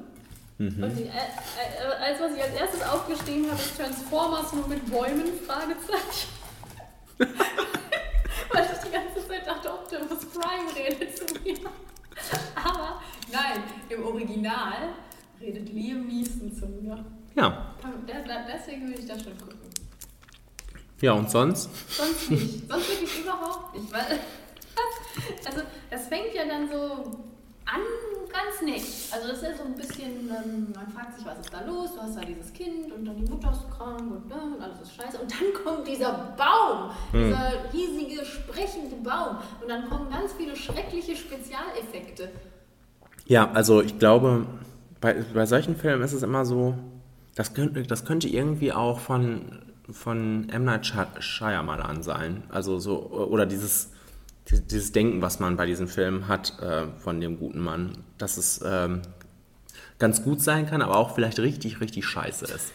Mhm. 0.59 0.83
Und 0.83 0.97
die, 0.97 1.05
äh, 1.05 1.07
äh, 1.07 2.05
als 2.05 2.21
was 2.21 2.33
ich 2.37 2.43
als 2.43 2.55
erstes 2.55 2.83
aufgeschrieben 2.83 3.49
habe, 3.49 3.63
ist 3.63 3.77
Transformers 3.79 4.53
nur 4.53 4.67
mit 4.67 4.85
Bäumen, 4.91 5.39
Fragezeichen. 5.47 6.29
Weil 7.19 8.65
ich 8.73 8.89
die 8.89 8.91
ganze 8.91 9.29
Zeit 9.29 9.47
dachte, 9.47 9.73
Optimus 9.73 10.27
Prime 10.27 10.75
redet 10.75 11.17
zu 11.17 11.27
mir. 11.45 11.71
Aber 12.55 13.01
nein, 13.33 13.63
im 13.89 14.05
Original 14.05 14.95
redet 15.41 15.69
Liam 15.71 16.07
Neeson 16.07 16.53
zu 16.53 16.67
mir. 16.67 17.05
Ja. 17.35 17.75
Deswegen 18.53 18.89
will 18.89 18.99
ich 18.99 19.07
das 19.07 19.23
schon 19.23 19.37
gucken. 19.39 19.59
Ja, 21.01 21.13
und 21.13 21.31
sonst? 21.31 21.69
Sonst 21.91 22.31
nicht. 22.31 22.69
Sonst 22.69 22.89
wirklich 22.89 23.21
überhaupt 23.21 23.75
nicht. 23.75 23.93
Weil 23.93 24.07
also 25.45 25.63
das 25.91 26.09
fängt 26.09 26.35
ja 26.35 26.47
dann 26.47 26.69
so 26.69 27.25
an 27.67 27.81
ganz 28.31 28.63
nett. 28.63 28.85
Also 29.13 29.29
das 29.29 29.37
ist 29.39 29.43
ja 29.45 29.55
so 29.57 29.65
ein 29.65 29.75
bisschen, 29.75 30.29
ähm, 30.29 30.73
man 30.75 30.89
fragt 30.89 31.17
sich, 31.17 31.25
was 31.25 31.39
ist 31.39 31.53
da 31.53 31.65
los? 31.65 31.95
Du 31.95 32.01
hast 32.01 32.17
da 32.17 32.21
dieses 32.23 32.53
Kind 32.53 32.93
und 32.93 33.05
dann 33.05 33.17
die 33.17 33.31
Mutter 33.31 33.53
ist 33.53 33.71
krank 33.71 34.01
und, 34.01 34.29
ne, 34.29 34.35
und 34.57 34.61
alles 34.63 34.81
ist 34.83 34.95
scheiße. 34.95 35.19
Und 35.19 35.31
dann 35.31 35.65
kommt 35.65 35.87
dieser 35.89 36.35
Baum, 36.37 36.91
Hm. 37.13 37.25
dieser 37.29 37.53
riesige 37.73 38.25
sprechende 38.25 38.97
Baum. 38.97 39.39
Und 39.63 39.69
dann 39.69 39.89
kommen 39.89 40.11
ganz 40.11 40.33
viele 40.33 40.57
schreckliche 40.57 41.15
Spezialeffekte. 41.17 42.31
Ja, 43.27 43.51
also 43.53 43.81
ich 43.81 43.99
glaube, 43.99 44.47
bei, 45.01 45.15
bei 45.33 45.47
solchen 45.47 45.77
Filmen 45.77 46.03
ist 46.03 46.13
es 46.13 46.23
immer 46.23 46.45
so, 46.45 46.75
das 47.37 47.55
könnte, 47.55 47.83
das 47.85 48.05
könnte 48.05 48.29
irgendwie 48.29 48.73
auch 48.73 48.99
von, 48.99 49.63
von 49.91 50.49
M. 50.51 50.65
Night 50.65 50.87
Shy- 50.87 51.21
Shyamalan 51.21 52.03
sein. 52.03 52.43
Also 52.51 52.79
so, 52.79 52.99
oder 53.11 53.47
dieses, 53.47 53.91
dieses 54.51 54.93
Denken, 54.93 55.23
was 55.23 55.41
man 55.41 55.57
bei 55.57 55.67
diesen 55.67 55.89
Filmen 55.89 56.29
hat 56.29 56.61
äh, 56.61 56.87
von 56.99 57.21
dem 57.21 57.39
guten 57.39 57.61
Mann, 57.61 58.05
dass 58.19 58.37
es 58.37 58.63
ähm, 58.65 59.03
ganz 59.99 60.23
gut 60.23 60.41
sein 60.41 60.67
kann, 60.67 60.83
aber 60.83 60.97
auch 60.97 61.15
vielleicht 61.15 61.39
richtig, 61.39 61.81
richtig 61.81 62.05
scheiße 62.05 62.45
ist. 62.47 62.73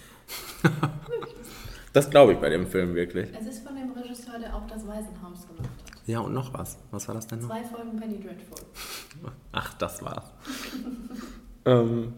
das 1.94 2.10
glaube 2.10 2.34
ich 2.34 2.40
bei 2.40 2.50
dem 2.50 2.68
Film 2.68 2.96
wirklich. 2.96 3.30
Es 3.40 3.48
ist 3.48 3.66
von 3.66 3.76
dem 3.76 3.92
Regisseur, 3.92 4.40
der 4.40 4.56
auch 4.56 4.68
das 4.68 4.88
Waisenhaus 4.88 5.48
gemacht 5.48 5.70
hat. 5.86 6.08
Ja, 6.08 6.20
und 6.22 6.34
noch 6.34 6.54
was. 6.54 6.78
Was 6.92 7.08
war 7.08 7.16
das 7.16 7.28
denn 7.28 7.40
noch? 7.40 7.50
Zwei 7.50 7.64
Folgen 7.64 8.00
Penny 8.00 8.20
Dreadful. 8.20 8.66
Ach, 9.52 9.74
das 9.76 10.02
war's. 10.04 10.32
ähm, 11.66 12.14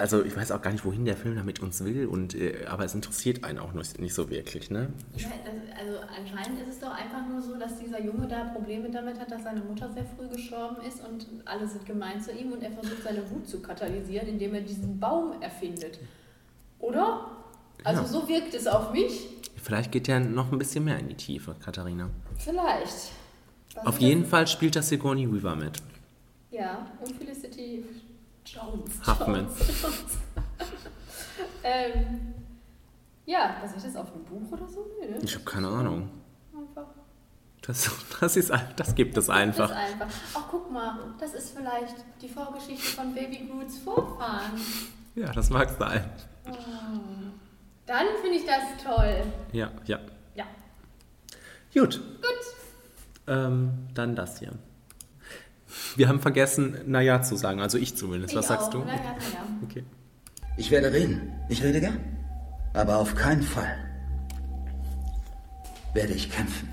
also 0.00 0.24
ich 0.24 0.36
weiß 0.36 0.50
auch 0.52 0.62
gar 0.62 0.72
nicht, 0.72 0.84
wohin 0.84 1.04
der 1.04 1.16
Film 1.16 1.36
damit 1.36 1.60
uns 1.60 1.84
will, 1.84 2.06
und, 2.06 2.34
äh, 2.34 2.66
aber 2.66 2.84
es 2.84 2.94
interessiert 2.94 3.44
einen 3.44 3.58
auch 3.58 3.72
nicht, 3.72 4.00
nicht 4.00 4.14
so 4.14 4.28
wirklich, 4.30 4.70
ne? 4.70 4.92
Ja, 5.16 5.28
das, 5.44 5.78
also 5.78 5.98
anscheinend 6.18 6.60
ist 6.60 6.68
es 6.68 6.80
doch 6.80 6.90
einfach 6.90 7.26
nur 7.28 7.40
so, 7.40 7.56
dass 7.56 7.78
dieser 7.78 8.02
Junge 8.02 8.26
da 8.26 8.44
Probleme 8.44 8.90
damit 8.90 9.20
hat, 9.20 9.30
dass 9.30 9.44
seine 9.44 9.60
Mutter 9.60 9.90
sehr 9.92 10.04
früh 10.04 10.28
gestorben 10.28 10.76
ist 10.86 11.00
und 11.06 11.26
alle 11.44 11.68
sind 11.68 11.86
gemein 11.86 12.20
zu 12.20 12.32
ihm 12.32 12.52
und 12.52 12.62
er 12.62 12.72
versucht 12.72 13.02
seine 13.04 13.30
Wut 13.30 13.46
zu 13.48 13.60
katalysieren, 13.60 14.28
indem 14.28 14.54
er 14.54 14.62
diesen 14.62 14.98
Baum 14.98 15.40
erfindet. 15.40 15.98
Oder? 16.78 17.26
Also 17.84 18.02
Ja. 18.02 18.08
so 18.08 18.28
wirkt 18.28 18.54
es 18.54 18.66
auf 18.66 18.92
mich. 18.92 19.28
Vielleicht 19.62 19.92
geht 19.92 20.06
der 20.08 20.20
noch 20.20 20.50
ein 20.52 20.58
bisschen 20.58 20.84
mehr 20.84 20.98
in 20.98 21.08
die 21.08 21.14
Tiefe, 21.14 21.54
Katharina. 21.62 22.08
Vielleicht. 22.38 23.12
Was 23.74 23.86
Auf 23.86 23.98
jeden? 23.98 24.24
Fall 24.24 24.46
spielt 24.46 24.74
das 24.74 24.88
Sigourney 24.88 25.30
Weaver 25.32 25.54
mit. 25.56 25.72
Ja, 26.50 26.86
und 27.00 27.14
Felicity 27.16 27.84
Jones. 28.44 29.06
Huffman. 29.06 29.46
Jones. 29.46 30.18
ähm, 31.62 32.34
ja, 33.26 33.56
was 33.62 33.76
ist 33.76 33.86
das 33.86 33.96
auf 33.96 34.12
einem 34.12 34.24
Buch 34.24 34.52
oder 34.52 34.68
so? 34.68 34.86
Nee, 35.00 35.08
ne? 35.08 35.18
Ich 35.22 35.34
habe 35.34 35.44
keine 35.44 35.68
Ahnung. 35.68 36.10
Einfach. 36.56 36.86
Das, 37.62 37.90
das, 38.20 38.36
ist, 38.36 38.52
das 38.76 38.94
gibt 38.94 39.16
es 39.16 39.30
einfach. 39.30 39.68
Das 39.68 39.78
ist 39.78 39.92
einfach. 39.92 40.08
Ach, 40.34 40.44
guck 40.50 40.70
mal, 40.70 40.98
das 41.18 41.34
ist 41.34 41.56
vielleicht 41.56 41.96
die 42.20 42.28
Vorgeschichte 42.28 42.96
von 42.96 43.14
Baby 43.14 43.48
Groots 43.48 43.78
Vorfahren. 43.78 44.60
Ja, 45.14 45.32
das 45.32 45.50
mag 45.50 45.70
sein. 45.78 46.10
Oh. 46.48 46.54
Dann 47.86 48.06
finde 48.22 48.36
ich 48.36 48.46
das 48.46 48.62
toll. 48.82 49.22
Ja, 49.52 49.70
ja. 49.84 49.98
Ja. 50.34 50.44
Gut, 51.74 52.00
Gut. 52.00 53.26
ähm, 53.26 53.88
dann 53.94 54.14
das 54.14 54.38
hier. 54.38 54.52
Wir 55.96 56.08
haben 56.08 56.20
vergessen, 56.20 56.76
naja 56.86 57.22
zu 57.22 57.36
sagen, 57.36 57.60
also 57.60 57.78
ich 57.78 57.96
zumindest. 57.96 58.34
Was 58.34 58.44
Ich 58.44 58.48
sagst 58.48 58.68
auch. 58.68 58.72
du? 58.72 58.78
Na 58.86 58.94
ja, 58.94 59.00
na 59.18 59.24
ja. 59.38 59.46
Okay. 59.64 59.84
Ich 60.56 60.70
werde 60.70 60.92
reden. 60.92 61.32
Ich 61.48 61.62
rede 61.62 61.80
gern. 61.80 61.98
Aber 62.74 62.98
auf 62.98 63.14
keinen 63.14 63.42
Fall 63.42 63.76
werde 65.94 66.12
ich 66.12 66.30
kämpfen. 66.30 66.68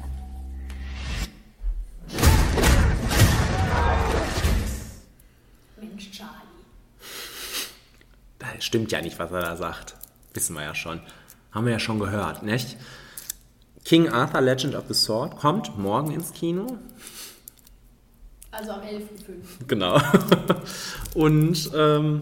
Mensch, 5.80 6.12
Charlie. 6.12 6.32
Das 8.40 8.64
stimmt 8.64 8.92
ja 8.92 9.02
nicht, 9.02 9.20
was 9.20 9.32
er 9.32 9.42
da 9.42 9.56
sagt. 9.56 9.96
Wissen 10.34 10.56
wir 10.56 10.64
ja 10.64 10.76
schon. 10.76 11.02
Haben 11.52 11.66
wir 11.66 11.74
ja 11.74 11.80
schon 11.80 12.00
gehört, 12.00 12.44
nicht? 12.44 12.78
King 13.86 14.10
Arthur 14.10 14.42
Legend 14.42 14.76
of 14.76 14.84
the 14.88 14.94
Sword 14.94 15.38
kommt 15.38 15.78
morgen 15.78 16.12
ins 16.12 16.34
Kino. 16.34 16.78
Also 18.58 18.72
am 18.72 18.82
11.05. 18.82 19.68
Genau. 19.68 20.00
Und 21.14 21.72
ähm, 21.76 22.22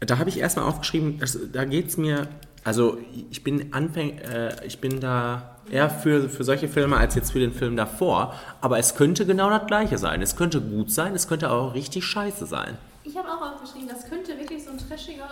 da 0.00 0.18
habe 0.18 0.28
ich 0.30 0.38
erstmal 0.38 0.66
aufgeschrieben, 0.66 1.18
das, 1.18 1.38
da 1.52 1.64
geht 1.64 1.88
es 1.88 1.96
mir, 1.96 2.28
also 2.64 2.98
ich 3.30 3.42
bin 3.42 3.72
Anfäng, 3.72 4.18
äh, 4.18 4.64
ich 4.66 4.80
bin 4.80 5.00
da 5.00 5.56
eher 5.70 5.90
für, 5.90 6.28
für 6.28 6.44
solche 6.44 6.68
Filme 6.68 6.96
als 6.96 7.14
jetzt 7.16 7.32
für 7.32 7.40
den 7.40 7.52
Film 7.52 7.76
davor, 7.76 8.34
aber 8.60 8.78
es 8.78 8.94
könnte 8.94 9.26
genau 9.26 9.50
das 9.50 9.66
gleiche 9.66 9.98
sein. 9.98 10.22
Es 10.22 10.36
könnte 10.36 10.60
gut 10.60 10.90
sein, 10.90 11.14
es 11.14 11.26
könnte 11.26 11.50
auch 11.50 11.74
richtig 11.74 12.04
scheiße 12.04 12.46
sein. 12.46 12.76
Ich 13.02 13.16
habe 13.16 13.28
auch 13.28 13.54
aufgeschrieben, 13.54 13.88
das 13.88 14.08
könnte 14.08 14.38
wirklich 14.38 14.62
so 14.64 14.70
ein 14.70 14.78
trashiger, 14.78 15.28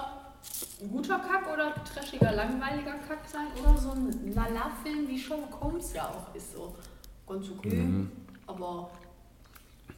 guter 0.91 1.19
Kack 1.19 1.53
oder 1.53 1.75
trashiger, 1.85 2.33
langweiliger 2.33 2.95
Kack 3.07 3.21
sein 3.31 3.47
oder 3.63 3.77
so 3.79 3.91
ein 3.93 4.33
Lala-Film, 4.35 5.07
wie 5.09 5.19
Sherlock 5.19 5.61
Holmes 5.61 5.93
ja 5.93 6.07
auch 6.09 6.35
ist. 6.35 6.53
So 6.55 6.75
ganz 7.29 7.47
okay, 7.51 7.77
Mhm. 7.77 8.11
aber 8.47 8.91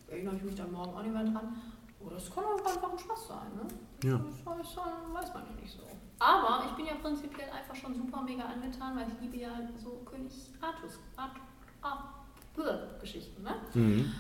erinnere 0.09 0.37
ich 0.37 0.43
mich 0.43 0.55
dann 0.55 0.73
morgen 0.73 0.95
auch 0.95 1.03
nicht 1.03 1.13
mehr 1.13 1.25
dran. 1.25 1.57
Oder 2.01 2.17
es 2.17 2.31
kann 2.33 2.45
auch 2.45 2.59
einfach 2.65 2.93
ein 2.93 2.99
Spaß 2.99 3.29
sein, 3.29 3.49
ne? 3.57 4.09
Ja. 4.09 4.19
Das 4.19 4.47
weiß, 4.47 4.77
weiß 5.13 5.35
man 5.35 5.43
ja 5.47 5.61
nicht 5.61 5.73
so. 5.73 5.83
Aber 6.19 6.65
ich 6.67 6.73
bin 6.77 6.87
ja 6.87 6.95
prinzipiell 6.95 7.51
einfach 7.51 7.75
schon 7.75 7.95
super 7.95 8.23
mega 8.23 8.45
angetan, 8.45 8.97
weil 8.97 9.07
ich 9.09 9.21
liebe 9.21 9.37
ja 9.39 9.51
so 9.83 10.03
König 10.05 10.33
Artus, 10.61 10.99
Art, 11.17 11.33
Art, 11.83 12.05
Geschichten, 13.01 13.43
ne? 13.43 13.55
Mhm. 13.75 14.13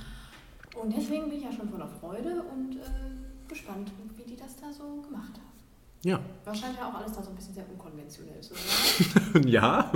Und 0.75 0.95
deswegen 0.95 1.29
bin 1.29 1.39
ich 1.39 1.45
ja 1.45 1.53
schon 1.53 1.71
voller 1.71 1.89
Freude 1.89 2.43
und 2.43 2.77
äh, 2.77 3.49
gespannt, 3.49 3.91
wie 4.17 4.25
die 4.25 4.37
das 4.37 4.57
da 4.57 4.71
so 4.73 5.01
gemacht 5.01 5.33
haben. 5.35 5.57
Ja. 6.03 6.21
Wahrscheinlich 6.45 6.81
auch 6.83 6.95
alles 6.95 7.13
da 7.13 7.23
so 7.23 7.31
ein 7.31 7.37
bisschen 7.37 7.55
sehr 7.55 7.69
unkonventionell 7.71 8.41
zu 8.41 8.55
sein. 9.33 9.49
ja. 9.49 9.91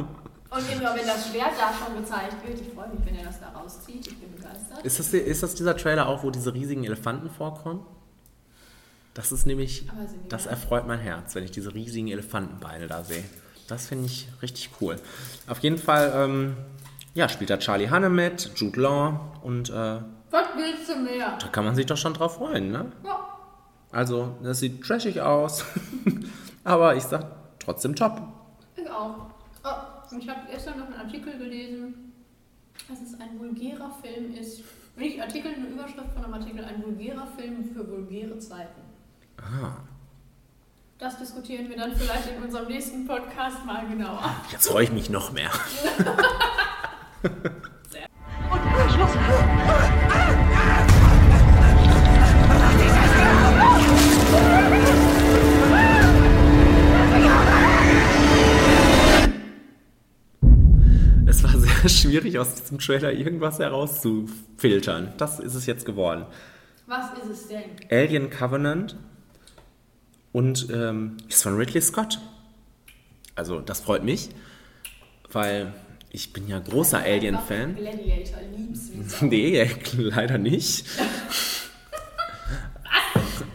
Und 0.50 0.72
immer 0.72 0.96
wenn 0.96 1.06
das 1.06 1.28
Schwert 1.28 1.52
da 1.58 1.72
schon 1.72 2.02
gezeigt 2.02 2.36
wird, 2.46 2.60
ich 2.60 2.74
freue 2.74 2.88
mich, 2.88 3.06
wenn 3.06 3.14
er 3.14 3.24
das 3.24 3.38
da 3.38 3.50
rauszieht. 3.50 4.06
Ich 4.06 4.18
bin 4.18 4.34
begeistert. 4.34 4.84
Ist 4.84 4.98
das, 4.98 5.14
ist 5.14 5.42
das 5.42 5.54
dieser 5.54 5.76
Trailer 5.76 6.08
auch, 6.08 6.24
wo 6.24 6.30
diese 6.30 6.52
riesigen 6.52 6.84
Elefanten 6.84 7.30
vorkommen? 7.30 7.86
Das 9.14 9.32
ist 9.32 9.46
nämlich, 9.46 9.86
das 10.28 10.44
da? 10.44 10.50
erfreut 10.50 10.86
mein 10.86 10.98
Herz, 10.98 11.34
wenn 11.34 11.44
ich 11.44 11.50
diese 11.50 11.74
riesigen 11.74 12.08
Elefantenbeine 12.08 12.86
da 12.88 13.04
sehe. 13.04 13.24
Das 13.68 13.86
finde 13.86 14.06
ich 14.06 14.28
richtig 14.42 14.70
cool. 14.80 14.96
Auf 15.46 15.58
jeden 15.60 15.78
Fall, 15.78 16.12
ähm, 16.14 16.56
ja, 17.14 17.28
spielt 17.28 17.50
da 17.50 17.58
Charlie 17.58 17.88
Hanne 17.88 18.08
mit, 18.08 18.50
Jude 18.56 18.80
Law 18.80 19.20
und 19.42 19.70
äh, 19.70 19.72
Was 19.72 20.46
willst 20.56 20.88
du 20.88 20.96
mehr? 20.96 21.38
da 21.40 21.48
kann 21.48 21.64
man 21.64 21.76
sich 21.76 21.86
doch 21.86 21.96
schon 21.96 22.14
drauf 22.14 22.36
freuen, 22.36 22.72
ne? 22.72 22.90
Ja. 23.04 23.26
Also, 23.92 24.36
das 24.42 24.60
sieht 24.60 24.82
trashig 24.82 25.20
aus, 25.20 25.64
aber 26.64 26.96
ich 26.96 27.04
sag 27.04 27.26
trotzdem 27.58 27.94
top. 27.94 28.20
Ich 28.76 28.88
auch. 28.90 29.29
Oh, 30.12 30.16
ich 30.18 30.28
habe 30.28 30.40
gestern 30.50 30.78
noch 30.78 30.86
einen 30.86 30.94
Artikel 31.00 31.38
gelesen, 31.38 32.12
dass 32.88 33.00
es 33.00 33.20
ein 33.20 33.38
vulgärer 33.38 33.90
Film 34.02 34.34
ist. 34.34 34.62
Nicht 34.96 35.20
Artikel, 35.20 35.54
eine 35.54 35.66
Überschrift 35.68 36.12
von 36.14 36.24
einem 36.24 36.34
Artikel, 36.34 36.64
ein 36.64 36.82
vulgärer 36.82 37.26
Film 37.38 37.64
für 37.72 37.88
vulgäre 37.88 38.38
Zeiten. 38.38 38.80
Ah, 39.38 39.76
Das 40.98 41.18
diskutieren 41.18 41.68
wir 41.68 41.76
dann 41.76 41.94
vielleicht 41.94 42.28
in 42.36 42.42
unserem 42.42 42.66
nächsten 42.68 43.06
Podcast 43.06 43.64
mal 43.64 43.86
genauer. 43.88 44.22
jetzt 44.50 44.68
freue 44.68 44.84
ich 44.84 44.92
mich 44.92 45.08
noch 45.10 45.32
mehr. 45.32 45.50
Es 47.22 48.98
war 48.98 49.08
sehr 54.78 54.89
schwierig, 61.86 62.38
aus 62.38 62.54
diesem 62.54 62.78
Trailer 62.78 63.12
irgendwas 63.12 63.58
herauszufiltern. 63.58 65.12
Das 65.16 65.40
ist 65.40 65.54
es 65.54 65.66
jetzt 65.66 65.84
geworden. 65.84 66.26
Was 66.86 67.06
ist 67.18 67.30
es 67.30 67.48
denn? 67.48 67.62
Alien 67.90 68.30
Covenant 68.30 68.96
und 70.32 70.68
ähm, 70.70 71.16
ist 71.28 71.42
von 71.42 71.56
Ridley 71.56 71.80
Scott. 71.80 72.20
Also 73.34 73.60
das 73.60 73.80
freut 73.80 74.04
mich, 74.04 74.30
weil 75.30 75.72
ich 76.10 76.32
bin 76.32 76.48
ja 76.48 76.58
großer 76.58 76.98
Alien-Fan. 76.98 77.76
Gladiator, 77.76 78.40
lieb's 78.56 78.90
wie 78.92 79.26
Nee, 79.28 79.70
leider 79.96 80.38
nicht. 80.38 80.84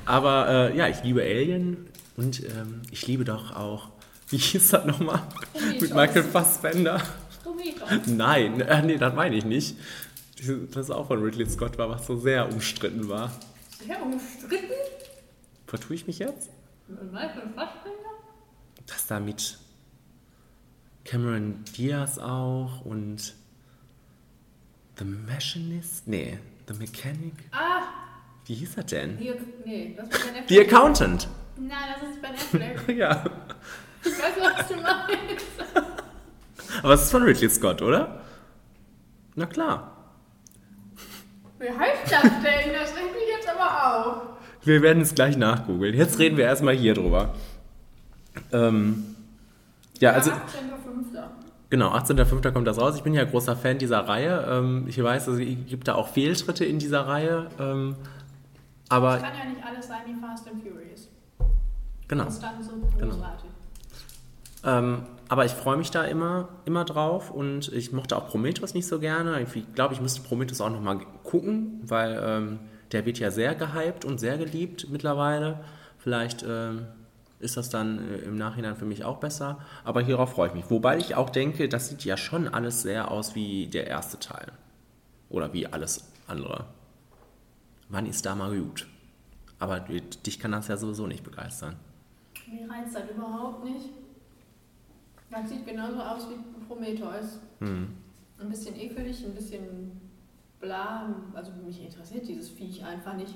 Aber 0.05 0.71
äh, 0.71 0.77
ja, 0.77 0.87
ich 0.87 1.03
liebe 1.03 1.21
Alien 1.21 1.87
und 2.15 2.43
ähm, 2.43 2.81
ich 2.91 3.07
liebe 3.07 3.25
doch 3.25 3.55
auch, 3.55 3.89
wie 4.29 4.37
hieß 4.37 4.69
das 4.69 4.85
nochmal? 4.85 5.21
Mit 5.79 5.93
Michael 5.93 6.23
Fassbender. 6.23 7.01
Nein, 8.07 8.61
äh, 8.61 8.81
nee, 8.81 8.97
das 8.97 9.13
meine 9.13 9.35
ich 9.35 9.45
nicht. 9.45 9.77
Das 10.73 10.91
auch 10.91 11.07
von 11.07 11.21
Ridley 11.23 11.49
Scott 11.49 11.77
war, 11.77 11.89
was 11.89 12.05
so 12.05 12.17
sehr 12.17 12.51
umstritten 12.51 13.07
war. 13.07 13.31
Sehr 13.85 14.01
umstritten. 14.01 14.73
Vertue 15.67 15.95
ich 15.95 16.07
mich 16.07 16.19
jetzt? 16.19 16.49
Michael 16.87 17.49
Fassbender? 17.55 18.09
Das 18.85 19.07
da 19.07 19.19
mit 19.19 19.57
Cameron 21.03 21.63
Diaz 21.77 22.17
auch 22.19 22.83
und 22.85 23.33
The 24.97 25.05
Machinist? 25.05 26.07
Nee, 26.07 26.39
The 26.67 26.73
Mechanic? 26.75 27.33
Ah, 27.51 27.83
Wie 28.45 28.55
hieß 28.55 28.77
er 28.77 28.83
denn? 28.83 29.17
die, 29.17 29.33
nee, 29.65 29.95
das 29.97 30.05
ist 30.07 30.25
bei 30.25 30.31
Netflix. 30.31 30.47
The 30.49 30.59
Accountant. 30.61 31.27
Nein, 31.57 31.69
das 31.99 32.09
ist 32.09 32.21
bei 32.21 32.29
Netflix. 32.31 32.81
ja. 32.99 33.23
Ich 34.03 34.11
weiß, 34.11 34.33
was 34.39 34.67
du 34.67 34.75
meinst. 34.75 35.84
Aber 36.83 36.93
es 36.93 37.03
ist 37.03 37.11
von 37.11 37.23
Ridley 37.23 37.49
Scott, 37.49 37.81
oder? 37.81 38.19
Na 39.35 39.45
klar. 39.45 39.91
Wie 41.59 41.69
heißt 41.69 42.11
das 42.11 42.21
denn? 42.21 42.73
Das 42.73 42.95
regt 42.95 43.13
mich 43.13 43.29
jetzt 43.37 43.47
aber 43.49 44.05
auf. 44.07 44.21
Wir 44.63 44.81
werden 44.81 45.01
es 45.01 45.13
gleich 45.15 45.37
nachgoogeln. 45.37 45.93
Jetzt 45.95 46.19
reden 46.19 46.37
wir 46.37 46.45
erstmal 46.45 46.73
hier 46.75 46.93
drüber. 46.93 47.33
Ähm, 48.51 49.15
ja, 49.99 50.11
also. 50.11 50.31
18.05. 50.31 50.35
Genau, 51.69 51.91
18.05. 51.93 52.51
kommt 52.51 52.67
das 52.67 52.79
raus. 52.79 52.95
Ich 52.95 53.03
bin 53.03 53.13
ja 53.13 53.23
großer 53.23 53.55
Fan 53.55 53.77
dieser 53.77 54.07
Reihe. 54.07 54.45
Ähm, 54.49 54.85
ich 54.87 55.01
weiß, 55.01 55.27
es 55.27 55.37
gibt 55.39 55.87
da 55.87 55.95
auch 55.95 56.09
Fehltritte 56.09 56.65
in 56.65 56.79
dieser 56.79 57.07
Reihe. 57.07 57.47
Ähm, 57.59 57.95
aber 58.89 59.15
Es 59.17 59.23
kann 59.23 59.33
ja 59.37 59.45
nicht 59.49 59.63
alles 59.65 59.87
sein 59.87 60.01
wie 60.05 60.19
Fast 60.21 60.47
and 60.47 60.61
Furious. 60.61 61.09
genau. 62.07 62.25
Das 62.25 62.33
ist 62.35 62.43
dann 62.43 62.63
so 62.63 62.71
Genau. 62.99 63.15
großartig. 63.15 63.49
Ähm, 64.63 65.03
aber 65.27 65.45
ich 65.45 65.51
freue 65.51 65.77
mich 65.77 65.91
da 65.91 66.03
immer, 66.03 66.49
immer 66.65 66.85
drauf 66.85 67.31
und 67.31 67.71
ich 67.73 67.91
mochte 67.91 68.15
auch 68.15 68.27
Prometheus 68.27 68.73
nicht 68.73 68.87
so 68.87 68.99
gerne. 68.99 69.41
Ich 69.41 69.73
glaube, 69.73 69.93
ich 69.93 70.01
müsste 70.01 70.21
Prometheus 70.21 70.61
auch 70.61 70.69
nochmal 70.69 70.99
gucken, 71.23 71.79
weil 71.83 72.21
ähm, 72.23 72.59
der 72.91 73.05
wird 73.05 73.17
ja 73.17 73.31
sehr 73.31 73.55
gehypt 73.55 74.05
und 74.05 74.19
sehr 74.19 74.37
geliebt 74.37 74.87
mittlerweile. 74.89 75.63
Vielleicht 75.97 76.45
ähm, 76.47 76.85
ist 77.39 77.57
das 77.57 77.69
dann 77.69 77.97
äh, 78.07 78.17
im 78.19 78.37
Nachhinein 78.37 78.75
für 78.75 78.85
mich 78.85 79.03
auch 79.03 79.17
besser. 79.17 79.57
Aber 79.83 80.01
hierauf 80.01 80.33
freue 80.33 80.49
ich 80.49 80.53
mich. 80.53 80.69
Wobei 80.69 80.97
ich 80.97 81.15
auch 81.15 81.31
denke, 81.31 81.67
das 81.67 81.89
sieht 81.89 82.05
ja 82.05 82.17
schon 82.17 82.47
alles 82.47 82.83
sehr 82.83 83.09
aus 83.09 83.33
wie 83.33 83.67
der 83.67 83.87
erste 83.87 84.19
Teil. 84.19 84.51
Oder 85.29 85.53
wie 85.53 85.65
alles 85.65 86.11
andere. 86.27 86.65
Wann 87.89 88.05
ist 88.05 88.25
da 88.25 88.35
mal 88.35 88.55
gut? 88.55 88.87
Aber 89.57 89.79
dich 89.79 90.39
kann 90.39 90.51
das 90.51 90.67
ja 90.67 90.77
sowieso 90.77 91.07
nicht 91.07 91.23
begeistern. 91.23 91.75
Mir 92.47 92.69
reizt 92.69 92.95
das 92.95 93.09
überhaupt 93.09 93.63
nicht. 93.63 93.89
Das 95.35 95.49
sieht 95.49 95.65
genauso 95.65 95.99
aus 95.99 96.27
wie 96.29 96.65
Prometheus. 96.65 97.39
Hm. 97.59 97.89
Ein 98.39 98.49
bisschen 98.49 98.75
ekelig, 98.79 99.23
ein 99.25 99.35
bisschen 99.35 99.99
bla. 100.59 101.13
Also 101.33 101.51
mich 101.65 101.83
interessiert 101.83 102.27
dieses 102.27 102.49
Viech 102.49 102.83
einfach 102.85 103.13
nicht. 103.15 103.33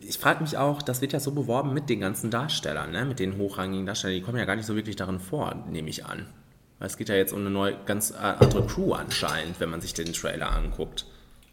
Ich 0.00 0.18
frage 0.18 0.42
mich 0.42 0.56
auch, 0.56 0.82
das 0.82 1.00
wird 1.00 1.12
ja 1.12 1.20
so 1.20 1.32
beworben 1.32 1.74
mit 1.74 1.90
den 1.90 2.00
ganzen 2.00 2.30
Darstellern, 2.30 2.92
ne? 2.92 3.04
mit 3.04 3.18
den 3.18 3.36
hochrangigen 3.36 3.84
Darstellern, 3.84 4.16
die 4.16 4.22
kommen 4.22 4.38
ja 4.38 4.46
gar 4.46 4.56
nicht 4.56 4.64
so 4.64 4.74
wirklich 4.74 4.96
darin 4.96 5.20
vor, 5.20 5.54
nehme 5.70 5.90
ich 5.90 6.06
an. 6.06 6.26
Weil 6.78 6.88
es 6.88 6.96
geht 6.96 7.10
ja 7.10 7.14
jetzt 7.14 7.32
um 7.32 7.40
eine 7.40 7.50
neue, 7.50 7.76
ganz 7.84 8.12
andere 8.12 8.66
Crew 8.66 8.94
anscheinend, 8.94 9.60
wenn 9.60 9.68
man 9.68 9.82
sich 9.82 9.92
den 9.92 10.12
Trailer 10.14 10.50
anguckt. 10.50 11.06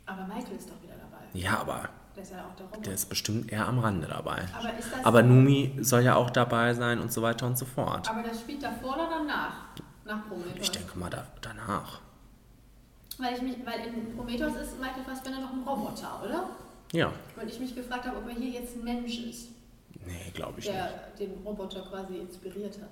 Aber 0.05 0.25
Michael 0.25 0.55
ist 0.57 0.69
doch 0.69 0.81
wieder 0.81 0.95
dabei. 0.95 1.23
Ja, 1.33 1.59
aber 1.59 1.89
der 2.15 2.23
ist 2.23 2.31
ja 2.31 2.45
auch 2.45 2.55
der 2.55 2.81
Der 2.81 2.93
ist 2.93 3.09
bestimmt 3.09 3.51
eher 3.51 3.67
am 3.67 3.79
Rande 3.79 4.07
dabei. 4.07 4.45
Aber, 4.57 4.77
ist 4.77 4.91
das 4.91 5.05
aber 5.05 5.23
Numi 5.23 5.77
soll 5.81 6.01
ja 6.01 6.15
auch 6.15 6.29
dabei 6.29 6.73
sein 6.73 6.99
und 6.99 7.11
so 7.11 7.21
weiter 7.21 7.47
und 7.47 7.57
so 7.57 7.65
fort. 7.65 8.09
Aber 8.09 8.23
das 8.23 8.41
spielt 8.41 8.61
davor 8.61 8.95
oder 8.95 9.09
danach? 9.09 9.53
Nach 10.05 10.27
Prometheus? 10.27 10.61
Ich 10.61 10.71
denke 10.71 10.99
mal 10.99 11.09
da, 11.09 11.25
danach. 11.41 12.01
Weil, 13.17 13.35
ich 13.35 13.41
mich, 13.41 13.55
weil 13.65 13.87
in 13.87 14.15
Prometheus 14.15 14.55
ist 14.55 14.79
Michael 14.79 15.03
Fassbender 15.03 15.39
noch 15.39 15.53
ein 15.53 15.63
Roboter, 15.63 16.21
oder? 16.23 16.49
Ja. 16.91 17.11
Und 17.39 17.47
ich 17.47 17.59
mich 17.59 17.75
gefragt 17.75 18.05
habe, 18.05 18.17
ob 18.17 18.27
er 18.27 18.35
hier 18.35 18.61
jetzt 18.61 18.75
ein 18.75 18.83
Mensch 18.83 19.19
ist. 19.19 19.49
Nee, 20.05 20.31
glaube 20.33 20.59
ich 20.59 20.65
der 20.65 20.83
nicht. 20.83 21.19
Der 21.19 21.27
den 21.27 21.43
Roboter 21.43 21.81
quasi 21.81 22.17
inspiriert 22.17 22.75
hat. 22.81 22.89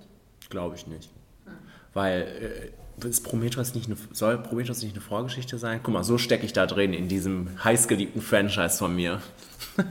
Glaube 0.49 0.75
ich 0.75 0.87
nicht. 0.87 1.09
Hm. 1.45 1.57
Weil 1.93 2.71
äh, 3.01 3.07
ist 3.07 3.23
Prometheus 3.23 3.73
nicht 3.73 3.87
eine, 3.87 3.97
soll 4.11 4.37
Prometheus 4.37 4.81
nicht 4.83 4.93
eine 4.93 5.01
Vorgeschichte 5.01 5.57
sein? 5.57 5.81
Guck 5.83 5.93
mal, 5.93 6.03
so 6.03 6.17
stecke 6.17 6.45
ich 6.45 6.53
da 6.53 6.65
drin 6.65 6.93
in 6.93 7.07
diesem 7.07 7.49
heißgeliebten 7.63 8.21
Franchise 8.21 8.77
von 8.77 8.95
mir. 8.95 9.21
ähm, 9.77 9.85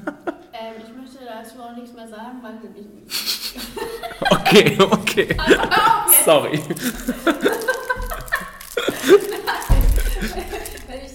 ich 0.79 0.95
möchte 0.97 1.19
dazu 1.25 1.61
auch 1.61 1.75
nichts 1.77 1.93
mehr 1.95 2.09
sagen, 2.09 2.43
weil 2.43 2.55
ich. 2.75 2.87
okay, 4.31 4.79
okay. 4.81 5.37
Sorry. 6.25 6.61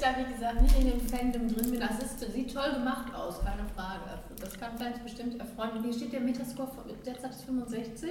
da, 0.05 0.19
wie 0.19 0.33
gesagt, 0.33 0.61
nicht 0.61 0.79
in 0.79 0.89
dem 0.89 1.01
Fandom 1.01 1.47
drin 1.47 1.71
bin. 1.71 1.79
Das 1.79 1.97
ist, 1.99 2.19
sieht 2.31 2.53
toll 2.53 2.71
gemacht 2.73 3.13
aus, 3.15 3.39
keine 3.43 3.67
Frage. 3.75 4.19
Das 4.39 4.59
kann 4.59 4.77
vielleicht 4.77 5.03
bestimmt 5.03 5.39
erfreuen. 5.39 5.83
Hier 5.83 5.93
steht 5.93 6.13
der 6.13 6.21
Metascore 6.21 6.69
derzeit 7.05 7.31
ist 7.31 7.45
65. 7.45 8.09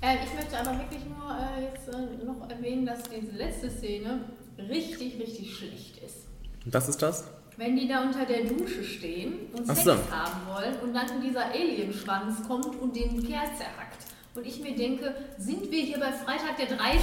Äh, 0.00 0.16
ich 0.24 0.34
möchte 0.34 0.58
aber 0.58 0.78
wirklich 0.78 1.04
nur 1.04 1.30
äh, 1.30 1.64
jetzt 1.64 1.88
äh, 1.88 2.24
noch 2.24 2.48
erwähnen, 2.48 2.86
dass 2.86 3.02
diese 3.04 3.32
letzte 3.36 3.70
Szene 3.70 4.20
richtig, 4.58 5.18
richtig 5.20 5.54
schlecht 5.56 5.98
ist. 6.04 6.26
Was 6.66 6.88
ist 6.88 7.00
das? 7.00 7.24
Wenn 7.56 7.76
die 7.76 7.88
da 7.88 8.02
unter 8.02 8.26
der 8.26 8.44
Dusche 8.44 8.84
stehen 8.84 9.48
und 9.56 9.66
Sex 9.66 9.84
so. 9.84 9.92
haben 9.92 10.46
wollen 10.46 10.76
und 10.82 10.92
dann 10.92 11.22
dieser 11.22 11.46
Alienschwanz 11.46 12.46
kommt 12.46 12.76
und 12.76 12.94
den 12.94 13.26
Kerl 13.26 13.46
zerhackt. 13.56 14.04
Und 14.34 14.46
ich 14.46 14.60
mir 14.60 14.76
denke, 14.76 15.14
sind 15.38 15.70
wir 15.70 15.82
hier 15.82 15.98
bei 15.98 16.12
Freitag 16.12 16.58
der 16.58 16.66
13.? 16.66 17.00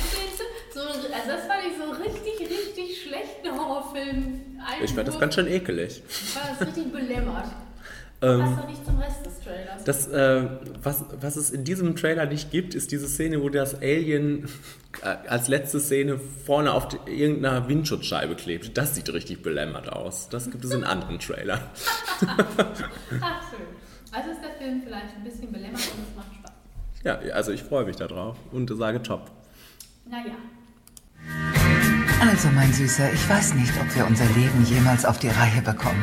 So, 0.71 0.81
also 0.81 1.07
das 1.09 1.47
fand 1.47 1.63
ich 1.65 1.73
so 1.75 1.89
richtig, 1.89 2.47
richtig 2.47 3.01
schlechten 3.01 3.59
Horrorfilm. 3.59 4.59
Ich 4.83 4.93
fand 4.93 5.07
das 5.07 5.19
ganz 5.19 5.33
schön 5.33 5.47
ekelig. 5.47 6.03
Ich 6.07 6.29
fand 6.29 6.61
das 6.61 6.67
richtig 6.67 6.91
belämmert. 6.91 7.47
Ähm, 8.23 8.39
Passt 8.39 8.57
doch 8.57 8.67
nicht 8.69 8.85
zum 8.85 8.99
Rest 8.99 9.25
des 9.25 9.39
Trailers. 9.41 9.83
Das, 9.83 10.07
äh, 10.07 10.47
was, 10.81 11.03
was 11.19 11.35
es 11.35 11.51
in 11.51 11.65
diesem 11.65 11.97
Trailer 11.97 12.25
nicht 12.25 12.51
gibt, 12.51 12.73
ist 12.73 12.93
diese 12.93 13.07
Szene, 13.09 13.41
wo 13.43 13.49
das 13.49 13.75
Alien 13.75 14.47
äh, 15.01 15.27
als 15.27 15.49
letzte 15.49 15.81
Szene 15.81 16.17
vorne 16.45 16.71
auf 16.71 16.87
die, 16.87 16.97
irgendeiner 17.05 17.67
Windschutzscheibe 17.67 18.35
klebt. 18.35 18.77
Das 18.77 18.95
sieht 18.95 19.11
richtig 19.11 19.43
belämmert 19.43 19.91
aus. 19.91 20.29
Das 20.29 20.49
gibt 20.49 20.63
es 20.63 20.71
in 20.71 20.85
anderen 20.85 21.19
Trailern. 21.19 21.59
Ach, 22.21 23.41
schön. 23.51 23.67
Also 24.13 24.29
ist 24.29 24.41
der 24.41 24.51
Film 24.57 24.81
vielleicht 24.83 25.17
ein 25.17 25.23
bisschen 25.25 25.51
belämmert 25.51 25.81
und 25.81 26.07
es 26.09 26.15
macht 26.15 26.33
Spaß. 26.33 26.51
Ja, 27.03 27.17
also 27.33 27.51
ich 27.51 27.63
freue 27.63 27.83
mich 27.83 27.97
darauf 27.97 28.37
und 28.53 28.69
sage 28.77 29.03
top. 29.03 29.31
Naja. 30.09 30.35
Also, 32.21 32.47
mein 32.49 32.71
Süßer, 32.71 33.11
ich 33.11 33.29
weiß 33.29 33.55
nicht, 33.55 33.73
ob 33.81 33.93
wir 33.95 34.07
unser 34.07 34.25
Leben 34.27 34.63
jemals 34.65 35.03
auf 35.03 35.19
die 35.19 35.27
Reihe 35.27 35.61
bekommen. 35.61 36.01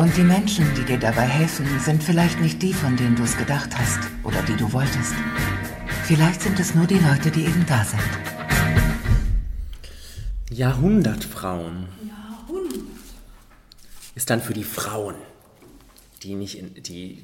Und 0.00 0.16
die 0.16 0.22
Menschen, 0.22 0.64
die 0.74 0.82
dir 0.82 0.98
dabei 0.98 1.26
helfen, 1.26 1.66
sind 1.78 2.02
vielleicht 2.02 2.40
nicht 2.40 2.62
die, 2.62 2.72
von 2.72 2.96
denen 2.96 3.16
du 3.16 3.22
es 3.22 3.36
gedacht 3.36 3.68
hast 3.76 3.98
oder 4.24 4.40
die 4.44 4.56
du 4.56 4.72
wolltest. 4.72 5.12
Vielleicht 6.04 6.40
sind 6.40 6.58
es 6.58 6.74
nur 6.74 6.86
die 6.86 6.98
Leute, 6.98 7.30
die 7.30 7.44
eben 7.44 7.66
da 7.66 7.84
sind. 7.84 8.00
Jahrhundertfrauen. 10.48 11.86
Jahrhundert. 12.02 12.80
Ist 14.14 14.30
dann 14.30 14.40
für 14.40 14.54
die 14.54 14.64
Frauen, 14.64 15.16
die 16.22 16.34
nicht 16.34 16.56
in, 16.56 16.82
die 16.82 17.22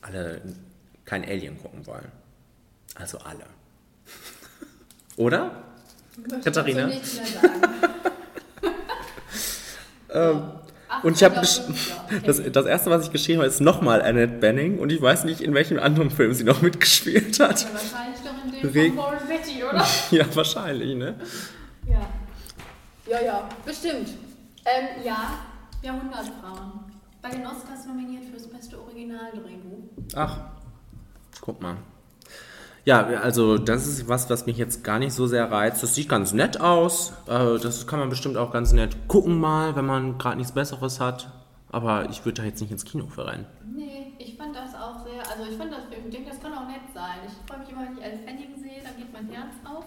alle 0.00 0.42
kein 1.04 1.24
Alien 1.24 1.60
gucken 1.60 1.84
wollen. 1.88 2.12
Also 2.94 3.18
alle. 3.18 3.46
Oder? 5.16 5.64
Katharina? 6.44 6.86
nichts 6.86 7.20
ähm, 10.90 11.00
und 11.02 11.16
ich 11.16 11.24
habe 11.24 11.34
das, 12.24 12.42
das 12.52 12.66
erste, 12.66 12.90
was 12.90 13.06
ich 13.06 13.12
geschrieben 13.12 13.38
habe, 13.38 13.48
ist 13.48 13.60
nochmal 13.60 14.02
Annette 14.02 14.34
Benning 14.34 14.78
und 14.78 14.90
ich 14.90 15.00
weiß 15.00 15.24
nicht, 15.24 15.40
in 15.40 15.54
welchem 15.54 15.78
anderen 15.78 16.10
Film 16.10 16.32
sie 16.32 16.44
noch 16.44 16.62
mitgespielt 16.62 17.38
hat. 17.40 17.62
Ja, 17.62 17.68
wahrscheinlich 17.72 18.20
doch 18.20 18.44
in 18.44 18.52
dem 18.52 18.70
Re 18.70 18.92
von 18.92 19.28
Betty, 19.28 19.64
oder? 19.64 19.86
ja, 20.10 20.24
wahrscheinlich, 20.34 20.96
ne? 20.96 21.14
Ja. 21.88 22.06
Ja, 23.08 23.24
ja, 23.24 23.48
bestimmt. 23.64 24.08
Ähm, 24.64 25.04
ja, 25.04 25.38
Jahrhundertfrauen. 25.82 26.80
Bei 27.22 27.30
den 27.30 27.46
Oscars 27.46 27.86
nominiert 27.86 28.24
fürs 28.24 28.48
beste 28.48 28.80
Originaldrehbuch. 28.80 29.84
Ach, 30.14 30.38
guck 31.40 31.62
mal. 31.62 31.76
Ja, 32.86 33.04
also 33.04 33.58
das 33.58 33.84
ist 33.88 34.08
was, 34.08 34.30
was 34.30 34.46
mich 34.46 34.58
jetzt 34.58 34.84
gar 34.84 35.00
nicht 35.00 35.12
so 35.12 35.26
sehr 35.26 35.50
reizt. 35.50 35.82
Das 35.82 35.96
sieht 35.96 36.08
ganz 36.08 36.32
nett 36.32 36.60
aus. 36.60 37.12
Äh, 37.26 37.58
das 37.58 37.88
kann 37.88 37.98
man 37.98 38.08
bestimmt 38.10 38.36
auch 38.36 38.52
ganz 38.52 38.70
nett 38.72 39.08
gucken 39.08 39.40
mal, 39.40 39.74
wenn 39.74 39.84
man 39.84 40.18
gerade 40.18 40.36
nichts 40.36 40.52
Besseres 40.52 41.00
hat. 41.00 41.28
Aber 41.72 42.08
ich 42.10 42.24
würde 42.24 42.42
da 42.42 42.46
jetzt 42.46 42.60
nicht 42.60 42.70
ins 42.70 42.84
Kino 42.84 43.08
verrennen. 43.08 43.44
Nee, 43.74 44.12
ich 44.20 44.36
fand 44.36 44.54
das 44.54 44.72
auch 44.76 45.04
sehr, 45.04 45.18
also 45.18 45.50
ich 45.50 45.58
fand 45.58 45.72
das, 45.72 45.80
ich 45.90 46.10
denke, 46.14 46.30
das 46.30 46.40
kann 46.40 46.54
auch 46.54 46.68
nett 46.68 46.86
sein. 46.94 47.18
Ich 47.26 47.32
freue 47.50 47.58
mich 47.58 47.70
immer, 47.70 47.82
wenn 47.82 47.98
ich 47.98 48.04
Elle 48.04 48.18
Fanning 48.18 48.54
sehe, 48.56 48.80
dann 48.84 48.96
geht 48.96 49.12
mein 49.12 49.28
Herz 49.30 49.54
auf. 49.64 49.84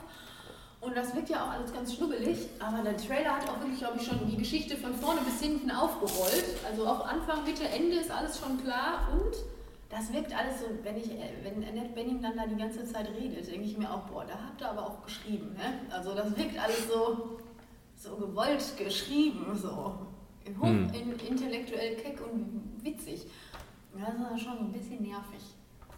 Und 0.82 0.98
das 0.98 1.16
wirkt 1.16 1.30
ja 1.30 1.46
auch 1.46 1.52
alles 1.52 1.72
ganz 1.72 1.96
schnubbelig, 1.96 2.50
aber 2.60 2.84
der 2.84 2.98
Trailer 2.98 3.38
hat 3.38 3.50
auch 3.50 3.62
wirklich, 3.62 3.80
glaube 3.80 3.98
ich, 3.98 4.08
schon 4.08 4.28
die 4.30 4.38
Geschichte 4.38 4.76
von 4.76 4.94
vorne 4.94 5.22
bis 5.22 5.40
hinten 5.42 5.72
aufgerollt. 5.72 6.46
Also 6.70 6.86
auch 6.86 7.08
Anfang, 7.08 7.46
Mitte, 7.46 7.64
Ende 7.64 7.96
ist 7.96 8.12
alles 8.12 8.40
schon 8.40 8.62
klar 8.62 9.08
und 9.14 9.36
das 9.90 10.14
wirkt 10.14 10.36
alles 10.36 10.60
so, 10.60 10.68
wenn 10.84 10.98
ich, 10.98 11.10
wenn 11.44 11.64
Annette 11.64 11.94
Benning 11.94 12.22
dann 12.22 12.38
da 12.38 12.46
die 12.46 12.56
ganze 12.56 12.86
Zeit 12.86 13.10
redet, 13.20 13.48
denke 13.48 13.66
ich 13.66 13.78
mir 13.78 13.92
auch, 13.92 14.02
boah, 14.02 14.24
da 14.24 14.36
habt 14.36 14.62
ihr 14.62 14.70
aber 14.70 14.86
auch 14.86 15.04
geschrieben, 15.04 15.54
ne? 15.54 15.80
Also 15.90 16.14
das 16.14 16.38
wirkt 16.38 16.60
alles 16.60 16.88
so, 16.88 17.40
so 17.96 18.16
gewollt 18.16 18.78
geschrieben, 18.78 19.58
so 19.58 19.76
hoch, 19.76 19.96
hm. 20.62 20.92
in, 20.94 21.20
intellektuell 21.20 21.96
keck 21.96 22.22
und 22.22 22.84
witzig. 22.84 23.26
Das 23.98 24.14
ist 24.14 24.44
schon 24.44 24.58
so 24.58 24.64
ein 24.66 24.72
bisschen 24.72 25.02
nervig. 25.02 25.42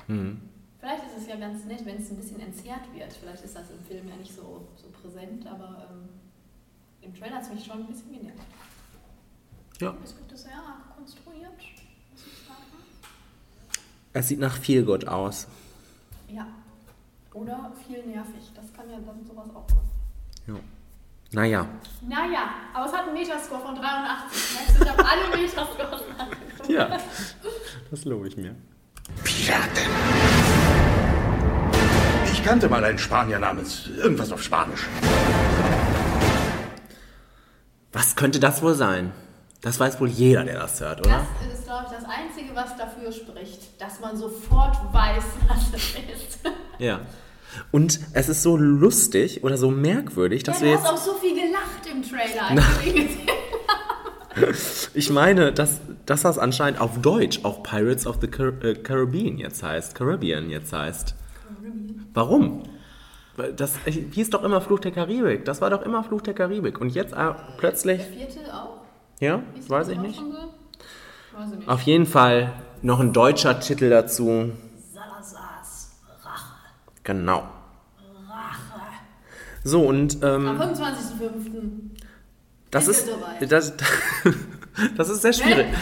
Hm. 0.07 0.41
Vielleicht 0.79 1.03
ist 1.05 1.17
es 1.17 1.27
ja 1.27 1.35
ganz 1.35 1.65
nett, 1.65 1.85
wenn 1.85 1.97
es 1.97 2.09
ein 2.09 2.15
bisschen 2.15 2.39
entzerrt 2.39 2.91
wird. 2.95 3.11
Vielleicht 3.13 3.43
ist 3.43 3.55
das 3.55 3.69
im 3.69 3.83
Film 3.83 4.07
ja 4.07 4.15
nicht 4.15 4.33
so, 4.33 4.67
so 4.75 4.87
präsent, 4.89 5.45
aber 5.45 5.89
ähm, 5.91 6.09
im 7.01 7.13
Trailer 7.13 7.35
hat 7.35 7.43
es 7.43 7.51
mich 7.51 7.65
schon 7.65 7.81
ein 7.81 7.87
bisschen 7.87 8.13
genervt. 8.13 8.41
Ja. 9.79 9.93
Es 10.03 10.15
gibt 10.15 10.31
es 10.31 10.43
sehr 10.43 10.55
arg 10.55 10.95
konstruiert. 10.95 11.51
Es 14.13 14.27
sieht 14.27 14.39
nach 14.39 14.57
viel 14.57 14.83
gut 14.83 15.07
aus. 15.07 15.47
Ja. 16.27 16.45
Oder 17.33 17.71
viel 17.87 18.03
nervig. 18.05 18.51
Das 18.53 18.65
kann 18.73 18.89
ja 18.89 18.97
dann 18.97 19.25
sowas 19.25 19.45
auch 19.55 19.65
passen. 19.67 19.89
Ja. 20.47 20.55
Naja. 21.33 21.65
Naja, 22.01 22.49
aber 22.73 22.87
es 22.87 22.93
hat 22.93 23.07
einen 23.07 23.13
Metascore 23.13 23.61
von 23.61 23.75
83. 23.75 24.57
Merkst 24.57 24.79
du, 24.79 24.83
ich 24.83 24.89
habe 24.89 25.05
alle 25.05 25.41
Metascores 25.41 26.01
angeguckt. 26.17 26.69
Ja, 26.69 26.97
das 27.89 28.05
lobe 28.05 28.27
ich 28.27 28.35
mir. 28.35 28.53
Piraten. 29.23 29.87
Ich 32.33 32.43
kannte 32.43 32.67
mal 32.67 32.83
einen 32.83 32.97
Spanier 32.97 33.39
namens 33.39 33.87
irgendwas 33.87 34.31
auf 34.33 34.43
Spanisch. 34.43 34.87
Was 37.93 38.15
könnte 38.17 38.39
das 38.41 38.61
wohl 38.61 38.73
sein? 38.73 39.13
Das 39.61 39.79
weiß 39.79 40.01
wohl 40.01 40.09
jeder, 40.09 40.43
der 40.43 40.59
das 40.59 40.81
hört, 40.81 41.05
oder? 41.05 41.25
Das 41.39 41.59
ist, 41.59 41.60
glaube 41.81 41.95
ich, 41.95 42.01
das 42.01 42.09
Einzige, 42.09 42.55
was 42.55 42.77
dafür 42.77 43.11
spricht, 43.11 43.81
dass 43.81 43.99
man 43.99 44.15
sofort 44.17 44.77
weiß, 44.91 45.23
was 45.47 45.73
es 45.73 45.95
ist. 45.95 46.39
Ja. 46.79 47.01
Und 47.71 47.99
es 48.13 48.29
ist 48.29 48.43
so 48.43 48.55
lustig 48.55 49.43
oder 49.43 49.57
so 49.57 49.69
merkwürdig, 49.69 50.43
dass 50.43 50.59
ja, 50.59 50.65
wir 50.65 50.71
jetzt... 50.71 50.85
Du 50.85 50.91
hast 50.91 50.93
auch 50.93 51.13
so 51.13 51.13
viel 51.15 51.35
gelacht 51.35 51.85
im 51.91 52.01
Trailer, 52.01 52.49
als 52.49 52.85
wir 52.85 52.95
ihn 52.95 53.07
gesehen 53.07 53.27
haben. 53.27 54.55
Ich 54.93 55.09
meine, 55.09 55.51
dass, 55.51 55.81
dass 56.05 56.21
das 56.21 56.39
anscheinend 56.39 56.79
auf 56.79 57.01
Deutsch 57.01 57.41
auch 57.43 57.63
Pirates 57.63 58.07
of 58.07 58.19
the 58.21 58.27
Car 58.27 58.53
äh, 58.63 58.75
Caribbean 58.75 59.37
jetzt 59.37 59.61
heißt. 59.61 59.93
Caribbean 59.93 60.49
jetzt 60.49 60.71
heißt. 60.71 61.15
Warum? 62.13 62.63
Weil 63.35 63.51
Das 63.51 63.77
hieß 63.85 64.29
doch 64.29 64.43
immer 64.43 64.61
Fluch 64.61 64.79
der 64.79 64.91
Karibik. 64.91 65.43
Das 65.43 65.59
war 65.59 65.69
doch 65.69 65.81
immer 65.81 66.01
Fluch 66.05 66.21
der 66.21 66.33
Karibik. 66.33 66.79
Und 66.79 66.91
jetzt 66.91 67.11
äh, 67.11 67.33
plötzlich. 67.57 67.97
Der 67.97 68.27
vierte 68.27 68.53
auch? 68.53 68.77
Ja, 69.19 69.43
Hieß 69.55 69.69
weiß 69.69 69.89
ich 69.89 69.99
nicht. 69.99 70.17
so? 70.17 70.53
Nicht. 71.49 71.67
Auf 71.67 71.81
jeden 71.81 72.05
Fall 72.05 72.53
noch 72.81 72.99
ein 72.99 73.13
deutscher 73.13 73.59
Titel 73.59 73.89
dazu. 73.89 74.51
Salazars 74.93 75.91
Rache. 76.23 76.55
Genau. 77.03 77.43
Rache. 78.29 78.81
So, 79.63 79.81
und 79.81 80.23
Am 80.23 80.47
ähm, 80.47 80.59
25.05. 80.59 80.81
das 82.69 82.87
ist 82.87 83.07
ist. 83.07 83.51
Das, 83.51 83.73
das 84.97 85.09
ist 85.09 85.21
sehr 85.21 85.33
schwierig. 85.33 85.67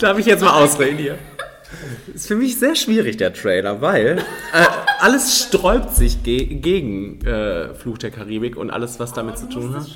Darf 0.00 0.18
ich 0.18 0.26
jetzt 0.26 0.42
mal 0.42 0.62
ausreden 0.62 0.98
hier? 0.98 1.18
Ist 2.12 2.28
für 2.28 2.36
mich 2.36 2.58
sehr 2.58 2.74
schwierig, 2.74 3.16
der 3.16 3.32
Trailer, 3.32 3.80
weil 3.80 4.18
äh, 4.52 4.66
alles 5.00 5.38
sträubt 5.40 5.94
sich 5.94 6.22
ge 6.22 6.44
gegen 6.44 7.24
äh, 7.24 7.74
Fluch 7.74 7.98
der 7.98 8.10
Karibik 8.10 8.56
und 8.56 8.70
alles, 8.70 9.00
was 9.00 9.12
damit 9.12 9.38
zu 9.38 9.48
tun 9.48 9.74
hat. 9.74 9.86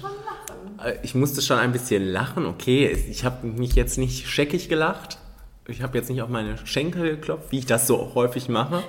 Äh, 0.83 0.95
Ich 1.03 1.15
musste 1.15 1.43
schon 1.43 1.59
ein 1.59 1.73
bisschen 1.73 2.05
lachen, 2.05 2.47
okay. 2.47 2.87
Ich 3.09 3.25
habe 3.25 3.47
mich 3.47 3.75
jetzt 3.75 3.99
nicht 3.99 4.29
scheckig 4.29 4.69
gelacht. 4.69 5.19
Ich 5.67 5.83
habe 5.83 5.99
jetzt 5.99 6.09
nicht 6.09 6.23
auf 6.23 6.29
meine 6.31 6.57
Schenkel 6.67 7.17
geklopft, 7.17 7.53
wie 7.53 7.59
ich 7.59 7.67
das 7.67 7.87
so 7.87 8.13
häufig 8.15 8.49
mache 8.49 8.83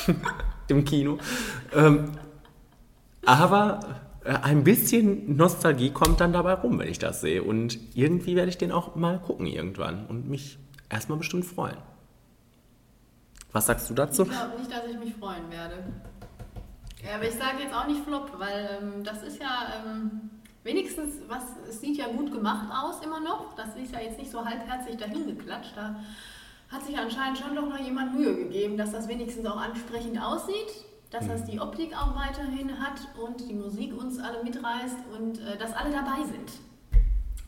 im 0.68 0.84
Kino. 0.84 1.18
Ähm, 1.74 2.12
aber 3.24 3.80
äh, 4.24 4.30
ein 4.34 4.64
bisschen 4.64 5.36
Nostalgie 5.36 5.90
kommt 5.90 6.20
dann 6.20 6.32
dabei 6.32 6.54
rum, 6.54 6.78
wenn 6.78 6.88
ich 6.88 6.98
das 6.98 7.20
sehe. 7.20 7.42
Und 7.42 7.78
irgendwie 7.94 8.34
werde 8.34 8.48
ich 8.48 8.56
den 8.56 8.72
auch 8.72 8.94
mal 8.96 9.18
gucken 9.18 9.46
irgendwann 9.46 10.06
und 10.06 10.28
mich 10.28 10.58
erstmal 10.88 11.18
bestimmt 11.18 11.44
freuen. 11.44 11.76
Was 13.52 13.66
sagst 13.66 13.88
du 13.90 13.94
dazu? 13.94 14.22
Ich 14.22 14.28
glaube 14.30 14.58
nicht, 14.58 14.70
dass 14.72 14.86
ich 14.90 14.98
mich 14.98 15.14
freuen 15.14 15.50
werde. 15.50 15.84
Ja, 17.04 17.16
aber 17.16 17.24
ich 17.24 17.34
sage 17.34 17.62
jetzt 17.62 17.74
auch 17.74 17.86
nicht 17.86 18.02
Flop, 18.04 18.30
weil 18.38 18.80
ähm, 18.82 19.04
das 19.04 19.22
ist 19.22 19.40
ja 19.40 19.84
ähm, 19.86 20.30
wenigstens, 20.66 21.14
was, 21.28 21.42
es 21.68 21.80
sieht 21.80 21.96
ja 21.96 22.08
gut 22.08 22.30
gemacht 22.30 22.68
aus 22.70 23.02
immer 23.02 23.20
noch. 23.20 23.54
Das 23.56 23.74
ist 23.76 23.92
ja 23.92 24.00
jetzt 24.00 24.18
nicht 24.18 24.30
so 24.30 24.44
halbherzig 24.44 24.98
dahin 24.98 25.26
geklatscht. 25.26 25.72
Da 25.74 25.96
hat 26.68 26.84
sich 26.84 26.98
anscheinend 26.98 27.38
schon 27.38 27.54
doch 27.56 27.66
noch 27.68 27.78
jemand 27.78 28.14
Mühe 28.14 28.34
gegeben, 28.36 28.76
dass 28.76 28.92
das 28.92 29.08
wenigstens 29.08 29.46
auch 29.46 29.56
ansprechend 29.56 30.20
aussieht, 30.22 30.84
dass 31.10 31.26
das 31.28 31.44
die 31.44 31.58
Optik 31.60 31.94
auch 31.96 32.14
weiterhin 32.16 32.78
hat 32.80 33.00
und 33.24 33.40
die 33.48 33.54
Musik 33.54 33.96
uns 33.96 34.18
alle 34.18 34.42
mitreißt 34.42 34.96
und 35.16 35.38
äh, 35.40 35.56
dass 35.56 35.72
alle 35.72 35.90
dabei 35.92 36.24
sind. 36.24 36.50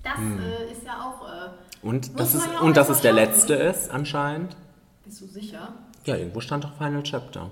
Das 0.02 0.16
Hm. 0.16 0.38
äh, 0.40 0.72
ist 0.72 0.84
ja 0.84 1.02
auch. 1.02 1.28
Äh, 1.28 1.50
Und 1.86 2.18
das 2.18 2.34
ist, 2.34 2.46
ja 2.46 2.60
und 2.60 2.76
dass 2.76 2.88
es 2.88 3.00
der 3.00 3.12
letzte 3.12 3.54
ist, 3.54 3.90
anscheinend. 3.90 4.56
Bist 5.04 5.20
du 5.20 5.26
sicher? 5.26 5.72
Ja, 6.04 6.16
irgendwo 6.16 6.40
stand 6.40 6.62
doch 6.64 6.72
Final 6.74 7.02
Chapter. 7.02 7.50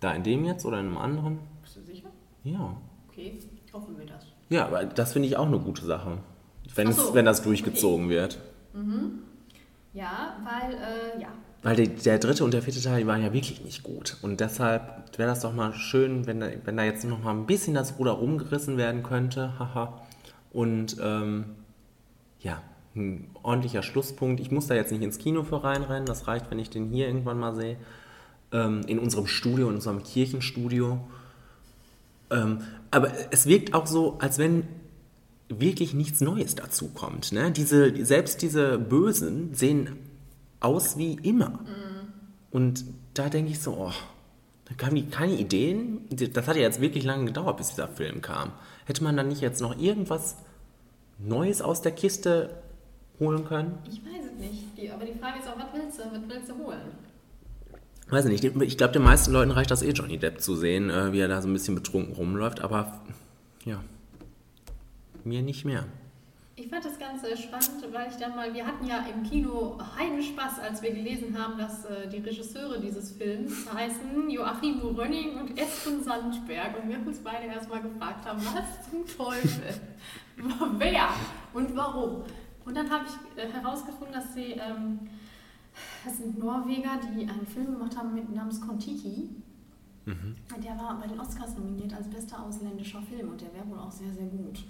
Da 0.00 0.12
in 0.12 0.24
dem 0.24 0.44
jetzt 0.44 0.66
oder 0.66 0.80
in 0.80 0.86
einem 0.86 0.98
anderen? 0.98 1.38
Bist 1.62 1.76
du 1.76 1.80
sicher? 1.82 2.08
Ja. 2.42 2.74
Okay, 3.08 3.38
hoffen 3.72 3.96
wir 3.96 4.06
das. 4.06 4.24
Ja, 4.52 4.66
aber 4.66 4.84
das 4.84 5.14
finde 5.14 5.28
ich 5.28 5.36
auch 5.38 5.46
eine 5.46 5.58
gute 5.58 5.84
Sache. 5.86 6.18
Wenn, 6.74 6.92
so, 6.92 7.14
wenn 7.14 7.24
das 7.24 7.42
durchgezogen 7.42 8.10
wird. 8.10 8.38
Mhm. 8.74 9.20
Ja, 9.94 10.36
weil, 10.44 10.74
äh, 10.74 11.22
ja. 11.22 11.28
Weil 11.62 11.76
der, 11.76 11.86
der 11.86 12.18
dritte 12.18 12.44
und 12.44 12.52
der 12.52 12.60
vierte 12.60 12.82
Teil 12.82 13.00
die 13.00 13.06
waren 13.06 13.22
ja 13.22 13.32
wirklich 13.32 13.64
nicht 13.64 13.82
gut. 13.82 14.18
Und 14.20 14.40
deshalb 14.40 15.16
wäre 15.16 15.30
das 15.30 15.40
doch 15.40 15.54
mal 15.54 15.72
schön, 15.72 16.26
wenn 16.26 16.40
da, 16.40 16.48
wenn 16.64 16.76
da 16.76 16.84
jetzt 16.84 17.04
noch 17.04 17.22
mal 17.22 17.30
ein 17.30 17.46
bisschen 17.46 17.72
das 17.72 17.98
Ruder 17.98 18.12
rumgerissen 18.12 18.76
werden 18.76 19.02
könnte. 19.02 19.58
Haha. 19.58 20.02
Und 20.52 20.98
ähm, 21.00 21.46
ja, 22.40 22.60
ein 22.94 23.30
ordentlicher 23.42 23.82
Schlusspunkt. 23.82 24.38
Ich 24.40 24.50
muss 24.50 24.66
da 24.66 24.74
jetzt 24.74 24.92
nicht 24.92 25.02
ins 25.02 25.16
Kino 25.16 25.44
für 25.44 25.64
reinrennen. 25.64 26.04
Das 26.04 26.28
reicht, 26.28 26.50
wenn 26.50 26.58
ich 26.58 26.68
den 26.68 26.90
hier 26.90 27.06
irgendwann 27.06 27.38
mal 27.38 27.54
sehe. 27.54 27.78
Ähm, 28.52 28.82
in 28.86 28.98
unserem 28.98 29.26
Studio, 29.26 29.68
in 29.70 29.76
unserem 29.76 30.02
Kirchenstudio. 30.02 30.98
Ähm, 32.30 32.58
aber 32.92 33.10
es 33.30 33.46
wirkt 33.46 33.74
auch 33.74 33.86
so, 33.86 34.18
als 34.20 34.38
wenn 34.38 34.68
wirklich 35.48 35.94
nichts 35.94 36.20
Neues 36.20 36.54
dazu 36.54 36.88
kommt. 36.88 37.32
Ne? 37.32 37.50
Diese, 37.50 38.04
selbst 38.04 38.42
diese 38.42 38.78
Bösen 38.78 39.54
sehen 39.54 39.96
aus 40.60 40.96
wie 40.96 41.14
immer. 41.14 41.60
Und 42.50 42.84
da 43.14 43.28
denke 43.28 43.50
ich 43.50 43.60
so, 43.60 43.72
oh, 43.72 43.92
da 44.66 44.74
kamen 44.74 44.96
die 44.96 45.06
keine 45.06 45.34
Ideen. 45.34 46.06
Das 46.10 46.46
hat 46.46 46.56
ja 46.56 46.62
jetzt 46.62 46.80
wirklich 46.80 47.04
lange 47.04 47.26
gedauert, 47.26 47.56
bis 47.56 47.70
dieser 47.70 47.88
Film 47.88 48.22
kam. 48.22 48.52
Hätte 48.84 49.02
man 49.02 49.16
dann 49.16 49.28
nicht 49.28 49.40
jetzt 49.40 49.60
noch 49.60 49.78
irgendwas 49.78 50.36
Neues 51.18 51.62
aus 51.62 51.82
der 51.82 51.92
Kiste 51.92 52.62
holen 53.18 53.44
können? 53.44 53.78
Ich 53.90 54.04
weiß 54.04 54.24
es 54.32 54.38
nicht. 54.38 54.64
Die, 54.76 54.90
aber 54.90 55.04
die 55.04 55.18
Frage 55.18 55.38
ist 55.38 55.48
auch, 55.48 55.56
was 55.56 55.66
willst 55.72 55.98
du, 55.98 56.02
was 56.04 56.28
willst 56.28 56.50
du 56.50 56.56
holen? 56.58 57.11
Weiß 58.12 58.26
ich 58.26 58.42
nicht. 58.42 58.62
Ich 58.62 58.76
glaube, 58.76 58.92
den 58.92 59.04
meisten 59.04 59.32
Leuten 59.32 59.52
reicht 59.52 59.70
das 59.70 59.82
eh, 59.82 59.90
Johnny 59.92 60.18
Depp 60.18 60.42
zu 60.42 60.54
sehen, 60.54 60.90
äh, 60.90 61.14
wie 61.14 61.20
er 61.20 61.28
da 61.28 61.40
so 61.40 61.48
ein 61.48 61.52
bisschen 61.54 61.74
betrunken 61.74 62.14
rumläuft. 62.14 62.60
Aber 62.60 63.00
ja, 63.64 63.82
mir 65.24 65.40
nicht 65.40 65.64
mehr. 65.64 65.86
Ich 66.54 66.68
fand 66.68 66.84
das 66.84 66.98
Ganze 66.98 67.34
spannend, 67.38 67.90
weil 67.90 68.10
ich 68.10 68.16
dann 68.16 68.36
mal, 68.36 68.52
wir 68.52 68.66
hatten 68.66 68.86
ja 68.86 69.06
im 69.06 69.22
Kino 69.22 69.78
Heidenspaß, 69.98 70.58
als 70.58 70.82
wir 70.82 70.90
gelesen 70.90 71.38
haben, 71.38 71.56
dass 71.56 71.86
äh, 71.86 72.06
die 72.06 72.18
Regisseure 72.18 72.78
dieses 72.78 73.12
Films 73.12 73.66
heißen 73.72 74.28
Joachim 74.28 74.80
Rönning 74.80 75.40
und 75.40 75.58
Espen 75.58 76.04
Sandberg. 76.04 76.82
Und 76.82 76.90
wir 76.90 76.98
uns 76.98 77.18
beide 77.20 77.46
erstmal 77.46 77.80
gefragt 77.80 78.26
haben, 78.26 78.40
was 78.44 78.90
zum 78.90 79.06
Teufel? 79.06 79.72
Wer 80.76 81.08
und 81.54 81.74
warum? 81.74 82.24
Und 82.66 82.76
dann 82.76 82.90
habe 82.90 83.06
ich 83.06 83.42
äh, 83.42 83.48
herausgefunden, 83.48 84.12
dass 84.12 84.34
sie, 84.34 84.52
ähm, 84.52 84.98
das 86.04 86.18
sind 86.18 86.38
Norweger, 86.38 87.00
die 87.14 87.28
einen 87.28 87.46
Film 87.46 87.72
gemacht 87.72 87.96
haben 87.96 88.14
mit 88.14 88.34
namens 88.34 88.60
Kontiki. 88.60 89.30
Mhm. 90.04 90.36
Der 90.62 90.76
war 90.76 90.98
bei 91.00 91.06
den 91.06 91.20
Oscars 91.20 91.56
nominiert 91.56 91.94
als 91.94 92.08
bester 92.08 92.44
ausländischer 92.44 93.02
Film 93.02 93.30
und 93.30 93.40
der 93.40 93.52
wäre 93.54 93.68
wohl 93.68 93.78
auch 93.78 93.92
sehr, 93.92 94.12
sehr 94.12 94.26
gut. 94.26 94.64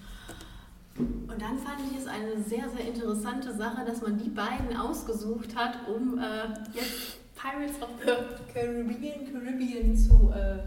Und 0.99 1.41
dann 1.41 1.59
fand 1.59 1.81
ich 1.91 1.99
es 1.99 2.07
eine 2.07 2.43
sehr, 2.43 2.69
sehr 2.69 2.87
interessante 2.87 3.55
Sache, 3.55 3.85
dass 3.85 4.03
man 4.03 4.19
die 4.19 4.29
beiden 4.29 4.77
ausgesucht 4.77 5.57
hat, 5.57 5.89
um 5.89 6.19
äh, 6.19 6.49
jetzt 6.75 7.19
Pirates 7.35 7.81
of 7.81 7.89
the 8.05 8.53
Caribbean, 8.53 9.33
Caribbean 9.33 9.97
zu 9.97 10.31
äh, 10.33 10.59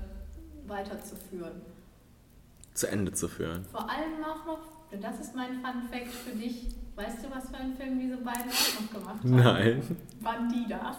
weiterzuführen. 0.68 1.62
Zu 2.74 2.88
Ende 2.88 3.14
zu 3.14 3.28
führen. 3.28 3.64
Vor 3.72 3.90
allem 3.90 4.24
auch 4.24 4.46
noch, 4.46 4.60
denn 4.92 5.02
das 5.02 5.20
ist 5.20 5.36
mein 5.36 5.62
Fun 5.62 5.90
Fact 5.92 6.12
für 6.14 6.36
dich. 6.36 6.68
Weißt 6.96 7.24
du, 7.24 7.30
was 7.36 7.50
für 7.50 7.58
einen 7.58 7.76
Film 7.76 8.00
diese 8.00 8.18
beiden 8.18 8.50
auch 8.50 8.82
noch 8.82 8.92
gemacht 8.92 9.20
haben? 9.24 9.36
Nein. 9.36 9.98
Bandidas. 10.22 10.98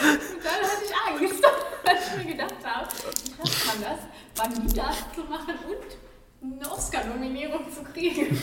Und 0.00 0.44
dann 0.44 0.62
hatte 0.62 0.84
ich 0.84 1.22
Angst, 1.22 1.44
als 1.86 2.00
ich 2.08 2.24
mir 2.24 2.32
gedacht 2.32 2.64
habe, 2.64 2.88
wie 2.90 3.48
schafft 3.48 3.66
man 3.66 3.76
das, 3.82 4.00
Bandidas 4.36 4.96
zu 5.14 5.22
machen 5.22 5.54
und 5.68 6.56
eine 6.58 6.70
Oscar-Nominierung 6.72 7.70
zu 7.70 7.82
kriegen. 7.84 8.36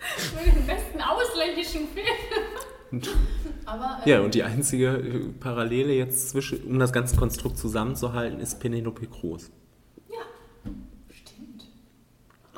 Für 0.00 0.50
den 0.50 0.66
besten 0.66 1.00
ausländischen 1.00 1.88
Film. 1.88 2.06
Aber, 3.64 4.02
äh, 4.04 4.10
Ja, 4.10 4.20
und 4.20 4.34
die 4.34 4.42
einzige 4.42 4.88
äh, 4.88 5.28
Parallele 5.38 5.92
jetzt 5.94 6.30
zwischen, 6.30 6.64
um 6.64 6.78
das 6.78 6.92
ganze 6.92 7.16
Konstrukt 7.16 7.56
zusammenzuhalten, 7.56 8.40
ist 8.40 8.60
Penelope 8.60 9.06
Cruz. 9.06 9.50
Oh, 10.12 10.18
oh, 10.64 10.68
oh. 10.68 12.49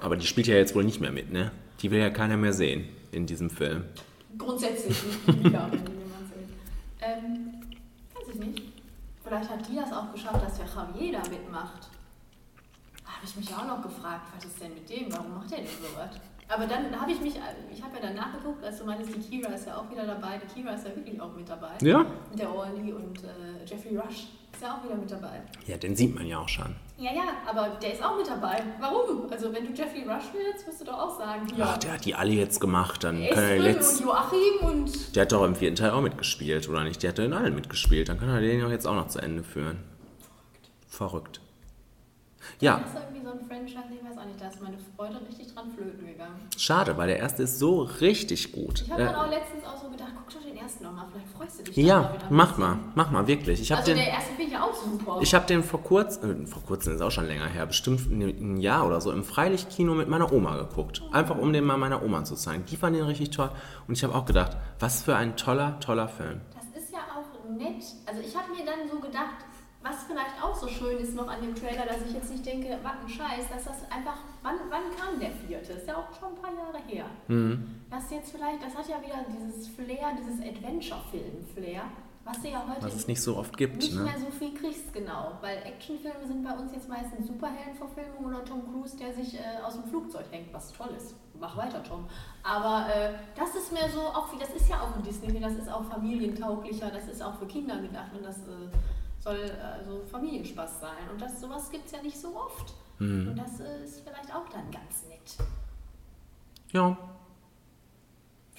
Aber 0.00 0.16
die 0.16 0.26
spielt 0.26 0.46
ja 0.46 0.54
jetzt 0.54 0.74
wohl 0.74 0.84
nicht 0.84 1.00
mehr 1.00 1.12
mit, 1.12 1.32
ne? 1.32 1.52
Die 1.80 1.90
will 1.90 1.98
ja 1.98 2.10
keiner 2.10 2.36
mehr 2.36 2.52
sehen 2.52 2.88
in 3.10 3.26
diesem 3.26 3.50
Film. 3.50 3.84
Grundsätzlich 4.38 5.02
nicht 5.02 5.44
wieder, 5.44 5.68
wenn 5.70 5.80
jemand 5.80 6.26
sieht. 6.28 6.56
Ähm, 7.00 7.54
weiß 8.14 8.34
ich 8.34 8.40
nicht. 8.40 8.62
Vielleicht 9.24 9.50
hat 9.50 9.68
die 9.68 9.76
das 9.76 9.92
auch 9.92 10.12
geschafft, 10.12 10.42
dass 10.44 10.56
der 10.56 10.66
Javier 10.66 11.12
da 11.12 11.28
mitmacht. 11.28 11.88
Habe 13.04 13.24
ich 13.24 13.36
mich 13.36 13.54
auch 13.54 13.66
noch 13.66 13.82
gefragt, 13.82 14.26
was 14.34 14.44
ist 14.44 14.60
denn 14.60 14.74
mit 14.74 14.88
dem? 14.88 15.12
Warum 15.12 15.34
macht 15.34 15.50
der 15.50 15.58
denn 15.58 15.66
sowas? 15.66 16.18
Aber 16.48 16.66
dann 16.66 17.00
habe 17.00 17.12
ich 17.12 17.20
mich, 17.20 17.34
ich 17.72 17.82
habe 17.82 17.96
ja 17.96 18.02
dann 18.02 18.14
nachgeguckt, 18.14 18.62
als 18.64 18.78
du 18.78 18.84
meintest, 18.84 19.14
die 19.14 19.20
Kira 19.20 19.52
ist 19.52 19.66
ja 19.66 19.76
auch 19.76 19.90
wieder 19.90 20.04
dabei. 20.06 20.38
Die 20.38 20.60
Kira 20.60 20.74
ist 20.74 20.86
ja 20.86 20.94
wirklich 20.94 21.20
auch 21.20 21.34
mit 21.34 21.48
dabei. 21.48 21.78
Ja? 21.80 22.04
Der 22.36 22.54
Orly 22.54 22.92
und 22.92 23.18
äh, 23.24 23.64
Jeffrey 23.64 23.96
Rush 23.96 24.26
ist 24.52 24.62
ja 24.62 24.76
auch 24.76 24.84
wieder 24.84 24.96
mit 24.96 25.10
dabei. 25.10 25.40
Ja, 25.66 25.76
den 25.76 25.96
sieht 25.96 26.14
man 26.14 26.26
ja 26.26 26.38
auch 26.38 26.48
schon. 26.48 26.74
Ja, 27.02 27.12
ja, 27.12 27.22
aber 27.46 27.70
der 27.82 27.94
ist 27.94 28.04
auch 28.04 28.16
mit 28.16 28.28
dabei. 28.28 28.62
Warum? 28.78 29.26
Also 29.28 29.52
wenn 29.52 29.64
du 29.66 29.72
Jeffrey 29.72 30.02
Rush 30.02 30.26
willst, 30.32 30.64
wirst 30.68 30.82
du 30.82 30.84
doch 30.84 30.98
auch 31.00 31.18
sagen, 31.18 31.48
ja, 31.56 31.70
Ach, 31.72 31.78
der 31.78 31.94
hat 31.94 32.04
die 32.04 32.14
alle 32.14 32.30
jetzt 32.30 32.60
gemacht, 32.60 33.02
dann 33.02 33.26
kann 33.28 33.42
er 33.42 33.56
jetzt. 33.56 34.00
und 34.00 34.06
Joachim 34.06 34.60
und 34.62 35.16
Der 35.16 35.22
hat 35.22 35.32
doch 35.32 35.44
im 35.44 35.56
vierten 35.56 35.74
Teil 35.74 35.90
auch 35.90 36.00
mitgespielt, 36.00 36.68
oder 36.68 36.84
nicht? 36.84 37.02
Der 37.02 37.10
hat 37.10 37.18
in 37.18 37.32
allen 37.32 37.56
mitgespielt. 37.56 38.08
Dann 38.08 38.20
kann 38.20 38.28
er 38.28 38.40
den 38.40 38.60
ja 38.60 38.68
jetzt 38.68 38.86
auch 38.86 38.94
noch 38.94 39.08
zu 39.08 39.18
Ende 39.18 39.42
führen. 39.42 39.82
Verrückt. 40.86 41.40
Ja. 42.60 42.78
Das 42.80 42.88
ist 42.88 42.94
irgendwie 42.96 43.24
so 43.24 43.32
ein 43.32 43.46
Franchise, 43.46 43.94
ich 43.94 44.04
weiß 44.10 44.18
auch 44.18 44.24
nicht, 44.26 44.40
da 44.40 44.48
ist 44.48 44.62
meine 44.62 44.76
Freude 44.96 45.20
richtig 45.28 45.54
dran 45.54 45.70
flöten 45.72 46.06
gegangen. 46.06 46.40
Schade, 46.56 46.96
weil 46.96 47.08
der 47.08 47.18
erste 47.18 47.42
ist 47.44 47.58
so 47.58 47.82
richtig 47.82 48.52
gut. 48.52 48.82
Ich 48.82 48.90
habe 48.90 49.02
Äh, 49.02 49.06
dann 49.06 49.14
auch 49.16 49.30
letztens 49.30 49.64
auch 49.64 49.82
so 49.82 49.88
gedacht, 49.90 50.08
guck 50.16 50.28
doch 50.34 50.42
den 50.48 50.56
ersten 50.56 50.84
nochmal, 50.84 51.06
vielleicht 51.12 51.28
freust 51.36 51.58
du 51.60 51.62
dich 51.64 51.76
ja, 51.76 52.14
mach 52.30 52.58
mal, 52.58 52.78
mach 52.94 53.10
mal, 53.10 53.26
wirklich. 53.26 53.60
Ich 53.60 53.70
habe 53.72 53.80
Also 53.80 53.92
den, 53.92 53.98
der 53.98 54.12
erste 54.12 54.32
finde 54.34 54.50
ich 54.52 54.58
auch 54.58 54.74
super. 54.74 55.18
ich 55.20 55.34
hab 55.34 55.46
den 55.46 55.62
vor 55.64 55.82
kurzem, 55.82 56.44
äh, 56.44 56.46
vor 56.46 56.62
kurzem 56.62 56.94
ist 56.94 57.00
auch 57.00 57.10
schon 57.10 57.26
länger 57.26 57.46
her, 57.46 57.66
bestimmt 57.66 58.00
ein 58.10 58.56
Jahr 58.58 58.86
oder 58.86 59.00
so, 59.00 59.12
im 59.12 59.24
Freilichtkino 59.24 59.94
mit 59.94 60.08
meiner 60.08 60.32
Oma 60.32 60.56
geguckt. 60.56 61.02
Einfach 61.12 61.36
um 61.38 61.52
den 61.52 61.64
mal 61.64 61.76
meiner 61.76 62.02
Oma 62.02 62.24
zu 62.24 62.34
zeigen. 62.36 62.64
Die 62.66 62.76
fand 62.76 62.96
den 62.96 63.04
richtig 63.04 63.30
toll. 63.30 63.50
Und 63.88 63.94
ich 63.96 64.04
habe 64.04 64.14
auch 64.14 64.24
gedacht, 64.24 64.56
was 64.78 65.02
für 65.02 65.16
ein 65.16 65.36
toller, 65.36 65.78
toller 65.80 66.08
Film. 66.08 66.40
Das 66.54 66.82
ist 66.82 66.92
ja 66.92 66.98
auch 67.00 67.50
nett. 67.50 67.82
Also 68.06 68.20
ich 68.20 68.36
habe 68.36 68.50
mir 68.52 68.64
dann 68.64 68.88
so 68.90 68.98
gedacht, 69.00 69.36
was 69.82 70.04
vielleicht 70.04 70.42
auch 70.42 70.54
so 70.54 70.68
schön 70.68 70.98
ist 70.98 71.14
noch 71.14 71.28
an 71.28 71.42
dem 71.42 71.54
Trailer, 71.54 71.86
dass 71.86 72.02
ich 72.06 72.14
jetzt 72.14 72.30
nicht 72.30 72.46
denke, 72.46 72.78
was 72.82 72.92
ein 73.02 73.08
Scheiß, 73.08 73.48
dass 73.50 73.64
das 73.64 73.90
einfach, 73.90 74.18
wann, 74.42 74.56
wann 74.70 74.94
kam 74.96 75.18
der 75.18 75.32
vierte? 75.32 75.72
Ist 75.72 75.86
ja 75.86 75.96
auch 75.96 76.12
schon 76.18 76.30
ein 76.30 76.40
paar 76.40 76.52
Jahre 76.52 76.78
her. 76.86 77.06
Mhm. 77.28 77.82
Was 77.90 78.10
jetzt 78.10 78.30
vielleicht, 78.30 78.62
das 78.62 78.76
hat 78.76 78.88
ja 78.88 79.00
wieder 79.02 79.24
dieses 79.28 79.68
Flair, 79.68 80.12
dieses 80.18 80.40
Adventure-Film-Flair, 80.40 81.82
was 82.24 82.40
du 82.40 82.48
ja 82.48 82.64
heute 82.68 82.82
Was 82.86 82.94
es 82.94 83.08
nicht 83.08 83.20
so 83.20 83.36
oft 83.36 83.56
gibt, 83.56 83.78
nicht 83.78 83.94
ne? 83.94 84.04
mehr 84.04 84.18
so 84.18 84.30
viel 84.30 84.54
kriegst, 84.54 84.92
genau. 84.94 85.32
Weil 85.40 85.58
Actionfilme 85.58 86.24
sind 86.24 86.44
bei 86.44 86.52
uns 86.52 86.72
jetzt 86.72 86.88
meistens 86.88 87.26
Superheldenverfilmungen 87.26 88.26
oder 88.26 88.44
Tom 88.44 88.62
Cruise, 88.70 88.96
der 88.96 89.12
sich 89.12 89.34
äh, 89.34 89.60
aus 89.64 89.74
dem 89.74 89.84
Flugzeug 89.84 90.26
hängt, 90.30 90.52
was 90.52 90.72
toll 90.72 90.90
ist. 90.96 91.16
Mach 91.40 91.56
weiter, 91.56 91.82
Tom. 91.82 92.06
Aber 92.44 92.86
äh, 92.94 93.14
das 93.34 93.56
ist 93.56 93.72
mehr 93.72 93.88
so, 93.90 94.00
auch 94.00 94.32
wie, 94.32 94.38
das 94.38 94.50
ist 94.50 94.68
ja 94.68 94.80
auch 94.80 94.94
ein 94.94 95.02
Disney, 95.02 95.40
das 95.40 95.54
ist 95.54 95.68
auch 95.68 95.84
familientauglicher, 95.84 96.92
das 96.92 97.08
ist 97.08 97.20
auch 97.20 97.34
für 97.34 97.46
Kinder 97.46 97.80
gedacht 97.80 98.12
und 98.16 98.24
das 98.24 98.38
äh, 98.38 98.70
soll 99.22 99.50
also 99.60 100.02
Familienspaß 100.10 100.80
sein. 100.80 101.08
Und 101.10 101.20
das, 101.20 101.40
sowas 101.40 101.70
gibt 101.70 101.86
es 101.86 101.92
ja 101.92 102.02
nicht 102.02 102.18
so 102.18 102.36
oft. 102.36 102.74
Mhm. 102.98 103.28
Und 103.28 103.36
das 103.36 103.60
ist 103.84 104.00
vielleicht 104.00 104.34
auch 104.34 104.48
dann 104.52 104.70
ganz 104.70 105.04
nett. 105.08 105.46
Ja, 106.72 106.96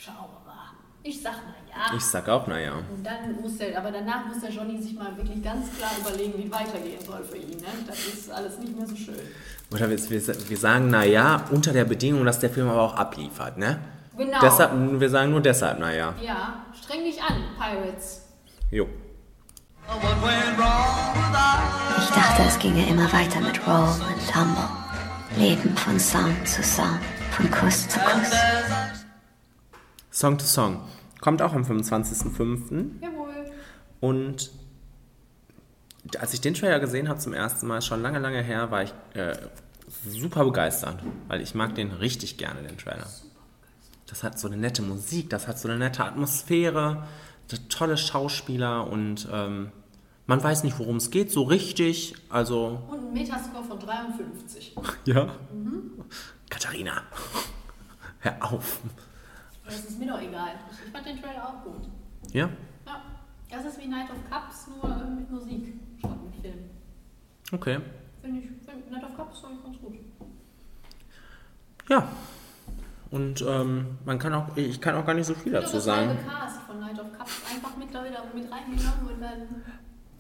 Schauen 0.03 0.15
wir 0.15 0.51
mal. 0.51 0.71
Ich 1.01 1.21
sag 1.21 1.33
mal 1.33 1.53
ja. 1.69 1.95
ich 1.95 2.03
sag 2.03 2.27
auch, 2.27 2.45
naja. 2.47 2.73
Und 2.73 3.05
dann 3.05 3.41
muss 3.41 3.57
der, 3.57 3.77
aber 3.77 3.89
danach 3.89 4.25
muss 4.25 4.41
der 4.41 4.49
Johnny 4.49 4.81
sich 4.81 4.93
mal 4.95 5.15
wirklich 5.15 5.41
ganz 5.41 5.67
klar 5.77 5.91
überlegen, 5.99 6.33
wie 6.37 6.51
weitergehen 6.51 6.99
soll 7.05 7.23
für 7.23 7.37
ihn. 7.37 7.57
Ne? 7.57 7.67
Das 7.87 8.05
ist 8.05 8.29
alles 8.29 8.59
nicht 8.59 8.77
mehr 8.77 8.85
so 8.85 8.95
schön. 8.97 9.15
Oder 9.71 9.89
wir, 9.89 9.97
wir, 9.97 10.49
wir 10.49 10.57
sagen, 10.57 10.89
naja, 10.89 11.45
unter 11.51 11.71
der 11.71 11.85
Bedingung, 11.85 12.25
dass 12.25 12.39
der 12.39 12.49
Film 12.49 12.67
aber 12.67 12.81
auch 12.81 12.95
abliefert, 12.95 13.57
ne? 13.57 13.79
Genau. 14.17 14.39
Deshalb, 14.41 14.99
wir 14.99 15.09
sagen 15.09 15.31
nur 15.31 15.41
deshalb, 15.41 15.79
naja. 15.79 16.13
Ja, 16.21 16.65
streng 16.73 17.03
dich 17.03 17.21
an, 17.21 17.43
Pirates. 17.57 18.27
Jo. 18.71 18.87
Ich 21.97 22.09
dachte, 22.09 22.43
es 22.47 22.59
ginge 22.59 22.87
immer 22.89 23.11
weiter 23.11 23.41
mit 23.41 23.65
Roll 23.67 23.89
und 23.89 24.31
Tumble. 24.31 24.69
Leben 25.37 25.75
von 25.75 25.99
Sound 25.99 26.47
zu 26.47 26.63
Sound, 26.63 26.99
von 27.31 27.49
Kuss 27.51 27.87
zu 27.89 27.99
Kuss. 27.99 28.31
Song 30.11 30.37
to 30.37 30.45
Song. 30.45 30.81
Kommt 31.21 31.41
auch 31.41 31.53
am 31.53 31.63
25.05. 31.63 33.01
Jawohl. 33.01 33.51
Und 33.99 34.51
als 36.19 36.33
ich 36.33 36.41
den 36.41 36.53
Trailer 36.53 36.79
gesehen 36.79 37.09
habe 37.09 37.19
zum 37.19 37.33
ersten 37.33 37.67
Mal, 37.67 37.81
schon 37.81 38.01
lange, 38.01 38.19
lange 38.19 38.41
her, 38.41 38.71
war 38.71 38.83
ich 38.83 38.93
äh, 39.15 39.35
super 40.07 40.45
begeistert. 40.45 41.01
Weil 41.27 41.41
ich 41.41 41.55
mag 41.55 41.75
den 41.75 41.91
richtig 41.91 42.37
gerne, 42.37 42.61
den 42.61 42.77
Trailer. 42.77 43.07
Das 44.07 44.21
hat 44.23 44.37
so 44.37 44.47
eine 44.47 44.57
nette 44.57 44.81
Musik, 44.81 45.29
das 45.29 45.47
hat 45.47 45.57
so 45.57 45.67
eine 45.67 45.79
nette 45.79 46.03
Atmosphäre, 46.03 47.07
tolle 47.69 47.97
Schauspieler 47.97 48.87
und 48.89 49.27
ähm, 49.31 49.71
man 50.25 50.41
weiß 50.41 50.63
nicht, 50.63 50.79
worum 50.79 50.97
es 50.97 51.11
geht, 51.11 51.31
so 51.31 51.43
richtig. 51.43 52.15
Also, 52.29 52.79
Und 52.89 53.07
ein 53.07 53.13
Metascore 53.13 53.63
von 53.63 53.79
53. 53.79 54.75
ja. 55.05 55.27
Mhm. 55.51 55.91
Katharina, 56.49 57.01
hör 58.19 58.53
auf. 58.53 58.79
Das 59.65 59.79
ist 59.85 59.99
mir 59.99 60.07
doch 60.07 60.21
egal. 60.21 60.51
Ich 60.85 60.91
fand 60.91 61.05
den 61.05 61.21
Trailer 61.21 61.47
auch 61.47 61.63
gut. 61.63 61.89
Ja? 62.31 62.49
Ja. 62.85 63.01
Das 63.49 63.65
ist 63.65 63.79
wie 63.79 63.87
Night 63.87 64.09
of 64.09 64.17
Cups, 64.29 64.67
nur 64.67 64.95
mit 65.15 65.29
Musik 65.29 65.73
statt 65.99 66.17
mit 66.23 66.41
Film. 66.41 66.69
Okay. 67.51 67.79
Finde 68.21 68.39
ich, 68.39 68.45
find, 68.65 68.91
Night 68.91 69.03
of 69.03 69.15
Cups 69.15 69.39
fand 69.39 69.57
ich 69.57 69.63
ganz 69.63 69.77
gut. 69.79 69.93
Ja. 71.89 72.07
Und 73.13 73.43
ähm, 73.47 73.97
man 74.05 74.17
kann 74.17 74.33
auch, 74.33 74.57
ich 74.57 74.81
kann 74.81 74.95
auch 74.95 75.05
gar 75.05 75.13
nicht 75.13 75.27
so 75.27 75.35
viel 75.35 75.51
dazu 75.51 75.75
das 75.75 75.83
sagen. 75.85 76.07
halbe 76.09 76.23
Cast 76.23 76.61
von 76.61 76.79
Night 76.79 76.99
of 76.99 77.15
Cups 77.15 77.41
einfach 77.53 77.77
mit, 77.77 77.93
da 77.93 78.03
wieder 78.03 78.23
mit 78.33 78.51
reingenommen 78.51 79.13
und 79.13 79.21
dann 79.21 79.61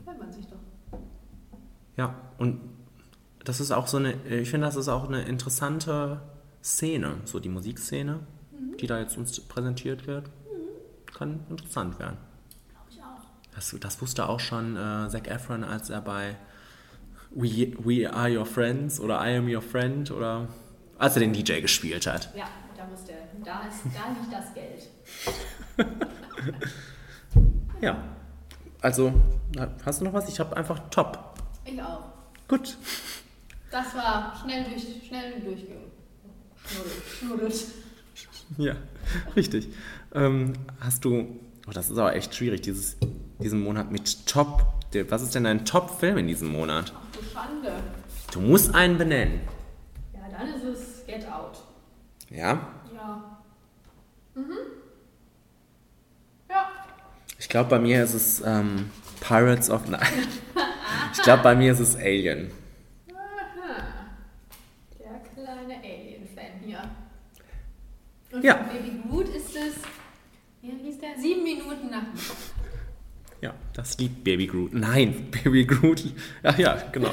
freut 0.05 0.19
man 0.19 0.31
sich 0.31 0.45
doch. 0.45 0.99
Ja, 1.97 2.13
und 2.37 2.61
das 3.43 3.59
ist 3.59 3.71
auch 3.71 3.87
so 3.87 3.97
eine, 3.97 4.13
ich 4.27 4.49
finde, 4.49 4.67
das 4.67 4.75
ist 4.75 4.87
auch 4.89 5.07
eine 5.07 5.23
interessante 5.23 6.21
Szene, 6.63 7.15
so 7.25 7.39
die 7.39 7.49
Musikszene, 7.49 8.19
Mhm. 8.51 8.77
die 8.77 8.85
da 8.85 8.99
jetzt 8.99 9.17
uns 9.17 9.39
präsentiert 9.39 10.05
wird. 10.05 10.29
Kann 11.17 11.39
interessant 11.49 11.97
werden. 11.99 12.17
Glaube 12.69 12.87
ich 12.91 12.99
auch. 13.01 13.25
Das, 13.55 13.75
das 13.79 14.01
wusste 14.03 14.29
auch 14.29 14.39
schon 14.39 14.75
äh, 14.75 15.09
Zac 15.09 15.27
Efron, 15.27 15.63
als 15.63 15.89
er 15.89 16.01
bei 16.01 16.35
We, 17.31 17.73
We 17.83 18.11
Are 18.13 18.29
Your 18.37 18.45
Friends 18.45 18.99
oder 18.99 19.15
I 19.27 19.37
Am 19.37 19.47
Your 19.47 19.61
Friend 19.63 20.09
oder 20.11 20.47
als 20.99 21.15
er 21.15 21.21
den 21.21 21.33
DJ 21.33 21.61
gespielt 21.61 22.05
hat. 22.07 22.29
Ja, 22.35 22.45
der, 23.05 23.17
da 23.43 23.67
ist, 23.67 23.81
da 23.93 24.11
liegt 24.13 24.31
das 24.31 24.53
Geld. 24.53 24.89
Ja. 27.83 28.01
Also, 28.81 29.13
hast 29.85 29.99
du 29.99 30.05
noch 30.05 30.13
was? 30.13 30.29
Ich 30.29 30.39
habe 30.39 30.55
einfach 30.55 30.79
top. 30.89 31.37
Ich 31.65 31.81
auch. 31.81 32.05
Gut. 32.47 32.77
Das 33.69 33.93
war 33.93 34.33
schnell 34.41 34.63
durch, 34.63 35.05
schnell 35.05 35.41
durchgeschnuddelt. 35.41 35.91
Schnuddelt. 37.19 37.65
Ja, 38.57 38.75
richtig. 39.35 39.67
Ähm, 40.13 40.53
hast 40.79 41.03
du, 41.03 41.39
oh, 41.67 41.71
das 41.73 41.89
ist 41.89 41.97
aber 41.97 42.15
echt 42.15 42.33
schwierig, 42.35 42.61
dieses, 42.61 42.95
diesen 43.39 43.61
Monat 43.61 43.91
mit 43.91 44.25
Top. 44.27 44.65
Was 45.09 45.23
ist 45.23 45.35
denn 45.35 45.43
dein 45.43 45.65
Top-Film 45.65 46.17
in 46.19 46.27
diesem 46.27 46.49
Monat? 46.49 46.93
Ach 46.95 47.17
du 47.17 47.23
Schande. 47.25 47.73
Du 48.31 48.39
musst 48.39 48.73
einen 48.73 48.97
benennen. 48.97 49.41
Ja, 50.13 50.21
dann 50.37 50.47
ist 50.53 50.63
es 50.63 51.05
Get 51.05 51.29
Out. 51.29 51.57
Ja. 52.29 52.65
Mhm. 54.35 54.57
Ja. 56.49 56.71
Ich 57.39 57.49
glaube, 57.49 57.69
bei 57.69 57.79
mir 57.79 58.03
ist 58.03 58.13
es 58.13 58.41
ähm, 58.45 58.89
Pirates 59.21 59.69
of 59.69 59.87
Night. 59.87 60.01
ich 61.13 61.21
glaube, 61.21 61.43
bei 61.43 61.55
mir 61.55 61.71
ist 61.71 61.79
es 61.79 61.95
Alien. 61.95 62.51
Aha. 63.11 64.09
Der 64.99 65.21
kleine 65.33 65.75
Alien-Fan 65.83 66.59
hier. 66.65 66.81
Und 68.31 68.43
Ja. 68.43 68.55
Baby 68.55 69.01
Groot 69.07 69.29
ist 69.29 69.55
es, 69.55 69.75
wie 70.61 70.71
hieß 70.71 70.99
der? 70.99 71.17
Sieben 71.19 71.43
Minuten 71.43 71.89
nach. 71.91 72.03
Ja, 73.41 73.53
das 73.73 73.97
liebt 73.97 74.23
Baby 74.23 74.47
Groot. 74.47 74.73
Nein, 74.73 75.29
Baby 75.43 75.65
Groot. 75.65 76.03
Ach 76.43 76.57
ja, 76.57 76.77
genau. 76.91 77.11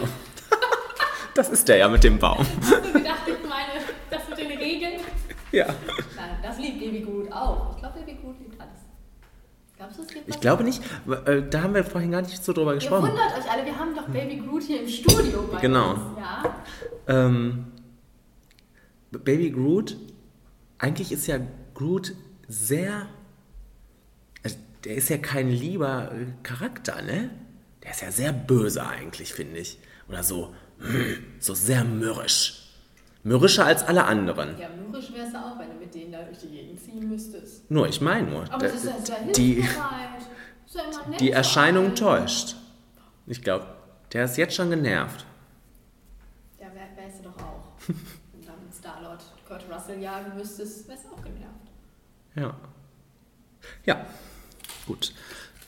das 1.34 1.50
ist 1.50 1.68
der 1.68 1.76
ja 1.76 1.88
mit 1.88 2.02
dem 2.04 2.18
Baum. 2.18 2.46
Hast 2.60 2.72
du 2.72 2.92
gedacht, 2.92 3.22
ich 3.26 3.48
meine, 3.48 3.80
das 4.10 4.28
mit 4.28 4.38
den 4.38 4.52
Regeln? 4.58 5.00
Ja. 5.52 5.66
Baby 6.80 7.00
Groot 7.02 7.30
auch. 7.32 7.74
Ich 7.74 7.78
glaube, 7.82 8.00
Baby 8.00 8.18
Groot 8.20 8.38
liebt 8.40 8.60
alles. 8.60 8.78
Glaubst 9.76 9.98
du, 9.98 10.02
es 10.02 10.08
gibt 10.08 10.28
Ich 10.28 10.34
was? 10.34 10.40
glaube 10.40 10.64
nicht, 10.64 10.82
äh, 11.26 11.42
da 11.48 11.62
haben 11.62 11.74
wir 11.74 11.84
vorhin 11.84 12.10
gar 12.10 12.22
nicht 12.22 12.42
so 12.44 12.52
drüber 12.52 12.72
Ihr 12.72 12.80
gesprochen. 12.80 13.08
wundert 13.08 13.38
euch 13.38 13.50
alle, 13.50 13.64
wir 13.64 13.78
haben 13.78 13.94
doch 13.94 14.08
Baby 14.08 14.36
Groot 14.46 14.62
hier 14.64 14.82
im 14.82 14.88
Studio 14.88 15.48
bei 15.50 15.60
Genau. 15.60 15.92
uns. 15.92 16.00
Ja. 16.18 16.54
Ähm, 17.06 17.64
Baby 19.10 19.50
Groot, 19.50 19.96
eigentlich 20.78 21.12
ist 21.12 21.26
ja 21.26 21.38
Groot 21.74 22.14
sehr. 22.48 23.06
also 24.44 24.56
Der 24.84 24.94
ist 24.96 25.08
ja 25.08 25.18
kein 25.18 25.48
lieber 25.50 26.12
äh, 26.12 26.26
Charakter, 26.42 27.00
ne? 27.02 27.30
Der 27.82 27.92
ist 27.92 28.02
ja 28.02 28.10
sehr 28.12 28.32
böse 28.32 28.86
eigentlich, 28.86 29.32
finde 29.32 29.58
ich. 29.58 29.78
Oder 30.08 30.22
so, 30.22 30.54
hm, 30.78 31.16
so 31.38 31.54
sehr 31.54 31.84
mürrisch. 31.84 32.69
Mürrischer 33.22 33.66
als 33.66 33.82
alle 33.82 34.04
anderen. 34.04 34.58
Ja, 34.58 34.68
mürrisch 34.70 35.12
wärst 35.12 35.34
du 35.34 35.38
auch, 35.38 35.58
wenn 35.58 35.68
du 35.70 35.74
mit 35.76 35.94
denen 35.94 36.12
da 36.12 36.22
durch 36.22 36.38
die 36.38 36.48
Gegend 36.48 36.80
ziehen 36.80 37.08
müsstest. 37.08 37.70
Nur, 37.70 37.86
ich 37.88 38.00
meine 38.00 38.28
nur. 38.30 38.44
Aber 38.50 38.58
der- 38.58 38.74
es 38.74 38.84
ist 38.84 39.08
ja 39.08 39.16
die, 39.36 39.64
die 41.18 41.26
zu 41.28 41.32
Erscheinung 41.32 41.94
täuscht. 41.94 42.56
Ich 43.26 43.42
glaube, 43.42 43.66
der 44.12 44.24
ist 44.24 44.36
jetzt 44.36 44.54
schon 44.54 44.70
genervt. 44.70 45.26
Ja, 46.58 46.66
wär, 46.74 46.88
wärst 46.96 47.18
du 47.20 47.24
doch 47.24 47.36
auch. 47.38 47.66
Wenn 47.86 48.40
du 48.40 48.46
dann 48.46 48.62
mit 48.64 48.74
Star-Lord 48.74 49.22
Kurt 49.46 49.64
Russell 49.70 50.00
jagen 50.00 50.36
müsstest, 50.36 50.88
wärst 50.88 51.04
du 51.04 51.08
auch 51.10 51.22
genervt. 51.22 51.54
Ja. 52.36 52.54
Ja, 53.84 54.06
gut. 54.86 55.12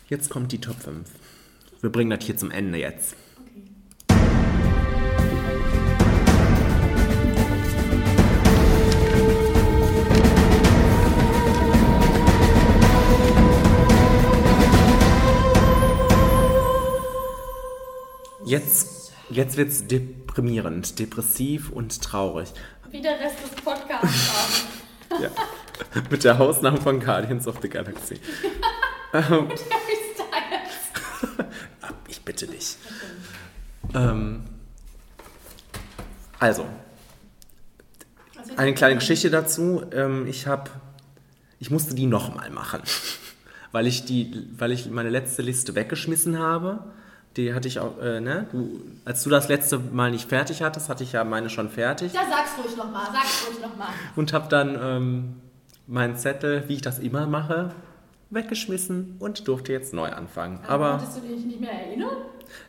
Jetzt 0.08 0.30
kommt 0.30 0.52
die 0.52 0.60
Top 0.60 0.76
5. 0.80 1.08
Wir 1.80 1.90
bringen 1.90 2.10
das 2.10 2.24
hier 2.24 2.36
zum 2.36 2.50
Ende 2.50 2.78
jetzt. 2.78 3.14
Jetzt, 18.44 19.12
jetzt 19.30 19.56
wird's 19.56 19.86
deprimierend, 19.86 20.98
depressiv 20.98 21.70
und 21.70 22.02
traurig. 22.02 22.52
Wie 22.90 23.00
der 23.00 23.18
Rest 23.20 23.36
des 23.42 23.62
Podcasts. 23.62 24.64
Ja. 25.20 25.28
Mit 26.08 26.24
der 26.24 26.38
Hausnahme 26.38 26.80
von 26.80 26.98
Guardians 26.98 27.46
of 27.46 27.56
the 27.60 27.68
Galaxy. 27.68 28.14
ähm, 29.12 29.20
Harry 29.20 29.50
Styles. 30.14 31.36
ich 32.08 32.22
bitte 32.22 32.46
dich. 32.46 32.76
Ähm, 33.92 34.42
also, 36.38 36.64
eine 38.56 38.72
kleine 38.72 38.94
Geschichte 38.94 39.28
dazu. 39.28 39.82
Ähm, 39.92 40.26
ich 40.26 40.46
habe, 40.46 40.70
ich 41.58 41.70
musste 41.70 41.94
die 41.94 42.06
nochmal 42.06 42.48
machen, 42.48 42.80
weil 43.70 43.86
ich 43.86 44.06
die, 44.06 44.48
weil 44.56 44.72
ich 44.72 44.88
meine 44.88 45.10
letzte 45.10 45.42
Liste 45.42 45.74
weggeschmissen 45.74 46.38
habe. 46.38 46.84
Die 47.36 47.54
hatte 47.54 47.66
ich 47.68 47.78
auch, 47.80 47.98
äh, 48.00 48.20
ne? 48.20 48.46
Du, 48.52 48.80
als 49.04 49.22
du 49.24 49.30
das 49.30 49.48
letzte 49.48 49.78
Mal 49.78 50.10
nicht 50.10 50.28
fertig 50.28 50.62
hattest, 50.62 50.88
hatte 50.88 51.02
ich 51.02 51.12
ja 51.12 51.24
meine 51.24 51.48
schon 51.48 51.70
fertig 51.70 52.12
Ja, 52.12 52.22
sag's 52.28 52.50
ruhig 52.62 52.76
nochmal, 52.76 53.06
sag's 53.12 53.46
ruhig 53.48 53.60
nochmal. 53.62 53.88
und 54.16 54.32
habe 54.34 54.48
dann 54.50 54.78
ähm, 54.80 55.34
meinen 55.86 56.16
Zettel, 56.16 56.64
wie 56.68 56.74
ich 56.74 56.82
das 56.82 56.98
immer 56.98 57.26
mache, 57.26 57.70
weggeschmissen 58.30 59.16
und 59.18 59.46
durfte 59.48 59.72
jetzt 59.72 59.94
neu 59.94 60.10
anfangen. 60.10 60.60
Aber 60.66 60.98
Konntest 60.98 61.18
du 61.18 61.20
dich 61.34 61.44
nicht 61.44 61.60
mehr 61.60 61.72
erinnern? 61.72 62.08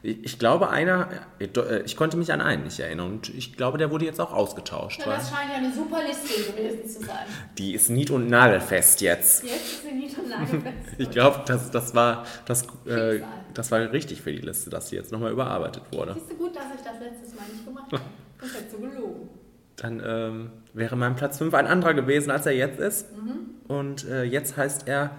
ich, 0.01 0.23
ich 0.23 0.39
glaube, 0.39 0.69
einer, 0.69 1.09
äh, 1.39 1.81
ich 1.85 1.95
konnte 1.97 2.15
mich 2.17 2.31
an 2.31 2.41
einen 2.41 2.63
nicht 2.63 2.79
erinnern 2.79 3.07
und 3.11 3.29
ich 3.29 3.55
glaube, 3.57 3.77
der 3.77 3.91
wurde 3.91 4.05
jetzt 4.05 4.19
auch 4.21 4.31
ausgetauscht. 4.33 5.05
Weil 5.05 5.17
das 5.17 5.29
scheint 5.29 5.51
ja 5.51 5.57
eine 5.57 5.73
super 5.73 5.99
Liste 6.05 6.51
gewesen 6.53 6.87
zu 6.87 7.05
sein. 7.05 7.25
die 7.57 7.73
ist 7.73 7.89
nied- 7.89 8.11
und 8.11 8.27
nagelfest 8.29 9.01
jetzt. 9.01 9.43
Jetzt 9.43 9.53
ist 9.73 9.83
sie 9.83 9.91
nicht 9.91 10.17
und 10.17 10.29
nagelfest. 10.37 10.73
Ich 10.97 11.11
glaube, 11.11 11.41
das, 11.45 11.71
das, 11.71 11.93
war, 11.95 12.25
das, 12.45 12.63
äh, 12.85 13.21
das 13.53 13.71
war 13.71 13.79
richtig 13.91 14.21
für 14.21 14.31
die 14.31 14.39
Liste, 14.41 14.69
dass 14.69 14.89
sie 14.89 14.95
jetzt 14.95 15.11
nochmal 15.11 15.31
überarbeitet 15.31 15.83
wurde. 15.91 16.13
Siehst 16.13 16.31
du 16.31 16.35
gut, 16.35 16.55
dass 16.55 16.65
ich 16.75 16.81
das 16.81 16.99
letztes 16.99 17.35
Mal 17.35 17.43
nicht 17.51 17.65
gemacht 17.65 17.91
habe? 17.91 18.01
Das 18.41 18.53
hättest 18.55 18.73
du 18.73 18.79
gelogen. 18.81 19.29
Dann 19.77 20.01
ähm, 20.05 20.51
wäre 20.73 20.97
mein 20.97 21.15
Platz 21.15 21.37
5 21.37 21.53
ein 21.53 21.65
anderer 21.65 21.93
gewesen, 21.93 22.29
als 22.29 22.45
er 22.45 22.51
jetzt 22.51 22.77
ist. 22.79 23.15
Mhm. 23.15 23.55
Und 23.69 24.05
äh, 24.09 24.23
jetzt 24.23 24.57
heißt 24.57 24.85
er. 24.87 25.11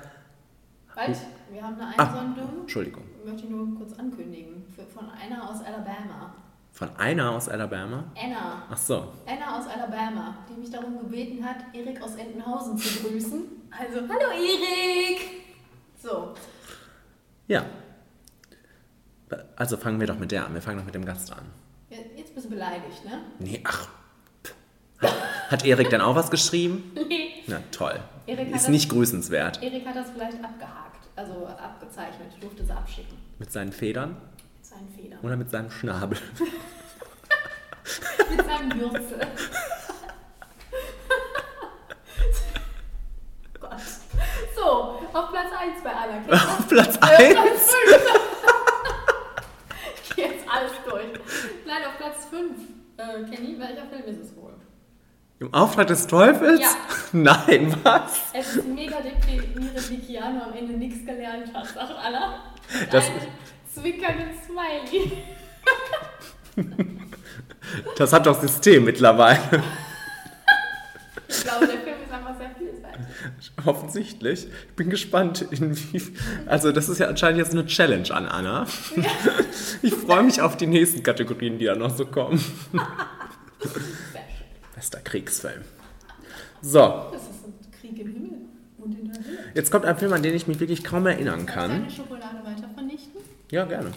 Halt, 0.94 1.16
wir 1.50 1.62
haben 1.62 1.74
eine 1.80 1.98
Ah, 1.98 2.20
Einsendung. 2.20 2.60
Entschuldigung. 2.60 3.02
Möchte 3.24 3.44
ich 3.44 3.50
nur 3.50 3.74
kurz 3.78 3.98
ankündigen. 3.98 4.64
Für, 4.76 4.82
von 4.84 5.08
einer 5.10 5.42
aus 5.50 5.62
Alabama. 5.64 6.34
Von 6.72 6.90
einer 6.98 7.30
aus 7.30 7.48
Alabama. 7.48 8.04
Anna. 8.22 8.62
Ach 8.70 8.76
so. 8.76 9.12
Anna 9.26 9.58
aus 9.58 9.64
Alabama, 9.68 10.36
die 10.50 10.60
mich 10.60 10.70
darum 10.70 10.98
gebeten 10.98 11.42
hat, 11.44 11.56
Erik 11.72 12.02
aus 12.02 12.14
Entenhausen 12.16 12.76
zu 12.76 13.08
grüßen. 13.08 13.42
Also, 13.70 14.00
hallo 14.00 14.30
Erik! 14.32 15.20
So, 15.96 16.34
Ja. 17.48 17.64
Also 19.56 19.76
fangen 19.76 20.00
wir 20.00 20.06
doch 20.06 20.18
mit 20.18 20.30
der 20.32 20.44
an. 20.46 20.54
Wir 20.54 20.62
fangen 20.62 20.78
doch 20.78 20.84
mit 20.84 20.94
dem 20.94 21.04
Gast 21.04 21.32
an. 21.32 21.44
jetzt 22.16 22.34
bist 22.34 22.46
du 22.46 22.50
beleidigt, 22.50 23.04
ne? 23.04 23.20
Nee, 23.38 23.60
ach. 23.64 23.88
Hat, 25.50 25.64
Erik 25.66 25.90
denn 25.90 26.00
auch 26.00 26.14
was 26.16 26.30
geschrieben? 26.30 26.92
Nee. 27.08 27.42
Na 27.46 27.58
toll. 27.70 28.00
Erik 28.26 28.46
Ist 28.48 28.54
das- 28.64 28.68
nicht 28.68 28.88
grüßenswert. 28.88 29.62
Erik 29.62 29.84
hat 29.86 29.94
das 29.96 30.10
vielleicht 30.10 30.42
abgehakt, 30.42 31.06
also 31.14 31.46
abgezeichnet. 31.46 32.28
Ich 32.34 32.40
durfte 32.40 32.64
sie 32.64 32.72
abschicken. 32.72 33.18
Mit 33.38 33.52
seinen 33.52 33.70
Federn 33.72 34.16
Mit 34.56 34.64
seinen 34.66 34.88
Federn. 34.88 35.18
oder 35.20 35.36
mit 35.36 35.50
seinem 35.50 35.70
Schnabel? 35.70 36.16
Mit 38.30 38.46
seinem 38.46 38.80
Würzel. 38.80 39.20
So, 44.54 44.98
auf 45.12 45.30
Platz 45.30 45.48
1 45.58 45.82
bei 45.82 45.90
Kinder. 45.90 46.34
Auf 46.34 46.68
Platz 46.68 46.96
Äh, 46.96 47.26
1? 47.26 47.34
Platz 47.34 47.74
5. 47.74 48.33
jetzt 50.22 50.44
alles 50.48 50.72
durch. 50.88 51.06
Nein, 51.66 51.82
auf 51.88 51.96
Platz 51.98 52.26
5. 52.30 52.52
Äh, 52.96 53.24
Kenny, 53.34 53.58
welcher 53.58 53.86
Film 53.86 54.04
ist 54.06 54.20
es 54.30 54.36
wohl? 54.36 54.54
Im 55.40 55.52
Auftrag 55.52 55.88
des 55.88 56.06
Teufels? 56.06 56.60
Ja. 56.60 56.68
Nein, 57.12 57.74
was? 57.82 58.20
Es 58.32 58.56
ist 58.56 58.66
mega 58.68 59.00
deprimierend, 59.00 59.90
wie 59.90 59.98
Keanu 59.98 60.42
am 60.42 60.52
Ende 60.54 60.74
nichts 60.74 61.04
gelernt 61.04 61.52
hat, 61.52 61.66
sagt 61.66 61.90
Anna. 61.90 62.44
Mit 62.80 62.92
Das- 62.92 63.08
einem 63.08 63.20
zwickernden 63.72 64.30
Smiley. 64.44 65.12
Das 67.96 68.12
hat 68.12 68.26
doch 68.26 68.38
System 68.40 68.84
mittlerweile. 68.84 69.40
Ich 71.26 71.42
glaube, 71.42 71.66
der 71.66 71.78
Film 71.80 71.96
ist 72.04 72.12
einfach 72.12 72.36
sehr 72.38 72.50
vielseitig. 72.50 73.52
Offensichtlich. 73.66 74.46
Ich 74.68 74.74
bin 74.76 74.90
gespannt. 74.90 75.46
Also, 76.46 76.72
das 76.72 76.88
ist 76.88 76.98
ja 76.98 77.08
anscheinend 77.08 77.38
jetzt 77.38 77.52
eine 77.52 77.66
Challenge 77.66 78.10
an 78.14 78.26
Anna. 78.26 78.66
Ich 79.82 79.92
freue 79.94 80.22
mich 80.22 80.40
auf 80.40 80.56
die 80.56 80.66
nächsten 80.66 81.02
Kategorien, 81.02 81.58
die 81.58 81.66
da 81.66 81.74
noch 81.76 81.94
so 81.94 82.06
kommen. 82.06 82.42
Bester 84.74 85.00
Kriegsfilm. 85.00 85.60
So, 86.62 86.78
Das 87.12 87.22
ist 87.22 87.44
ein 87.46 87.54
Krieg 87.80 87.98
im 88.00 88.12
Himmel 88.12 88.30
und 88.78 88.98
in 88.98 89.12
der 89.12 89.22
Höhe. 89.22 89.38
jetzt 89.54 89.70
kommt 89.70 89.84
ein 89.84 89.96
Film, 89.98 90.12
an 90.14 90.22
den 90.22 90.34
ich 90.34 90.46
mich 90.46 90.58
wirklich 90.60 90.82
kaum 90.84 91.06
erinnern 91.06 91.44
Kannst 91.46 91.50
du 91.50 91.54
kann. 91.54 91.70
deine 91.70 91.90
Schokolade 91.90 92.36
weiter 92.44 92.68
vernichten? 92.74 93.20
Ja, 93.50 93.64
gerne. 93.66 93.90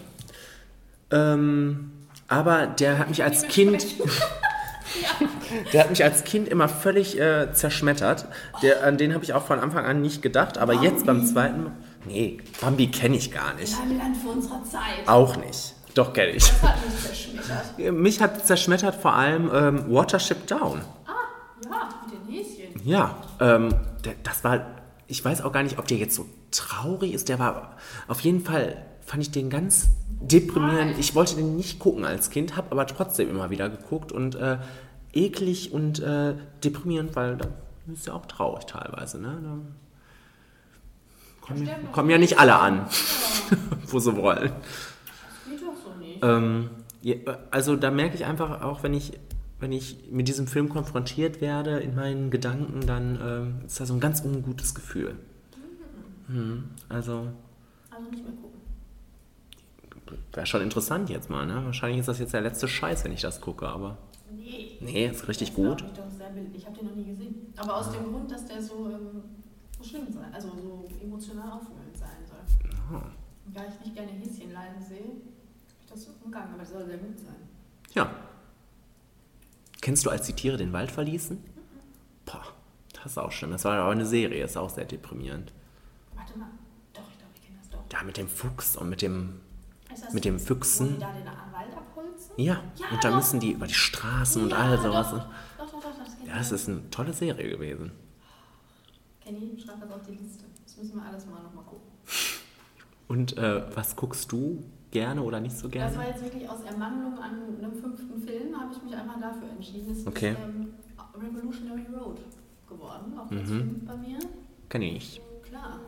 Ähm, 1.12 1.92
aber 2.28 2.68
der 2.68 3.00
hat 3.00 3.08
mich 3.10 3.24
als 3.24 3.48
Kind. 3.48 3.86
Der 5.74 5.82
hat 5.82 5.90
mich 5.90 6.04
als 6.04 6.24
Kind 6.24 6.48
immer 6.48 6.68
völlig 6.70 7.20
äh, 7.20 7.54
zerschmettert. 7.54 8.28
Der, 8.62 8.84
an 8.84 8.98
den 8.98 9.14
habe 9.14 9.24
ich 9.24 9.34
auch 9.34 9.46
von 9.46 9.60
Anfang 9.60 9.86
an 9.86 10.02
nicht 10.02 10.22
gedacht. 10.22 10.58
Aber 10.58 10.74
jetzt 10.74 11.06
beim 11.06 11.26
zweiten 11.26 11.64
Mal. 11.64 11.72
Nee, 12.06 12.40
Bambi 12.62 12.88
kenne 12.88 13.18
ich 13.18 13.32
gar 13.32 13.54
nicht. 13.56 13.76
Ein 13.82 13.98
Land 13.98 14.18
für 14.18 14.30
unsere 14.30 14.64
Zeit. 14.64 15.08
Auch 15.08 15.36
nicht. 15.36 15.74
Doch, 15.94 16.14
kenne 16.14 16.32
ich. 16.32 16.44
Das 16.44 16.62
hat 16.62 16.76
mich 16.86 17.02
zerschmettert. 17.02 17.80
Mich 17.94 18.22
hat 18.22 18.46
zerschmettert 18.46 18.96
vor 18.96 19.14
allem 19.14 19.50
ähm, 19.54 19.94
Watership 19.94 20.46
Down. 20.48 20.82
Ah, 21.06 21.12
ja, 21.64 21.90
mit 22.06 22.14
den 22.14 22.34
Häschen. 22.34 22.88
Ja, 22.88 23.16
ähm, 23.40 23.74
der, 24.06 24.14
das 24.24 24.44
war. 24.44 24.68
Ich 25.08 25.24
weiß 25.24 25.42
auch 25.42 25.52
gar 25.52 25.64
nicht, 25.64 25.80
ob 25.80 25.88
der 25.88 25.98
jetzt 25.98 26.16
so 26.16 26.26
traurig 26.52 27.14
ist. 27.14 27.30
Der 27.30 27.40
war. 27.40 27.78
Auf 28.08 28.20
jeden 28.22 28.44
Fall 28.44 28.86
fand 29.06 29.24
ich 29.24 29.32
den 29.32 29.50
ganz 29.50 29.88
deprimierend. 30.22 30.98
Ich 30.98 31.16
wollte 31.16 31.36
den 31.36 31.56
nicht 31.56 31.80
gucken 31.80 32.06
als 32.06 32.30
Kind, 32.30 32.56
habe 32.56 32.72
aber 32.72 32.88
trotzdem 32.88 33.30
immer 33.30 33.50
wieder 33.50 33.70
geguckt 33.70 34.12
und 34.12 34.36
äh, 34.36 34.58
eklig 35.14 35.72
und 35.72 36.00
äh, 36.00 36.36
deprimierend, 36.64 37.16
weil 37.16 37.38
da 37.38 37.48
ist 37.92 38.08
ja 38.08 38.14
auch 38.14 38.26
traurig 38.26 38.66
teilweise. 38.66 39.20
Ne? 39.20 39.40
Da 39.42 39.58
kommen, 41.42 41.70
kommen 41.92 42.10
ja 42.10 42.18
nicht 42.18 42.40
alle 42.40 42.58
an, 42.58 42.88
wo 43.88 44.00
sie 44.00 44.16
wollen. 44.16 44.52
Geht 45.50 45.62
doch 45.62 45.76
so 45.76 45.98
nicht. 46.00 46.20
Ähm, 46.22 46.70
also 47.52 47.76
da 47.76 47.92
merke 47.92 48.16
ich 48.16 48.26
einfach 48.26 48.62
auch, 48.62 48.84
wenn 48.84 48.94
ich, 48.94 49.14
wenn 49.60 49.72
ich 49.72 50.10
mit 50.12 50.28
diesem 50.28 50.48
Film 50.48 50.70
konfrontiert 50.70 51.42
werde 51.42 51.80
in 51.80 51.96
meinen 51.96 52.30
Gedanken, 52.30 52.86
dann 52.86 53.20
ähm, 53.22 53.66
ist 53.66 53.80
da 53.80 53.86
so 53.86 53.94
ein 53.94 54.00
ganz 54.00 54.22
ungutes 54.22 54.76
Gefühl. 54.76 55.16
Hm, 56.28 56.66
also 56.90 57.28
Also 57.90 58.10
nicht 58.12 58.24
mehr 58.24 58.34
gucken. 58.34 58.57
Wäre 60.34 60.46
schon 60.46 60.62
interessant 60.62 61.10
jetzt 61.10 61.30
mal. 61.30 61.46
Ne? 61.46 61.64
Wahrscheinlich 61.66 62.00
ist 62.00 62.08
das 62.08 62.20
jetzt 62.20 62.34
der 62.34 62.42
letzte 62.42 62.68
Scheiß, 62.68 63.04
wenn 63.04 63.12
ich 63.12 63.22
das 63.22 63.42
gucke, 63.42 63.68
aber 63.68 63.98
Nee. 64.30 64.78
nee, 64.82 65.08
ist 65.08 65.28
richtig 65.28 65.54
gut. 65.54 65.82
Ich, 65.82 65.94
doch 65.94 66.10
sehr 66.12 66.34
wild. 66.36 66.54
ich 66.56 66.66
habe 66.66 66.78
den 66.78 66.88
noch 66.88 66.96
nie 66.96 67.06
gesehen. 67.06 67.54
Aber 67.58 67.78
aus 67.78 67.92
dem 67.92 68.12
Grund, 68.12 68.30
dass 68.32 68.46
der 68.46 68.62
so, 68.62 68.90
ähm, 68.90 69.24
so 69.78 69.84
schlimm 69.84 70.12
sein, 70.12 70.34
also 70.34 70.50
so 70.50 70.90
emotional 71.02 71.50
aufwühlend 71.52 71.96
sein 71.98 72.18
soll. 72.28 72.70
Ah. 72.98 73.02
Und 73.46 73.56
da 73.56 73.62
ich 73.68 73.80
nicht 73.86 73.96
gerne 73.96 74.12
Häschen 74.12 74.52
leiden 74.52 74.82
sehe, 74.82 75.00
habe 75.00 75.80
ich 75.82 75.88
das 75.90 76.04
so 76.04 76.12
umgangen, 76.24 76.50
aber 76.50 76.60
das 76.60 76.72
soll 76.72 76.86
sehr 76.86 76.98
gut 76.98 77.18
sein. 77.18 77.36
Ja. 77.94 78.12
Kennst 79.82 80.06
du, 80.06 80.10
als 80.10 80.26
die 80.26 80.34
Tiere 80.34 80.58
den 80.58 80.74
Wald 80.74 80.92
verließen? 80.92 81.42
Boah, 82.26 82.44
das 82.94 83.06
ist 83.14 83.18
auch 83.18 83.32
schlimm. 83.32 83.52
Das 83.52 83.64
war 83.64 83.78
aber 83.78 83.92
eine 83.92 84.06
Serie, 84.06 84.44
ist 84.44 84.58
auch 84.58 84.70
sehr 84.70 84.86
deprimierend. 84.86 85.54
Warte 86.16 86.38
mal. 86.38 86.50
Doch, 86.94 87.04
ich 87.10 87.18
glaube, 87.18 87.32
ich 87.36 87.42
kenne 87.46 87.58
das 87.62 87.70
doch. 87.70 87.80
Da 87.88 88.04
mit 88.04 88.18
dem 88.18 88.28
Fuchs 88.28 88.76
und 88.76 88.90
mit 88.90 89.02
dem, 89.02 89.40
mit 90.14 90.26
dem 90.26 90.40
Füchsen. 90.40 90.96
die 90.96 91.00
da 91.00 91.12
den 91.12 91.26
Wald 91.26 91.76
abholzen? 91.76 92.32
Ja, 92.38 92.62
Ja, 92.76 92.86
und 92.92 93.04
da 93.04 93.16
müssen 93.16 93.40
die 93.40 93.52
über 93.54 93.68
die 93.68 93.74
Straßen 93.74 94.44
und 94.44 94.52
Ja, 94.52 94.58
all 94.58 94.78
sowas. 94.82 95.12
Doch, 95.12 95.18
doch, 95.58 95.72
doch, 95.72 95.82
doch, 95.82 95.98
das. 95.98 96.28
Ja, 96.28 96.38
das 96.38 96.52
ist 96.52 96.70
eine 96.70 96.90
tolle 96.90 97.14
Serie 97.14 97.50
gewesen. 97.50 97.92
Kenny, 99.24 99.58
schreib 99.60 99.82
das 99.82 99.92
auf 99.92 100.02
die 100.08 100.12
Liste. 100.14 100.46
Das 100.64 100.78
müssen 100.78 100.96
wir 100.96 101.04
alles 101.06 101.26
mal 101.26 101.42
nochmal 101.44 101.64
gucken. 101.66 101.88
Und 103.08 103.38
äh, 103.38 103.64
was 103.76 103.96
guckst 103.96 104.32
du 104.32 104.64
gerne 104.92 105.22
oder 105.22 105.40
nicht 105.40 105.56
so 105.56 105.64
Das 105.68 105.72
gerne? 105.72 105.98
war 105.98 106.08
jetzt 106.08 106.24
wirklich 106.24 106.50
aus 106.50 106.62
Ermangelung 106.64 107.18
an 107.20 107.32
einem 107.60 107.74
fünften 107.74 108.22
Film, 108.22 108.60
habe 108.60 108.74
ich 108.74 108.82
mich 108.84 108.94
einfach 108.96 109.20
dafür 109.20 109.50
entschieden. 109.50 109.92
Es 109.92 110.06
Okay. 110.08 110.32
ist 110.32 110.38
ähm, 110.40 110.74
Revolutionary 111.16 111.86
Road 111.98 112.20
geworden, 112.70 113.18
auf 113.18 113.30
Platz 113.30 113.50
Mhm. 113.50 113.60
5 113.60 113.86
bei 113.86 113.96
mir. 113.98 114.20
Kenn 114.70 114.82
ich 114.82 114.94
nicht. 114.94 115.22
Klar. 115.44 115.80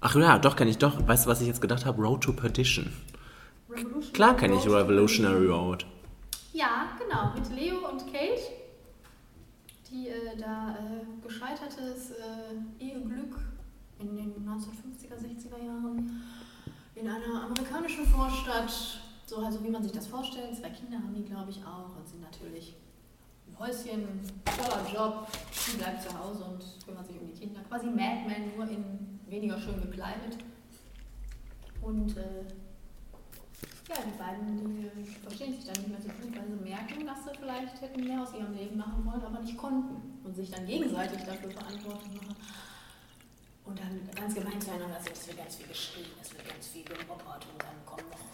Ach 0.00 0.14
ja, 0.16 0.38
doch, 0.38 0.56
kenne 0.56 0.70
ich 0.70 0.78
doch. 0.78 1.06
Weißt 1.06 1.26
du, 1.26 1.30
was 1.30 1.40
ich 1.40 1.46
jetzt 1.48 1.60
gedacht 1.60 1.84
habe? 1.84 2.00
Road 2.02 2.22
to 2.22 2.32
Perdition. 2.32 2.92
Klar 4.12 4.36
kenne 4.36 4.56
ich. 4.56 4.66
Revolutionary 4.66 5.46
Road. 5.46 5.86
Ja, 6.52 6.88
genau, 6.98 7.32
mit 7.34 7.48
Leo 7.54 7.88
und 7.88 8.12
Kate, 8.12 8.42
die 9.90 10.08
äh, 10.08 10.36
da 10.36 10.76
äh, 10.76 11.26
gescheitertes 11.26 12.10
äh, 12.10 12.84
Eheglück 12.84 13.36
in 14.00 14.16
den 14.16 14.48
1950er, 14.48 15.14
60er 15.14 15.64
Jahren 15.64 16.22
in 16.94 17.08
einer 17.08 17.44
amerikanischen 17.44 18.06
Vorstadt 18.06 18.72
So 19.26 19.36
also 19.36 19.62
wie 19.62 19.70
man 19.70 19.82
sich 19.82 19.92
das 19.92 20.08
vorstellt. 20.08 20.56
Zwei 20.56 20.70
Kinder 20.70 20.98
haben 20.98 21.14
die, 21.14 21.24
glaube 21.24 21.50
ich, 21.50 21.58
auch 21.64 21.96
und 21.96 22.08
sind 22.08 22.20
natürlich 22.20 22.74
ein 23.46 23.58
Häuschen, 23.58 24.20
toller 24.44 24.84
Job. 24.92 25.28
Sie 25.52 25.76
bleibt 25.76 26.02
zu 26.02 26.18
Hause 26.18 26.44
und 26.44 26.84
kümmert 26.84 27.06
sich 27.06 27.16
um 27.20 27.28
die 27.28 27.38
Kinder. 27.38 27.60
Quasi 27.68 27.86
Mad 27.86 28.26
Men, 28.26 28.56
nur 28.56 28.68
in 28.68 29.20
weniger 29.28 29.56
schön 29.58 29.80
gekleidet. 29.80 30.36
Und 31.80 32.16
äh, 32.16 32.44
ja, 33.90 33.96
die 34.06 34.16
beiden, 34.18 34.46
die 34.96 35.04
verstehen 35.26 35.52
sich 35.54 35.64
dann 35.66 35.76
nicht 35.82 35.90
mehr 35.90 36.00
so 36.00 36.08
gut, 36.22 36.30
weil 36.36 36.46
sie 36.46 36.62
merken, 36.70 37.06
dass 37.06 37.24
sie 37.26 37.34
vielleicht 37.38 37.80
hätten 37.82 38.04
mehr 38.06 38.22
aus 38.22 38.32
ihrem 38.34 38.54
Leben 38.54 38.76
machen 38.78 39.04
wollen, 39.04 39.22
aber 39.22 39.40
nicht 39.40 39.56
konnten. 39.58 40.20
Und 40.24 40.34
sich 40.34 40.50
dann 40.50 40.66
gegenseitig 40.66 41.18
dafür 41.24 41.50
verantwortlich 41.50 42.14
machen. 42.22 42.36
Und 43.64 43.78
dann 43.78 44.00
ganz 44.14 44.34
gemein 44.34 44.60
zueinander 44.60 44.98
sind, 45.02 45.16
es 45.16 45.26
wird 45.28 45.38
ganz 45.38 45.56
viel 45.56 45.66
geschrien, 45.68 46.06
es 46.22 46.32
wird 46.32 46.48
ganz 46.48 46.66
viel 46.68 46.82
gemoppert 46.84 47.46
und 47.52 47.58
dann 47.62 47.76
kommen 47.86 48.08
noch. 48.10 48.24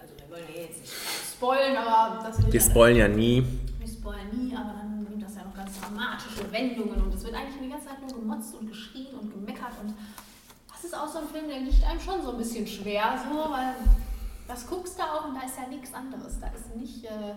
Also 0.00 0.14
wir 0.16 0.28
wollen 0.30 0.44
ja 0.54 0.62
jetzt 0.62 0.80
nicht 0.80 0.92
spoilen, 1.36 1.76
aber 1.76 2.22
das 2.24 2.38
wird 2.42 2.52
Wir 2.52 2.60
ja- 2.60 2.70
spoilen 2.70 2.96
ja 2.96 3.08
nie. 3.08 3.44
wir 3.78 3.88
spoilern 3.88 4.28
nie, 4.32 4.54
aber 4.54 4.72
dann 4.78 5.02
nimmt 5.04 5.22
das 5.22 5.34
ja 5.36 5.44
noch 5.44 5.54
ganz 5.54 5.80
dramatische 5.80 6.50
Wendungen 6.52 7.00
und 7.02 7.14
es 7.14 7.24
wird 7.24 7.34
eigentlich 7.34 7.60
die 7.62 7.68
ganze 7.68 7.86
Zeit 7.88 8.00
nur 8.00 8.10
gemotzt 8.20 8.54
und 8.54 8.68
geschrien 8.68 9.14
und 9.20 9.32
gemeckert 9.32 9.72
und 9.82 9.94
ist 10.88 10.96
auch 10.98 11.06
so 11.08 11.18
ein 11.18 11.28
Film, 11.28 11.48
der 11.48 11.60
liegt 11.60 11.84
einem 11.84 12.00
schon 12.00 12.22
so 12.22 12.30
ein 12.32 12.38
bisschen 12.38 12.66
schwer, 12.66 13.18
so, 13.30 13.50
weil 13.50 13.74
was 14.46 14.66
guckst 14.66 14.98
du 14.98 15.02
auch 15.02 15.26
und 15.28 15.34
da 15.34 15.42
ist 15.42 15.58
ja 15.58 15.66
nichts 15.68 15.92
anderes. 15.92 16.40
Da 16.40 16.48
ist 16.48 16.74
nicht 16.74 17.04
äh, 17.04 17.34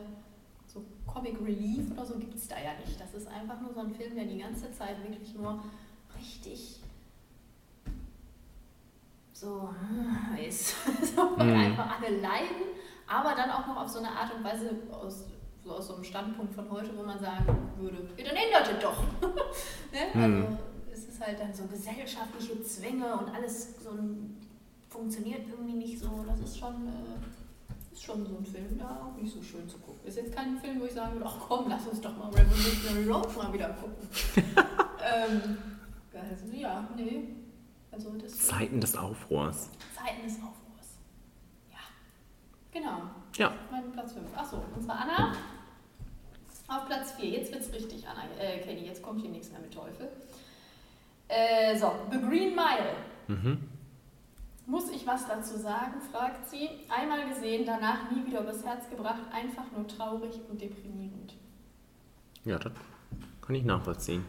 so 0.65 0.84
Comic 1.06 1.38
Relief 1.41 1.91
oder 1.91 2.06
so 2.06 2.18
gibt 2.18 2.34
es 2.36 2.48
da 2.48 2.56
ja 2.56 2.72
nicht. 2.86 2.99
Das 2.99 3.14
ist 3.14 3.28
einfach 3.28 3.60
nur 3.60 3.73
so 3.73 3.82
ein 3.82 3.91
Film, 3.94 4.15
der 4.15 4.23
die 4.26 4.40
ganze 4.40 4.72
Zeit 4.72 5.03
wirklich 5.03 5.34
nur 5.36 5.61
richtig 6.18 6.80
so 9.34 9.69
äh, 10.38 10.48
ist. 10.48 10.69
so, 11.15 11.32
weil 11.38 11.48
Mhm. 11.48 11.60
einfach 11.60 11.99
alle 11.99 12.15
leiden, 12.22 12.56
aber 13.07 13.36
dann 13.36 13.49
auch 13.49 13.68
noch 13.68 13.82
auf 13.84 13.90
so 13.90 13.99
eine 13.99 14.10
Art 14.11 14.34
und 14.34 14.44
Weise 14.45 14.69
aus, 14.91 15.26
so 15.64 15.72
aus 15.73 15.88
so 15.88 15.95
einem 15.95 16.03
Standpunkt 16.06 16.53
von 16.56 16.69
heute, 16.72 16.95
wo 16.98 17.03
man 17.03 17.19
sagen 17.19 17.45
würde, 17.78 18.07
ja, 18.18 18.23
dann 18.26 18.36
ändert 18.36 18.72
es 18.78 18.82
doch. 18.84 19.03
ne? 19.91 20.07
Also 20.14 20.28
Mhm. 20.38 20.44
ist 20.44 20.70
halt 21.22 21.39
dann 21.39 21.53
so 21.53 21.64
gesellschaftliche 21.65 22.61
Zwänge 22.64 23.18
und 23.18 23.34
alles 23.34 23.81
so 23.84 23.91
ein, 23.91 24.38
funktioniert 24.89 25.48
irgendwie 25.49 25.73
nicht 25.73 25.99
so. 25.99 26.26
Das 26.27 26.39
ist 26.39 26.57
schon, 26.57 26.88
äh, 26.88 27.93
ist 27.93 28.03
schon 28.03 28.26
so 28.26 28.38
ein 28.38 28.45
Film, 28.45 28.77
der 28.77 28.89
auch 28.89 29.15
nicht 29.15 29.34
so 29.34 29.41
schön 29.41 29.68
zu 29.69 29.77
gucken. 29.77 30.07
Ist 30.07 30.18
jetzt 30.18 30.35
kein 30.35 30.57
Film, 30.60 30.81
wo 30.81 30.85
ich 30.85 30.93
sagen 30.93 31.14
würde, 31.14 31.26
ach 31.26 31.39
komm, 31.48 31.69
lass 31.69 31.88
uns 31.88 32.02
doch 32.02 32.15
mal 32.18 32.30
Revolutionary 32.30 33.07
Road 33.07 33.38
mal 33.38 33.53
wieder 33.53 33.69
gucken. 33.69 34.07
ähm, 35.03 35.57
also, 36.14 36.45
ja, 36.53 36.88
nee. 36.95 37.30
Also 37.91 38.11
das 38.11 38.38
Zeiten 38.38 38.80
des 38.80 38.95
Aufruhrs. 38.95 39.69
Zeiten 39.95 40.23
des 40.23 40.35
Aufruhrs. 40.35 40.98
Ja. 41.69 41.80
Genau. 42.72 43.02
Ja. 43.35 43.53
Mein 43.69 43.91
Platz 43.91 44.14
5. 44.14 44.26
Achso, 44.35 44.64
unsere 44.76 44.93
Anna 44.93 45.34
auf 46.72 46.85
Platz 46.85 47.11
4. 47.14 47.30
Jetzt 47.30 47.52
wird's 47.52 47.72
richtig, 47.73 48.07
Anna. 48.07 48.23
Äh, 48.39 48.60
Kenny, 48.60 48.85
jetzt 48.85 49.02
kommt 49.02 49.22
hier 49.22 49.30
nichts 49.30 49.52
mehr 49.52 49.60
mit 49.60 49.73
Teufel. 49.73 50.10
Äh, 51.32 51.78
so, 51.78 51.94
The 52.12 52.18
Green 52.20 52.53
Mile. 52.56 52.95
Mhm. 53.28 53.70
Muss 54.66 54.90
ich 54.90 55.08
was 55.08 55.28
dazu 55.28 55.58
sagen? 55.58 56.02
fragt 56.12 56.49
sie. 56.49 56.70
Einmal 56.90 57.28
gesehen, 57.30 57.66
danach 57.66 58.12
nie 58.12 58.26
wieder 58.26 58.41
übers 58.41 58.66
Herz 58.66 58.90
gebracht. 58.90 59.22
Einfach 59.32 59.64
nur 59.76 59.88
traurig 59.88 60.40
und 60.49 60.62
deprimierend. 60.62 61.34
Ja, 62.44 62.60
das 62.60 62.74
kann 63.41 63.56
ich 63.56 63.64
nachvollziehen. 63.64 64.26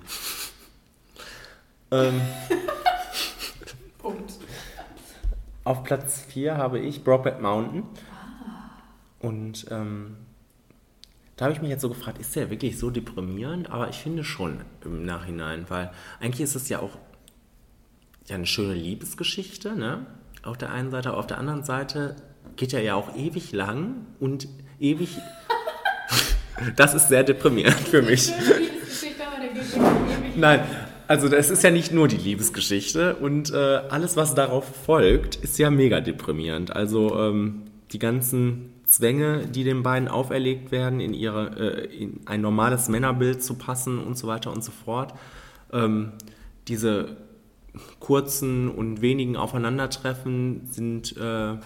ähm, 1.91 2.21
Punkt. 3.99 4.35
auf 5.65 5.83
Platz 5.83 6.21
4 6.29 6.57
habe 6.57 6.79
ich 6.79 7.03
Brokeback 7.03 7.41
Mountain. 7.41 7.85
Und 9.19 9.67
ähm, 9.71 10.17
da 11.43 11.47
habe 11.47 11.57
ich 11.57 11.61
mich 11.61 11.71
jetzt 11.71 11.83
so 11.83 11.89
gefragt, 11.89 12.19
ist 12.19 12.37
der 12.37 12.51
wirklich 12.51 12.79
so 12.79 12.89
deprimierend? 12.89 13.69
Aber 13.69 13.89
ich 13.89 13.97
finde 13.97 14.23
schon 14.23 14.61
im 14.85 15.05
Nachhinein, 15.05 15.65
weil 15.67 15.91
eigentlich 16.21 16.43
ist 16.43 16.55
es 16.55 16.69
ja 16.69 16.79
auch 16.79 16.97
ja, 18.29 18.37
eine 18.37 18.47
schöne 18.47 18.75
Liebesgeschichte, 18.75 19.75
ne? 19.75 20.07
Auf 20.45 20.57
der 20.57 20.71
einen 20.71 20.93
Seite, 20.93 21.09
aber 21.09 21.19
auf 21.19 21.27
der 21.27 21.39
anderen 21.39 21.65
Seite 21.65 22.15
geht 22.55 22.73
er 22.73 22.83
ja 22.83 22.95
auch 22.95 23.17
ewig 23.17 23.51
lang 23.51 24.07
und 24.21 24.47
ewig. 24.79 25.09
das 26.77 26.95
ist 26.95 27.09
sehr 27.09 27.25
deprimierend 27.25 27.89
für 27.89 28.03
mich. 28.03 28.33
Nein, 30.37 30.61
also 31.09 31.29
das 31.29 31.51
ist 31.51 31.65
ja 31.65 31.73
nicht 31.73 31.91
nur 31.91 32.07
die 32.07 32.19
Liebesgeschichte 32.19 33.17
und 33.17 33.51
äh, 33.51 33.57
alles, 33.57 34.17
was 34.17 34.37
darauf 34.37 34.65
folgt, 34.87 35.35
ist 35.35 35.59
ja 35.59 35.73
mega 35.73 36.01
deprimierend. 36.01 36.77
Also 36.77 37.19
ähm, 37.19 37.63
die 37.91 37.99
ganzen 37.99 38.73
Zwänge, 38.93 39.47
die 39.47 39.65
den 39.65 39.83
beiden 39.83 40.07
auferlegt 40.07 40.71
werden, 40.71 41.01
in, 41.01 41.15
ihre, 41.15 41.87
äh, 41.87 41.97
in 41.97 42.21
ein 42.27 42.43
normales 42.43 42.89
Männerbild 42.89 43.43
zu 43.43 43.55
passen 43.55 43.99
und 43.99 44.19
so 44.19 44.27
weiter 44.27 44.53
und 44.53 44.63
so 44.63 44.71
fort. 44.71 45.15
Ähm, 45.73 46.13
diese 46.69 47.17
kurzen 48.01 48.71
und 48.71 49.01
wenigen 49.01 49.37
Aufeinandertreffen 49.37 50.69
sind 50.71 51.17
äh, 51.17 51.57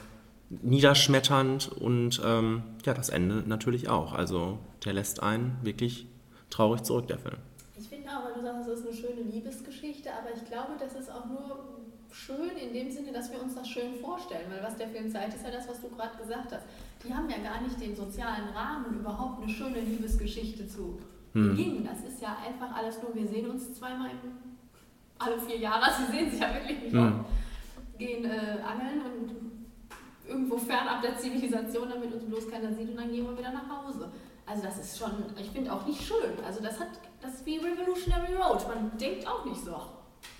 niederschmetternd 0.50 1.72
und 1.72 2.22
ähm, 2.24 2.62
ja, 2.84 2.94
das 2.94 3.08
Ende 3.08 3.42
natürlich 3.44 3.88
auch. 3.88 4.12
Also 4.12 4.60
der 4.84 4.92
lässt 4.92 5.20
einen 5.20 5.58
wirklich 5.62 6.06
traurig 6.48 6.84
zurück, 6.84 7.08
der 7.08 7.18
Film. 7.18 7.38
Ich 7.76 7.88
finde 7.88 8.08
auch, 8.08 8.24
weil 8.24 8.34
du 8.34 8.42
sagst, 8.42 8.68
es 8.68 8.78
ist 8.78 8.86
eine 8.86 8.96
schöne 8.96 9.22
Liebesgeschichte, 9.22 10.10
aber 10.12 10.28
ich 10.32 10.44
glaube, 10.48 10.74
das 10.78 10.94
ist 10.94 11.10
auch 11.10 11.26
nur 11.26 11.76
schön 12.12 12.56
in 12.56 12.72
dem 12.72 12.88
Sinne, 12.88 13.12
dass 13.12 13.32
wir 13.32 13.42
uns 13.42 13.56
das 13.56 13.68
schön 13.68 13.96
vorstellen, 14.00 14.46
weil 14.48 14.62
was 14.62 14.76
der 14.76 14.86
Film 14.88 15.10
zeigt, 15.10 15.34
ist 15.34 15.44
ja 15.44 15.50
das, 15.50 15.68
was 15.68 15.80
du 15.80 15.88
gerade 15.88 16.16
gesagt 16.16 16.52
hast. 16.52 16.64
Die 17.05 17.14
haben 17.14 17.28
ja 17.31 17.39
gar 17.39 17.60
nicht 17.60 17.81
den 17.81 17.94
sozialen 17.94 18.48
Rahmen, 18.55 18.98
überhaupt 19.01 19.43
eine 19.43 19.52
schöne 19.52 19.81
Liebesgeschichte 19.81 20.66
zu 20.66 20.98
Hm. 21.32 21.51
beginnen. 21.51 21.85
Das 21.89 22.02
ist 22.10 22.20
ja 22.23 22.36
einfach 22.47 22.74
alles 22.74 23.01
nur, 23.02 23.14
wir 23.14 23.27
sehen 23.27 23.51
uns 23.51 23.74
zweimal 23.74 24.10
im, 24.10 24.32
alle 25.18 25.39
vier 25.40 25.59
Jahre, 25.59 25.90
sie 25.98 26.12
sehen 26.16 26.31
sich 26.31 26.40
ja 26.40 26.52
wirklich 26.55 26.82
nicht 26.82 26.93
Hm. 26.94 27.20
oft, 27.20 27.98
gehen 27.98 28.24
äh, 28.24 28.59
angeln 28.62 29.02
und 29.05 29.36
irgendwo 30.28 30.56
fernab 30.59 31.02
der 31.02 31.16
Zivilisation, 31.18 31.89
damit 31.89 32.12
uns 32.12 32.24
bloß 32.24 32.51
keiner 32.51 32.73
sieht 32.73 32.89
und 32.90 32.97
dann 32.97 33.12
gehen 33.12 33.24
wir 33.27 33.39
wieder 33.39 33.52
nach 33.52 33.68
Hause. 33.68 34.10
Also 34.47 34.62
das 34.62 34.78
ist 34.78 34.98
schon, 34.98 35.10
ich 35.40 35.51
finde 35.51 35.73
auch 35.73 35.85
nicht 35.86 36.01
schön. 36.02 36.43
Also 36.47 36.62
das 36.62 36.78
hat, 36.81 36.89
das 37.20 37.35
ist 37.35 37.47
wie 37.47 37.59
Revolutionary 37.59 38.35
Road. 38.35 38.66
Man 38.68 38.97
denkt 38.98 39.27
auch 39.27 39.44
nicht 39.44 39.60
so, 39.64 39.74
ach, 39.74 39.89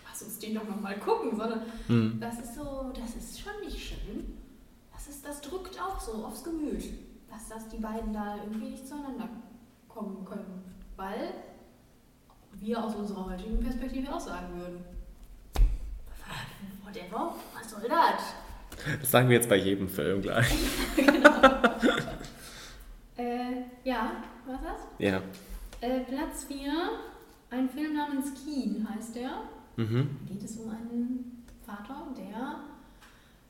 lass 0.09 0.23
uns 0.23 0.39
den 0.39 0.55
doch 0.55 0.65
noch 0.69 0.81
mal 0.81 0.99
gucken, 0.99 1.37
sondern 1.37 1.63
Mhm. 1.89 2.19
das 2.21 2.39
ist 2.41 2.55
so, 2.55 2.93
das 2.95 3.17
ist 3.17 3.41
schon 3.41 3.53
nicht 3.65 3.79
schön. 3.79 4.36
Das 5.07 5.15
ist, 5.15 5.25
das 5.27 5.41
drückt 5.41 5.81
auch 5.81 6.01
so 6.01 6.25
aufs 6.25 6.43
Gemüt, 6.43 6.83
dass, 7.31 7.49
dass 7.49 7.69
die 7.69 7.77
beiden 7.77 8.13
da 8.13 8.37
irgendwie 8.37 8.71
nicht 8.71 8.89
zueinander 8.89 9.29
kommen 9.89 10.25
können. 10.25 10.65
Weil 10.97 11.33
wir 12.55 12.83
aus 12.83 12.95
unserer 12.97 13.31
heutigen 13.31 13.61
Perspektive 13.61 14.13
auch 14.13 14.21
sagen 14.21 14.59
würden, 14.59 14.85
whatever, 16.85 17.35
was 17.55 17.71
soll 17.71 17.89
das? 17.89 18.35
Das 19.01 19.11
sagen 19.11 19.29
wir 19.29 19.37
jetzt 19.37 19.49
bei 19.49 19.57
jedem 19.57 19.89
Film 19.89 20.23
gleich. 20.23 20.53
Äh, 23.19 23.63
ja, 23.83 24.13
was 24.45 24.61
das? 24.61 24.81
Ja. 24.99 25.23
Äh, 25.81 26.01
Platz 26.01 26.45
4, 26.45 26.71
ein 27.49 27.67
Film 27.71 27.95
namens 27.95 28.27
Keen 28.35 28.87
heißt 28.95 29.17
der. 29.17 29.41
Mhm. 29.77 30.19
Da 30.29 30.35
geht 30.35 30.45
es 30.45 30.59
um 30.59 30.69
einen 30.69 31.43
Vater, 31.65 32.09
der 32.15 32.61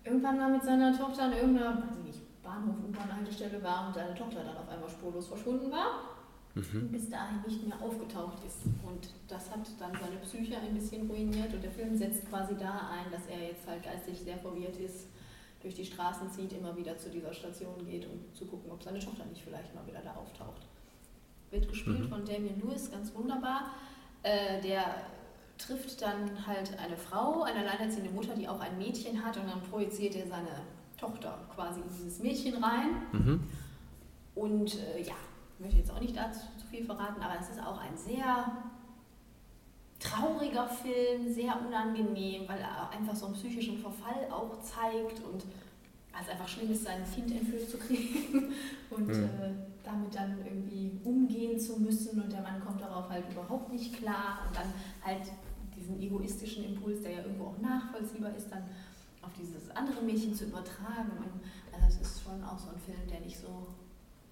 irgendwann 0.06 0.36
mal 0.38 0.50
mit 0.52 0.62
seiner 0.62 0.96
Tochter 0.96 1.24
an 1.24 1.32
irgendeiner, 1.32 1.76
weiß 1.78 1.96
ich 2.00 2.06
nicht, 2.06 2.42
Bahnhof, 2.42 2.76
U-Bahn-Haltestelle 2.88 3.62
war 3.62 3.88
und 3.88 3.94
seine 3.94 4.14
Tochter 4.14 4.44
dann 4.44 4.56
auf 4.56 4.68
einmal 4.68 4.88
spurlos 4.88 5.26
verschwunden 5.28 5.70
war 5.70 6.12
Mhm. 6.54 6.88
bis 6.90 7.10
dahin 7.10 7.42
nicht 7.46 7.66
mehr 7.68 7.76
aufgetaucht 7.82 8.38
ist. 8.46 8.64
Und 8.64 9.10
das 9.28 9.50
hat 9.50 9.60
dann 9.78 9.92
seine 9.92 10.16
Psyche 10.22 10.56
ein 10.56 10.72
bisschen 10.72 11.06
ruiniert 11.10 11.52
und 11.52 11.62
der 11.62 11.70
Film 11.70 11.94
setzt 11.94 12.26
quasi 12.30 12.56
da 12.56 12.88
ein, 12.94 13.12
dass 13.12 13.26
er 13.26 13.48
jetzt 13.48 13.66
halt 13.66 13.82
geistig 13.82 14.20
sehr 14.20 14.38
verwirrt 14.38 14.76
ist, 14.78 15.08
durch 15.60 15.74
die 15.74 15.84
Straßen 15.84 16.30
zieht, 16.30 16.54
immer 16.54 16.74
wieder 16.74 16.96
zu 16.96 17.10
dieser 17.10 17.34
Station 17.34 17.84
geht, 17.84 18.06
um 18.06 18.24
zu 18.32 18.46
gucken, 18.46 18.70
ob 18.72 18.82
seine 18.82 19.00
Tochter 19.00 19.26
nicht 19.26 19.42
vielleicht 19.42 19.74
mal 19.74 19.86
wieder 19.86 20.00
da 20.00 20.12
auftaucht. 20.14 20.62
Wird 21.50 21.68
gespielt 21.68 22.00
Mhm. 22.04 22.08
von 22.08 22.24
Damien 22.24 22.58
Lewis, 22.58 22.90
ganz 22.90 23.14
wunderbar. 23.14 23.72
Äh, 24.22 24.62
der 24.62 24.82
trifft 25.58 26.02
dann 26.02 26.46
halt 26.46 26.78
eine 26.78 26.96
Frau, 26.96 27.42
eine 27.42 27.60
alleinerziehende 27.60 28.10
Mutter, 28.10 28.34
die 28.34 28.48
auch 28.48 28.60
ein 28.60 28.76
Mädchen 28.78 29.24
hat 29.24 29.36
und 29.38 29.48
dann 29.48 29.60
projiziert 29.62 30.14
er 30.16 30.26
seine 30.26 30.48
Tochter 30.98 31.38
quasi 31.54 31.80
in 31.80 31.88
dieses 31.88 32.18
Mädchen 32.20 32.62
rein. 32.62 33.02
Mhm. 33.12 33.44
Und 34.34 34.74
äh, 34.78 35.02
ja, 35.02 35.14
möchte 35.58 35.78
jetzt 35.78 35.90
auch 35.90 36.00
nicht 36.00 36.16
dazu 36.16 36.40
zu 36.58 36.66
viel 36.66 36.84
verraten, 36.84 37.22
aber 37.22 37.40
es 37.40 37.48
ist 37.48 37.60
auch 37.60 37.78
ein 37.78 37.96
sehr 37.96 38.46
trauriger 39.98 40.68
Film, 40.68 41.32
sehr 41.32 41.58
unangenehm, 41.66 42.46
weil 42.48 42.58
er 42.58 42.90
einfach 42.90 43.14
so 43.16 43.26
einen 43.26 43.34
psychischen 43.34 43.78
Verfall 43.78 44.28
auch 44.30 44.60
zeigt 44.60 45.22
und 45.24 45.44
weil 46.12 46.22
es 46.22 46.28
einfach 46.30 46.48
schlimm 46.48 46.70
ist, 46.70 46.84
sein 46.84 47.02
Kind 47.14 47.30
entführt 47.32 47.68
zu 47.68 47.78
kriegen 47.78 48.52
und 48.90 49.06
Mhm. 49.08 49.24
äh, 49.24 49.52
damit 49.84 50.14
dann 50.14 50.36
irgendwie 50.44 50.92
umgehen 51.04 51.58
zu 51.58 51.78
müssen 51.78 52.20
und 52.20 52.30
der 52.32 52.42
Mann 52.42 52.60
kommt 52.64 52.80
darauf 52.80 53.08
halt 53.08 53.24
überhaupt 53.30 53.72
nicht 53.72 53.94
klar 53.96 54.40
und 54.46 54.56
dann 54.56 54.72
halt 55.04 55.30
diesen 55.76 56.00
egoistischen 56.00 56.64
Impuls, 56.64 57.02
der 57.02 57.12
ja 57.12 57.22
irgendwo 57.22 57.46
auch 57.46 57.58
nachvollziehbar 57.58 58.34
ist, 58.34 58.50
dann 58.50 58.64
auf 59.22 59.32
dieses 59.38 59.70
andere 59.70 60.02
Mädchen 60.02 60.34
zu 60.34 60.44
übertragen. 60.46 61.10
Und, 61.18 61.40
also 61.72 61.86
es 62.00 62.00
ist 62.00 62.22
schon 62.22 62.42
auch 62.44 62.58
so 62.58 62.70
ein 62.70 62.78
Film, 62.80 63.06
der 63.10 63.20
nicht 63.20 63.38
so, 63.38 63.66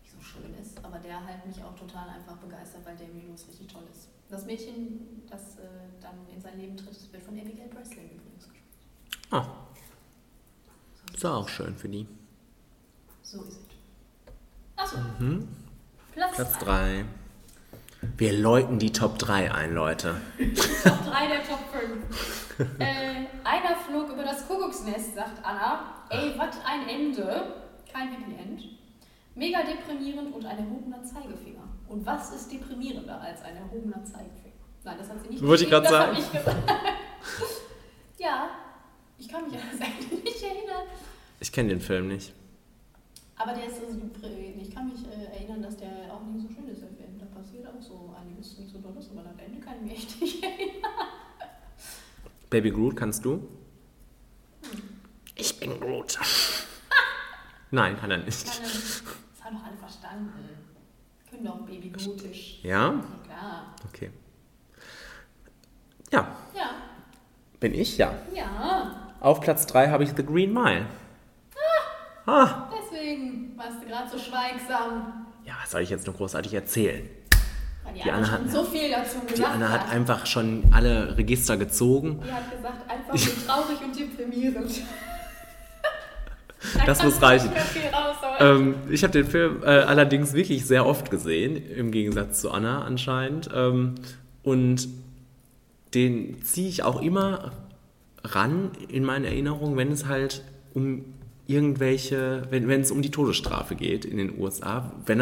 nicht 0.03 0.13
so 0.13 0.21
schön 0.21 0.55
ist, 0.61 0.83
aber 0.85 0.99
der 0.99 1.25
halt 1.25 1.45
mich 1.47 1.63
auch 1.63 1.75
total 1.77 2.09
einfach 2.09 2.37
begeistert, 2.39 2.85
weil 2.85 2.97
Damien 2.97 3.27
Lewis 3.29 3.47
richtig 3.49 3.67
toll 3.69 3.83
ist. 3.91 4.09
Das 4.31 4.47
Mädchen, 4.47 5.23
das 5.29 5.59
äh, 5.59 5.63
dann 6.01 6.15
in 6.35 6.41
sein 6.41 6.59
Leben 6.59 6.77
tritt, 6.77 7.13
wird 7.13 7.23
von 7.23 7.39
Abigail 7.39 7.69
Breslin 7.69 8.11
übrigens 8.11 8.45
gespielt. 8.45 8.65
Ah. 9.31 9.47
Ist 11.13 11.25
auch 11.27 11.49
schön 11.49 11.77
für 11.77 11.89
die. 11.89 12.07
So 13.23 13.43
ist 13.43 13.51
es. 13.53 13.59
Achso, 14.77 14.97
Mhm. 15.21 15.47
Platz, 16.13 16.35
Platz 16.37 16.59
drei. 16.59 17.03
3. 17.03 17.05
Wir 18.17 18.33
läuten 18.33 18.79
die 18.79 18.93
Top 18.93 19.19
3 19.19 19.53
ein, 19.53 19.75
Leute. 19.75 20.15
Top 20.85 21.05
3 21.05 21.27
der 21.29 21.43
Top 21.45 21.61
5. 21.73 22.81
äh, 22.81 23.27
einer 23.45 23.77
flog 23.87 24.13
über 24.13 24.23
das 24.23 24.47
Kuckucksnest, 24.47 25.15
sagt 25.15 25.45
Anna. 25.45 26.05
Ey, 26.11 26.33
was 26.37 26.57
ein 26.65 26.89
Ende. 26.89 27.55
Kein 27.93 28.11
Happy 28.11 28.35
End. 28.37 28.63
Mega 29.35 29.61
deprimierend 29.63 30.35
und 30.35 30.45
ein 30.47 30.59
erhobener 30.59 31.03
Zeigefinger. 31.03 31.65
Und 31.89 32.07
was 32.07 32.33
ist 32.35 32.53
deprimierender 32.53 33.21
als 33.21 33.43
ein 33.43 33.57
erhobener 33.57 34.05
Zeigefinger? 34.05 34.55
Nein, 34.85 34.97
das 34.99 35.09
hat 35.09 35.23
sie 35.23 35.29
nicht 35.31 35.43
Wollte 35.47 35.65
ich 35.65 35.71
das 35.71 35.89
sagen. 35.89 36.17
ich 36.19 36.33
gesagt. 36.33 36.57
ja, 38.19 38.49
ich 39.19 39.29
kann 39.29 39.45
mich 39.45 39.55
an 39.55 39.61
das 39.73 39.81
eigentlich 39.81 40.25
nicht 40.25 40.43
erinnern. 40.43 40.87
Ich 41.41 41.51
kenne 41.53 41.71
den 41.71 41.81
Film 41.81 42.09
nicht. 42.09 42.33
Aber 43.37 43.53
der 43.53 43.67
ist 43.67 43.77
so 43.81 43.87
deprimierend. 43.93 44.63
Ich 44.63 44.75
kann 44.75 44.87
mich 44.87 45.01
äh, 45.07 45.37
erinnern, 45.37 45.63
dass 45.63 45.77
der 45.77 45.89
auch 46.13 46.23
nicht 46.23 46.49
so 46.49 46.55
schön 46.55 46.69
ist, 46.69 46.83
der 46.83 46.89
Film. 46.91 47.04
Da 47.45 47.51
passiert 47.51 47.67
auch 47.67 47.83
so 47.83 48.15
einiges 48.19 48.59
nicht 48.59 48.71
so 48.73 48.79
Dolles, 48.79 49.11
aber 49.11 49.21
am 49.29 49.39
Ende 49.39 49.61
kann 49.61 49.75
ich 49.77 49.83
mich 49.93 49.93
echt 49.99 50.21
nicht 50.21 50.43
erinnern. 50.43 50.93
Baby 52.49 52.71
Groot, 52.71 52.97
kannst 52.97 53.25
du? 53.25 53.47
Ich 55.35 55.59
bin 55.61 55.79
Groot. 55.79 56.19
Nein, 57.71 57.99
kann 57.99 58.11
er 58.11 58.19
nicht. 58.19 58.47
Kann 58.47 58.63
er 58.63 58.69
nicht. 58.69 59.03
Das 59.37 59.45
haben 59.45 59.57
doch 59.59 59.65
alle 59.67 59.77
verstanden. 59.77 60.33
Können 61.29 61.45
doch 61.45 61.59
Baby 61.67 61.91
Grotisch. 61.91 62.61
Ja? 62.63 62.71
Ja, 62.95 63.03
klar. 63.27 63.75
Okay. 63.89 64.11
Ja, 66.13 66.29
Ja. 66.55 66.71
bin 67.61 67.75
ich, 67.75 67.99
ja. 67.99 68.15
Ja. 68.33 69.13
Auf 69.21 69.41
Platz 69.41 69.67
3 69.67 69.89
habe 69.91 70.05
ich 70.05 70.11
The 70.17 70.25
Green 70.25 70.53
Mile. 70.53 70.87
Ah. 72.27 72.71
Deswegen 72.81 73.57
warst 73.59 73.83
du 73.83 73.87
gerade 73.87 74.09
so 74.09 74.19
schweigsam. 74.19 75.27
Ja, 75.45 75.55
was 75.61 75.73
soll 75.73 75.83
ich 75.83 75.91
jetzt 75.91 76.07
noch 76.07 76.17
großartig 76.17 76.55
erzählen? 76.55 77.07
Die, 77.95 78.03
Die 78.03 78.11
Anna 78.11 78.25
schon 78.27 78.35
hat- 78.35 78.51
so 78.51 78.65
viel 78.65 78.91
dazu 78.91 79.21
gesagt 79.21 79.39
Die 79.39 79.45
Anna 79.45 79.69
hat 79.71 79.83
hat. 79.87 79.93
einfach 79.93 80.27
schon 80.27 80.65
alle 80.73 81.17
Register 81.17 81.57
gezogen. 81.57 82.21
Die 82.27 82.33
hat 82.33 82.51
gesagt, 82.57 82.91
einfach 82.91 83.13
nur 83.13 83.47
traurig 83.47 83.79
und 83.85 83.99
deprimierend. 83.99 84.81
Das 86.87 86.99
Da 86.99 87.05
muss 87.05 87.21
reichen. 87.23 87.51
Ähm, 88.41 88.75
ich 88.91 89.03
habe 89.05 89.13
den 89.13 89.27
Film 89.27 89.63
äh, 89.63 89.67
allerdings 89.67 90.33
wirklich 90.33 90.65
sehr 90.67 90.87
oft 90.87 91.11
gesehen, 91.11 91.57
im 91.71 91.91
Gegensatz 91.93 92.41
zu 92.41 92.51
Anna 92.51 92.83
anscheinend. 92.83 93.49
Ähm, 93.55 93.95
und 94.43 94.89
den 95.95 96.43
ziehe 96.43 96.69
ich 96.69 96.83
auch 96.83 97.01
immer 97.01 97.53
ran 98.25 98.71
in 98.89 99.05
meine 99.05 99.27
Erinnerung, 99.29 99.77
wenn 99.77 99.93
es 99.93 100.07
halt 100.07 100.43
um 100.73 101.05
irgendwelche, 101.47 102.43
wenn, 102.51 102.67
wenn 102.67 102.81
es 102.81 102.91
um 102.91 103.03
die 103.03 103.11
Todesstrafe 103.11 103.75
geht 103.77 104.05
in 104.07 104.17
den 104.17 104.39
USA, 104.41 104.91
wenn 105.07 105.21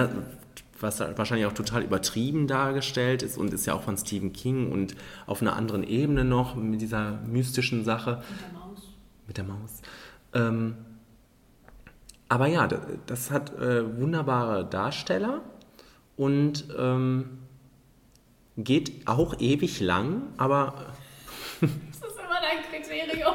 was 0.82 1.00
wahrscheinlich 1.00 1.46
auch 1.46 1.52
total 1.52 1.82
übertrieben 1.82 2.46
dargestellt 2.46 3.22
ist 3.22 3.38
und 3.38 3.52
ist 3.52 3.66
ja 3.66 3.74
auch 3.74 3.82
von 3.82 3.96
Stephen 3.96 4.32
King 4.32 4.70
und 4.70 4.94
auf 5.26 5.40
einer 5.40 5.56
anderen 5.56 5.84
Ebene 5.84 6.24
noch 6.24 6.54
mit 6.54 6.80
dieser 6.80 7.18
mystischen 7.26 7.84
Sache. 7.84 8.22
Mit 8.28 8.40
der 8.40 8.52
Maus. 8.52 8.82
Mit 9.26 9.36
der 9.36 9.44
Maus. 9.44 9.82
Ähm, 10.34 10.76
aber 12.28 12.46
ja, 12.46 12.66
das, 13.06 13.30
hat 13.30 13.54
äh, 13.58 13.98
wunderbare 13.98 14.64
Darsteller 14.64 15.42
und 16.16 16.64
ähm, 16.78 17.38
geht 18.56 19.06
auch 19.06 19.38
ewig 19.38 19.80
lang, 19.80 20.22
aber, 20.38 20.94
Das 21.60 21.70
ist 21.70 22.18
immer 22.18 22.40
dein 22.40 22.62
Kriterium. 22.70 23.34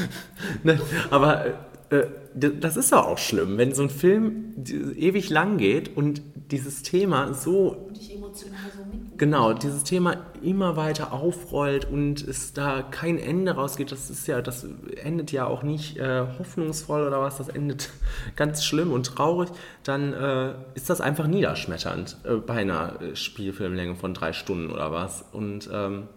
ne, 0.62 0.80
aber 1.10 1.46
äh, 1.46 1.96
äh, 1.96 2.08
das 2.36 2.76
ist 2.76 2.92
ja 2.92 3.02
auch 3.02 3.18
schlimm, 3.18 3.56
wenn 3.56 3.74
so 3.74 3.82
ein 3.82 3.90
Film 3.90 4.54
ewig 4.66 5.30
lang 5.30 5.56
geht 5.56 5.96
und 5.96 6.20
dieses 6.50 6.82
Thema 6.82 7.32
so 7.32 7.88
Dich 7.96 8.14
emotional 8.14 8.60
so 8.76 8.84
mitnimmt. 8.84 9.18
Genau, 9.18 9.54
dieses 9.54 9.84
Thema 9.84 10.18
immer 10.42 10.76
weiter 10.76 11.12
aufrollt 11.12 11.86
und 11.86 12.22
es 12.22 12.52
da 12.52 12.82
kein 12.82 13.18
Ende 13.18 13.52
rausgeht, 13.52 13.90
das 13.90 14.10
ist 14.10 14.26
ja, 14.26 14.42
das 14.42 14.66
endet 15.02 15.32
ja 15.32 15.46
auch 15.46 15.62
nicht 15.62 15.96
äh, 15.96 16.26
hoffnungsvoll 16.38 17.06
oder 17.06 17.20
was, 17.20 17.38
das 17.38 17.48
endet 17.48 17.90
ganz 18.36 18.64
schlimm 18.64 18.92
und 18.92 19.06
traurig, 19.06 19.48
dann 19.82 20.12
äh, 20.12 20.52
ist 20.74 20.90
das 20.90 21.00
einfach 21.00 21.26
niederschmetternd 21.26 22.18
äh, 22.24 22.34
bei 22.34 22.54
einer 22.54 23.00
äh, 23.00 23.16
Spielfilmlänge 23.16 23.96
von 23.96 24.12
drei 24.12 24.34
Stunden 24.34 24.70
oder 24.70 24.92
was. 24.92 25.24
Und 25.32 25.70
ähm, 25.72 26.08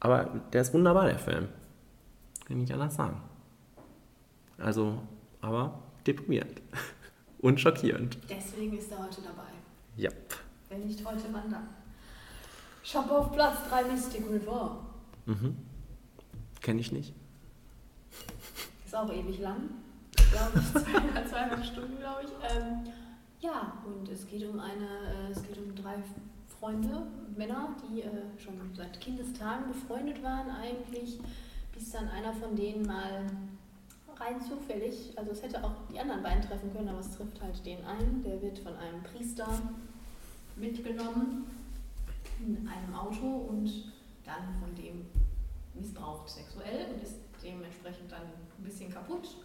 aber 0.00 0.30
der 0.52 0.62
ist 0.62 0.72
wunderbar, 0.72 1.06
der 1.06 1.18
Film. 1.18 1.48
Kann 2.46 2.56
ich 2.56 2.62
nicht 2.62 2.72
anders 2.72 2.94
sagen. 2.94 3.20
Also, 4.58 5.00
aber 5.40 5.82
deprimierend 6.06 6.60
und 7.38 7.60
schockierend. 7.60 8.18
Deswegen 8.28 8.76
ist 8.76 8.90
er 8.90 8.98
heute 9.04 9.22
dabei. 9.22 9.48
Ja. 9.96 10.10
Wenn 10.68 10.86
nicht 10.86 11.04
heute, 11.04 11.24
wann 11.32 11.50
dann? 11.50 11.68
Habe 12.94 13.18
auf 13.18 13.32
Platz 13.32 13.58
3 13.68 13.84
Mystic 13.84 14.24
River. 14.30 14.78
Mhm. 15.26 15.56
Kenne 16.60 16.80
ich 16.80 16.90
nicht. 16.90 17.12
Ist 18.84 18.96
auch 18.96 19.12
ewig 19.12 19.40
lang. 19.40 19.68
Glaube 20.32 20.58
ich, 20.58 20.82
zweieinhalb, 20.82 21.28
zweieinhalb 21.30 21.64
Stunden, 21.64 21.98
glaube 21.98 22.22
ich. 22.24 22.56
Ähm, 22.56 22.84
ja, 23.40 23.74
und 23.86 24.08
es 24.08 24.26
geht 24.26 24.44
um 24.48 24.58
eine, 24.58 24.86
äh, 24.86 25.30
es 25.30 25.42
geht 25.42 25.58
um 25.58 25.74
drei 25.74 25.96
Freunde, 26.58 27.06
Männer, 27.36 27.76
die 27.82 28.02
äh, 28.02 28.10
schon 28.38 28.54
seit 28.74 29.00
Kindestagen 29.00 29.68
befreundet 29.68 30.22
waren 30.22 30.50
eigentlich, 30.50 31.20
bis 31.72 31.90
dann 31.92 32.08
einer 32.08 32.32
von 32.32 32.56
denen 32.56 32.86
mal 32.86 33.26
rein 34.20 34.40
zufällig, 34.40 35.12
also 35.16 35.32
es 35.32 35.42
hätte 35.42 35.62
auch 35.62 35.72
die 35.92 35.98
anderen 35.98 36.22
beiden 36.22 36.42
treffen 36.42 36.72
können, 36.72 36.88
aber 36.88 37.00
es 37.00 37.16
trifft 37.16 37.40
halt 37.40 37.64
den 37.64 37.84
einen, 37.84 38.22
der 38.22 38.40
wird 38.42 38.58
von 38.58 38.74
einem 38.76 39.02
Priester 39.02 39.46
mitgenommen 40.56 41.46
in 42.40 42.68
einem 42.68 42.94
Auto 42.94 43.26
und 43.26 43.92
dann 44.24 44.54
von 44.60 44.74
dem 44.74 45.06
missbraucht 45.74 46.28
sexuell 46.28 46.86
und 46.92 47.02
ist 47.02 47.16
dementsprechend 47.42 48.10
dann 48.10 48.22
ein 48.22 48.64
bisschen 48.64 48.92
kaputt. 48.92 49.36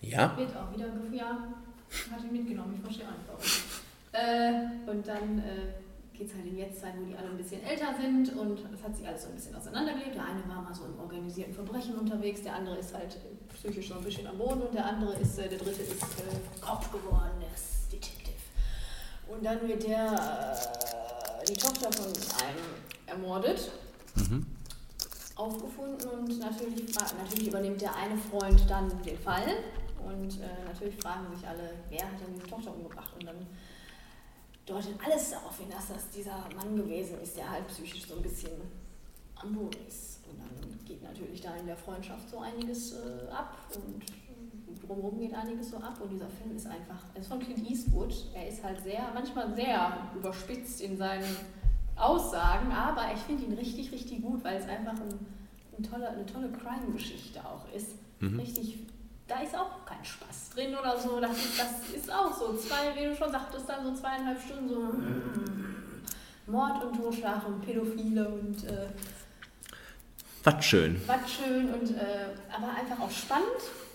Ja. 0.00 0.36
Wird 0.36 0.56
auch 0.56 0.72
wieder 0.72 0.86
ja, 1.12 1.48
hat 2.10 2.24
ihn 2.24 2.32
mitgenommen, 2.32 2.74
ich 2.74 2.80
verstehe 2.80 3.06
auch 3.06 3.12
nicht 3.12 3.28
warum. 3.28 3.70
Äh, 4.12 4.90
und 4.90 5.06
dann 5.06 5.38
äh, 5.38 5.74
geht 6.20 6.28
es 6.28 6.34
halt 6.34 6.44
in 6.44 6.58
Jetztzeit, 6.58 6.92
wo 7.00 7.04
die 7.06 7.16
alle 7.16 7.30
ein 7.30 7.36
bisschen 7.38 7.62
älter 7.64 7.94
sind 7.98 8.36
und 8.36 8.58
es 8.74 8.82
hat 8.82 8.94
sich 8.94 9.06
alles 9.08 9.22
so 9.22 9.28
ein 9.30 9.34
bisschen 9.36 9.56
auseinandergelebt. 9.56 10.14
Der 10.14 10.26
eine 10.26 10.46
war 10.46 10.60
mal 10.60 10.74
so 10.74 10.84
im 10.84 11.00
organisierten 11.00 11.54
Verbrechen 11.54 11.94
unterwegs, 11.96 12.42
der 12.42 12.56
andere 12.56 12.76
ist 12.76 12.92
halt 12.92 13.16
psychisch 13.54 13.88
so 13.88 13.94
ein 13.94 14.04
bisschen 14.04 14.26
am 14.26 14.36
Boden 14.36 14.60
und 14.60 14.74
der 14.74 14.84
andere 14.84 15.14
ist, 15.14 15.38
äh, 15.38 15.48
der 15.48 15.58
dritte 15.58 15.80
ist 15.82 15.92
äh, 16.02 16.60
Kopf 16.60 16.92
geworden, 16.92 17.32
der 17.40 17.48
ist 17.54 17.90
Detective. 17.90 18.36
Und 19.28 19.42
dann 19.44 19.66
wird 19.66 19.82
der, 19.86 20.12
äh, 21.40 21.44
die 21.46 21.54
Tochter 21.54 21.90
von 21.90 22.06
einem 22.06 22.66
ermordet 23.06 23.70
Mhm. 24.16 24.44
aufgefunden 25.36 26.06
und 26.10 26.38
natürlich, 26.38 26.94
natürlich 26.94 27.46
übernimmt 27.48 27.80
der 27.80 27.94
eine 27.96 28.16
Freund 28.18 28.68
dann 28.68 28.90
den 29.04 29.16
Fall 29.18 29.46
und 30.04 30.38
äh, 30.40 30.64
natürlich 30.66 30.96
fragen 30.96 31.34
sich 31.34 31.46
alle, 31.48 31.70
wer 31.88 32.02
hat 32.02 32.20
denn 32.20 32.34
diese 32.34 32.46
Tochter 32.48 32.74
umgebracht 32.74 33.12
und 33.14 33.24
dann 33.26 33.46
deutet 34.70 34.94
alles 35.04 35.30
darauf 35.30 35.58
hin, 35.58 35.68
dass 35.70 35.88
das 35.88 36.10
dieser 36.10 36.48
Mann 36.56 36.76
gewesen 36.76 37.20
ist, 37.20 37.36
der 37.36 37.50
halt 37.50 37.66
psychisch 37.68 38.06
so 38.06 38.16
ein 38.16 38.22
bisschen 38.22 38.52
am 39.34 39.52
Boden 39.52 39.86
ist. 39.88 40.20
Und 40.28 40.38
dann 40.38 40.86
geht 40.86 41.02
natürlich 41.02 41.40
da 41.40 41.56
in 41.56 41.66
der 41.66 41.76
Freundschaft 41.76 42.28
so 42.30 42.38
einiges 42.38 42.92
äh, 42.92 43.28
ab 43.30 43.56
und 43.74 44.04
drumherum 44.86 45.18
geht 45.18 45.34
einiges 45.34 45.70
so 45.70 45.76
ab 45.78 46.00
und 46.00 46.10
dieser 46.10 46.28
Film 46.28 46.56
ist 46.56 46.66
einfach, 46.66 47.04
er 47.14 47.20
ist 47.20 47.28
von 47.28 47.40
Clint 47.40 47.68
Eastwood, 47.68 48.14
er 48.34 48.48
ist 48.48 48.62
halt 48.62 48.82
sehr, 48.82 49.10
manchmal 49.14 49.54
sehr 49.54 50.10
überspitzt 50.16 50.80
in 50.80 50.96
seinen 50.96 51.36
Aussagen, 51.96 52.72
aber 52.72 53.12
ich 53.14 53.20
finde 53.20 53.44
ihn 53.44 53.52
richtig, 53.52 53.92
richtig 53.92 54.22
gut, 54.22 54.42
weil 54.42 54.56
es 54.56 54.68
einfach 54.68 54.94
ein, 54.94 55.26
ein 55.76 55.82
tolle, 55.82 56.08
eine 56.08 56.26
tolle 56.26 56.50
Crime-Geschichte 56.50 57.44
auch 57.44 57.70
ist. 57.74 57.90
Mhm. 58.20 58.40
Richtig, 58.40 58.78
da 59.30 59.40
ist 59.40 59.54
auch 59.56 59.84
kein 59.86 60.04
Spaß 60.04 60.50
drin 60.54 60.74
oder 60.76 60.98
so. 60.98 61.20
Das 61.20 61.36
ist, 61.36 61.58
das 61.58 61.88
ist 61.94 62.12
auch 62.12 62.32
so. 62.36 62.54
Zwei, 62.56 62.94
wie 62.96 63.04
du 63.06 63.14
schon 63.16 63.30
sagtest, 63.30 63.68
dann 63.68 63.84
so 63.84 63.94
zweieinhalb 63.94 64.40
Stunden 64.42 64.68
so 64.68 64.80
mm, 64.80 66.02
Mord 66.50 66.84
und 66.84 66.96
Totschlag 66.96 67.46
und 67.46 67.60
Pädophile 67.64 68.28
und 68.28 68.64
äh, 68.64 68.88
Was 70.44 70.64
schön. 70.64 71.00
was 71.06 71.30
schön 71.30 71.72
und 71.72 71.90
äh, 71.96 72.26
aber 72.54 72.68
einfach 72.74 72.98
auch 73.04 73.10
spannend 73.10 73.46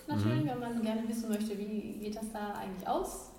natürlich, 0.06 0.44
Mhm. 0.44 0.48
wenn 0.48 0.60
man 0.60 0.82
gerne 0.82 1.08
wissen 1.08 1.28
möchte, 1.28 1.58
wie 1.58 1.98
geht 2.00 2.16
das 2.16 2.30
da 2.32 2.54
eigentlich 2.54 2.86
aus. 2.88 3.30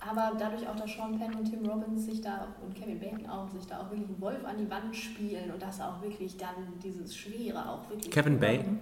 Aber 0.00 0.32
dadurch 0.38 0.66
auch, 0.68 0.76
dass 0.76 0.90
Sean 0.90 1.18
Penn 1.18 1.34
und 1.34 1.44
Tim 1.48 1.64
Robbins 1.66 2.04
sich 2.06 2.20
da 2.20 2.48
und 2.62 2.74
Kevin 2.74 2.98
Bacon 3.00 3.26
auch 3.28 3.48
sich 3.50 3.66
da 3.66 3.80
auch 3.80 3.90
wirklich 3.90 4.08
einen 4.08 4.20
Wolf 4.20 4.44
an 4.44 4.58
die 4.58 4.68
Wand 4.70 4.94
spielen 4.94 5.50
und 5.50 5.62
das 5.62 5.80
auch 5.80 6.02
wirklich 6.02 6.36
dann 6.36 6.78
dieses 6.82 7.16
Schwere 7.16 7.66
auch 7.68 7.88
wirklich. 7.88 8.10
Kevin 8.10 8.38
Bacon? 8.38 8.78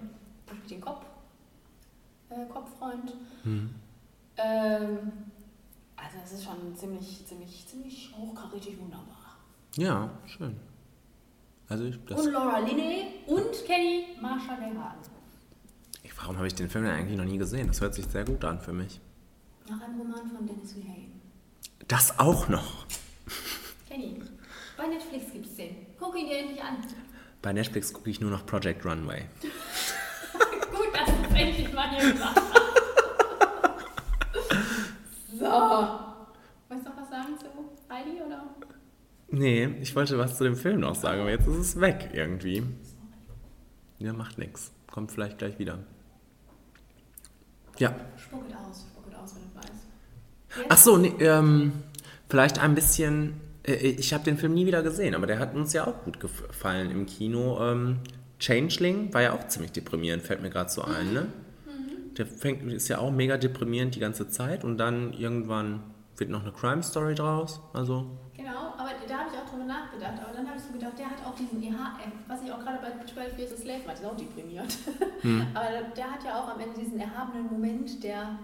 Den 0.69 0.81
Kopf. 0.81 1.05
Äh, 2.33 2.45
Kopffreund. 2.51 3.13
Hm. 3.43 3.69
Ähm, 4.37 5.11
also 5.95 6.17
es 6.23 6.33
ist 6.33 6.43
schon 6.43 6.75
ziemlich, 6.75 7.25
ziemlich, 7.25 7.65
ziemlich 7.67 8.13
hochkarätig 8.17 8.79
wunderbar. 8.79 9.37
Ja, 9.75 10.09
schön. 10.25 10.55
Also 11.69 11.85
ich, 11.85 11.97
das, 12.05 12.21
und 12.21 12.33
Laura 12.33 12.59
Linney 12.59 13.05
und 13.25 13.65
Kenny 13.65 14.17
Marsha 14.21 14.57
ich, 16.03 16.17
warum 16.17 16.35
habe 16.35 16.47
ich 16.47 16.53
den 16.53 16.69
Film 16.69 16.83
denn 16.83 16.93
eigentlich 16.93 17.17
noch 17.17 17.25
nie 17.25 17.37
gesehen? 17.37 17.67
Das 17.67 17.79
hört 17.81 17.93
sich 17.93 18.05
sehr 18.05 18.25
gut 18.25 18.43
an 18.43 18.59
für 18.59 18.73
mich. 18.73 18.99
Nach 19.69 19.81
einem 19.81 19.99
Roman 19.99 20.29
von 20.29 20.45
Dennis 20.45 20.75
Lehane. 20.75 21.07
Das 21.87 22.19
auch 22.19 22.49
noch. 22.49 22.85
Kenny, 23.89 24.21
bei 24.77 24.87
Netflix 24.87 25.31
gibt's 25.31 25.55
den. 25.55 25.75
Guck 25.97 26.17
ihn 26.19 26.27
dir 26.27 26.39
endlich 26.39 26.61
an. 26.61 26.77
Bei 27.41 27.53
Netflix 27.53 27.93
gucke 27.93 28.09
ich 28.09 28.19
nur 28.19 28.31
noch 28.31 28.45
Project 28.45 28.85
Runway. 28.85 29.25
Es 31.33 31.41
endlich 31.41 31.73
mal 31.73 31.89
hier 31.89 32.11
gesagt 32.11 32.39
so. 35.39 35.45
Wolltest 35.45 36.85
du 36.85 36.89
noch 36.89 37.01
was 37.01 37.09
sagen 37.09 37.37
zu 37.39 37.45
Heidi, 37.89 38.21
oder? 38.25 38.43
Nee, 39.29 39.65
ich 39.81 39.95
wollte 39.95 40.17
was 40.17 40.37
zu 40.37 40.43
dem 40.43 40.55
Film 40.55 40.81
noch 40.81 40.95
sagen, 40.95 41.21
aber 41.21 41.31
jetzt 41.31 41.47
ist 41.47 41.57
es 41.57 41.79
weg 41.79 42.11
irgendwie. 42.13 42.63
Ja, 43.97 44.13
macht 44.13 44.37
nix. 44.37 44.71
Kommt 44.91 45.11
vielleicht 45.11 45.39
gleich 45.39 45.57
wieder. 45.57 45.79
Ja. 47.79 47.95
Spuck 48.17 48.43
es 48.47 48.55
aus, 48.55 48.85
spuck 48.91 49.05
es 49.09 49.15
aus, 49.17 49.35
wenn 49.35 49.43
du 49.43 49.55
weißt. 49.55 50.67
Ach 50.69 50.77
so, 50.77 50.97
nee, 50.97 51.13
ähm, 51.19 51.73
vielleicht 52.29 52.59
ein 52.59 52.75
bisschen. 52.75 53.41
Äh, 53.63 53.73
ich 53.73 54.13
habe 54.13 54.23
den 54.23 54.37
Film 54.37 54.53
nie 54.53 54.67
wieder 54.67 54.83
gesehen, 54.83 55.15
aber 55.15 55.25
der 55.25 55.39
hat 55.39 55.55
uns 55.55 55.73
ja 55.73 55.87
auch 55.87 56.03
gut 56.03 56.19
gefallen 56.19 56.91
im 56.91 57.07
Kino. 57.07 57.59
Ähm, 57.59 57.99
Changeling 58.43 59.13
war 59.13 59.21
ja 59.21 59.31
auch 59.33 59.47
ziemlich 59.47 59.71
deprimierend, 59.71 60.21
fällt 60.21 60.41
mir 60.41 60.49
gerade 60.49 60.69
so 60.69 60.81
ein, 60.81 61.13
ne? 61.13 61.27
Der 62.17 62.25
fängt, 62.27 62.69
ist 62.71 62.89
ja 62.89 62.99
auch 62.99 63.09
mega 63.09 63.37
deprimierend 63.37 63.95
die 63.95 63.99
ganze 63.99 64.27
Zeit 64.27 64.63
und 64.65 64.77
dann 64.77 65.13
irgendwann 65.13 65.81
wird 66.17 66.29
noch 66.29 66.43
eine 66.43 66.51
Crime 66.51 66.83
Story 66.83 67.15
draus. 67.15 67.61
Also, 67.73 68.05
Genau, 68.35 68.73
aber 68.77 68.89
da 69.07 69.19
habe 69.19 69.29
ich 69.31 69.39
auch 69.39 69.49
drüber 69.49 69.63
nachgedacht. 69.63 70.13
Aber 70.23 70.33
dann 70.35 70.45
habe 70.47 70.57
ich 70.57 70.63
so 70.63 70.73
gedacht, 70.73 70.93
der 70.99 71.05
hat 71.09 71.25
auch 71.25 71.33
diesen 71.35 71.63
EHF, 71.63 72.11
was 72.27 72.43
ich 72.43 72.51
auch 72.51 72.59
gerade 72.59 72.79
bei 72.81 73.05
12 73.05 73.37
Years 73.39 73.53
a 73.53 73.55
Slave 73.57 73.79
meinte, 73.87 74.01
ist 74.03 74.07
auch 74.07 74.17
deprimiert. 74.17 74.77
Hm. 75.21 75.47
aber 75.53 75.67
der 75.95 76.11
hat 76.11 76.23
ja 76.23 76.39
auch 76.39 76.49
am 76.49 76.59
Ende 76.59 76.79
diesen 76.79 76.99
erhabenen 76.99 77.47
Moment 77.47 78.03
der, 78.03 78.37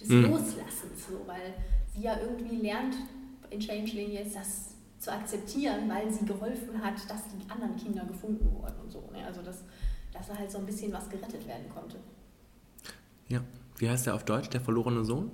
des 0.00 0.08
Hm. 0.10 0.22
Loslassens, 0.30 1.06
so, 1.08 1.22
weil 1.26 1.54
sie 1.94 2.02
ja 2.02 2.16
irgendwie 2.20 2.56
lernt 2.56 2.94
in 3.50 3.58
Changeling 3.60 4.12
jetzt 4.12 4.36
das 4.36 4.73
zu 5.04 5.12
akzeptieren, 5.12 5.88
weil 5.88 6.10
sie 6.12 6.24
geholfen 6.24 6.82
hat, 6.82 6.94
dass 7.08 7.22
die 7.28 7.50
anderen 7.50 7.76
Kinder 7.76 8.04
gefunden 8.04 8.50
wurden 8.54 8.80
und 8.82 8.90
so. 8.90 9.08
Ne? 9.12 9.24
Also 9.26 9.42
dass, 9.42 9.62
dass 10.12 10.28
da 10.28 10.36
halt 10.36 10.50
so 10.50 10.58
ein 10.58 10.66
bisschen 10.66 10.92
was 10.92 11.08
gerettet 11.08 11.46
werden 11.46 11.68
konnte. 11.68 11.98
ja. 13.28 13.40
Wie 13.76 13.90
heißt 13.90 14.06
der 14.06 14.14
auf 14.14 14.24
Deutsch? 14.24 14.48
Der 14.50 14.60
verlorene 14.60 15.04
Sohn? 15.04 15.32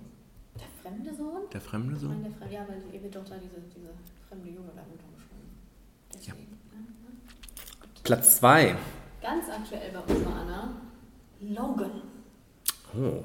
Der 0.58 0.66
fremde 0.82 1.14
Sohn? 1.14 1.42
Der 1.52 1.60
fremde 1.60 1.94
Sohn? 1.94 2.08
meine, 2.08 2.22
der 2.22 2.32
Fremde, 2.32 2.54
ja, 2.54 2.66
weil 2.66 2.82
ihr 2.90 3.02
wird 3.02 3.14
doch 3.14 3.24
da 3.24 3.36
diese, 3.36 3.60
diese 3.76 3.90
fremde 4.28 4.48
Junge 4.48 4.70
da 4.74 4.82
untergeschoben. 4.82 5.50
Deswegen. 6.12 6.58
Ne? 6.72 6.86
Platz 8.02 8.38
2. 8.38 8.76
Ganz 9.20 9.44
aktuell 9.50 9.92
bei 9.92 10.00
uns 10.00 10.24
war 10.24 10.36
Anna. 10.36 10.80
Logan. 11.40 12.02
Oh. 12.94 13.22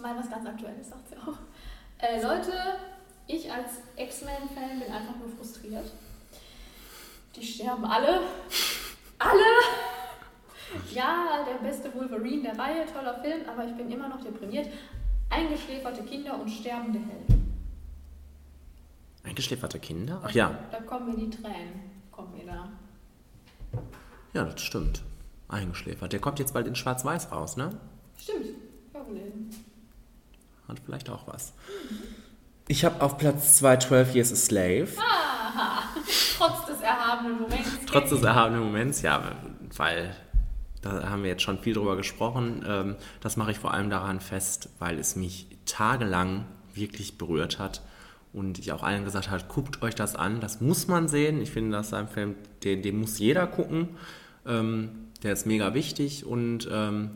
Mal 0.00 0.16
was 0.16 0.30
ganz 0.30 0.46
Aktuelles, 0.46 0.88
sagt 0.88 1.08
sie 1.08 1.16
auch. 1.16 1.36
Äh, 1.98 2.22
Leute, 2.22 2.52
ich 3.26 3.50
als 3.50 3.80
X-Men-Fan 3.96 4.80
bin 4.80 4.92
einfach 4.92 5.16
nur 5.16 5.28
frustriert. 5.36 5.90
Die 7.34 7.44
sterben 7.44 7.84
alle. 7.84 8.20
Alle! 9.18 9.44
Ja, 10.92 11.44
der 11.46 11.66
beste 11.66 11.94
Wolverine 11.94 12.42
der 12.42 12.58
Reihe, 12.58 12.84
toller 12.92 13.20
Film, 13.20 13.48
aber 13.48 13.66
ich 13.66 13.74
bin 13.76 13.90
immer 13.90 14.08
noch 14.08 14.22
deprimiert. 14.22 14.68
Eingeschläferte 15.30 16.02
Kinder 16.04 16.38
und 16.38 16.48
sterbende 16.48 16.98
Helden. 16.98 17.66
Eingeschläferte 19.24 19.78
Kinder? 19.78 20.20
Ach 20.24 20.30
ja. 20.30 20.58
Da 20.70 20.80
kommen 20.80 21.06
mir 21.06 21.16
die 21.16 21.30
Tränen. 21.30 21.90
Kommen 22.12 22.36
mir 22.36 22.46
da. 22.46 22.68
Ja, 24.32 24.44
das 24.44 24.60
stimmt. 24.60 25.02
Eingeschläfert. 25.48 26.12
Der 26.12 26.20
kommt 26.20 26.38
jetzt 26.38 26.54
bald 26.54 26.66
in 26.66 26.74
Schwarz-Weiß 26.74 27.32
raus, 27.32 27.56
ne? 27.56 27.70
Stimmt. 28.18 28.56
Hat 30.68 30.80
vielleicht 30.84 31.10
auch 31.10 31.26
was. 31.28 31.52
Ich 32.68 32.84
habe 32.84 33.00
auf 33.00 33.16
Platz 33.18 33.56
2 33.58 33.76
12 33.76 34.14
Years 34.14 34.32
a 34.32 34.36
Slave. 34.36 34.88
Aha. 34.98 35.82
Trotz 36.36 36.66
des 36.66 36.80
erhabenen 36.80 37.40
Moments. 37.40 37.70
Trotz 37.86 38.10
des 38.10 38.22
erhabenen 38.22 38.62
Moments, 38.64 39.02
ja, 39.02 39.22
weil 39.76 40.14
da 40.82 41.08
haben 41.08 41.22
wir 41.22 41.30
jetzt 41.30 41.42
schon 41.42 41.58
viel 41.58 41.74
drüber 41.74 41.96
gesprochen. 41.96 42.64
Ähm, 42.68 42.96
Das 43.20 43.36
mache 43.36 43.50
ich 43.52 43.58
vor 43.58 43.72
allem 43.72 43.90
daran 43.90 44.20
fest, 44.20 44.68
weil 44.78 44.98
es 44.98 45.16
mich 45.16 45.46
tagelang 45.64 46.44
wirklich 46.74 47.16
berührt 47.18 47.58
hat 47.58 47.82
und 48.32 48.58
ich 48.58 48.72
auch 48.72 48.82
allen 48.82 49.04
gesagt 49.04 49.30
habe, 49.30 49.44
guckt 49.48 49.80
euch 49.82 49.94
das 49.94 50.14
an, 50.14 50.40
das 50.40 50.60
muss 50.60 50.88
man 50.88 51.08
sehen. 51.08 51.40
Ich 51.40 51.50
finde, 51.50 51.76
das 51.76 51.86
ist 51.88 51.94
ein 51.94 52.08
Film, 52.08 52.34
den, 52.64 52.82
den 52.82 52.98
muss 53.00 53.18
jeder 53.18 53.46
gucken. 53.46 53.88
Ähm, 54.46 54.90
Der 55.22 55.32
ist 55.32 55.46
mega 55.46 55.72
wichtig 55.72 56.26
und 56.26 56.68
ähm, 56.70 57.10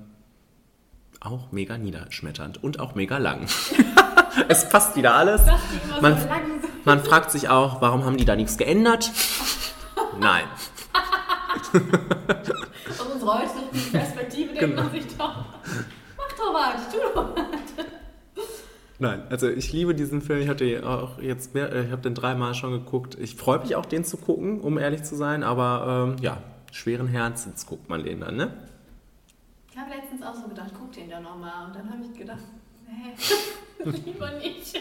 auch 1.21 1.53
mega 1.53 1.77
niederschmetternd 1.77 2.63
und 2.65 2.81
auch 2.81 2.95
mega 2.95 3.19
lang. 3.19 3.47
es 4.49 4.69
passt 4.69 4.97
wieder 4.97 5.15
alles. 5.15 5.43
Man, 6.01 6.17
man 6.85 7.03
fragt 7.05 7.31
sich 7.31 7.49
auch, 7.49 7.81
warum 7.81 8.05
haben 8.05 8.17
die 8.17 8.25
da 8.25 8.37
nichts 8.37 8.57
geändert? 8.57 9.11
Nein. 10.19 10.45
Aus 12.99 13.01
unserer 13.13 13.39
heutigen 13.41 13.91
Perspektive 13.93 14.49
denkt 14.55 14.61
Genau. 14.61 14.83
man 14.83 14.93
sich 14.93 15.07
doch, 15.17 15.45
mach 16.17 16.33
doch 16.37 16.55
was, 16.55 16.89
tu 16.93 16.99
doch 17.15 17.35
was. 17.37 17.45
Nein, 18.99 19.23
also 19.31 19.49
ich 19.49 19.73
liebe 19.73 19.95
diesen 19.95 20.21
Film. 20.21 20.43
Ich 20.43 20.49
hatte 20.49 20.83
auch 20.87 21.19
jetzt 21.23 21.55
mehr, 21.55 21.73
äh, 21.73 21.87
ich 21.87 21.91
habe 21.91 22.03
den 22.03 22.15
dreimal 22.15 22.53
schon 22.55 22.73
geguckt. 22.73 23.17
Ich 23.19 23.35
freue 23.35 23.59
mich 23.61 23.75
auch, 23.75 23.87
den 23.87 24.05
zu 24.05 24.19
gucken, 24.19 24.61
um 24.61 24.77
ehrlich 24.79 25.05
zu 25.05 25.17
sein. 25.17 25.43
Aber 25.43 26.07
ähm, 26.11 26.23
ja, 26.23 26.37
schweren 26.71 27.09
Herzens 27.09 27.65
guckt 27.67 27.89
man 27.89 28.05
den 28.05 28.21
dann, 28.21 28.37
ne? 28.37 28.53
Ich 29.73 29.79
habe 29.79 29.89
letztens 29.91 30.23
auch 30.23 30.35
so 30.35 30.49
gedacht, 30.49 30.73
guck 30.79 30.93
den 30.93 31.09
da 31.09 31.19
nochmal. 31.19 31.67
Und 31.69 31.75
dann 31.77 31.89
habe 31.91 32.03
ich 32.05 32.19
gedacht, 32.19 32.43
nee, 32.91 33.91
lieber 34.05 34.31
nicht. 34.39 34.79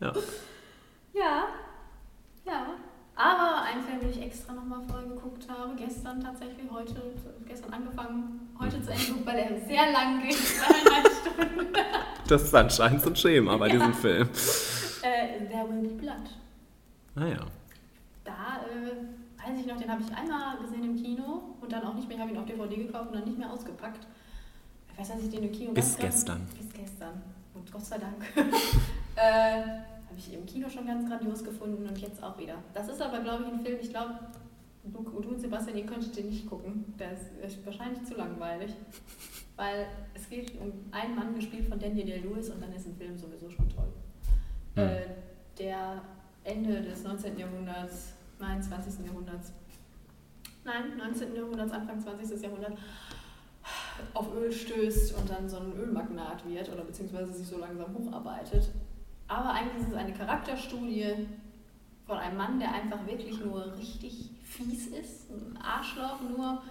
Ja. 0.00 0.12
Ja, 1.12 1.44
ja. 2.44 2.66
Aber 3.16 3.62
ein 3.62 3.82
Film, 3.82 4.00
den 4.00 4.10
ich 4.10 4.22
extra 4.22 4.54
nochmal 4.54 4.80
vorher 4.88 5.08
geguckt 5.08 5.46
habe, 5.48 5.74
gestern 5.76 6.22
tatsächlich, 6.22 6.70
heute, 6.70 6.94
gestern 7.46 7.72
angefangen, 7.74 8.48
heute 8.58 8.80
zu 8.82 8.90
Ende, 8.92 9.26
weil 9.26 9.38
er 9.38 9.60
sehr 9.66 9.92
lang 9.92 10.22
geht, 10.22 10.36
zweieinhalb 10.38 11.08
Stunden. 11.20 11.66
Das 12.28 12.42
ist 12.44 12.54
anscheinend 12.54 13.02
so 13.02 13.10
ein 13.10 13.16
Schema 13.16 13.56
bei 13.58 13.66
Ja. 13.66 13.72
diesem 13.74 13.92
Film. 13.94 14.28
Äh, 15.02 15.46
There 15.48 15.68
Will 15.68 15.82
Be 15.82 15.94
Blood. 15.96 16.30
Naja. 17.16 17.40
Da 18.24 18.60
äh, 18.70 19.42
weiß 19.50 19.58
ich 19.60 19.66
noch, 19.66 19.76
den 19.78 19.90
habe 19.90 20.02
ich 20.02 20.16
einmal 20.16 20.56
gesehen 20.58 20.84
im 20.84 20.96
Kino 20.96 21.56
und 21.60 21.70
dann 21.72 21.84
auch 21.84 21.94
nicht 21.94 22.08
mehr, 22.08 22.16
ich 22.16 22.22
habe 22.22 22.32
ihn 22.32 22.38
auf 22.38 22.46
DVD 22.46 22.76
gekauft 22.76 23.08
und 23.10 23.16
dann 23.16 23.24
nicht 23.24 23.38
mehr 23.38 23.50
ausgepackt. 23.52 24.06
Weiß, 25.00 25.12
ich 25.18 25.30
den 25.30 25.50
Kino 25.50 25.72
Bis 25.72 25.96
gestern. 25.96 26.46
Bis 26.58 26.70
gestern. 26.74 27.22
Und 27.54 27.72
Gott 27.72 27.86
sei 27.86 27.96
Dank. 27.96 28.22
äh, 29.16 29.62
habe 29.62 30.18
ich 30.18 30.34
im 30.34 30.44
Kino 30.44 30.68
schon 30.68 30.86
ganz 30.86 31.08
grandios 31.08 31.42
gefunden 31.42 31.88
und 31.88 31.96
jetzt 31.96 32.22
auch 32.22 32.36
wieder. 32.36 32.56
Das 32.74 32.86
ist 32.86 33.00
aber, 33.00 33.20
glaube 33.20 33.44
ich, 33.44 33.50
ein 33.50 33.60
Film, 33.60 33.78
ich 33.80 33.88
glaube, 33.88 34.18
du, 34.84 35.02
du 35.02 35.28
und 35.30 35.40
Sebastian, 35.40 35.78
ihr 35.78 35.86
könntet 35.86 36.14
den 36.18 36.28
nicht 36.28 36.46
gucken. 36.46 36.92
Der 36.98 37.12
ist, 37.12 37.64
wahrscheinlich 37.64 38.04
zu 38.04 38.14
langweilig. 38.14 38.72
Weil 39.56 39.86
es 40.12 40.28
geht 40.28 40.60
um 40.60 40.70
einen 40.90 41.14
Mann 41.14 41.34
gespielt 41.34 41.66
von 41.66 41.78
Daniel 41.78 42.04
Day-Lewis 42.04 42.50
und 42.50 42.62
dann 42.62 42.72
ist 42.74 42.86
ein 42.86 42.96
Film 42.96 43.16
sowieso 43.16 43.48
schon 43.48 43.70
toll. 43.70 43.88
Hm. 44.74 44.84
Äh, 44.84 45.06
der 45.58 46.02
Ende 46.44 46.82
des 46.82 47.04
19. 47.04 47.38
Jahrhunderts, 47.38 48.12
nein, 48.38 48.62
20. 48.62 49.06
Jahrhunderts, 49.06 49.52
nein, 50.62 50.98
19. 50.98 51.34
Jahrhunderts, 51.34 51.72
Anfang 51.72 51.98
20. 51.98 52.42
Jahrhundert, 52.42 52.76
auf 54.14 54.34
Öl 54.34 54.50
stößt 54.50 55.16
und 55.18 55.30
dann 55.30 55.48
so 55.48 55.58
ein 55.58 55.72
Ölmagnat 55.78 56.48
wird 56.48 56.70
oder 56.72 56.82
beziehungsweise 56.82 57.32
sich 57.32 57.46
so 57.46 57.58
langsam 57.58 57.94
hocharbeitet. 57.94 58.70
Aber 59.28 59.52
eigentlich 59.52 59.82
ist 59.82 59.88
es 59.90 59.94
eine 59.94 60.12
Charakterstudie 60.12 61.28
von 62.06 62.18
einem 62.18 62.36
Mann, 62.36 62.58
der 62.58 62.72
einfach 62.74 63.06
wirklich 63.06 63.38
nur 63.44 63.76
richtig 63.76 64.30
fies 64.42 64.88
ist, 64.88 65.30
ein 65.30 65.58
Arschloch, 65.62 66.20
nur 66.22 66.62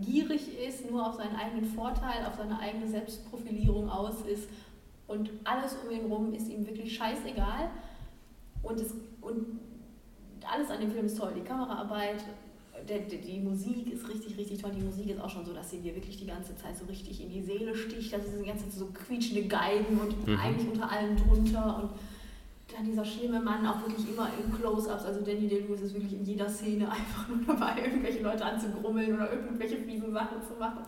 gierig 0.00 0.58
ist, 0.66 0.88
nur 0.90 1.06
auf 1.06 1.16
seinen 1.16 1.36
eigenen 1.36 1.64
Vorteil, 1.64 2.24
auf 2.26 2.36
seine 2.36 2.58
eigene 2.58 2.88
Selbstprofilierung 2.88 3.90
aus 3.90 4.22
ist 4.26 4.48
und 5.06 5.30
alles 5.44 5.76
um 5.84 5.90
ihn 5.90 6.06
rum 6.06 6.32
ist 6.32 6.48
ihm 6.48 6.66
wirklich 6.66 6.96
scheißegal 6.96 7.70
und, 8.62 8.80
es, 8.80 8.94
und 9.20 9.60
alles 10.50 10.70
an 10.70 10.80
dem 10.80 10.90
Film 10.90 11.06
ist 11.06 11.18
toll, 11.18 11.32
die 11.36 11.42
Kameraarbeit, 11.42 12.24
der, 12.88 13.00
die 13.00 13.40
Musik 13.40 13.92
ist 13.92 14.08
richtig, 14.08 14.36
richtig 14.38 14.60
toll. 14.62 14.72
Die 14.76 14.82
Musik 14.82 15.08
ist 15.08 15.20
auch 15.20 15.30
schon 15.30 15.44
so, 15.44 15.52
dass 15.52 15.70
sie 15.70 15.78
dir 15.80 15.94
wirklich 15.94 16.16
die 16.18 16.26
ganze 16.26 16.54
Zeit 16.56 16.76
so 16.76 16.84
richtig 16.86 17.20
in 17.22 17.30
die 17.30 17.42
Seele 17.42 17.74
sticht. 17.74 18.12
Das 18.12 18.24
ist 18.24 18.38
die 18.40 18.46
ganze 18.46 18.64
Zeit 18.64 18.72
so 18.74 18.86
quietschende 18.86 19.44
Geigen 19.46 19.98
und 19.98 20.26
Mhm. 20.26 20.38
eigentlich 20.38 20.68
unter 20.68 20.90
allem 20.90 21.16
drunter. 21.16 21.82
Und 21.82 21.90
dann 22.74 22.84
dieser 22.86 23.04
schlimme 23.04 23.40
Mann 23.40 23.66
auch 23.66 23.80
wirklich 23.86 24.08
immer 24.10 24.28
in 24.42 24.52
Close-Ups. 24.54 25.04
Also 25.04 25.20
Danny 25.20 25.46
DeLuise 25.48 25.84
ist 25.84 25.94
wirklich 25.94 26.12
in 26.14 26.24
jeder 26.24 26.48
Szene 26.48 26.90
einfach 26.90 27.28
nur 27.28 27.38
dabei, 27.46 27.82
irgendwelche 27.84 28.22
Leute 28.22 28.44
anzugrummeln 28.44 29.14
oder 29.14 29.32
irgendwelche 29.32 29.76
fiesen 29.78 30.12
Sachen 30.12 30.38
zu 30.42 30.54
machen. 30.58 30.80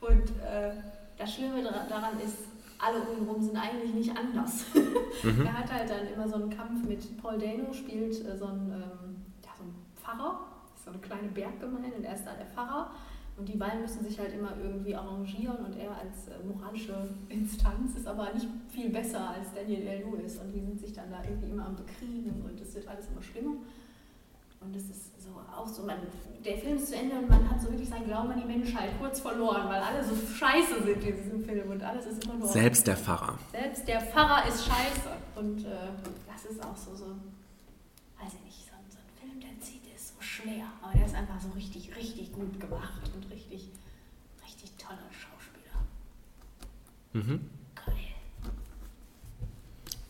Und 0.00 0.30
äh, 0.44 0.72
das 1.18 1.34
Schlimme 1.34 1.62
daran 1.62 2.18
ist, 2.24 2.38
alle 2.78 3.00
um 3.02 3.22
ihn 3.22 3.28
rum 3.28 3.40
sind 3.42 3.56
eigentlich 3.56 3.94
nicht 3.94 4.16
anders. 4.16 4.64
Mhm. 5.22 5.46
Er 5.46 5.56
hat 5.56 5.72
halt 5.72 5.88
dann 5.88 6.08
immer 6.12 6.26
so 6.28 6.34
einen 6.34 6.50
Kampf 6.50 6.84
mit 6.88 7.16
Paul 7.22 7.38
Dano, 7.38 7.72
spielt 7.72 8.12
äh, 8.26 8.36
so, 8.36 8.46
einen, 8.46 8.72
ähm, 8.72 9.16
ja, 9.44 9.50
so 9.56 9.62
einen 9.62 9.74
Pfarrer, 9.94 10.40
so 10.84 10.90
eine 10.90 10.98
kleine 11.00 11.28
Berggemeinde 11.28 11.96
und 11.96 12.04
er 12.04 12.14
ist 12.14 12.24
da 12.26 12.32
der 12.34 12.46
Pfarrer. 12.46 12.90
Und 13.38 13.48
die 13.48 13.56
beiden 13.56 13.80
müssen 13.80 14.04
sich 14.04 14.18
halt 14.18 14.34
immer 14.34 14.52
irgendwie 14.62 14.94
arrangieren 14.94 15.56
und 15.64 15.74
er 15.78 15.90
als 15.96 16.28
äh, 16.28 16.44
moralische 16.46 17.08
Instanz 17.30 17.96
ist 17.96 18.06
aber 18.06 18.30
nicht 18.34 18.46
viel 18.68 18.90
besser 18.90 19.30
als 19.30 19.54
Daniel 19.54 19.80
Day-Lewis 19.84 20.36
und 20.38 20.52
die 20.52 20.60
sind 20.60 20.78
sich 20.78 20.92
dann 20.92 21.10
da 21.10 21.22
irgendwie 21.24 21.48
immer 21.50 21.64
am 21.66 21.74
Bekriegen 21.76 22.42
und 22.44 22.60
es 22.60 22.74
wird 22.74 22.86
alles 22.88 23.08
immer 23.08 23.22
schlimmer. 23.22 23.54
Und 24.60 24.76
es 24.76 24.84
ist 24.90 25.20
so 25.20 25.30
auch 25.56 25.66
so, 25.66 25.82
man, 25.84 25.96
der 26.44 26.56
Film 26.58 26.76
ist 26.76 26.88
zu 26.88 26.94
Ende 26.94 27.16
und 27.16 27.28
man 27.28 27.48
hat 27.50 27.60
so 27.60 27.68
wirklich 27.70 27.88
seinen 27.88 28.04
Glauben 28.04 28.30
an 28.30 28.40
die 28.40 28.46
Menschheit 28.46 28.90
kurz 29.00 29.18
verloren, 29.18 29.66
weil 29.68 29.80
alle 29.82 30.04
so 30.04 30.14
scheiße 30.14 30.82
sind 30.84 31.02
in 31.02 31.16
diesem 31.16 31.42
Film 31.44 31.70
und 31.70 31.82
alles 31.82 32.06
ist 32.06 32.22
immer 32.24 32.34
nur. 32.34 32.46
Selbst 32.46 32.86
der 32.86 32.96
Pfarrer. 32.96 33.38
Selbst 33.50 33.88
der 33.88 34.00
Pfarrer 34.02 34.46
ist 34.46 34.64
scheiße. 34.66 35.08
Und 35.36 35.64
äh, 35.64 35.70
das 36.30 36.44
ist 36.44 36.62
auch 36.64 36.76
so, 36.76 36.94
so, 36.94 37.06
weiß 38.20 38.34
ich 38.34 38.44
nicht, 38.44 38.66
so, 38.68 38.72
ein- 38.76 38.90
so 38.90 38.98
ein 38.98 39.10
Film, 39.18 39.40
der 39.40 39.58
zieht, 39.60 39.84
der 39.86 39.94
ist 39.96 40.08
so 40.08 40.14
schwer, 40.42 40.66
aber 40.82 40.92
der 40.92 41.06
ist 41.06 41.14
einfach 41.14 41.40
so 41.40 41.48
richtig, 41.50 41.94
richtig 41.96 42.32
gut 42.32 42.58
gemacht 42.60 43.00
und 43.14 43.30
richtig, 43.30 43.68
richtig 44.44 44.72
toller 44.76 44.98
Schauspieler. 45.10 45.82
Mhm. 47.12 47.48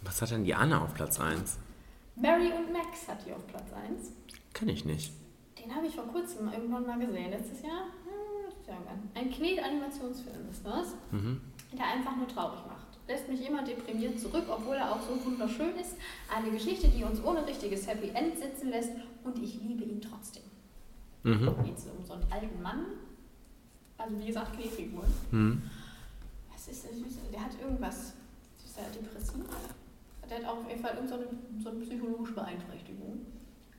Was 0.04 0.20
hat 0.20 0.30
denn 0.30 0.44
die 0.44 0.54
Anna 0.54 0.82
auf 0.82 0.94
Platz 0.94 1.18
1? 1.20 1.58
Mary 2.16 2.52
und 2.52 2.72
Max 2.72 3.08
hat 3.08 3.24
die 3.26 3.32
auf 3.32 3.46
Platz 3.46 3.72
1. 3.72 4.10
Kenn 4.52 4.68
ich 4.68 4.84
nicht. 4.84 5.12
Den 5.62 5.74
habe 5.74 5.86
ich 5.86 5.94
vor 5.94 6.06
kurzem 6.08 6.48
irgendwann 6.52 6.86
mal 6.86 6.98
gesehen. 6.98 7.30
Letztes 7.30 7.62
Jahr? 7.62 7.84
Hm. 8.04 8.12
Ein 9.14 9.30
Knet-Animationsfilm 9.30 10.48
ist 10.50 10.64
das, 10.64 10.94
Mhm. 11.10 11.40
der 11.72 11.86
einfach 11.86 12.16
nur 12.16 12.26
traurig 12.28 12.60
macht. 12.66 12.81
Lässt 13.08 13.28
mich 13.28 13.46
immer 13.46 13.64
deprimiert 13.64 14.18
zurück, 14.20 14.44
obwohl 14.48 14.76
er 14.76 14.92
auch 14.92 15.00
so 15.00 15.24
wunderschön 15.24 15.76
ist. 15.76 15.96
Eine 16.34 16.50
Geschichte, 16.50 16.88
die 16.88 17.02
uns 17.02 17.22
ohne 17.22 17.46
richtiges 17.46 17.86
Happy 17.86 18.10
End 18.10 18.38
sitzen 18.38 18.70
lässt 18.70 18.92
und 19.24 19.42
ich 19.42 19.60
liebe 19.60 19.84
ihn 19.84 20.00
trotzdem. 20.00 20.44
Mhm. 21.24 21.54
Geht 21.64 21.78
es 21.78 21.86
um 21.86 22.04
so 22.04 22.14
einen 22.14 22.26
alten 22.30 22.62
Mann, 22.62 22.86
also 23.98 24.18
wie 24.18 24.26
gesagt 24.26 24.54
Knetfiguren. 24.54 25.12
Mhm. 25.30 25.62
Es 26.54 26.68
ist, 26.68 26.84
ist, 26.84 27.18
der 27.32 27.44
hat 27.44 27.60
irgendwas, 27.60 28.14
ist 28.64 28.78
er 28.78 28.88
depressiv? 28.90 29.44
Der 30.28 30.38
hat 30.38 30.44
auf 30.46 30.68
jeden 30.68 30.80
Fall 30.80 30.94
irgend 30.94 31.10
so 31.10 31.16
eine, 31.70 31.80
psychologische 31.80 32.34
Beeinträchtigung. 32.34 33.26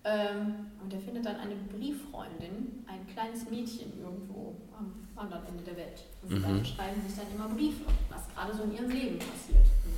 Ähm, 0.03 0.67
und 0.81 0.91
der 0.91 0.99
findet 0.99 1.25
dann 1.25 1.37
eine 1.37 1.55
Brieffreundin, 1.55 2.83
ein 2.87 3.07
kleines 3.07 3.49
Mädchen 3.49 3.99
irgendwo 4.01 4.55
am 4.77 5.02
anderen 5.15 5.45
Ende 5.47 5.63
der 5.63 5.77
Welt. 5.77 6.03
Und 6.21 6.31
Mhm. 6.31 6.41
beiden 6.41 6.65
schreiben 6.65 7.01
sich 7.07 7.15
dann 7.15 7.31
immer 7.35 7.47
Briefe, 7.49 7.85
was 8.09 8.27
gerade 8.33 8.53
so 8.55 8.63
in 8.63 8.73
ihrem 8.73 8.89
Leben 8.89 9.19
passiert. 9.19 9.65
Und 9.85 9.93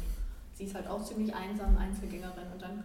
sie 0.58 0.66
ist 0.66 0.76
halt 0.76 0.88
auch 0.88 1.04
ziemlich 1.04 1.34
einsam, 1.34 1.78
Einzelgängerin 1.78 2.52
und 2.54 2.62
dann 2.62 2.84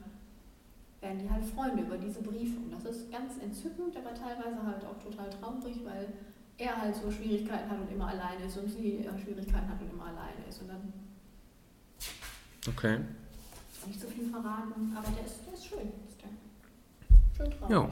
werden 1.01 1.19
die 1.19 1.31
halt 1.31 1.45
Freunde 1.45 1.83
über 1.83 1.97
diese 1.97 2.21
Briefe. 2.23 2.59
Und 2.59 2.73
das 2.73 2.85
ist 2.85 3.11
ganz 3.11 3.39
entzückend, 3.43 3.97
aber 3.97 4.15
teilweise 4.15 4.63
halt 4.65 4.85
auch 4.85 4.99
total 5.03 5.31
traurig, 5.31 5.81
weil 5.85 6.13
er 6.59 6.77
halt 6.81 6.95
so 6.95 7.11
Schwierigkeiten 7.11 7.71
hat 7.71 7.79
und 7.81 7.91
immer 7.91 8.09
alleine 8.09 8.45
ist 8.45 8.57
und 8.59 8.69
sie 8.69 8.99
äh, 8.99 9.19
Schwierigkeiten 9.19 9.69
hat 9.69 9.81
und 9.81 9.91
immer 9.91 10.05
alleine 10.07 10.45
ist. 10.49 10.61
Und 10.61 10.69
dann 10.69 10.93
Okay. 12.69 12.99
nicht 13.87 13.99
so 14.01 14.09
viel 14.09 14.29
verraten, 14.29 14.95
aber 14.95 15.09
der 15.17 15.25
ist, 15.25 15.41
der 15.47 15.55
ist 15.55 15.65
schön. 15.67 15.79
Ist 16.07 16.21
der. 16.21 16.29
Schön 17.47 17.59
traurig. 17.59 17.71
Ja. 17.71 17.91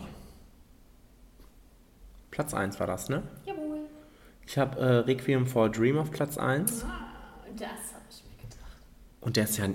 Platz 2.30 2.52
1 2.54 2.78
war 2.78 2.86
das, 2.86 3.08
ne? 3.08 3.22
Jawohl. 3.46 3.86
Ich 4.48 4.56
habe 4.56 4.80
äh, 4.80 4.84
Requiem 5.00 5.46
for 5.46 5.66
a 5.66 5.68
Dream 5.68 5.98
auf 5.98 6.10
Platz 6.10 6.38
1. 6.38 6.82
Ah, 6.82 6.88
das 7.54 7.68
habe 7.68 8.04
ich 8.08 8.24
mir 8.24 8.48
gedacht. 8.48 8.78
Und 9.20 9.36
der 9.36 9.44
ist 9.44 9.58
ja. 9.58 9.66
Äh, 9.66 9.74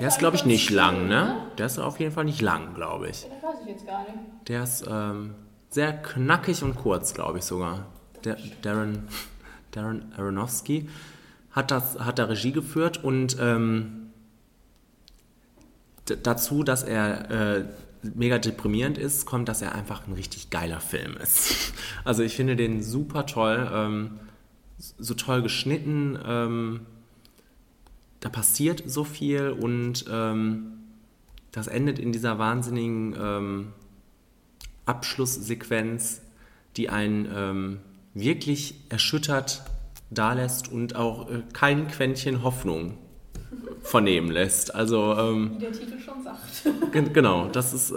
der 0.00 0.08
ist, 0.08 0.18
glaube 0.18 0.36
ich, 0.36 0.46
nicht 0.46 0.70
lang, 0.70 1.06
ne? 1.06 1.36
Der 1.58 1.66
ist 1.66 1.78
auf 1.78 2.00
jeden 2.00 2.12
Fall 2.12 2.24
nicht 2.24 2.40
lang, 2.40 2.72
glaube 2.72 3.10
ich. 3.10 3.26
Das 3.28 3.42
weiß 3.42 3.60
ich 3.64 3.68
jetzt 3.68 3.86
gar 3.86 4.04
nicht. 4.04 4.48
Der 4.48 4.62
ist 4.62 4.86
ähm, 4.88 5.34
sehr 5.68 5.92
knackig 5.92 6.62
und 6.62 6.76
kurz, 6.76 7.12
glaube 7.12 7.38
ich 7.38 7.44
sogar. 7.44 7.84
Der, 8.24 8.38
Darren, 8.62 9.06
Darren 9.72 10.14
Aronofsky 10.16 10.88
hat, 11.50 11.70
das, 11.70 11.98
hat 11.98 12.18
da 12.18 12.24
Regie 12.24 12.52
geführt 12.52 13.04
und 13.04 13.36
ähm, 13.38 14.12
dazu, 16.22 16.62
dass 16.62 16.84
er 16.84 17.30
äh, 17.30 17.64
mega 18.02 18.38
deprimierend 18.38 18.98
ist, 18.98 19.26
kommt, 19.26 19.48
dass 19.48 19.62
er 19.62 19.74
einfach 19.74 20.06
ein 20.06 20.12
richtig 20.12 20.50
geiler 20.50 20.80
Film 20.80 21.16
ist. 21.16 21.72
Also 22.04 22.22
ich 22.22 22.36
finde 22.36 22.56
den 22.56 22.82
super 22.82 23.26
toll, 23.26 23.68
ähm, 23.72 24.20
so 24.78 25.14
toll 25.14 25.42
geschnitten, 25.42 26.18
ähm, 26.24 26.80
da 28.20 28.28
passiert 28.28 28.82
so 28.86 29.04
viel 29.04 29.50
und 29.50 30.06
ähm, 30.10 30.78
das 31.52 31.66
endet 31.66 31.98
in 31.98 32.12
dieser 32.12 32.38
wahnsinnigen 32.38 33.14
ähm, 33.20 33.72
Abschlusssequenz, 34.86 36.22
die 36.76 36.88
einen 36.88 37.28
ähm, 37.34 37.80
wirklich 38.14 38.74
erschüttert 38.88 39.64
dalässt 40.10 40.70
und 40.70 40.96
auch 40.96 41.30
äh, 41.30 41.42
kein 41.52 41.88
Quäntchen 41.88 42.42
Hoffnung 42.42 42.96
vernehmen 43.82 44.30
lässt. 44.30 44.74
Also 44.74 45.14
ähm, 45.16 45.52
Wie 45.56 45.58
der 45.60 45.72
Titel 45.72 45.98
schon 45.98 46.22
sagt. 46.22 46.64
gen- 46.92 47.12
genau, 47.12 47.48
das 47.48 47.72
ist, 47.72 47.90
äh, 47.90 47.94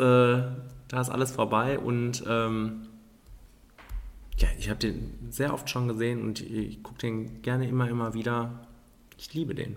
da 0.87 1.01
ist 1.01 1.09
alles 1.09 1.31
vorbei 1.31 1.79
und 1.79 2.23
ähm, 2.27 2.87
ja, 4.37 4.47
ich 4.57 4.69
habe 4.69 4.79
den 4.79 5.13
sehr 5.29 5.53
oft 5.53 5.69
schon 5.69 5.87
gesehen 5.87 6.21
und 6.23 6.41
ich 6.41 6.81
gucke 6.83 6.99
den 6.99 7.41
gerne 7.41 7.67
immer, 7.67 7.87
immer 7.89 8.13
wieder. 8.13 8.67
Ich 9.17 9.33
liebe 9.33 9.53
den. 9.53 9.75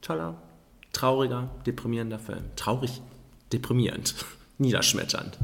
Toller, 0.00 0.40
trauriger, 0.92 1.50
deprimierender 1.66 2.18
Film. 2.18 2.44
Traurig, 2.56 3.02
deprimierend, 3.52 4.14
niederschmetternd. 4.58 5.36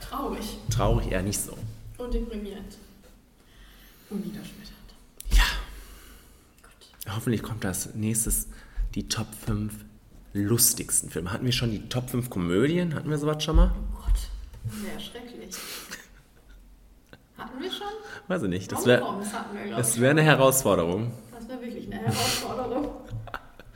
Traurig 0.00 0.58
Traurig 0.70 1.10
eher 1.10 1.22
nicht 1.22 1.40
so. 1.40 1.56
und 1.98 2.14
deprimierend. 2.14 2.76
Und 4.10 4.24
niederschmetternd. 4.24 4.72
Hoffentlich 7.08 7.42
kommt 7.42 7.64
das 7.64 7.94
nächstes 7.94 8.48
die 8.94 9.08
Top 9.08 9.28
5 9.46 9.72
lustigsten 10.32 11.10
Filme. 11.10 11.32
Hatten 11.32 11.44
wir 11.44 11.52
schon 11.52 11.70
die 11.70 11.88
Top 11.88 12.10
5 12.10 12.28
Komödien? 12.30 12.94
Hatten 12.94 13.08
wir 13.10 13.18
sowas 13.18 13.42
schon 13.42 13.56
mal? 13.56 13.72
Sehr 14.68 14.98
schrecklich. 14.98 15.54
Hatten 17.38 17.60
wir 17.62 17.70
schon? 17.70 17.86
Weiß 18.28 18.42
ich 18.42 18.48
nicht. 18.48 18.72
Das 18.72 18.84
wäre 18.86 19.02
wär 19.02 20.10
eine. 20.10 20.22
Herausforderung. 20.22 21.12
Das 21.32 21.48
wäre 21.48 21.60
wirklich 21.60 21.86
eine 21.86 22.00
Herausforderung. 22.00 22.88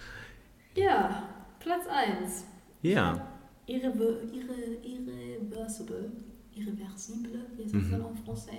ja, 0.75 1.23
Platz 1.61 1.85
1. 1.87 2.45
Ja. 2.83 3.27
Irrever 3.67 4.23
irre, 4.33 4.79
irreversible. 4.83 6.11
Irreversible, 6.55 7.47
wie 7.57 7.63
das 7.65 7.73
Mhm. 7.73 7.91
denn 7.93 8.01
en 8.01 8.17
français? 8.27 8.59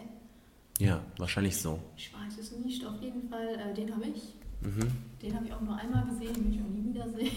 Ja, 0.80 1.02
wahrscheinlich 1.18 1.58
so. 1.62 1.80
Ich 1.98 2.14
weiß 2.14 2.38
es 2.40 2.52
nicht. 2.54 2.86
Auf 2.86 3.02
jeden 3.02 3.28
Fall, 3.30 3.48
äh, 3.56 3.74
den 3.74 3.94
habe 3.94 4.06
ich. 4.06 4.36
Mhm. 4.62 4.92
Den 5.22 5.36
habe 5.36 5.46
ich 5.46 5.54
auch 5.54 5.62
nur 5.62 5.76
einmal 5.76 6.06
gesehen, 6.06 6.34
den 6.34 6.46
will 6.46 6.56
ich 6.56 6.62
auch 6.62 6.70
nie 6.70 6.86
wieder 6.94 7.10
sehen. 7.10 7.32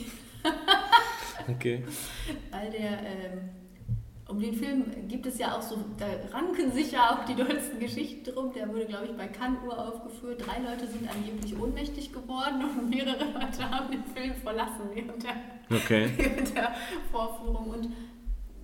Okay. 1.49 1.85
Weil 2.51 2.71
der, 2.71 3.03
ähm, 3.03 3.51
um 4.29 4.41
den 4.41 4.55
Film 4.55 5.07
gibt 5.09 5.27
es 5.27 5.39
ja 5.39 5.55
auch 5.57 5.61
so, 5.61 5.77
da 5.99 6.07
ranken 6.35 6.73
sich 6.73 6.93
ja 6.93 7.11
auch 7.11 7.25
die 7.27 7.35
dollsten 7.35 7.79
Geschichten 7.79 8.25
drum. 8.25 8.53
Der 8.55 8.69
wurde, 8.69 8.87
glaube 8.87 9.07
ich, 9.07 9.17
bei 9.17 9.27
Cannes 9.29 9.59
uraufgeführt. 9.67 10.47
Drei 10.47 10.61
Leute 10.61 10.87
sind 10.87 11.09
angeblich 11.11 11.59
ohnmächtig 11.59 12.13
geworden 12.13 12.65
und 12.65 12.89
mehrere 12.89 13.25
Leute 13.25 13.71
haben 13.71 13.91
den 13.91 14.05
Film 14.05 14.35
verlassen 14.37 14.89
während 14.95 15.23
der, 15.23 15.35
Okay. 15.71 16.11
während 16.17 16.55
der 16.57 16.75
Vorführung. 17.11 17.71
Und 17.71 17.93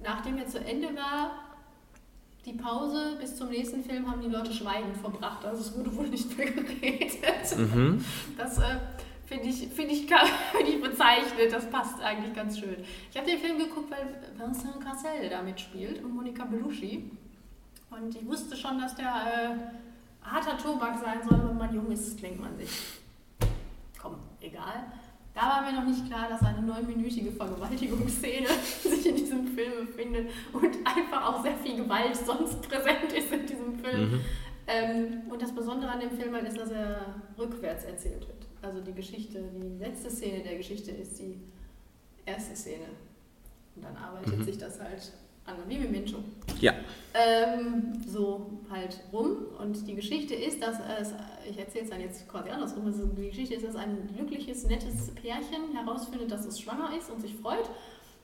nachdem 0.02 0.38
er 0.38 0.46
zu 0.46 0.64
Ende 0.64 0.88
war, 0.96 1.49
die 2.46 2.52
Pause 2.54 3.16
bis 3.20 3.36
zum 3.36 3.50
nächsten 3.50 3.84
Film 3.84 4.10
haben 4.10 4.22
die 4.22 4.28
Leute 4.28 4.52
schweigend 4.52 4.96
verbracht. 4.96 5.44
Also 5.44 5.60
es 5.60 5.76
wurde 5.76 5.94
wohl 5.94 6.08
nicht 6.08 6.36
mehr 6.36 6.50
geredet. 6.50 7.56
Mhm. 7.56 8.04
Das 8.36 8.58
äh, 8.58 8.78
finde 9.26 9.48
ich, 9.48 9.68
find 9.68 9.92
ich, 9.92 10.06
find 10.06 10.68
ich 10.68 10.80
bezeichnet. 10.82 11.52
Das 11.52 11.68
passt 11.70 12.00
eigentlich 12.00 12.34
ganz 12.34 12.58
schön. 12.58 12.76
Ich 13.10 13.16
habe 13.16 13.30
den 13.30 13.38
Film 13.38 13.58
geguckt, 13.58 13.90
weil 13.90 14.20
Vincent 14.36 14.80
Cassel 14.80 15.28
da 15.28 15.42
mitspielt 15.42 16.02
und 16.02 16.14
Monica 16.14 16.44
Bellucci. 16.44 17.10
Und 17.90 18.14
ich 18.14 18.26
wusste 18.26 18.56
schon, 18.56 18.78
dass 18.78 18.94
der 18.94 19.06
äh, 19.06 20.26
harter 20.26 20.56
Tobak 20.56 20.98
sein 20.98 21.18
soll, 21.28 21.48
wenn 21.48 21.58
man 21.58 21.74
jung 21.74 21.90
ist, 21.90 22.22
denkt 22.22 22.40
man 22.40 22.56
sich. 22.56 22.70
Komm, 24.00 24.16
egal. 24.40 24.92
Da 25.34 25.42
war 25.42 25.62
mir 25.62 25.72
noch 25.72 25.86
nicht 25.86 26.06
klar, 26.06 26.28
dass 26.28 26.42
eine 26.42 26.60
neunminütige 26.62 27.30
Vergewaltigungsszene 27.32 28.48
sich 28.82 29.06
in 29.06 29.16
diesem 29.16 29.46
Film 29.48 29.86
befindet 29.86 30.30
und 30.52 30.76
einfach 30.84 31.24
auch 31.28 31.42
sehr 31.42 31.56
viel 31.58 31.76
Gewalt 31.76 32.16
sonst 32.16 32.60
präsent 32.68 33.12
ist 33.16 33.32
in 33.32 33.46
diesem 33.46 33.78
Film. 33.78 34.10
Mhm. 34.12 34.20
Ähm, 34.66 35.22
und 35.30 35.40
das 35.40 35.52
Besondere 35.54 35.90
an 35.92 36.00
dem 36.00 36.10
Film 36.10 36.34
halt 36.34 36.48
ist, 36.48 36.58
dass 36.58 36.70
er 36.70 37.14
rückwärts 37.38 37.84
erzählt 37.84 38.20
wird. 38.26 38.46
Also 38.62 38.80
die 38.80 38.92
Geschichte, 38.92 39.42
die 39.54 39.78
letzte 39.82 40.10
Szene 40.10 40.42
der 40.42 40.56
Geschichte 40.56 40.90
ist 40.90 41.18
die 41.18 41.40
erste 42.26 42.54
Szene. 42.56 42.84
Und 43.76 43.84
dann 43.84 43.96
arbeitet 43.96 44.38
Mhm. 44.38 44.44
sich 44.44 44.58
das 44.58 44.80
halt 44.80 45.12
wie 45.68 45.78
Memento. 45.78 46.18
Ja. 46.60 46.74
Ähm, 47.14 48.02
so 48.06 48.60
halt 48.70 49.00
rum. 49.12 49.46
Und 49.58 49.86
die 49.86 49.94
Geschichte 49.94 50.34
ist, 50.34 50.62
dass 50.62 50.78
es, 51.00 51.12
ich 51.48 51.58
erzähle 51.58 51.84
es 51.84 51.90
dann 51.90 52.00
jetzt 52.00 52.28
quasi 52.28 52.50
andersrum, 52.50 52.86
also 52.86 53.06
die 53.06 53.28
Geschichte 53.28 53.54
ist, 53.54 53.66
dass 53.66 53.76
ein 53.76 54.08
glückliches, 54.14 54.66
nettes 54.66 55.10
Pärchen 55.14 55.74
herausfindet, 55.74 56.30
dass 56.30 56.46
es 56.46 56.60
schwanger 56.60 56.90
ist 56.96 57.10
und 57.10 57.20
sich 57.20 57.34
freut. 57.34 57.68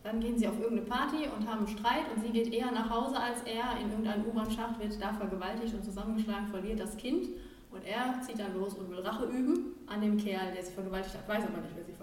Dann 0.04 0.20
gehen 0.20 0.38
sie 0.38 0.46
auf 0.46 0.58
irgendeine 0.60 0.88
Party 0.88 1.28
und 1.36 1.48
haben 1.48 1.66
einen 1.66 1.78
Streit 1.78 2.04
und 2.14 2.22
sie 2.22 2.30
geht 2.30 2.52
eher 2.52 2.70
nach 2.70 2.88
Hause 2.90 3.18
als 3.18 3.42
er 3.42 3.80
in 3.80 3.90
irgendeinen 3.90 4.24
U-Bahn-Schacht, 4.26 4.78
wird 4.78 5.02
da 5.02 5.12
vergewaltigt 5.12 5.74
und 5.74 5.84
zusammengeschlagen, 5.84 6.46
verliert 6.46 6.78
das 6.78 6.96
Kind. 6.96 7.26
Und 7.72 7.84
er 7.84 8.20
zieht 8.22 8.38
dann 8.38 8.54
los 8.54 8.74
und 8.74 8.88
will 8.88 9.00
Rache 9.00 9.24
üben 9.24 9.74
an 9.86 10.00
dem 10.00 10.16
Kerl, 10.16 10.52
der 10.54 10.62
sie 10.62 10.72
vergewaltigt 10.72 11.16
hat, 11.16 11.28
weiß 11.28 11.44
aber 11.44 11.58
nicht, 11.58 11.74
wer 11.74 11.84
sie. 11.84 11.95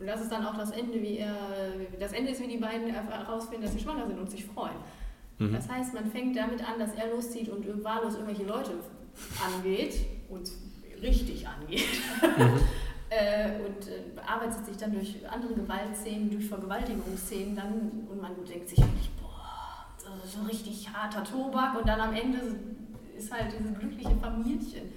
Und 0.00 0.06
das 0.06 0.20
ist 0.20 0.30
dann 0.30 0.46
auch 0.46 0.56
das 0.56 0.70
Ende, 0.70 1.02
wie 1.02 1.18
er, 1.18 1.34
das 1.98 2.12
Ende 2.12 2.30
ist, 2.30 2.40
wie 2.40 2.46
die 2.46 2.58
beiden 2.58 2.88
herausfinden, 2.88 3.64
dass 3.64 3.72
sie 3.72 3.80
schwanger 3.80 4.06
sind 4.06 4.18
und 4.18 4.30
sich 4.30 4.44
freuen. 4.44 4.76
Mhm. 5.38 5.52
Das 5.52 5.68
heißt, 5.68 5.94
man 5.94 6.10
fängt 6.10 6.36
damit 6.36 6.68
an, 6.68 6.78
dass 6.78 6.94
er 6.94 7.10
loszieht 7.10 7.48
und 7.48 7.66
wahllos 7.84 8.14
irgendwelche 8.14 8.44
Leute 8.44 8.72
angeht 9.44 9.94
und 10.28 10.50
richtig 11.02 11.46
angeht. 11.46 11.84
Äh, 13.10 13.60
und 13.64 13.88
äh, 13.88 14.20
arbeitet 14.26 14.66
sich 14.66 14.76
dann 14.76 14.92
durch 14.92 15.16
andere 15.26 15.54
Gewaltszenen, 15.54 16.30
durch 16.30 16.46
Vergewaltigungsszenen 16.46 17.56
dann 17.56 18.06
und 18.06 18.20
man 18.20 18.32
denkt 18.44 18.68
sich 18.68 18.78
wirklich, 18.78 19.08
boah, 19.18 19.86
so, 19.96 20.40
so 20.40 20.46
richtig 20.46 20.92
harter 20.92 21.24
Tobak 21.24 21.78
und 21.78 21.88
dann 21.88 21.98
am 22.02 22.14
Ende 22.14 22.38
ist 23.16 23.32
halt 23.32 23.46
dieses 23.58 23.78
glückliche 23.78 24.14
Familienchen. 24.16 24.92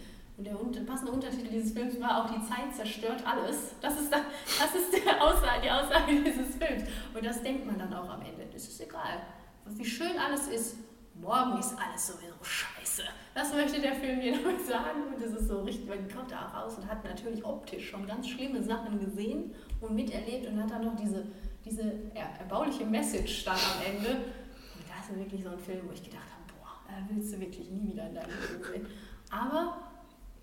Und 0.50 0.76
der, 0.76 0.82
passende 0.82 1.12
Untertitel 1.12 1.50
dieses 1.50 1.72
Films 1.72 2.00
war 2.02 2.24
auch 2.24 2.30
Die 2.32 2.42
Zeit 2.42 2.74
zerstört 2.76 3.24
alles. 3.26 3.76
Das 3.80 4.00
ist, 4.00 4.12
da, 4.12 4.18
das 4.46 4.76
ist 4.76 5.06
der 5.06 5.22
Aussage, 5.22 5.62
die 5.64 5.70
Aussage 5.72 6.24
dieses 6.24 6.56
Films. 6.56 6.90
Und 7.14 7.26
das 7.26 7.44
denkt 7.44 7.66
man 7.66 7.78
dann 7.78 7.94
auch 7.94 8.10
am 8.10 8.22
Ende. 8.22 8.48
Das 8.52 8.68
ist 8.68 8.82
egal. 8.82 9.22
Wie 9.66 9.86
schön 9.86 10.18
alles 10.18 10.48
ist, 10.48 10.78
morgen 11.16 11.60
ist 11.60 11.76
alles 11.78 12.08
sowieso 12.08 12.34
scheiße. 12.42 13.04
Das 13.36 13.54
möchte 13.54 13.80
der 13.80 13.94
Film 13.94 14.20
mir 14.20 14.34
damit 14.44 14.66
sagen. 14.66 15.14
Und 15.14 15.24
das 15.24 15.40
ist 15.40 15.48
so 15.48 15.62
richtig, 15.62 15.88
man 15.88 16.10
kommt 16.10 16.32
da 16.32 16.48
raus 16.48 16.78
und 16.78 16.90
hat 16.90 17.04
natürlich 17.04 17.46
optisch 17.46 17.90
schon 17.90 18.08
ganz 18.08 18.28
schlimme 18.28 18.64
Sachen 18.64 19.00
gesehen 19.00 19.54
und 19.80 19.96
miterlebt 19.96 20.48
und 20.48 20.62
hat 20.62 20.72
dann 20.72 20.86
noch 20.86 20.96
diese, 20.96 21.28
diese 21.64 21.94
erbauliche 22.40 22.86
Message 22.86 23.46
dann 23.46 23.56
am 23.56 23.96
Ende. 23.96 24.10
Und 24.10 24.84
das 24.90 25.10
ist 25.10 25.20
wirklich 25.20 25.44
so 25.44 25.50
ein 25.50 25.60
Film, 25.60 25.82
wo 25.88 25.92
ich 25.92 26.04
gedacht 26.04 26.24
habe, 26.24 26.60
boah, 26.60 26.80
da 26.88 27.14
willst 27.14 27.34
du 27.34 27.40
wirklich 27.40 27.70
nie 27.70 27.92
wieder 27.92 28.08
in 28.08 28.16
deinem 28.16 28.30
Leben 28.30 28.64
sehen. 28.64 28.88
Aber 29.30 29.91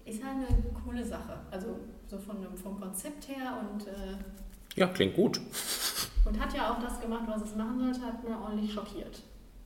ist 0.08 0.24
halt 0.24 0.36
eine 0.36 0.72
coole 0.84 1.04
Sache. 1.04 1.38
Also 1.50 1.78
so 2.06 2.18
von, 2.18 2.36
vom 2.56 2.80
Konzept 2.80 3.28
her 3.28 3.60
und 3.70 3.86
äh, 3.86 4.16
ja, 4.76 4.86
klingt 4.86 5.16
gut. 5.16 5.40
Und 6.24 6.38
hat 6.38 6.54
ja 6.54 6.72
auch 6.72 6.80
das 6.80 7.00
gemacht, 7.00 7.24
was 7.26 7.42
es 7.42 7.56
machen 7.56 7.80
sollte, 7.80 8.00
hat 8.02 8.22
mir 8.22 8.38
ordentlich 8.38 8.72
schockiert. 8.72 9.22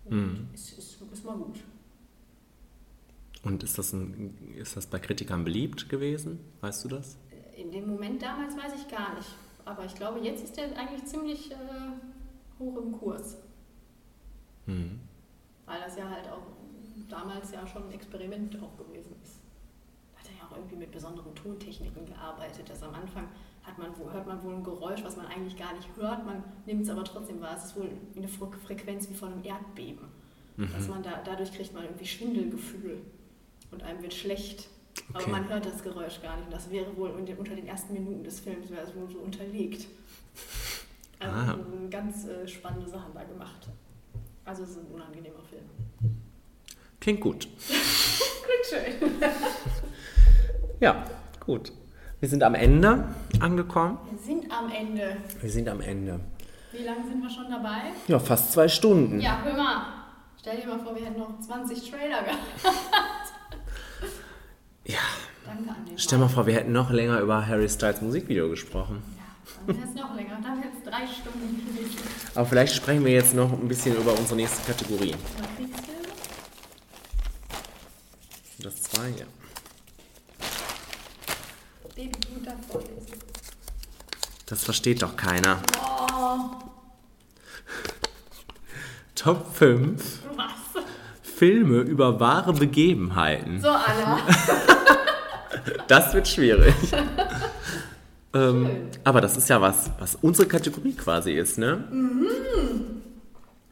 Mhm. 0.09 0.49
Ist, 0.55 0.79
ist, 0.79 1.03
ist 1.13 1.25
mal 1.25 1.37
gut. 1.37 1.61
Und 3.43 3.63
ist 3.63 3.77
das, 3.77 3.93
ein, 3.93 4.55
ist 4.57 4.77
das 4.77 4.87
bei 4.87 4.99
Kritikern 4.99 5.45
beliebt 5.45 5.89
gewesen? 5.89 6.39
Weißt 6.61 6.85
du 6.85 6.89
das? 6.89 7.19
In 7.57 7.71
dem 7.73 7.89
Moment 7.89 8.23
damals 8.23 8.57
weiß 8.57 8.73
ich 8.81 8.89
gar 8.89 9.15
nicht. 9.15 9.29
Aber 9.65 9.85
ich 9.85 9.95
glaube, 9.95 10.21
jetzt 10.21 10.45
ist 10.45 10.57
der 10.57 10.77
eigentlich 10.77 11.05
ziemlich 11.05 11.51
äh, 11.51 11.57
hoch 12.59 12.77
im 12.79 12.93
Kurs. 12.93 13.37
Mhm. 14.67 15.01
Weil 15.67 15.81
das 15.81 15.97
ja 15.97 16.09
halt 16.09 16.29
auch 16.29 16.47
damals 17.09 17.53
ja 17.53 17.67
schon 17.67 17.85
ein 17.85 17.93
Experiment 17.93 18.57
auch 18.63 18.77
gewesen 18.79 19.15
ist. 19.23 19.41
Da 20.13 20.21
hat 20.21 20.29
er 20.29 20.37
ja 20.39 20.42
auch 20.53 20.57
irgendwie 20.57 20.77
mit 20.77 20.93
besonderen 20.93 21.35
Tontechniken 21.35 22.07
gearbeitet. 22.07 22.69
Dass 22.69 22.83
am 22.83 22.95
Anfang 22.95 23.29
hat 23.63 23.79
man, 23.79 23.91
hört 24.13 24.27
man 24.27 24.43
wohl 24.43 24.55
ein 24.55 24.65
Geräusch, 24.65 25.03
was 25.05 25.17
man 25.17 25.27
eigentlich 25.27 25.57
gar 25.57 25.73
nicht 25.75 25.89
hört. 25.97 26.25
Man 26.25 26.43
nimmt 26.67 26.83
es 26.83 26.91
aber 26.91 27.05
trotzdem 27.05 27.41
wahr. 27.41 27.57
Es 27.57 27.67
ist 27.67 27.77
wohl 27.77 27.91
eine 28.17 28.29
Frequenz 28.29 29.09
wie 29.09 29.15
von 29.15 29.33
einem 29.33 29.45
Erdbeben. 29.45 30.09
Mhm. 30.57 30.73
Dass 30.73 30.89
man 30.89 31.03
da, 31.03 31.23
dadurch 31.25 31.53
kriegt 31.53 31.73
man 31.73 31.85
irgendwie 31.85 32.07
Schwindelgefühl 32.07 33.01
und 33.71 33.83
einem 33.83 34.03
wird 34.03 34.15
schlecht. 34.15 34.69
Okay. 35.15 35.25
Aber 35.25 35.33
man 35.33 35.49
hört 35.49 35.65
das 35.65 35.83
Geräusch 35.83 36.21
gar 36.21 36.37
nicht. 36.37 36.47
Und 36.47 36.53
das 36.53 36.71
wäre 36.71 36.97
wohl 36.97 37.11
unter 37.11 37.55
den 37.55 37.67
ersten 37.67 37.95
Minuten 37.95 38.25
des 38.25 38.41
Films 38.41 38.71
wäre 38.71 38.83
es 38.83 38.95
wohl 38.95 39.09
so 39.11 39.19
unterlegt. 39.19 39.87
Also 41.19 41.35
ah. 41.35 41.59
ganz 41.89 42.27
äh, 42.27 42.47
spannende 42.47 42.89
Sachen 42.89 43.15
da 43.15 43.23
gemacht. 43.25 43.69
Also 44.45 44.65
es 44.65 44.71
ist 44.71 44.79
ein 44.79 44.87
unangenehmer 44.87 45.43
Film. 45.49 45.65
Klingt 47.01 47.21
gut. 47.21 47.49
Klingt 47.69 49.01
schön. 49.01 49.13
ja, 50.83 51.05
gut. 51.47 51.73
Wir 52.21 52.29
sind 52.29 52.43
am 52.43 52.55
Ende 52.55 53.05
angekommen. 53.41 53.99
Wir 54.11 54.19
sind 54.19 54.53
am 54.53 54.71
Ende. 54.71 55.17
Wir 55.41 55.51
sind 55.51 55.69
am 55.69 55.81
Ende. 55.81 56.21
Wie 56.73 56.83
lange 56.85 57.05
sind 57.05 57.23
wir 57.23 57.31
schon 57.31 57.51
dabei? 57.51 57.93
Ja, 58.09 58.19
fast 58.19 58.53
zwei 58.53 58.67
Stunden. 58.69 59.21
Ja, 59.21 59.39
hör 59.45 59.55
mal. 59.55 59.87
Stell 60.41 60.61
dir 60.61 60.67
mal 60.67 60.81
vor, 60.81 60.95
wir 60.97 61.05
hätten 61.05 61.21
noch 61.21 61.39
20 61.41 61.91
Trailer 61.91 62.23
gehabt. 62.23 62.39
Ja. 64.85 64.99
Danke 65.47 65.71
an 65.71 65.85
den 65.87 65.97
Stell 65.97 66.19
mal 66.19 66.27
vor, 66.29 66.45
wir 66.45 66.55
hätten 66.55 66.73
noch 66.73 66.91
länger 66.91 67.21
über 67.21 67.47
Harry 67.47 67.69
Styles 67.69 68.01
Musikvideo 68.03 68.49
gesprochen. 68.49 69.01
Ja, 69.17 69.23
dann 69.69 69.77
wäre 69.77 69.89
es 69.89 69.95
noch 69.95 70.17
länger. 70.17 70.39
Dann 70.43 70.59
wäre 70.61 70.73
es 70.77 70.83
drei 70.83 71.07
Stunden 71.07 71.65
gewesen. 71.65 71.99
Aber 72.35 72.47
vielleicht 72.47 72.75
sprechen 72.75 73.05
wir 73.05 73.13
jetzt 73.13 73.33
noch 73.33 73.53
ein 73.53 73.69
bisschen 73.69 73.95
über 73.97 74.19
unsere 74.19 74.35
nächste 74.35 74.61
Kategorie. 74.67 75.11
Über 75.11 75.47
Kriegsfilme? 75.57 76.03
Das 78.65 78.83
zwei, 78.83 79.11
ja. 79.11 79.27
Guter 82.53 82.63
vorlesen. 82.69 83.07
Das 84.47 84.65
versteht 84.65 85.03
doch 85.03 85.17
keiner. 85.17 85.59
Oh. 85.79 86.39
Top 89.15 89.55
5 89.55 90.21
Was? 90.37 90.83
Filme 91.23 91.81
über 91.81 92.21
wahre 92.21 92.53
Begebenheiten. 92.53 93.61
So, 93.61 93.69
Anna. 93.69 94.19
das 95.89 96.13
wird 96.15 96.29
schwierig. 96.29 96.75
ähm, 98.35 98.89
aber 99.05 99.21
das 99.21 99.37
ist 99.37 99.49
ja 99.49 99.61
was, 99.61 99.91
was 99.99 100.17
unsere 100.17 100.49
Kategorie 100.49 100.95
quasi 100.95 101.33
ist, 101.33 101.59
ne? 101.59 101.85
Mhm. 101.91 103.03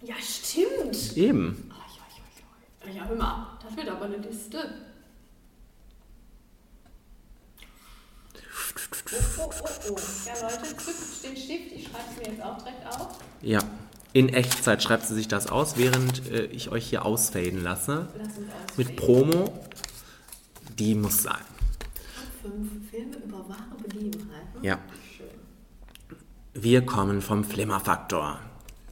Ja, 0.03 0.15
stimmt. 0.21 1.17
Eben. 1.17 1.71
Ja, 2.87 2.93
ja, 2.93 3.05
hör 3.09 3.17
mal, 3.17 3.47
das 3.63 3.77
wird 3.77 3.89
aber 3.89 4.07
eine 4.07 4.17
Liste. 4.17 4.59
Oh, 9.13 9.43
oh, 9.43 9.51
oh. 9.91 9.97
Ja, 10.27 10.49
Leute, 10.49 10.77
zückt 10.77 11.25
den 11.25 11.37
Stift. 11.37 11.73
Ich 11.73 11.85
schreibe 11.85 12.05
es 12.11 12.17
mir 12.17 12.33
jetzt 12.33 12.43
auch 12.45 12.59
direkt 12.59 12.87
auf. 12.87 13.19
Ja. 13.43 13.61
In 14.13 14.29
Echtzeit 14.29 14.83
schreibt 14.83 15.07
sie 15.07 15.15
sich 15.15 15.29
das 15.29 15.49
aus, 15.49 15.77
während 15.77 16.31
äh, 16.31 16.45
ich 16.47 16.71
euch 16.71 16.87
hier 16.89 17.05
ausfaden 17.05 17.63
lasse. 17.63 18.09
Mit 18.77 18.97
Promo. 18.97 19.53
Die 20.79 20.95
muss 20.95 21.23
sein. 21.23 21.45
Fünf 22.43 22.91
Filme 22.91 23.17
über 23.17 23.49
wahre 23.49 23.77
Begebenheiten. 23.83 24.63
Ja. 24.63 24.79
Wir 26.55 26.85
kommen 26.85 27.21
vom 27.23 27.45
Flimmerfaktor. 27.45 28.41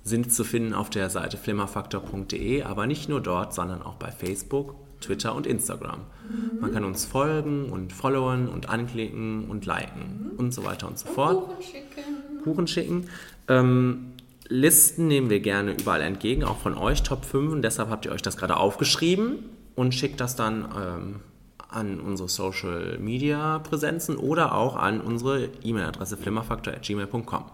Sind 0.04 0.32
zu 0.32 0.44
finden 0.44 0.74
auf 0.74 0.90
der 0.90 1.10
Seite 1.10 1.36
flimmerfaktor.de, 1.36 2.62
aber 2.62 2.86
nicht 2.86 3.08
nur 3.08 3.20
dort, 3.20 3.54
sondern 3.54 3.82
auch 3.82 3.96
bei 3.96 4.10
Facebook, 4.10 4.74
Twitter 5.00 5.34
und 5.34 5.46
Instagram. 5.46 6.00
Mhm. 6.00 6.60
Man 6.60 6.72
kann 6.72 6.84
uns 6.84 7.04
folgen 7.04 7.70
und 7.70 7.92
followen 7.92 8.48
und 8.48 8.68
anklicken 8.68 9.48
und 9.48 9.66
liken 9.66 10.32
mhm. 10.32 10.38
und 10.38 10.54
so 10.54 10.64
weiter 10.64 10.88
und 10.88 10.98
so 10.98 11.08
und 11.08 11.14
fort. 11.14 11.46
Kuchen 11.46 11.62
schicken. 11.62 12.42
Kuchen 12.44 12.66
schicken. 12.66 13.08
Ähm, 13.48 14.12
Listen 14.48 15.08
nehmen 15.08 15.28
wir 15.28 15.40
gerne 15.40 15.72
überall 15.72 16.00
entgegen, 16.00 16.42
auch 16.42 16.56
von 16.56 16.74
euch, 16.74 17.02
Top 17.02 17.26
5. 17.26 17.52
Und 17.52 17.62
deshalb 17.62 17.90
habt 17.90 18.06
ihr 18.06 18.12
euch 18.12 18.22
das 18.22 18.38
gerade 18.38 18.56
aufgeschrieben 18.56 19.44
und 19.74 19.94
schickt 19.94 20.20
das 20.20 20.36
dann 20.36 20.68
ähm, 20.74 21.20
an 21.68 22.00
unsere 22.00 22.30
Social 22.30 22.98
Media 22.98 23.58
Präsenzen 23.58 24.16
oder 24.16 24.54
auch 24.54 24.76
an 24.76 25.02
unsere 25.02 25.50
E-Mail-Adresse 25.62 26.16
flimmerfaktor.gmail.com. 26.16 27.44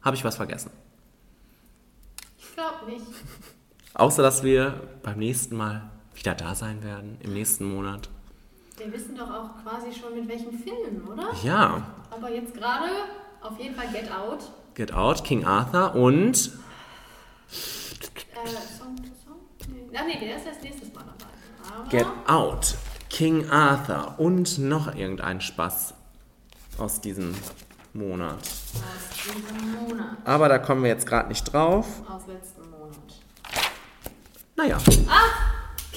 Habe 0.00 0.16
ich 0.16 0.24
was 0.24 0.36
vergessen? 0.36 0.70
Ich 2.38 2.54
glaube 2.54 2.90
nicht. 2.90 3.04
Außer, 3.92 4.22
dass 4.22 4.42
wir 4.42 4.80
beim 5.02 5.18
nächsten 5.18 5.54
Mal 5.54 5.91
wieder 6.14 6.34
da 6.34 6.54
sein 6.54 6.82
werden, 6.82 7.18
im 7.22 7.34
nächsten 7.34 7.72
Monat. 7.72 8.08
Wir 8.76 8.92
wissen 8.92 9.16
doch 9.16 9.30
auch 9.30 9.62
quasi 9.62 9.92
schon 9.92 10.14
mit 10.14 10.28
welchen 10.28 10.58
Filmen, 10.58 11.06
oder? 11.06 11.30
Ja. 11.42 11.82
Aber 12.10 12.30
jetzt 12.30 12.54
gerade 12.54 12.88
auf 13.40 13.58
jeden 13.58 13.74
Fall 13.74 13.88
Get 13.88 14.10
Out. 14.10 14.50
Get 14.74 14.92
Out, 14.92 15.24
King 15.24 15.44
Arthur 15.44 15.94
und. 15.94 16.30
Äh, 16.30 16.48
Song 18.78 18.96
to 18.96 19.10
Song? 19.24 19.36
Nee. 19.68 19.96
Ah, 19.96 20.04
nee, 20.06 20.18
der 20.18 20.36
ist 20.36 20.46
erst 20.46 20.62
nächstes 20.62 20.92
Mal 20.94 21.04
dabei. 21.04 21.76
Aber 21.76 21.88
Get 21.90 22.06
Out, 22.26 22.74
King 23.10 23.50
Arthur 23.50 24.14
und 24.18 24.58
noch 24.58 24.94
irgendein 24.94 25.40
Spaß 25.40 25.94
aus 26.78 27.00
diesem 27.00 27.34
Monat. 27.92 28.38
Aus 28.38 29.24
diesem 29.24 29.72
Monat. 29.88 30.16
Aber 30.24 30.48
da 30.48 30.58
kommen 30.58 30.82
wir 30.82 30.90
jetzt 30.90 31.06
gerade 31.06 31.28
nicht 31.28 31.44
drauf. 31.52 31.86
Aus 32.08 32.22
letzten 32.26 32.70
Monat. 32.70 32.96
Naja. 34.56 34.78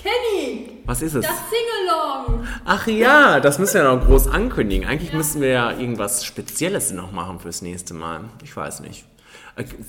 Ach, 0.05 0.11
Kenny! 0.11 0.81
Was 0.85 1.01
ist 1.01 1.15
es? 1.15 1.25
Das 1.25 1.35
Singalong! 1.49 2.47
Ach 2.63 2.87
ja, 2.87 3.39
das 3.39 3.59
müssen 3.59 3.75
wir 3.75 3.83
noch 3.83 4.05
groß 4.05 4.27
ankündigen. 4.27 4.87
Eigentlich 4.87 5.11
ja. 5.11 5.17
müssten 5.17 5.41
wir 5.41 5.49
ja 5.49 5.71
irgendwas 5.71 6.25
Spezielles 6.25 6.91
noch 6.91 7.11
machen 7.11 7.39
fürs 7.39 7.61
nächste 7.61 7.93
Mal. 7.93 8.21
Ich 8.43 8.55
weiß 8.55 8.81
nicht. 8.81 9.05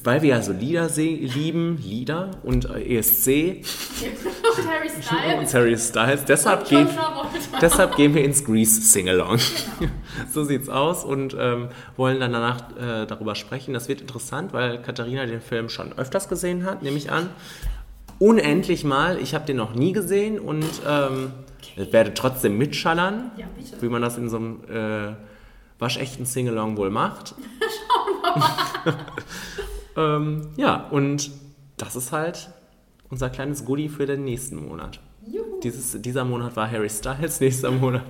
Weil 0.04 0.22
wir 0.22 0.30
ja 0.30 0.42
so 0.42 0.52
Lieder 0.52 0.88
lieben, 0.88 1.76
Lieder 1.82 2.30
und 2.44 2.70
äh, 2.70 2.98
ESC 2.98 3.64
und 4.06 4.68
Harry 4.68 4.88
Styles. 4.88 5.38
und 5.38 5.54
Harry 5.54 5.76
Styles. 5.76 6.24
Deshalb, 6.24 6.68
gehen, 6.68 6.88
deshalb 7.60 7.96
gehen 7.96 8.14
wir 8.14 8.24
ins 8.24 8.44
Grease 8.44 8.80
Singalong. 8.80 9.38
so 10.32 10.44
sieht's 10.44 10.68
aus 10.68 11.04
und 11.04 11.36
ähm, 11.36 11.68
wollen 11.96 12.20
dann 12.20 12.32
danach 12.32 12.70
äh, 12.76 13.06
darüber 13.06 13.34
sprechen. 13.34 13.74
Das 13.74 13.88
wird 13.88 14.00
interessant, 14.00 14.52
weil 14.52 14.80
Katharina 14.80 15.26
den 15.26 15.40
Film 15.40 15.68
schon 15.68 15.92
öfters 15.98 16.28
gesehen 16.28 16.64
hat, 16.64 16.84
nehme 16.84 16.96
ich 16.96 17.10
an. 17.10 17.28
Unendlich 18.18 18.84
mal. 18.84 19.18
Ich 19.18 19.34
habe 19.34 19.44
den 19.44 19.56
noch 19.56 19.74
nie 19.74 19.92
gesehen 19.92 20.38
und 20.38 20.64
ähm, 20.86 21.32
werde 21.76 22.14
trotzdem 22.14 22.56
mitschallern, 22.56 23.30
Ja, 23.36 23.46
wie 23.80 23.88
man 23.88 24.02
das 24.02 24.16
in 24.16 24.28
so 24.28 24.36
einem 24.36 24.64
äh, 24.68 25.14
waschechten 25.78 26.24
Singalong 26.24 26.76
wohl 26.76 26.90
macht. 26.90 27.34
ähm, 29.96 30.48
ja, 30.56 30.86
und 30.90 31.30
das 31.76 31.96
ist 31.96 32.12
halt 32.12 32.50
unser 33.10 33.30
kleines 33.30 33.64
Goodie 33.64 33.88
für 33.88 34.06
den 34.06 34.24
nächsten 34.24 34.56
Monat. 34.56 35.00
Juhu. 35.26 35.60
Dieses, 35.60 36.00
dieser 36.00 36.24
Monat 36.24 36.56
war 36.56 36.70
Harry 36.70 36.90
Styles, 36.90 37.40
nächster 37.40 37.70
Monat 37.70 38.02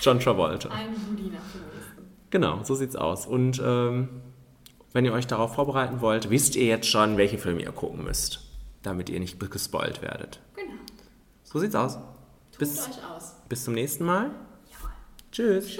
John 0.00 0.20
Travolta. 0.20 0.70
Ein 0.70 0.94
Goodie 1.08 1.30
nach 1.30 1.40
dem 1.52 1.62
nächsten. 1.74 2.02
Genau, 2.30 2.60
so 2.62 2.74
sieht's 2.74 2.96
aus. 2.96 3.26
Und 3.26 3.60
ähm, 3.64 4.08
wenn 4.92 5.04
ihr 5.04 5.12
euch 5.12 5.26
darauf 5.26 5.54
vorbereiten 5.54 6.00
wollt, 6.00 6.30
wisst 6.30 6.56
ihr 6.56 6.66
jetzt 6.66 6.88
schon, 6.88 7.16
welche 7.16 7.38
Filme 7.38 7.62
ihr 7.62 7.72
gucken 7.72 8.04
müsst, 8.04 8.47
damit 8.82 9.08
ihr 9.10 9.20
nicht 9.20 9.38
gespoilt 9.50 10.02
werdet. 10.02 10.40
Genau. 10.54 10.72
So 11.44 11.58
sieht's 11.58 11.74
aus. 11.74 11.94
Tobt 11.94 12.58
Bis, 12.58 12.88
euch 12.88 13.04
aus. 13.04 13.34
bis 13.48 13.64
zum 13.64 13.74
nächsten 13.74 14.04
Mal. 14.04 14.30
Tschüss. 15.30 15.66
Tschüss. 15.66 15.78